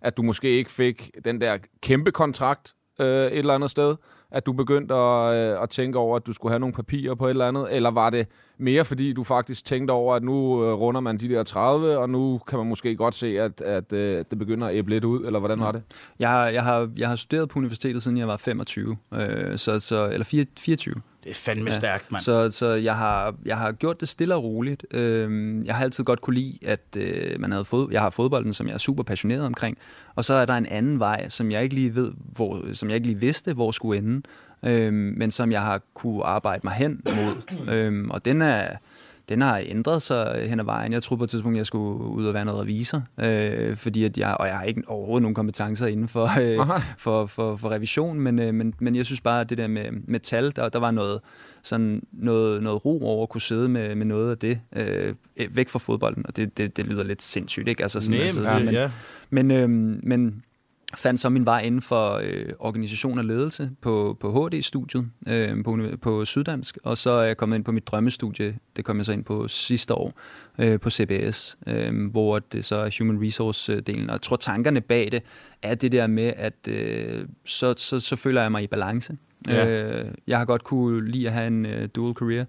at 0.03 0.17
du 0.17 0.23
måske 0.23 0.49
ikke 0.49 0.71
fik 0.71 1.11
den 1.25 1.41
der 1.41 1.59
kæmpe 1.83 2.11
kontrakt 2.11 2.75
øh, 3.01 3.07
et 3.07 3.39
eller 3.39 3.55
andet 3.55 3.71
sted? 3.71 3.97
At 4.31 4.47
du 4.47 4.53
begyndte 4.53 4.95
at, 4.95 5.35
øh, 5.35 5.63
at 5.63 5.71
tænke 5.71 5.99
over, 5.99 6.17
at 6.17 6.27
du 6.27 6.33
skulle 6.33 6.53
have 6.53 6.61
nogle 6.61 6.75
papirer 6.75 7.15
på 7.15 7.27
et 7.27 7.31
eller 7.31 7.49
andet? 7.49 7.77
Eller 7.77 7.91
var 7.91 8.11
det 8.11 8.29
mere, 8.59 8.85
fordi 8.85 9.13
du 9.13 9.25
faktisk 9.25 9.65
tænkte 9.65 9.93
over, 9.93 10.15
at 10.15 10.23
nu 10.23 10.65
øh, 10.65 10.73
runder 10.73 11.01
man 11.01 11.17
de 11.17 11.29
der 11.29 11.43
30, 11.43 11.99
og 11.99 12.11
nu 12.11 12.41
kan 12.49 12.59
man 12.59 12.69
måske 12.69 12.97
godt 12.97 13.15
se, 13.15 13.41
at, 13.41 13.61
at 13.61 13.93
øh, 13.93 14.25
det 14.31 14.39
begynder 14.39 14.67
at 14.67 14.75
æble 14.77 14.95
lidt 14.95 15.05
ud? 15.05 15.25
Eller 15.25 15.39
hvordan 15.39 15.61
var 15.61 15.73
det? 15.73 15.83
Jeg 16.19 16.29
har, 16.29 16.49
jeg 16.49 16.63
har, 16.63 16.91
jeg 16.97 17.09
har 17.09 17.17
studeret 17.17 17.49
på 17.49 17.59
universitetet, 17.59 18.03
siden 18.03 18.17
jeg 18.17 18.29
var 18.29 18.37
25, 18.37 18.97
øh, 19.15 19.59
så, 19.59 19.81
så, 19.81 20.11
eller 20.11 20.25
4, 20.25 20.45
24. 20.59 20.95
Det 21.25 21.31
er 21.31 21.35
fandme 21.35 21.73
stærkt, 21.73 22.13
mand. 22.13 22.21
Så, 22.21 22.51
så 22.51 22.67
jeg, 22.67 22.97
har, 22.97 23.35
jeg 23.45 23.59
har 23.59 23.73
gjort 23.73 24.01
det 24.01 24.09
stille 24.09 24.35
og 24.35 24.45
roligt. 24.45 24.87
Øhm, 24.91 25.65
jeg 25.65 25.75
har 25.75 25.85
altid 25.85 26.05
godt 26.05 26.21
kunne 26.21 26.35
lide, 26.35 26.59
at 26.63 26.81
øh, 26.97 27.41
man 27.41 27.53
havde 27.53 27.65
fod, 27.65 27.89
jeg 27.93 28.01
har 28.01 28.11
fodbolden, 28.11 28.53
som 28.53 28.67
jeg 28.67 28.75
er 28.75 28.79
super 28.79 29.03
passioneret 29.03 29.47
omkring. 29.47 29.79
Og 30.15 30.25
så 30.25 30.35
er 30.35 30.45
der 30.45 30.55
en 30.55 30.67
anden 30.67 30.99
vej, 30.99 31.29
som 31.29 31.51
jeg 31.51 31.63
ikke 31.63 31.75
lige 31.75 31.95
ved, 31.95 32.13
hvor, 32.33 32.75
som 32.75 32.89
jeg 32.89 32.97
ikke 32.97 33.07
lige 33.07 33.21
vidste, 33.21 33.53
hvor 33.53 33.71
skulle 33.71 33.99
ende. 33.99 34.23
Øhm, 34.63 35.15
men 35.17 35.31
som 35.31 35.53
jeg 35.53 35.63
har 35.63 35.81
kunne 35.95 36.25
arbejde 36.25 36.61
mig 36.65 36.73
hen 36.73 37.01
mod. 37.07 37.43
Øhm, 37.75 38.11
og 38.11 38.25
den 38.25 38.43
er 38.43 38.77
den 39.29 39.41
har 39.41 39.63
ændret 39.67 40.03
sig 40.03 40.49
hen 40.49 40.61
ad 40.61 40.65
vejen. 40.65 40.93
Jeg 40.93 41.03
troede 41.03 41.19
på 41.19 41.25
et 41.25 41.31
tidspunkt, 41.31 41.57
at 41.57 41.59
jeg 41.59 41.67
skulle 41.67 42.05
ud 42.05 42.27
og 42.27 42.35
være 42.35 42.45
noget 42.45 42.61
revisor, 42.61 43.03
øh, 43.19 43.77
fordi 43.77 44.05
at 44.05 44.19
jeg, 44.19 44.37
og 44.41 44.47
jeg 44.47 44.57
har 44.57 44.65
ikke 44.65 44.83
overhovedet 44.87 45.23
nogen 45.23 45.35
kompetencer 45.35 45.87
inden 45.87 46.09
for, 46.09 46.41
øh, 46.41 46.67
for, 46.99 47.27
for, 47.27 47.57
for 47.57 47.71
revision, 47.71 48.21
men, 48.21 48.39
øh, 48.39 48.55
men, 48.55 48.75
men 48.79 48.97
jeg 48.97 49.07
synes 49.07 49.21
bare, 49.21 49.41
at 49.41 49.51
det 49.51 49.59
der 49.59 49.67
med, 49.67 49.85
med 49.91 50.21
tal, 50.21 50.57
der, 50.57 50.69
der 50.69 50.79
var 50.79 50.91
noget, 50.91 51.21
sådan 51.63 52.03
noget, 52.13 52.63
noget 52.63 52.85
ro 52.85 53.03
over 53.03 53.23
at 53.23 53.29
kunne 53.29 53.41
sidde 53.41 53.69
med, 53.69 53.95
med 53.95 54.07
noget 54.07 54.31
af 54.31 54.39
det 54.39 54.61
øh, 54.77 55.15
væk 55.51 55.69
fra 55.69 55.79
fodbolden, 55.79 56.27
og 56.27 56.37
det, 56.37 56.59
det, 56.59 56.77
det 56.77 56.87
lyder 56.87 57.05
lidt 57.05 57.23
sindssygt, 57.23 57.69
ikke? 57.69 57.83
Altså 57.83 58.01
sådan, 58.01 58.19
Nej, 58.19 58.27
altså, 58.27 58.55
men, 58.55 58.65
men, 58.65 58.75
ja. 58.75 58.91
men, 59.31 59.51
øh, 59.51 59.69
men 60.03 60.43
fandt 60.97 61.21
så 61.21 61.29
min 61.29 61.47
vej 61.47 61.61
inden 61.61 61.81
for 61.81 62.21
øh, 62.23 62.53
organisation 62.59 63.19
og 63.19 63.25
ledelse 63.25 63.71
på, 63.81 64.17
på 64.21 64.49
HD-studiet 64.49 65.11
øh, 65.27 65.65
på, 65.65 65.79
på 66.03 66.25
Syddansk, 66.25 66.79
og 66.83 66.99
så 66.99 67.11
er 67.11 67.23
jeg 67.23 67.37
kommet 67.37 67.57
ind 67.57 67.65
på 67.65 67.73
mit 67.73 67.87
drømmestudie, 67.87 68.59
det 68.77 68.85
kom 68.85 68.97
jeg 68.97 69.07
så 69.07 69.13
ind 69.13 69.25
på 69.25 69.49
sidste 69.49 69.95
år, 69.95 70.13
øh, 70.59 70.81
på 70.81 70.91
CBS, 70.91 71.59
øh, 71.67 72.11
hvor 72.11 72.39
det 72.39 72.65
så 72.65 72.77
er 72.77 72.91
human 72.99 73.27
resource-delen, 73.27 74.07
og 74.07 74.13
jeg 74.13 74.23
tror 74.23 74.37
tankerne 74.37 74.81
bag 74.81 75.09
det 75.13 75.23
er 75.63 75.75
det 75.75 75.93
der 75.93 76.07
med, 76.07 76.33
at 76.37 76.69
øh, 76.69 77.25
så, 77.45 77.75
så, 77.77 78.01
så 78.01 78.17
føler 78.17 78.43
jeg 78.43 78.53
mig 78.53 78.63
i 78.63 78.67
balance. 78.67 79.17
Ja. 79.49 79.83
Øh, 79.83 80.11
jeg 80.27 80.39
har 80.39 80.45
godt 80.45 80.65
kunne 80.65 81.11
lide 81.11 81.27
at 81.27 81.33
have 81.33 81.47
en 81.47 81.67
øh, 81.67 81.89
dual 81.97 82.15
career, 82.15 82.45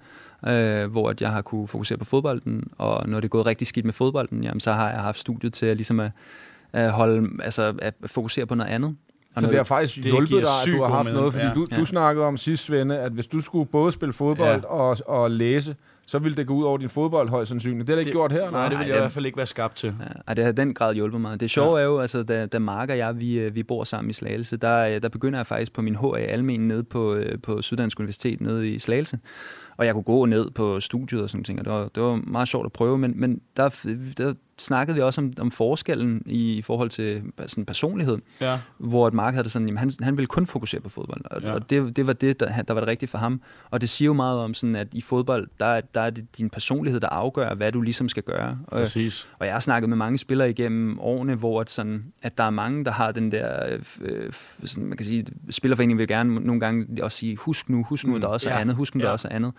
øh, 0.47 0.91
hvor 0.91 1.09
at 1.09 1.21
jeg 1.21 1.31
har 1.31 1.41
kunne 1.41 1.67
fokusere 1.67 1.97
på 1.97 2.05
fodbolden, 2.05 2.63
og 2.77 3.09
når 3.09 3.19
det 3.19 3.27
er 3.27 3.29
gået 3.29 3.45
rigtig 3.45 3.67
skidt 3.67 3.85
med 3.85 3.93
fodbolden, 3.93 4.43
jamen, 4.43 4.59
så 4.59 4.71
har 4.71 4.89
jeg 4.89 4.99
haft 4.99 5.19
studiet 5.19 5.53
til 5.53 5.65
at, 5.65 5.77
ligesom 5.77 5.99
at, 5.99 6.11
at, 6.73 6.91
holde, 6.91 7.29
altså, 7.43 7.73
at 7.81 7.93
fokusere 8.05 8.45
på 8.45 8.55
noget 8.55 8.71
andet. 8.71 8.95
Og 9.35 9.41
Så 9.41 9.45
når 9.45 9.49
det 9.49 9.57
har 9.59 9.63
faktisk 9.63 9.95
det 9.95 10.05
hjulpet 10.05 10.29
dig, 10.41 10.41
at 10.67 10.73
du 10.73 10.81
har 10.83 10.89
haft 10.91 11.13
noget, 11.13 11.33
fordi 11.33 11.45
Ja. 11.47 11.53
du, 11.53 11.65
du 11.65 11.75
Ja. 11.75 11.83
snakkede 11.85 12.25
om 12.25 12.37
sidst, 12.37 12.63
Svende, 12.65 12.97
at 12.97 13.11
hvis 13.11 13.27
du 13.27 13.41
skulle 13.41 13.65
både 13.65 13.91
spille 13.91 14.13
fodbold 14.13 14.61
Ja. 14.61 14.67
og, 14.67 14.97
og 15.05 15.31
læse, 15.31 15.75
så 16.07 16.19
ville 16.19 16.37
det 16.37 16.47
gå 16.47 16.53
ud 16.53 16.63
over 16.63 16.77
din 16.77 16.89
fodbold 16.89 17.29
højst 17.29 17.49
sandsynligt. 17.49 17.87
Det 17.87 17.89
har 17.89 17.95
det 17.95 18.01
ikke 18.07 18.11
gjort 18.11 18.31
her, 18.31 18.51
Nej, 18.51 18.69
det 18.69 18.79
vil 18.79 18.87
jeg 18.87 18.95
i 18.95 18.99
hvert 18.99 19.11
fald 19.11 19.25
ikke 19.25 19.37
være 19.37 19.45
skabt 19.45 19.75
til. 19.75 19.93
Ja, 20.27 20.33
det 20.33 20.43
har 20.43 20.51
i 20.51 20.55
den 20.55 20.73
grad 20.73 20.93
hjulpet 20.95 21.21
mig. 21.21 21.39
Det 21.39 21.49
sjove 21.51 21.77
ja. 21.77 21.81
er 21.83 21.85
jo, 21.87 21.99
altså, 21.99 22.23
da, 22.23 22.45
da 22.45 22.59
Mark 22.59 22.89
og 22.89 22.97
jeg, 22.97 23.19
vi, 23.21 23.39
øh, 23.39 23.55
vi 23.55 23.63
bor 23.63 23.83
sammen 23.83 24.09
i 24.09 24.13
Slagelse, 24.13 24.57
der, 24.57 24.85
øh, 24.87 25.01
der 25.01 25.09
begynder 25.09 25.39
jeg 25.39 25.47
faktisk 25.47 25.73
på 25.73 25.81
min 25.81 25.95
HA 25.95 26.17
Almen 26.17 26.67
nede 26.67 26.83
på, 26.83 27.13
øh, 27.15 27.39
på 27.43 27.61
Syddansk 27.61 27.99
Universitet 27.99 28.41
nede 28.41 28.69
i 28.69 28.79
Slagelse. 28.79 29.19
Og 29.79 29.85
jeg 29.85 29.93
kunne 29.93 30.03
gå 30.03 30.25
ned 30.25 30.51
på 30.51 30.79
studiet 30.79 31.21
og 31.21 31.29
sådan 31.29 31.43
ting, 31.43 31.59
og 31.59 31.65
det 31.65 31.73
var, 31.73 31.87
det 31.95 32.03
var 32.03 32.15
meget 32.15 32.47
sjovt 32.47 32.65
at 32.65 32.71
prøve, 32.71 32.97
men, 32.97 33.13
men 33.15 33.41
der, 33.57 33.69
der 34.17 34.33
snakkede 34.57 34.95
vi 34.95 35.01
også 35.01 35.21
om, 35.21 35.33
om 35.39 35.51
forskellen 35.51 36.21
i, 36.25 36.53
i 36.53 36.61
forhold 36.61 36.89
til 36.89 37.23
sådan 37.47 37.65
personlighed, 37.65 38.17
Ja. 38.41 38.59
hvor 38.77 39.07
at 39.07 39.13
Mark 39.13 39.33
havde 39.33 39.43
det 39.43 39.51
sådan, 39.51 39.67
jamen, 39.67 39.77
han, 39.77 39.91
han 40.01 40.17
ville 40.17 40.27
kun 40.27 40.45
fokusere 40.45 40.81
på 40.81 40.89
fodbold, 40.89 41.21
og, 41.25 41.41
Ja. 41.41 41.53
og 41.53 41.69
det, 41.69 41.95
det 41.95 42.07
var 42.07 42.13
det, 42.13 42.39
der, 42.39 42.61
der 42.61 42.73
var 42.73 42.81
det 42.81 42.87
rigtige 42.87 43.09
for 43.09 43.17
ham. 43.17 43.41
Og 43.71 43.81
det 43.81 43.89
siger 43.89 44.05
jo 44.07 44.13
meget 44.13 44.39
om, 44.39 44.53
sådan, 44.53 44.75
at 44.75 44.87
i 44.91 45.01
fodbold, 45.01 45.47
der, 45.59 45.65
er- 45.65 45.81
der 45.81 46.01
er 46.01 46.09
det 46.09 46.37
din 46.37 46.49
personlighed, 46.49 46.99
der 46.99 47.09
afgør, 47.09 47.53
hvad 47.55 47.71
du 47.71 47.81
ligesom 47.81 48.09
skal 48.09 48.23
gøre. 48.23 48.57
Og, 48.67 48.77
Præcis. 48.77 49.29
og 49.39 49.45
jeg 49.45 49.55
har 49.55 49.59
snakket 49.59 49.89
med 49.89 49.97
mange 49.97 50.17
spillere 50.17 50.49
igennem 50.49 50.99
årene, 50.99 51.35
hvor 51.35 51.61
at, 51.61 51.69
sådan, 51.69 52.03
at 52.21 52.37
der 52.37 52.43
er 52.43 52.49
mange, 52.49 52.85
der 52.85 52.91
har 52.91 53.11
den 53.11 53.31
der, 53.31 53.77
øh, 54.01 54.31
sådan, 54.63 54.85
man 54.87 54.97
kan 54.97 55.05
sige, 55.05 55.25
spillerforeningen 55.49 55.97
vil 55.97 56.07
gerne 56.07 56.35
nogle 56.35 56.59
gange 56.59 57.03
også 57.03 57.17
sige, 57.17 57.35
husk 57.35 57.69
nu, 57.69 57.83
husk 57.83 58.07
nu, 58.07 58.15
at 58.15 58.21
der 58.21 58.27
også 58.27 58.49
er 58.49 58.53
ja, 58.53 58.59
andet, 58.59 58.75
husk 58.75 58.95
nu, 58.95 58.99
der 59.01 59.07
ja. 59.07 59.11
også 59.11 59.27
er 59.27 59.35
andet. 59.35 59.53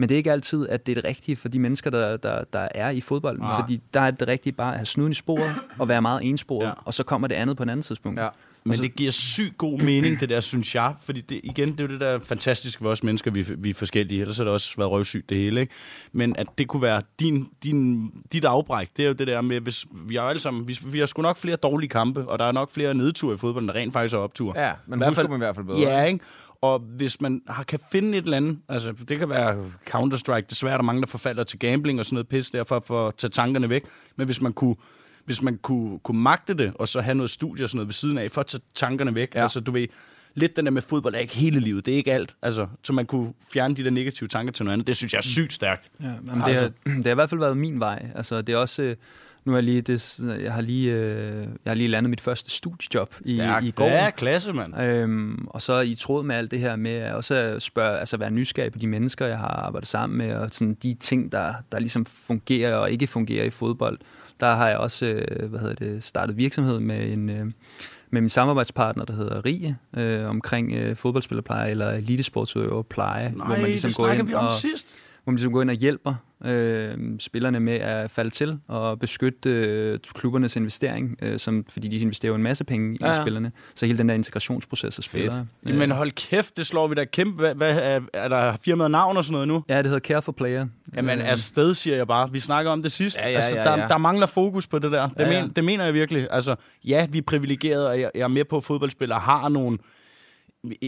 Men 0.00 0.08
det 0.08 0.14
er 0.14 0.16
ikke 0.16 0.32
altid, 0.32 0.68
at 0.68 0.86
det 0.86 0.92
er 0.92 0.94
det 1.02 1.04
rigtige 1.04 1.36
for 1.36 1.48
de 1.48 1.58
mennesker, 1.58 1.90
der, 1.90 2.16
der, 2.16 2.44
der 2.52 2.68
er 2.74 2.90
i 2.90 3.00
fodbolden. 3.00 3.42
Nej. 3.42 3.60
Fordi 3.60 3.80
der 3.94 4.00
er 4.00 4.10
det 4.10 4.28
rigtige 4.28 4.52
bare 4.52 4.72
at 4.72 4.78
have 4.78 4.86
snuden 4.86 5.10
i 5.10 5.14
sporet 5.14 5.54
og 5.78 5.88
være 5.88 6.02
meget 6.02 6.24
ensporet, 6.24 6.66
Ja. 6.66 6.72
og 6.84 6.94
så 6.94 7.02
kommer 7.04 7.28
det 7.28 7.34
andet 7.34 7.56
på 7.56 7.62
et 7.62 7.70
andet 7.70 7.84
tidspunkt. 7.86 8.20
Ja. 8.20 8.28
Men 8.64 8.78
det 8.78 8.94
giver 8.96 9.10
sygt 9.10 9.58
god 9.58 9.78
mening, 9.78 10.20
det 10.20 10.28
der, 10.28 10.40
synes 10.40 10.74
jeg. 10.74 10.94
Fordi 11.02 11.20
det, 11.20 11.40
igen, 11.44 11.72
det 11.72 11.80
er 11.80 11.84
jo 11.84 11.90
det 11.90 12.00
der 12.00 12.18
fantastiske 12.18 12.84
ved 12.84 12.90
os 12.90 13.02
mennesker, 13.02 13.30
vi, 13.30 13.46
vi 13.58 13.70
er 13.70 13.74
forskellige. 13.74 14.20
Ellers 14.20 14.36
har 14.36 14.44
det 14.44 14.52
også 14.52 14.74
været 14.76 14.90
røvsygt 14.90 15.28
det 15.30 15.36
hele, 15.36 15.60
ikke? 15.60 15.72
Men 16.12 16.36
at 16.36 16.46
det 16.58 16.68
kunne 16.68 16.82
være 16.82 17.02
din, 17.20 17.48
din, 17.64 18.10
dit 18.32 18.44
afbræk, 18.44 18.88
det 18.96 19.02
er 19.02 19.06
jo 19.06 19.12
det 19.14 19.26
der 19.26 19.40
med, 19.40 19.60
hvis 19.60 19.86
vi 20.08 20.14
har 20.16 20.22
alle 20.22 20.40
sammen, 20.40 20.68
vi, 20.68 20.78
vi 20.86 20.98
har 20.98 21.06
sgu 21.06 21.22
nok 21.22 21.36
flere 21.36 21.56
dårlige 21.56 21.88
kampe, 21.88 22.28
og 22.28 22.38
der 22.38 22.44
er 22.44 22.52
nok 22.52 22.70
flere 22.70 22.94
nedture 22.94 23.34
i 23.34 23.38
fodbold, 23.38 23.64
end 23.64 23.68
der 23.68 23.74
rent 23.80 23.92
faktisk 23.92 24.14
er 24.14 24.18
opture. 24.18 24.60
Ja, 24.66 24.72
men 24.86 24.98
I 24.98 25.02
hvert 25.02 25.14
fald- 25.14 25.28
man 25.28 25.36
i 25.36 25.38
hvert 25.38 25.54
fald 25.54 25.66
bedre. 25.66 25.78
Ja, 25.80 26.04
ikke? 26.04 26.20
Og 26.62 26.78
hvis 26.78 27.20
man 27.20 27.42
har, 27.48 27.62
kan 27.62 27.80
finde 27.92 28.18
et 28.18 28.24
eller 28.24 28.36
andet, 28.36 28.58
altså 28.68 28.92
det 29.08 29.18
kan 29.18 29.28
være 29.28 29.64
Counter-Strike, 29.90 30.46
desværre 30.50 30.72
er 30.72 30.78
der 30.78 30.84
mange, 30.84 31.00
der 31.00 31.06
forfalder 31.06 31.42
til 31.42 31.58
gambling 31.58 31.98
og 32.00 32.06
sådan 32.06 32.14
noget 32.14 32.28
pis, 32.28 32.50
derfor 32.50 32.82
for 32.86 33.08
at 33.08 33.14
tage 33.14 33.30
tankerne 33.30 33.68
væk. 33.68 33.82
Men 34.16 34.24
hvis 34.26 34.40
man 34.40 34.52
kunne, 34.52 34.76
hvis 35.24 35.42
man 35.42 35.58
kunne, 35.62 35.98
kunne 35.98 36.20
magte 36.22 36.54
det, 36.54 36.72
og 36.74 36.88
så 36.88 37.00
have 37.00 37.14
noget 37.14 37.30
studie 37.30 37.64
og 37.64 37.68
sådan 37.68 37.76
noget 37.76 37.88
ved 37.88 37.92
siden 37.94 38.18
af, 38.18 38.30
for 38.30 38.40
at 38.40 38.46
tage 38.46 38.62
tankerne 38.74 39.14
væk, 39.14 39.34
Ja. 39.34 39.42
altså 39.42 39.60
du 39.60 39.72
ved, 39.72 39.86
lidt 40.34 40.56
den 40.56 40.64
der 40.64 40.70
med 40.70 40.82
fodbold 40.82 41.14
er 41.14 41.18
ikke 41.18 41.36
hele 41.36 41.60
livet, 41.60 41.86
det 41.86 41.92
er 41.94 41.96
ikke 41.96 42.12
alt, 42.12 42.36
altså, 42.42 42.66
så 42.84 42.92
man 42.92 43.06
kunne 43.06 43.32
fjerne 43.52 43.74
de 43.76 43.84
der 43.84 43.90
negative 43.90 44.28
tanker 44.28 44.52
til 44.52 44.64
noget 44.64 44.72
andet, 44.72 44.86
det 44.86 44.96
synes 44.96 45.12
jeg 45.12 45.18
er 45.18 45.22
sygt 45.22 45.52
stærkt. 45.52 45.90
Ja, 46.02 46.06
jamen, 46.06 46.44
det, 46.46 46.56
har, 46.56 46.70
det 46.96 47.04
har 47.04 47.10
i 47.10 47.14
hvert 47.14 47.30
fald 47.30 47.40
været 47.40 47.56
min 47.56 47.80
vej. 47.80 48.06
Altså, 48.14 48.42
det 48.42 48.52
er 48.52 48.56
også... 48.56 48.82
øh, 48.82 48.96
Nu 49.44 49.52
har 49.52 49.56
jeg 49.56 49.64
lige, 49.64 49.80
det, 49.80 50.20
jeg 50.42 50.52
har 50.52 50.60
lige, 50.60 50.92
øh, 50.94 51.36
jeg 51.64 51.70
har 51.70 51.74
lige 51.74 51.88
landet 51.88 52.10
mit 52.10 52.20
første 52.20 52.50
studiejob 52.50 53.14
i, 53.24 53.34
Stærkt. 53.36 53.66
i 53.66 53.70
går. 53.70 53.84
Ja, 53.84 54.10
klasse, 54.10 54.52
mand. 54.52 54.80
Øhm, 54.80 55.46
og 55.46 55.62
så 55.62 55.80
i 55.80 55.94
tråd 55.94 56.22
med 56.22 56.36
alt 56.36 56.50
det 56.50 56.58
her 56.60 56.76
med 56.76 56.90
at 56.90 57.14
også 57.14 57.56
spørge, 57.58 57.98
altså 57.98 58.16
være 58.16 58.30
nysgerrig 58.30 58.72
på 58.72 58.78
de 58.78 58.86
mennesker, 58.86 59.26
jeg 59.26 59.38
har 59.38 59.48
arbejdet 59.48 59.88
sammen 59.88 60.18
med, 60.18 60.34
og 60.34 60.48
sådan 60.52 60.74
de 60.82 60.94
ting, 60.94 61.32
der, 61.32 61.54
der 61.72 61.78
ligesom 61.78 62.06
fungerer 62.06 62.74
og 62.76 62.90
ikke 62.90 63.06
fungerer 63.06 63.44
i 63.44 63.50
fodbold. 63.50 63.98
Der 64.40 64.54
har 64.54 64.68
jeg 64.68 64.78
også 64.78 65.06
øh, 65.06 65.50
hvad 65.50 65.60
hedder 65.60 65.74
det, 65.74 66.02
startet 66.04 66.36
virksomhed 66.36 66.80
med 66.80 67.12
en 67.12 67.30
øh, 67.30 67.46
med 68.12 68.20
min 68.20 68.28
samarbejdspartner, 68.28 69.04
der 69.04 69.12
hedder 69.14 69.44
Rie, 69.44 69.76
øh, 69.96 70.28
omkring 70.28 70.72
øh, 70.72 70.96
fodboldspillerpleje 70.96 71.70
eller 71.70 71.90
elitesportsudøver 71.90 72.82
pleje, 72.82 73.32
Nej, 73.36 73.46
hvor 73.46 73.56
man 73.56 73.64
ligesom 73.64 73.92
går 73.92 74.08
ind 74.08 74.34
og, 74.34 74.52
sidst. 74.52 74.96
hvor 75.24 75.30
man 75.30 75.36
ligesom 75.36 75.52
går 75.52 75.62
ind 75.62 75.70
og 75.70 75.76
hjælper 75.76 76.14
øh, 76.44 76.96
spillerne 77.18 77.60
med 77.60 77.72
at 77.72 78.10
falde 78.10 78.30
til 78.30 78.58
og 78.68 78.98
beskytte 78.98 79.50
øh, 79.50 79.98
klubbernes 80.14 80.56
investering, 80.56 81.16
øh, 81.22 81.38
som, 81.38 81.64
fordi 81.68 81.88
de 81.88 81.96
investerer 81.96 82.30
jo 82.30 82.36
en 82.36 82.42
masse 82.42 82.64
penge 82.64 82.94
i 82.94 82.98
Ja, 83.00 83.06
ja, 83.06 83.14
ja. 83.16 83.22
spillerne. 83.22 83.52
Så 83.74 83.86
hele 83.86 83.98
den 83.98 84.08
der 84.08 84.14
integrationsproces 84.14 84.98
af 84.98 85.04
spillere. 85.04 85.46
Øh, 85.68 85.74
Men 85.74 85.90
hold 85.90 86.10
kæft, 86.10 86.56
det 86.56 86.66
slår 86.66 86.88
vi 86.88 86.94
da 86.94 87.04
kæmpe. 87.04 87.36
Hvad, 87.40 87.54
hvad 87.54 87.78
er, 87.82 88.00
er 88.14 88.28
der 88.28 88.56
firmaet 88.64 88.90
navn 88.90 89.16
og 89.16 89.24
sådan 89.24 89.32
noget 89.32 89.48
nu? 89.48 89.64
Ja, 89.68 89.78
det 89.78 89.86
hedder 89.86 90.00
Care 90.00 90.22
for 90.22 90.32
Player. 90.32 90.66
Jamen, 90.96 91.18
Øh, 91.20 91.30
afsted, 91.30 91.74
siger 91.74 91.96
jeg 91.96 92.06
bare. 92.06 92.32
Vi 92.32 92.40
snakker 92.40 92.70
om 92.70 92.82
det 92.82 92.92
sidst. 92.92 93.18
Ja, 93.18 93.28
ja, 93.28 93.36
altså, 93.36 93.56
ja, 93.58 93.64
der, 93.64 93.78
ja. 93.78 93.86
der 93.86 93.98
mangler 93.98 94.26
fokus 94.26 94.66
på 94.66 94.78
det 94.78 94.92
der. 94.92 95.08
Det, 95.08 95.18
Ja, 95.18 95.24
ja, 95.28 95.34
ja. 95.34 95.40
Men, 95.42 95.50
det 95.50 95.64
mener 95.64 95.84
jeg 95.84 95.94
virkelig. 95.94 96.28
Altså, 96.30 96.54
ja, 96.84 97.06
vi 97.10 97.18
er 97.18 97.22
privilegerede, 97.22 97.88
og 97.88 98.00
jeg, 98.00 98.10
jeg 98.14 98.22
er 98.22 98.28
med 98.28 98.44
på, 98.44 98.56
at 98.56 98.64
fodboldspillere 98.64 99.18
har 99.18 99.48
nogle 99.48 99.78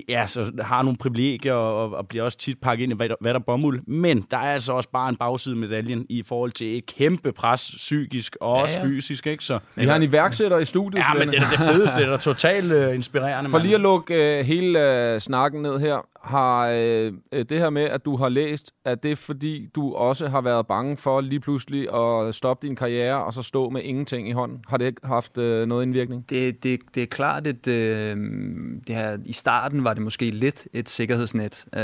ja, 0.09 0.27
så 0.27 0.53
har 0.61 0.83
nogle 0.83 0.99
privilegier 0.99 1.53
og, 1.53 1.91
og 1.91 2.09
bliver 2.09 2.25
også 2.25 2.39
tit 2.39 2.61
pakket 2.61 2.83
ind 2.83 2.93
i 2.93 2.97
hvad 2.97 3.09
der, 3.09 3.15
hvad 3.21 3.35
der 3.35 3.41
er 3.41 3.45
bomuld. 3.45 3.81
Men 3.87 4.27
der 4.31 4.37
er 4.37 4.53
altså 4.53 4.73
også 4.73 4.89
bare 4.91 5.09
en 5.09 5.17
bagside 5.17 5.57
medaljen 5.57 6.07
i 6.09 6.23
forhold 6.23 6.53
til 6.53 6.79
et 6.79 6.87
kæmpe 6.87 7.33
pres 7.33 7.73
psykisk 7.77 8.37
og 8.41 8.53
også 8.53 8.79
ja. 8.79 8.85
fysisk. 8.87 9.27
Ikke? 9.27 9.45
Så, 9.45 9.59
Vi 9.75 9.85
har 9.85 9.97
en 9.97 10.03
iværksætter 10.03 10.59
i 10.59 10.65
studiet, 10.65 11.01
ja, 11.01 11.15
men 11.15 11.29
det 11.29 11.39
er 11.39 11.51
det 11.51 11.59
fedeste. 11.59 11.97
Det 11.97 12.05
er 12.05 12.11
da 12.11 12.17
totalt 12.17 12.73
uh, 12.73 12.95
inspirerende. 12.95 13.51
For 13.51 13.59
lige 13.59 13.75
at 13.75 13.81
lukke 13.81 14.39
øh, 14.39 14.45
hele 14.45 15.13
øh, 15.13 15.21
snakken 15.21 15.63
ned 15.63 15.79
her, 15.79 16.07
har 16.23 16.69
øh, 16.69 17.13
øh, 17.33 17.45
det 17.49 17.59
her 17.59 17.71
med, 17.71 17.83
at 17.83 18.05
du 18.05 18.17
har 18.17 18.29
læst, 18.29 18.75
at 18.85 19.03
det 19.03 19.13
er 19.13 19.17
fordi, 19.17 19.69
du 19.75 19.95
også 19.95 20.29
har 20.29 20.41
været 20.41 20.67
bange 20.67 20.97
for 20.97 21.21
lige 21.21 21.41
pludselig 21.41 21.95
at 21.95 22.35
stoppe 22.35 22.67
din 22.67 22.77
karriere 22.77 23.25
og 23.25 23.33
så 23.35 23.43
stå 23.43 23.71
med 23.71 23.83
ingenting 23.83 24.29
i 24.29 24.33
hånden. 24.33 24.65
Har 24.69 24.77
det 24.77 24.87
ikke 24.87 25.07
haft 25.07 25.39
øh, 25.39 25.67
noget 25.67 25.83
indvirkning? 25.83 26.31
Det, 26.31 26.63
det, 26.63 26.81
det 26.95 27.03
er 27.03 27.07
klart, 27.07 27.47
at 27.47 27.67
øh, 27.67 28.17
det 28.87 28.97
her, 28.97 29.19
i 29.25 29.33
starten 29.33 29.85
var 29.85 29.95
det 29.95 30.03
måske 30.03 30.31
lidt 30.31 30.69
et 30.73 30.89
sikkerhedsnet, 30.89 31.65
øh, 31.77 31.83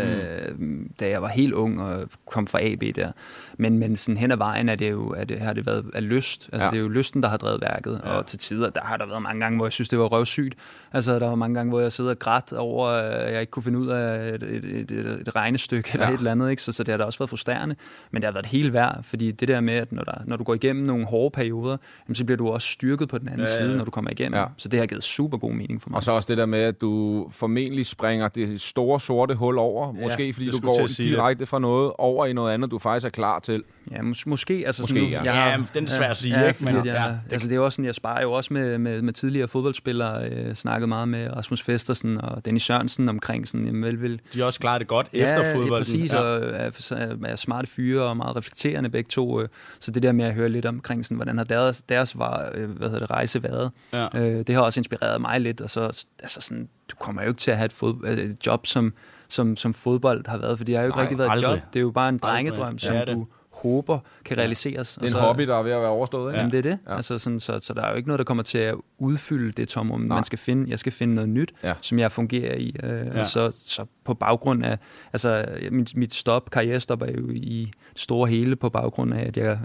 da 1.00 1.08
jeg 1.08 1.22
var 1.22 1.28
helt 1.28 1.52
ung 1.54 1.82
og 1.82 2.08
kom 2.26 2.46
fra 2.46 2.58
AB 2.62 2.82
der. 2.96 3.12
Men, 3.56 3.78
men 3.78 3.96
sådan 3.96 4.16
hen 4.16 4.30
ad 4.30 4.36
vejen 4.36 4.68
er 4.68 4.74
det 4.74 4.90
jo, 4.90 5.08
er 5.10 5.24
det, 5.24 5.40
har 5.40 5.52
det 5.52 5.66
været 5.66 5.84
af 5.94 6.08
lyst. 6.08 6.48
Altså, 6.52 6.66
Ja. 6.68 6.70
Det 6.70 6.76
er 6.76 6.82
jo 6.82 6.88
lysten, 6.88 7.22
der 7.22 7.28
har 7.28 7.36
drevet 7.36 7.60
værket. 7.60 8.00
Ja. 8.04 8.10
Og 8.10 8.26
til 8.26 8.38
tider, 8.38 8.70
der 8.70 8.80
har 8.80 8.96
der 8.96 9.06
været 9.06 9.22
mange 9.22 9.40
gange, 9.40 9.56
hvor 9.56 9.66
jeg 9.66 9.72
synes, 9.72 9.88
det 9.88 9.98
var 9.98 10.04
røvsygt. 10.04 10.54
Altså, 10.92 11.18
der 11.18 11.28
var 11.28 11.34
mange 11.34 11.54
gange, 11.54 11.70
hvor 11.70 11.80
jeg 11.80 11.92
sidder 11.92 12.10
og 12.10 12.18
grædt 12.18 12.52
over, 12.52 12.88
at 12.88 13.32
jeg 13.32 13.40
ikke 13.40 13.50
kunne 13.50 13.62
finde 13.62 13.78
ud 13.78 13.88
af 13.88 14.27
et, 14.34 14.42
et, 14.42 14.64
et, 14.64 14.90
et, 14.90 15.06
et 15.28 15.36
regnestykke 15.36 15.90
eller 15.92 16.04
Ja. 16.06 16.10
ja. 16.10 16.14
et 16.14 16.18
eller 16.18 16.30
andet. 16.32 16.50
Ikke? 16.50 16.62
Så, 16.62 16.72
så 16.72 16.82
det 16.84 16.92
har 16.92 16.98
da 16.98 17.04
også 17.04 17.18
været 17.18 17.30
frustrerende. 17.30 17.76
Men 18.10 18.22
det 18.22 18.26
har 18.26 18.32
været 18.32 18.46
helt 18.46 18.72
værd, 18.72 18.98
fordi 19.02 19.30
det 19.32 19.48
der 19.48 19.60
med, 19.60 19.74
at 19.74 19.92
når, 19.92 20.02
der, 20.02 20.12
når 20.24 20.36
du 20.36 20.44
går 20.44 20.54
igennem 20.54 20.84
nogle 20.84 21.06
hårde 21.06 21.30
perioder, 21.34 21.76
jamen, 22.08 22.14
så 22.14 22.24
bliver 22.24 22.36
du 22.36 22.48
også 22.48 22.68
styrket 22.68 23.08
på 23.08 23.18
den 23.18 23.28
anden 23.28 23.40
Ja, 23.40 23.46
ja, 23.52 23.58
ja. 23.60 23.66
side, 23.66 23.76
når 23.76 23.84
du 23.84 23.90
kommer 23.90 24.10
igennem. 24.10 24.34
Ja. 24.34 24.40
Ja. 24.40 24.46
Så 24.56 24.68
det 24.68 24.78
har 24.78 24.86
givet 24.86 25.02
super 25.04 25.38
god 25.38 25.52
mening 25.52 25.82
for 25.82 25.90
mig. 25.90 25.96
Og 25.96 26.02
så 26.02 26.12
også 26.12 26.26
det 26.28 26.38
der 26.38 26.46
med, 26.46 26.60
at 26.60 26.80
du 26.80 27.26
formentlig 27.32 27.86
springer 27.86 28.28
det 28.28 28.60
store 28.60 29.00
sorte 29.00 29.34
hul 29.34 29.58
over. 29.58 29.94
Ja, 29.96 30.02
Måske 30.02 30.32
fordi 30.32 30.46
det 30.46 30.54
du 30.54 30.60
går 30.60 30.72
det. 30.72 30.98
direkte 30.98 31.46
fra 31.46 31.58
noget 31.58 31.92
over 31.98 32.26
i 32.26 32.32
noget 32.32 32.54
andet, 32.54 32.70
du 32.70 32.78
faktisk 32.78 33.06
er 33.06 33.10
klar 33.10 33.38
til. 33.38 33.62
Ja, 33.90 33.96
mås- 33.98 34.22
måske. 34.26 34.62
Altså 34.66 34.82
Måske, 34.82 34.94
sådan, 34.94 35.08
ja. 35.10 35.16
Jeg 35.16 35.24
Ja, 35.24 35.32
har, 35.32 35.56
men 35.56 35.66
den 35.74 35.84
er 35.84 35.88
svær 35.88 36.10
at 36.10 36.16
sige, 36.16 36.40
ja, 36.40 36.46
ikke? 36.46 36.58
Fordi 36.58 36.72
Men- 36.72 36.86
jeg, 36.86 36.94
ja, 36.94 37.02
ja, 37.02 37.08
det- 37.08 37.20
altså, 37.32 37.48
det 37.48 37.56
er 37.56 37.60
også 37.60 37.76
sådan, 37.76 37.84
jeg 37.84 37.94
sparer 37.94 38.22
jo 38.22 38.32
også 38.32 38.52
med, 38.54 38.78
med, 38.78 39.02
med 39.02 39.12
tidligere 39.12 39.48
fodboldspillere. 39.48 40.28
Øh, 40.30 40.54
snakket 40.54 40.88
meget 40.88 41.08
med 41.08 41.36
Rasmus 41.36 41.62
Festersen 41.62 42.20
og 42.20 42.44
Dennis 42.44 42.62
Sørensen 42.62 43.08
omkring 43.08 43.48
sådan, 43.48 43.66
jamen, 43.66 44.02
vel, 44.02 44.17
vel, 44.24 44.32
De 44.34 44.38
har 44.38 44.46
også 44.46 44.60
klaret 44.60 44.80
det 44.80 44.88
godt 44.88 45.06
efter 45.12 45.44
ja, 45.46 45.54
fodbolden. 45.54 45.72
Ja, 45.72 45.78
præcis, 45.78 46.12
Ja. 46.12 46.18
og 46.18 46.42
er, 46.90 47.16
er 47.26 47.36
smarte 47.36 47.68
fyre 47.68 48.02
og 48.02 48.16
meget 48.16 48.36
reflekterende 48.36 48.90
begge 48.90 49.08
to. 49.08 49.40
øh, 49.40 49.48
Så 49.80 49.90
det 49.90 50.02
der 50.02 50.12
med 50.12 50.24
at 50.24 50.34
høre 50.34 50.48
lidt 50.48 50.66
omkring, 50.66 51.04
sådan, 51.04 51.16
hvordan 51.16 51.38
har 51.38 51.44
deres, 51.44 51.82
deres 51.88 52.18
var, 52.18 52.50
øh, 52.54 52.70
hvad 52.70 52.88
hedder 52.88 53.00
det, 53.00 53.10
rejse 53.10 53.42
været, 53.42 53.70
Ja. 53.92 54.06
øh, 54.14 54.46
det 54.46 54.54
har 54.54 54.62
også 54.62 54.80
inspireret 54.80 55.20
mig 55.20 55.40
lidt. 55.40 55.60
Og 55.60 55.70
så, 55.70 56.06
altså 56.22 56.40
sådan, 56.40 56.68
du 56.90 56.96
kommer 56.96 57.22
jo 57.22 57.28
ikke 57.28 57.38
til 57.38 57.50
at 57.50 57.56
have 57.56 57.66
et, 57.66 57.72
fod, 57.72 58.04
et 58.08 58.46
job, 58.46 58.66
som, 58.66 58.92
som, 59.28 59.56
som 59.56 59.74
fodbold 59.74 60.26
har 60.28 60.38
været, 60.38 60.58
for 60.58 60.64
det 60.64 60.74
har 60.74 60.82
jo 60.82 60.86
ikke 60.88 60.96
Nej, 60.96 61.02
rigtig 61.02 61.18
været 61.18 61.30
aldrig. 61.30 61.48
et 61.50 61.54
job. 61.56 61.72
Det 61.72 61.78
er 61.78 61.82
jo 61.82 61.90
bare 61.90 62.08
en 62.08 62.14
Aldrig. 62.14 62.30
drengedrøm, 62.32 62.78
som 62.78 62.94
Ja, 62.94 63.04
du 63.04 63.26
håber 63.62 63.98
kan 64.24 64.38
realiseres. 64.38 64.98
Det 65.00 65.14
er 65.14 65.18
en 65.18 65.22
hobby, 65.24 65.42
der 65.46 65.56
er 65.56 65.62
ved 65.62 65.72
at 65.72 65.80
være 65.80 65.90
overstået, 65.90 66.30
ikke? 66.32 66.38
Jamen, 66.38 66.52
det 66.52 66.58
er 66.58 66.62
det. 66.62 66.78
Ja. 66.86 66.90
Ja. 66.90 66.96
Altså, 66.96 67.18
sådan, 67.18 67.40
så, 67.40 67.58
så 67.62 67.74
der 67.74 67.82
er 67.82 67.90
jo 67.90 67.96
ikke 67.96 68.08
noget, 68.08 68.18
der 68.18 68.24
kommer 68.24 68.42
til 68.42 68.58
at 68.58 68.74
udfylde 68.98 69.52
det 69.52 69.68
tomrum. 69.68 70.00
Man 70.00 70.24
skal 70.24 70.38
finde, 70.38 70.70
jeg 70.70 70.78
skal 70.78 70.92
finde 70.92 71.14
noget 71.14 71.28
nyt, 71.30 71.52
Ja. 71.62 71.68
ja. 71.68 71.74
som 71.80 71.98
jeg 71.98 72.12
fungerer 72.12 72.54
i. 72.54 72.76
Øh, 72.82 72.90
Ja. 72.90 72.96
ja. 73.04 73.20
og 73.20 73.26
så, 73.26 73.62
så 73.66 73.84
på 74.04 74.14
baggrund 74.14 74.64
af... 74.64 74.78
Altså, 75.12 75.44
mit, 75.70 75.96
mit 75.96 76.14
stop, 76.14 76.50
karrierestop 76.50 77.02
er 77.02 77.10
jo 77.18 77.30
i 77.30 77.70
store 77.96 78.28
hele 78.28 78.56
på 78.56 78.68
baggrund 78.68 79.14
af, 79.14 79.26
at 79.26 79.36
jeg 79.36 79.58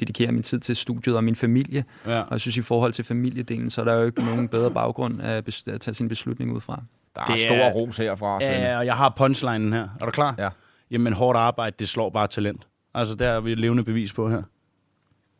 dedikerer 0.00 0.32
min 0.32 0.42
tid 0.42 0.60
til 0.60 0.76
studiet 0.76 1.16
og 1.16 1.24
min 1.24 1.36
familie. 1.36 1.84
Ja. 2.06 2.20
Og 2.20 2.26
jeg 2.30 2.40
synes, 2.40 2.56
i 2.56 2.62
forhold 2.62 2.92
til 2.92 3.04
familiedelen, 3.04 3.70
så 3.70 3.80
er 3.80 3.84
der 3.84 3.94
jo 3.94 4.04
ikke 4.06 4.24
nogen 4.24 4.48
bedre 4.48 4.70
baggrund 4.70 5.22
at, 5.22 5.48
bes- 5.48 5.64
at 5.72 5.80
tage 5.80 5.94
sin 5.94 6.08
beslutning 6.08 6.52
ud 6.52 6.60
fra. 6.60 6.82
Der 7.16 7.20
er 7.22 7.26
Det 7.26 7.40
stor 7.40 7.54
er- 7.54 7.70
ros 7.72 7.96
herfra, 7.96 8.40
Svende. 8.40 8.56
Ja, 8.56 8.78
og 8.78 8.86
jeg 8.86 8.94
har 8.96 9.14
punchlinen 9.16 9.72
her. 9.72 9.88
Er 10.00 10.04
du 10.04 10.10
klar? 10.10 10.34
Ja. 10.38 10.48
Jamen, 10.90 11.12
hårdt 11.12 11.38
arbejde, 11.38 11.76
det 11.78 11.88
slår 11.88 12.10
bare 12.10 12.26
talent. 12.26 12.66
Altså, 12.94 13.14
der 13.14 13.28
er 13.28 13.40
vi 13.40 13.52
et 13.52 13.58
levende 13.58 13.84
bevis 13.84 14.12
på 14.12 14.28
her. 14.28 14.36
Er 14.36 14.42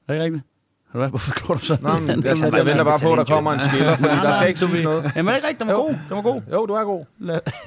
det 0.08 0.14
ikke 0.14 0.24
rigtigt? 0.24 0.42
Hvad? 0.92 1.08
Hvorfor 1.08 1.46
går 1.46 1.54
du 1.54 1.60
sådan? 1.60 1.84
Nå, 1.84 1.94
men, 2.00 2.24
jeg, 2.24 2.36
jeg 2.42 2.52
venter 2.66 2.84
bare 2.84 2.98
på, 3.02 3.12
at 3.12 3.18
der 3.18 3.24
kommer 3.24 3.52
en 3.52 3.60
skiller, 3.60 3.96
fordi 3.96 4.14
der 4.14 4.32
skal 4.34 4.48
ikke 4.48 4.60
siges 4.60 4.82
noget. 4.82 5.12
Jamen, 5.16 5.28
er 5.28 5.32
det 5.32 5.38
ikke 5.38 5.48
rigtigt? 5.48 5.60
Den 5.60 5.68
var 5.68 5.74
Jo. 5.74 5.80
god. 5.82 5.90
Den 6.08 6.16
var 6.16 6.22
god. 6.22 6.42
Jo, 6.52 6.66
du 6.66 6.72
er 6.74 6.84
god. 6.84 7.04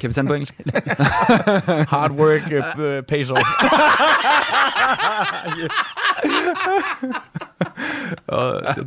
Kan 0.01 0.09
vi 0.09 0.13
tage 0.13 0.21
den 0.21 0.27
på 0.27 0.33
engelsk? 0.33 0.53
Hard 1.93 2.11
work 2.11 2.51
uh, 2.77 3.03
pays 3.05 3.31
off. 3.31 3.41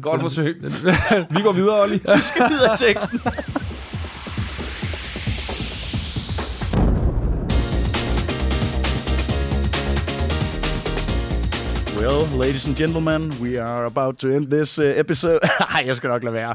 Godt 0.02 0.20
forsøg. 0.20 0.56
Vi 1.36 1.42
går 1.42 1.52
videre, 1.52 1.82
Olli. 1.82 1.94
Vi 1.94 2.20
skal 2.20 2.48
videre 2.50 2.74
i 2.74 2.76
teksten. 2.76 3.20
Well, 12.00 12.40
ladies 12.40 12.66
and 12.66 12.76
gentlemen, 12.76 13.32
we 13.42 13.62
are 13.62 13.84
about 13.84 14.16
to 14.18 14.28
end 14.28 14.46
this 14.50 14.78
uh, 14.78 14.84
episode. 14.84 15.38
Nej, 15.72 15.82
jeg 15.86 15.96
skal 15.96 16.08
nok 16.08 16.22
lade 16.22 16.34
være. 16.34 16.54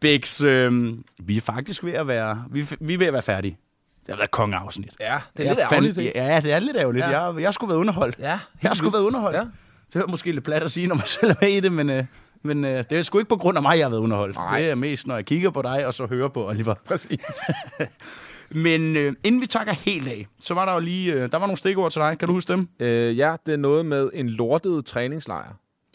Bix, 0.00 0.40
øhm, 0.42 1.04
vi 1.22 1.36
er 1.36 1.40
faktisk 1.40 1.84
ved 1.84 1.92
at 1.92 2.08
være, 2.08 2.44
vi, 2.50 2.66
vi 2.80 2.94
er 2.94 2.98
ved 2.98 3.06
at 3.06 3.12
være 3.12 3.22
færdige. 3.22 3.58
Det 4.00 4.08
har 4.08 4.16
været 4.16 4.30
kongeafsnit. 4.30 4.92
Ja, 5.00 5.18
det 5.36 5.46
er 5.46 5.48
Jeg 5.48 5.56
lidt 5.56 5.72
ærgerligt, 5.72 5.98
ikke? 5.98 6.12
Ja, 6.14 6.40
det 6.40 6.52
er 6.52 6.58
lidt 6.58 6.76
ærgerligt. 6.76 7.04
Ja. 7.06 7.24
Jeg, 7.24 7.42
jeg 7.42 7.54
skulle 7.54 7.68
være 7.70 7.78
underholdt. 7.78 8.18
Ja, 8.18 8.38
Jeg 8.62 8.76
skulle 8.76 8.92
være 8.92 9.02
underholdt. 9.02 9.36
Ja. 9.36 9.44
Det 9.92 10.02
er 10.02 10.06
måske 10.10 10.32
lidt 10.32 10.44
plat 10.44 10.62
at 10.62 10.72
sige, 10.72 10.86
når 10.86 10.94
man 10.94 11.06
selv 11.20 11.30
er 11.30 11.34
med 11.40 11.48
i 11.48 11.60
det, 11.60 11.72
men, 11.72 11.90
øh, 11.90 12.04
men 12.42 12.64
øh, 12.64 12.84
det 12.90 12.98
er 12.98 13.02
sgu 13.02 13.18
ikke 13.18 13.28
på 13.28 13.36
grund 13.36 13.56
af 13.58 13.62
mig, 13.62 13.78
jeg 13.78 13.84
har 13.84 13.90
været 13.90 14.00
underholdt. 14.00 14.36
Nej. 14.36 14.58
Det 14.58 14.70
er 14.70 14.74
mest, 14.74 15.06
når 15.06 15.14
jeg 15.14 15.24
kigger 15.26 15.50
på 15.50 15.62
dig, 15.62 15.86
og 15.86 15.94
så 15.94 16.06
hører 16.06 16.28
på 16.28 16.48
Oliver. 16.48 16.74
Præcis. 16.88 17.20
Men 18.54 18.96
øh, 18.96 19.12
inden 19.24 19.40
vi 19.40 19.46
takker 19.46 19.72
helt 19.72 20.08
af, 20.08 20.26
så 20.40 20.54
var 20.54 20.64
der 20.64 20.72
jo 20.72 20.78
lige, 20.78 21.12
øh, 21.12 21.32
der 21.32 21.38
var 21.38 21.46
nogle 21.46 21.56
stikord 21.56 21.90
til 21.90 22.00
dig. 22.00 22.18
Kan 22.18 22.28
du 22.28 22.34
huske 22.34 22.52
dem? 22.52 22.68
Øh, 22.80 23.18
ja, 23.18 23.36
det 23.46 23.52
er 23.52 23.56
noget 23.56 23.86
med 23.86 24.10
en 24.14 24.28
lortet 24.28 24.86
træningslejr. 24.86 25.54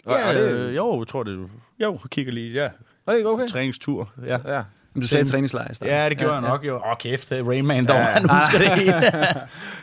Ja, 0.10 0.14
er 0.14 0.34
det, 0.34 0.52
øh, 0.52 0.76
jo, 0.76 1.00
jeg 1.00 1.08
tror 1.08 1.24
det. 1.24 1.40
Jo, 1.40 1.48
jeg 1.80 2.10
kigger 2.10 2.32
lige. 2.32 2.54
Ja, 2.54 2.64
er 2.64 2.72
det 3.08 3.18
ikke 3.18 3.30
okay? 3.30 3.48
træningstur. 3.48 4.12
Ja. 4.26 4.56
Ja. 4.56 4.64
Men 4.94 5.02
du 5.02 5.08
sagde 5.08 5.26
træningslejr 5.26 5.72
i 5.72 5.76
starten. 5.76 5.96
Ja, 5.96 6.10
det 6.10 6.18
gjorde 6.18 6.34
ja, 6.34 6.42
jeg 6.42 6.50
nok 6.50 6.66
jo. 6.66 6.76
Åh, 6.76 6.92
oh, 6.92 6.98
kæft, 6.98 7.30
det 7.30 7.40
er 7.40 7.44
Rayman, 7.44 7.86
der 7.86 7.96
ja, 7.96 8.02
han 8.02 8.30
husker 8.40 8.60
det 8.60 8.72
hele. 8.80 8.94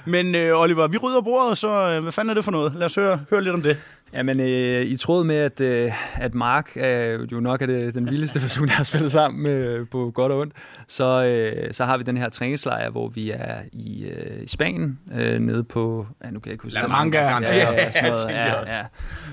Men 0.04 0.34
øh, 0.34 0.60
Oliver, 0.60 0.86
vi 0.88 0.96
rydder 0.96 1.20
bordet, 1.20 1.58
så 1.58 1.68
øh, 1.68 2.02
hvad 2.02 2.12
fanden 2.12 2.30
er 2.30 2.34
det 2.34 2.44
for 2.44 2.50
noget? 2.50 2.74
Lad 2.74 2.86
os 2.86 2.94
høre, 2.94 3.20
høre 3.30 3.42
lidt 3.42 3.54
om 3.54 3.62
det. 3.62 3.76
Jamen, 4.14 4.40
øh, 4.40 4.82
i 4.82 4.96
tråd 4.96 5.24
med, 5.24 5.36
at, 5.36 5.60
øh, 5.60 5.92
at 6.14 6.34
Mark 6.34 6.76
øh, 6.76 7.32
jo 7.32 7.40
nok 7.40 7.62
er 7.62 7.66
det, 7.66 7.94
den 7.94 8.10
vildeste 8.10 8.40
person, 8.40 8.66
jeg 8.66 8.76
har 8.76 8.84
spillet 8.84 9.12
sammen 9.12 9.42
med 9.42 9.86
på 9.86 10.10
godt 10.14 10.32
og 10.32 10.38
ondt, 10.38 10.54
så, 10.86 11.24
øh, 11.24 11.74
så 11.74 11.84
har 11.84 11.96
vi 11.96 12.02
den 12.02 12.16
her 12.16 12.28
træningslejr, 12.28 12.90
hvor 12.90 13.08
vi 13.08 13.30
er 13.30 13.56
i, 13.72 14.04
øh, 14.04 14.42
i 14.42 14.46
Spanien, 14.46 14.98
øh, 15.14 15.38
nede 15.38 15.64
på... 15.64 16.06
Ja, 16.24 16.30
nu 16.30 16.40
kan 16.40 16.48
jeg 16.48 16.52
ikke 16.52 16.64
huske 16.64 16.80
La. 16.80 16.86
Manga, 16.86 17.20
ja, 17.20 17.72
ja, 17.72 17.90
sådan 17.90 18.10
noget, 18.12 18.28
ja, 18.28 18.76
ja. 18.76 18.84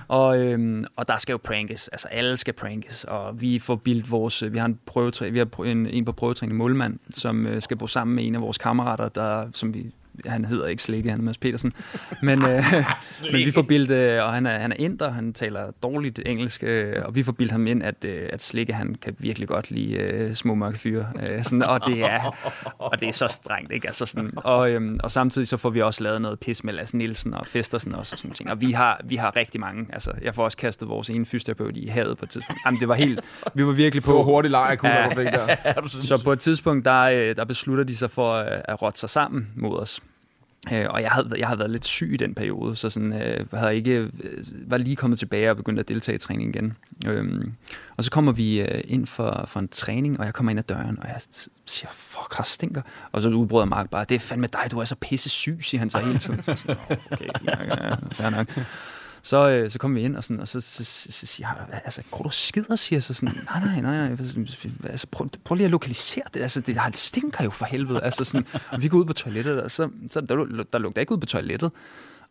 Og, 0.07 0.39
øhm, 0.39 0.86
og 0.95 1.07
der 1.07 1.17
skal 1.17 1.34
jo 1.34 1.39
prankes, 1.43 1.88
altså 1.88 2.07
alle 2.07 2.38
skal 2.38 2.53
prankes, 2.53 3.03
og 3.03 3.41
vi 3.41 3.59
får 3.59 3.75
bildt 3.75 4.11
vores, 4.11 4.43
vi 4.51 4.57
har 4.57 4.65
en, 4.65 4.80
prøvetræ, 4.86 5.30
vi 5.30 5.38
har 5.38 5.63
en, 5.63 5.88
en 5.88 6.05
på 6.05 6.11
prøvetræning 6.11 6.57
målmand, 6.57 6.99
som 7.09 7.47
øh, 7.47 7.61
skal 7.61 7.77
bo 7.77 7.88
sammen 7.88 8.15
med 8.15 8.27
en 8.27 8.36
af 8.36 8.41
vores 8.41 8.57
kammerater, 8.57 9.09
der, 9.09 9.47
som 9.53 9.73
vi, 9.73 9.93
han 10.26 10.45
hedder 10.45 10.67
ikke 10.67 10.84
Slikke, 10.84 11.09
han 11.09 11.20
er 11.20 11.24
Mads 11.24 11.38
Petersen, 11.38 11.74
men, 12.22 12.43
øh, 12.45 12.63
men 13.32 13.36
vi 13.45 13.51
får 13.51 13.61
bildt, 13.61 13.91
øh, 13.91 14.24
og 14.24 14.34
han 14.34 14.45
er, 14.45 14.59
han 14.59 14.72
er 14.72 14.76
inder, 14.80 15.11
han 15.11 15.34
taler 15.34 15.72
dårligt 15.84 16.20
engelsk, 16.26 16.63
øh, 16.63 16.95
og 17.05 17.15
vi 17.15 17.24
får 17.24 17.32
bildt 17.32 17.51
ham 17.51 17.67
ind, 17.67 17.84
at, 17.84 18.05
øh, 18.05 18.30
at 18.34 18.41
Slikke, 18.43 18.74
han 18.74 18.95
kan 19.01 19.15
virkelig 19.20 19.47
godt 19.47 19.72
lide 19.72 19.93
øh, 19.93 20.34
små 20.36 20.55
mørke 20.55 20.78
fyre, 20.78 21.07
øh, 21.30 21.43
sådan, 21.43 21.63
og, 21.63 21.86
det 21.86 22.01
er, 22.03 22.51
og 22.80 22.99
det 22.99 23.07
er 23.09 23.13
så 23.13 23.28
strengt, 23.28 23.72
ikke? 23.72 23.88
Altså 23.88 24.05
sådan, 24.05 24.32
og, 24.36 24.72
øhm, 24.72 24.99
og 25.03 25.11
samtidig 25.11 25.47
så 25.47 25.57
får 25.57 25.70
vi 25.70 25.82
også 25.82 26.03
lavet 26.03 26.22
noget 26.22 26.39
pis 26.39 26.63
med 26.63 26.74
Lasse 26.74 26.97
Nielsen 26.97 27.34
og 27.34 27.47
Festersen 27.47 27.95
også, 27.95 28.15
og 28.15 28.20
sådan 28.20 28.32
ting, 28.32 28.51
og 28.51 28.61
vi 28.61 28.72
har, 28.72 29.01
vi 29.05 29.15
har 29.15 29.36
rigtig 29.36 29.61
mange, 29.61 29.86
altså 29.93 30.11
jeg 30.22 30.36
får 30.36 30.43
også 30.43 30.57
kastet 30.57 30.89
vores 30.89 31.09
ene 31.09 31.26
fysioterapeut 31.26 31.78
i 31.78 31.88
havet 31.88 32.17
på 32.17 32.26
et 32.26 32.30
tidspunkt, 32.30 32.61
Jamen, 32.65 32.80
det 32.80 32.88
var 32.88 32.95
helt, 32.95 33.20
vi 33.53 33.65
var 33.65 33.72
virkelig 33.72 34.03
Det 34.03 34.11
var 34.13 34.17
på, 34.17 34.24
hurtigt 34.24 34.51
lejrkugle, 34.51 34.95
Ja. 34.95 35.09
du 35.09 35.15
fik 35.15 35.26
der. 35.26 35.88
så 36.01 36.22
på 36.24 36.32
et 36.34 36.39
tidspunkt, 36.39 36.86
der, 36.86 37.01
øh, 37.01 37.36
der 37.36 37.45
beslutter 37.45 37.84
de 37.84 37.95
sig 37.95 38.11
for 38.11 38.34
øh, 38.34 38.45
at 38.65 38.82
rotte 38.82 38.99
sig 38.99 39.09
sammen 39.09 39.47
mod 39.55 39.80
os. 39.80 40.01
Øh, 40.72 40.86
og 40.89 41.01
jeg 41.01 41.12
havde, 41.12 41.34
jeg 41.38 41.47
havde 41.47 41.60
været 41.60 41.72
lidt 41.72 41.86
syg 41.86 42.14
i 42.14 42.18
den 42.18 42.36
periode, 42.36 42.76
så 42.76 42.89
sådan, 42.89 43.14
øh, 43.14 43.53
havde 43.53 43.76
ikke, 43.76 43.93
øh, 43.93 44.12
var 44.72 44.78
lige 44.78 44.95
kommet 44.95 45.20
tilbage 45.20 45.49
og 45.49 45.57
begyndte 45.57 45.80
at 45.80 45.88
deltage 45.88 46.16
i 46.16 46.20
træning 46.20 46.55
igen. 46.55 46.74
Øhm, 47.07 47.53
og 47.97 48.03
så 48.03 48.12
kommer 48.12 48.32
vi 48.32 48.62
øh, 48.62 48.82
ind 48.88 49.07
for, 49.07 49.45
for 49.47 49.60
en 49.60 49.68
træning, 49.68 50.20
og 50.20 50.26
jeg 50.26 50.34
kommer 50.34 50.49
ind 50.49 50.60
ad 50.60 50.64
døren, 50.64 50.99
og 51.01 51.07
jeg 51.07 51.22
siger, 51.66 51.89
fuck, 51.93 52.38
her 52.38 52.43
stinker. 52.43 52.82
Og 53.12 53.22
så 53.22 53.30
udbryder 53.30 53.66
Mark 53.66 53.89
bare, 53.89 54.05
det 54.10 54.16
er 54.16 54.20
fandme 54.20 54.47
dig, 54.47 54.72
du 54.72 54.80
er 54.80 54.86
så 54.86 54.95
pisse 54.95 55.30
syg, 55.30 55.57
siger 55.62 55.80
han 55.80 55.89
så 55.89 55.99
hele 55.99 56.20
tiden. 56.20 56.41
Så, 56.43 56.76
okay, 57.12 57.28
ja, 57.45 57.88
ja, 57.88 57.95
fair 58.12 58.30
nok. 58.30 58.47
Så, 59.24 59.49
øh, 59.49 59.70
så 59.70 59.80
kom 59.80 59.95
vi 59.95 60.01
ind, 60.01 60.15
og, 60.15 60.24
sådan, 60.24 60.41
og 60.41 60.47
så, 60.47 60.61
så, 60.61 60.84
så, 60.84 61.11
så 61.11 61.26
siger 61.26 61.47
jeg, 61.47 61.82
altså, 61.86 62.01
går 62.11 62.24
du 62.24 62.30
skider, 62.30 62.76
siger 62.76 62.97
jeg 62.97 63.03
så 63.03 63.13
sådan, 63.13 63.36
nej, 63.45 63.59
nej, 63.65 63.82
nej, 63.82 64.09
nej, 64.09 64.17
altså, 64.89 65.07
prøv, 65.11 65.30
prøv 65.43 65.55
lige 65.55 65.65
at 65.65 65.72
lokalisere 65.72 66.24
det, 66.34 66.41
altså, 66.41 66.61
det 66.61 66.78
det 66.88 66.97
stinker 66.97 67.43
jo 67.43 67.49
for 67.49 67.65
helvede, 67.65 68.01
altså 68.01 68.24
sådan, 68.24 68.47
og 68.72 68.82
vi 68.82 68.88
går 68.88 68.97
ud 68.97 69.05
på 69.05 69.13
toilettet, 69.13 69.63
og 69.63 69.72
så, 69.72 69.89
så 70.11 70.22
der, 70.22 70.63
der 70.74 70.78
lugter 70.80 71.01
ikke 71.01 71.11
ud 71.11 71.17
på 71.17 71.26
toilettet, 71.26 71.72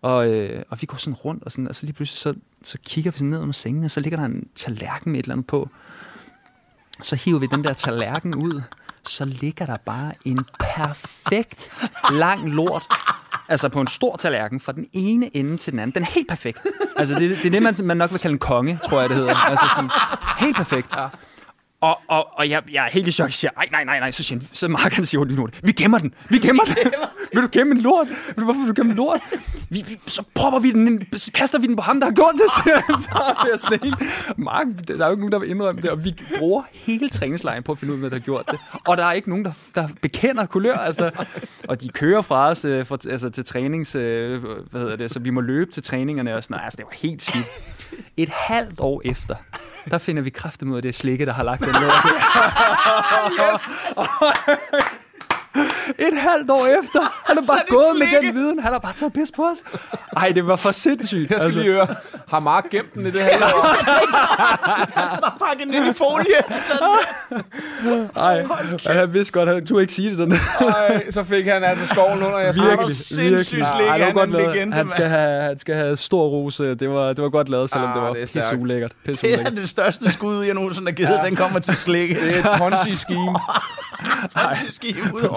og, 0.03 0.29
øh, 0.29 0.63
og 0.69 0.81
vi 0.81 0.87
går 0.87 0.97
sådan 0.97 1.15
rundt, 1.15 1.45
og, 1.45 1.53
sådan, 1.53 1.69
og 1.69 1.75
så 1.75 1.87
lige 1.87 1.95
pludselig, 1.95 2.19
så, 2.19 2.35
så 2.63 2.79
kigger 2.87 3.11
vi 3.11 3.19
sådan 3.19 3.29
ned 3.29 3.39
under 3.39 3.53
sengen, 3.53 3.85
og 3.85 3.91
så 3.91 4.01
ligger 4.01 4.19
der 4.19 4.25
en 4.25 4.49
tallerken 4.55 5.13
med 5.13 5.21
et 5.21 5.25
eller 5.25 5.35
andet 5.35 5.47
på, 5.47 5.71
så 7.03 7.17
hiver 7.17 7.39
vi 7.39 7.47
den 7.47 7.65
der 7.65 7.73
tallerken 7.73 8.35
ud, 8.35 8.63
så 9.07 9.25
ligger 9.25 9.67
der 9.67 9.77
bare 9.77 10.13
en 10.25 10.45
perfekt 10.61 11.73
lang 12.13 12.49
lort. 12.49 12.83
Altså 13.49 13.69
på 13.69 13.81
en 13.81 13.87
stor 13.87 14.17
tallerken, 14.17 14.61
fra 14.61 14.73
den 14.73 14.87
ene 14.93 15.37
ende 15.37 15.57
til 15.57 15.73
den 15.73 15.81
anden. 15.81 15.95
Den 15.95 16.03
er 16.03 16.07
helt 16.07 16.29
perfekt. 16.29 16.59
Altså 16.97 17.15
det, 17.15 17.31
det 17.31 17.47
er 17.47 17.51
det, 17.51 17.63
man, 17.63 17.75
man 17.83 17.97
nok 17.97 18.11
vil 18.13 18.21
kalde 18.21 18.33
en 18.33 18.39
konge, 18.39 18.79
tror 18.89 19.01
jeg, 19.01 19.09
det 19.09 19.17
hedder. 19.17 19.35
Altså 19.51 19.67
sådan, 19.77 19.91
helt 20.39 20.57
perfekt. 20.57 20.97
Ja. 20.97 21.07
Og, 21.81 21.99
og, 22.09 22.39
og 22.39 22.51
jeg, 22.51 22.63
jeg 22.73 22.85
er 22.87 22.91
helt 22.91 23.09
i 23.09 23.13
chok. 23.13 23.27
Jeg 23.27 23.33
siger, 23.33 23.51
nej, 23.57 23.69
nej, 23.73 23.85
nej, 23.85 23.99
nej. 23.99 24.11
Så, 24.11 24.23
siger, 24.23 24.41
så 24.53 24.69
Mark 24.69 24.93
han 24.93 25.07
siger 25.07 25.25
lige 25.25 25.37
nu, 25.37 25.49
vi 25.63 25.73
gemmer 25.73 25.99
den. 25.99 26.15
Vi 26.29 26.39
gemmer 26.39 26.65
den. 26.65 26.77
vil 27.33 27.43
du 27.43 27.49
gemme 27.53 27.75
en 27.75 27.81
lort? 27.81 28.09
Vil 28.09 28.37
du, 28.37 28.45
hvorfor 28.45 28.61
vil 28.61 28.69
du 28.69 28.75
gemme 28.77 28.91
en 28.91 28.97
lort? 28.97 29.21
Vi, 29.71 29.85
vi, 29.89 30.01
så 30.07 30.23
propper 30.35 30.59
vi 30.59 30.71
den 30.71 30.87
ind, 30.87 31.19
så 31.19 31.33
kaster 31.33 31.59
vi 31.59 31.67
den 31.67 31.77
på 31.77 31.83
ham, 31.83 32.01
der 32.01 32.07
har 32.07 32.15
gjort 32.15 32.33
det, 32.35 32.65
siger 32.65 32.81
han. 32.87 33.01
Så 33.09 33.11
er 33.13 33.47
jeg 33.51 33.59
sådan 33.59 33.79
helt, 33.83 33.97
Mark, 34.39 34.67
der 34.89 35.05
er 35.05 35.07
jo 35.07 35.11
ikke 35.11 35.21
nogen, 35.21 35.33
der 35.33 35.39
vil 35.39 35.51
indrømme 35.51 35.81
det, 35.81 35.91
og 35.91 36.05
vi 36.05 36.15
bruger 36.39 36.63
hele 36.73 37.09
træningslejen 37.09 37.63
på 37.63 37.73
at 37.73 37.79
finde 37.79 37.93
ud 37.95 37.97
af, 37.97 38.01
hvad 38.01 38.11
der 38.11 38.17
har 38.17 38.25
gjort 38.25 38.51
det. 38.51 38.59
Og 38.87 38.97
der 38.97 39.05
er 39.05 39.13
ikke 39.13 39.29
nogen, 39.29 39.45
der, 39.45 39.53
der 39.75 39.89
bekender 40.03 40.47
kulør, 40.47 40.75
altså. 40.75 41.11
Og 41.69 41.81
de 41.81 41.89
kører 41.89 42.23
fra 42.23 42.51
os 42.51 42.65
øh, 42.65 42.87
for, 42.87 42.99
altså, 43.11 43.31
til 43.31 43.45
trænings, 43.45 43.95
øh, 43.95 44.43
hvad 44.43 44.81
hedder 44.81 44.97
det, 44.97 45.11
så 45.11 45.19
vi 45.19 45.31
må 45.31 45.41
løbe 45.41 45.71
til 45.71 45.83
træningerne 45.83 46.37
og 46.37 46.45
sådan 46.45 46.55
noget. 46.55 46.65
Altså, 46.65 46.77
det 46.77 46.85
var 46.85 46.95
helt 47.09 47.23
skidt. 47.23 47.47
Et 48.17 48.29
halvt 48.29 48.81
år 48.81 49.03
efter, 49.05 49.35
der 49.91 49.99
finder 49.99 50.23
vi 50.23 50.31
kraften 50.31 50.69
ud 50.69 50.77
af 50.77 50.83
det 50.83 50.95
slikke, 50.95 51.27
der 51.27 51.33
har 51.33 51.43
lagt 51.43 51.68
den 51.73 51.83
lort. 51.83 52.05
Et 56.09 56.19
halvt 56.19 56.51
år 56.51 56.67
efter, 56.67 57.01
han 57.27 57.39
er 57.39 57.43
bare 57.49 57.63
gået 57.69 57.99
med 57.99 58.07
den 58.23 58.35
viden. 58.35 58.59
Han 58.59 58.73
har 58.73 58.79
bare 58.79 58.93
taget 58.93 59.13
pis 59.13 59.31
på 59.37 59.45
os. 59.47 59.63
Ej, 60.17 60.29
det 60.29 60.47
var 60.47 60.57
for 60.57 60.71
sindssygt. 60.73 61.31
Jeg 61.31 61.41
skal 61.41 61.53
lige 61.53 61.73
høre, 61.73 61.87
har 62.31 62.41
Mark 62.41 62.65
gemt 62.71 62.95
den 62.95 63.07
i 63.07 63.11
det 63.11 63.23
her? 63.23 63.31
Pakke 65.47 65.65
den 65.65 65.75
ind 65.75 65.87
i 65.87 65.93
folie. 65.93 66.35
Ej, 68.17 68.45
og 68.87 68.95
han 68.95 69.13
vidste 69.13 69.33
godt, 69.33 69.49
han 69.49 69.67
turde 69.67 69.81
ikke 69.83 69.93
sige 69.93 70.11
det. 70.11 70.19
Den. 70.19 70.33
Ej, 70.61 71.11
så 71.11 71.25
fik 71.25 71.47
han 71.47 71.65
altså 71.65 71.87
skoven 71.87 72.23
under 72.23 72.39
jeres 72.39 72.57
Virkelig, 72.61 72.97
virkelig. 73.33 73.47
slik. 73.47 73.63
Ej, 73.87 73.99
det 73.99 74.01
var 74.01 74.05
Han 74.07 74.15
godt 74.15 74.31
lavet. 74.31 74.55
legende, 74.55 74.77
han, 74.77 74.89
skal 74.89 75.07
have, 75.09 75.43
han 75.43 75.59
skal 75.59 75.75
have 75.75 75.97
stor 75.97 76.29
rose. 76.29 76.75
Det 76.75 76.91
var, 76.91 77.13
det 77.13 77.23
var 77.25 77.31
godt 77.31 77.49
lavet, 77.49 77.71
selvom 77.71 77.89
Ah, 77.89 77.95
det 77.95 78.03
var 78.03 78.13
det 78.13 78.23
er 78.23 78.27
pisse 78.41 78.57
ulækkert. 78.57 78.93
Pisse 79.05 79.27
Det 79.37 79.41
er 79.47 79.51
det 79.51 79.69
største 79.69 80.13
skud, 80.13 80.45
jeg 80.45 80.55
nogensinde 80.55 80.87
har 80.91 80.95
givet. 80.95 81.11
Ja. 81.23 81.27
Den 81.27 81.37
kommer 81.37 81.59
til 81.59 81.77
slikke. 81.77 82.15
Det 82.15 82.37
er 82.37 82.53
et 82.55 82.61
Ponzi-scheme. 82.61 83.39
Ponzi-scheme 84.37 85.15
ud 85.15 85.23
over. 85.23 85.35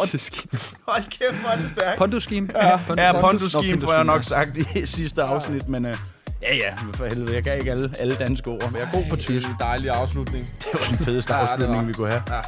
Hold 0.88 1.04
kæft, 1.04 1.42
hvor 1.42 1.50
er 1.50 1.56
det 1.56 1.70
stærkt. 1.70 1.98
Pondu-scheme. 1.98 2.50
Ja, 2.98 3.20
Pontus-scheme, 3.22 3.82
får 3.82 3.94
jeg 3.94 4.04
nok 4.04 4.24
sagt 4.24 4.58
i 4.58 4.86
sidste 4.86 5.24
afsnit, 5.24 5.70
men 5.70 5.86
øh, 5.86 5.96
ja, 6.42 6.56
ja, 6.56 6.74
for 6.94 7.06
helvede, 7.06 7.36
jeg 7.36 7.44
kan 7.44 7.58
ikke 7.58 7.72
alle, 7.72 7.94
alle 8.00 8.16
danske 8.16 8.50
ord, 8.50 8.72
men 8.72 8.82
jeg 8.82 8.88
er 8.88 8.92
god 8.92 9.04
på 9.10 9.16
Det 9.16 9.24
tysk. 9.24 9.46
er 9.48 9.50
en 9.50 9.56
dejlig 9.60 9.90
afslutning. 9.90 10.50
Det 10.60 10.68
var 10.74 10.96
den 10.98 11.06
fedeste 11.06 11.34
det 11.34 11.38
afslutning, 11.40 11.88
vi 11.88 11.94
kunne 11.94 12.10
have. 12.10 12.24
Ja. 12.30 12.42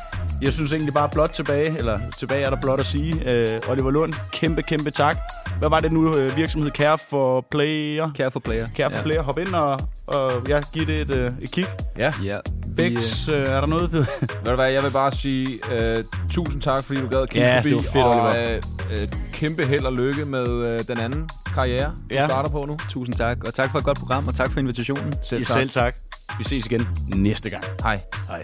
Jeg 0.44 0.54
synes 0.54 0.74
egentlig 0.74 0.94
bare 0.94 1.10
blot 1.14 1.30
tilbage, 1.30 1.76
eller 1.80 2.00
tilbage 2.20 2.46
er 2.46 2.50
der 2.50 2.58
blot 2.62 2.80
at 2.80 2.86
sige, 2.86 3.30
øh, 3.30 3.60
Oliver 3.70 3.92
Lund, 3.92 4.14
kæmpe, 4.32 4.62
kæmpe 4.62 4.92
tak. 4.92 5.18
Hvad 5.60 5.70
var 5.70 5.80
det 5.80 5.92
nu, 5.92 6.16
øh, 6.18 6.38
virksomhed 6.38 6.72
Care 6.72 6.98
for 7.10 7.46
Player? 7.52 8.12
Care 8.18 8.32
for 8.32 8.40
player. 8.40 8.68
Care 8.78 8.92
for 8.92 9.04
Player, 9.04 9.22
hop 9.22 9.40
ind 9.40 9.54
og, 9.56 9.80
og 10.08 10.32
ja, 10.48 10.62
giv 10.74 10.86
det 10.88 11.00
et, 11.02 11.16
øh, 11.16 11.32
et 11.42 11.52
kig. 11.52 11.66
Ja. 11.98 12.12
Ja. 12.24 12.38
Bex, 12.78 13.30
øh, 13.30 13.36
er 13.36 13.60
der 13.60 13.66
noget? 13.68 13.92
Du... 13.92 13.98
Ved 13.98 14.06
du 14.46 14.56
hvad, 14.56 14.72
jeg 14.72 14.84
vil 14.84 14.92
bare 14.92 15.12
sige 15.12 15.48
uh, 15.72 16.04
tusind 16.32 16.62
tak, 16.62 16.84
fordi 16.84 17.02
du 17.02 17.08
gad 17.08 17.22
at 17.22 17.30
kigge 17.30 17.48
Ja, 17.48 17.58
forbi. 17.60 17.70
det 17.70 17.76
var 17.78 17.82
fedt, 17.82 18.04
og 18.06 18.32
Oliver. 18.32 19.04
uh, 19.04 19.10
kæmpe 19.34 19.66
held 19.66 19.86
og 19.86 19.94
lykke 19.94 20.26
med 20.26 20.48
uh, 20.50 20.80
den 20.88 20.98
anden 21.04 21.30
karriere, 21.54 21.86
du 22.10 22.16
Ja. 22.16 22.28
starter 22.28 22.50
på 22.50 22.66
nu. 22.66 22.78
Tusind 22.90 23.16
tak. 23.16 23.44
Og 23.44 23.54
tak 23.54 23.72
for 23.72 23.80
et 23.80 23.86
godt 23.86 23.98
program, 24.00 24.28
og 24.28 24.36
tak 24.36 24.52
for 24.52 24.60
invitationen. 24.60 25.14
Selv 25.22 25.46
Selv 25.46 25.70
tak. 25.70 25.96
Vi 26.38 26.44
ses 26.44 26.66
igen 26.66 26.88
næste 27.16 27.50
gang. 27.50 27.64
Hej. 27.84 28.00
Hej. 28.28 28.44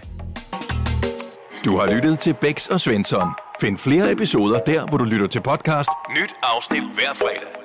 Du 1.64 1.76
har 1.76 1.86
lyttet 1.94 2.18
til 2.18 2.34
Bæks 2.34 2.68
og 2.68 2.80
Svensson. 2.80 3.28
Find 3.60 3.78
flere 3.78 4.12
episoder 4.12 4.58
der, 4.58 4.86
hvor 4.86 4.98
du 4.98 5.04
lytter 5.04 5.26
til 5.26 5.42
podcast. 5.42 5.90
Nyt 6.10 6.34
afsnit 6.42 6.82
hver 6.82 7.14
fredag. 7.14 7.59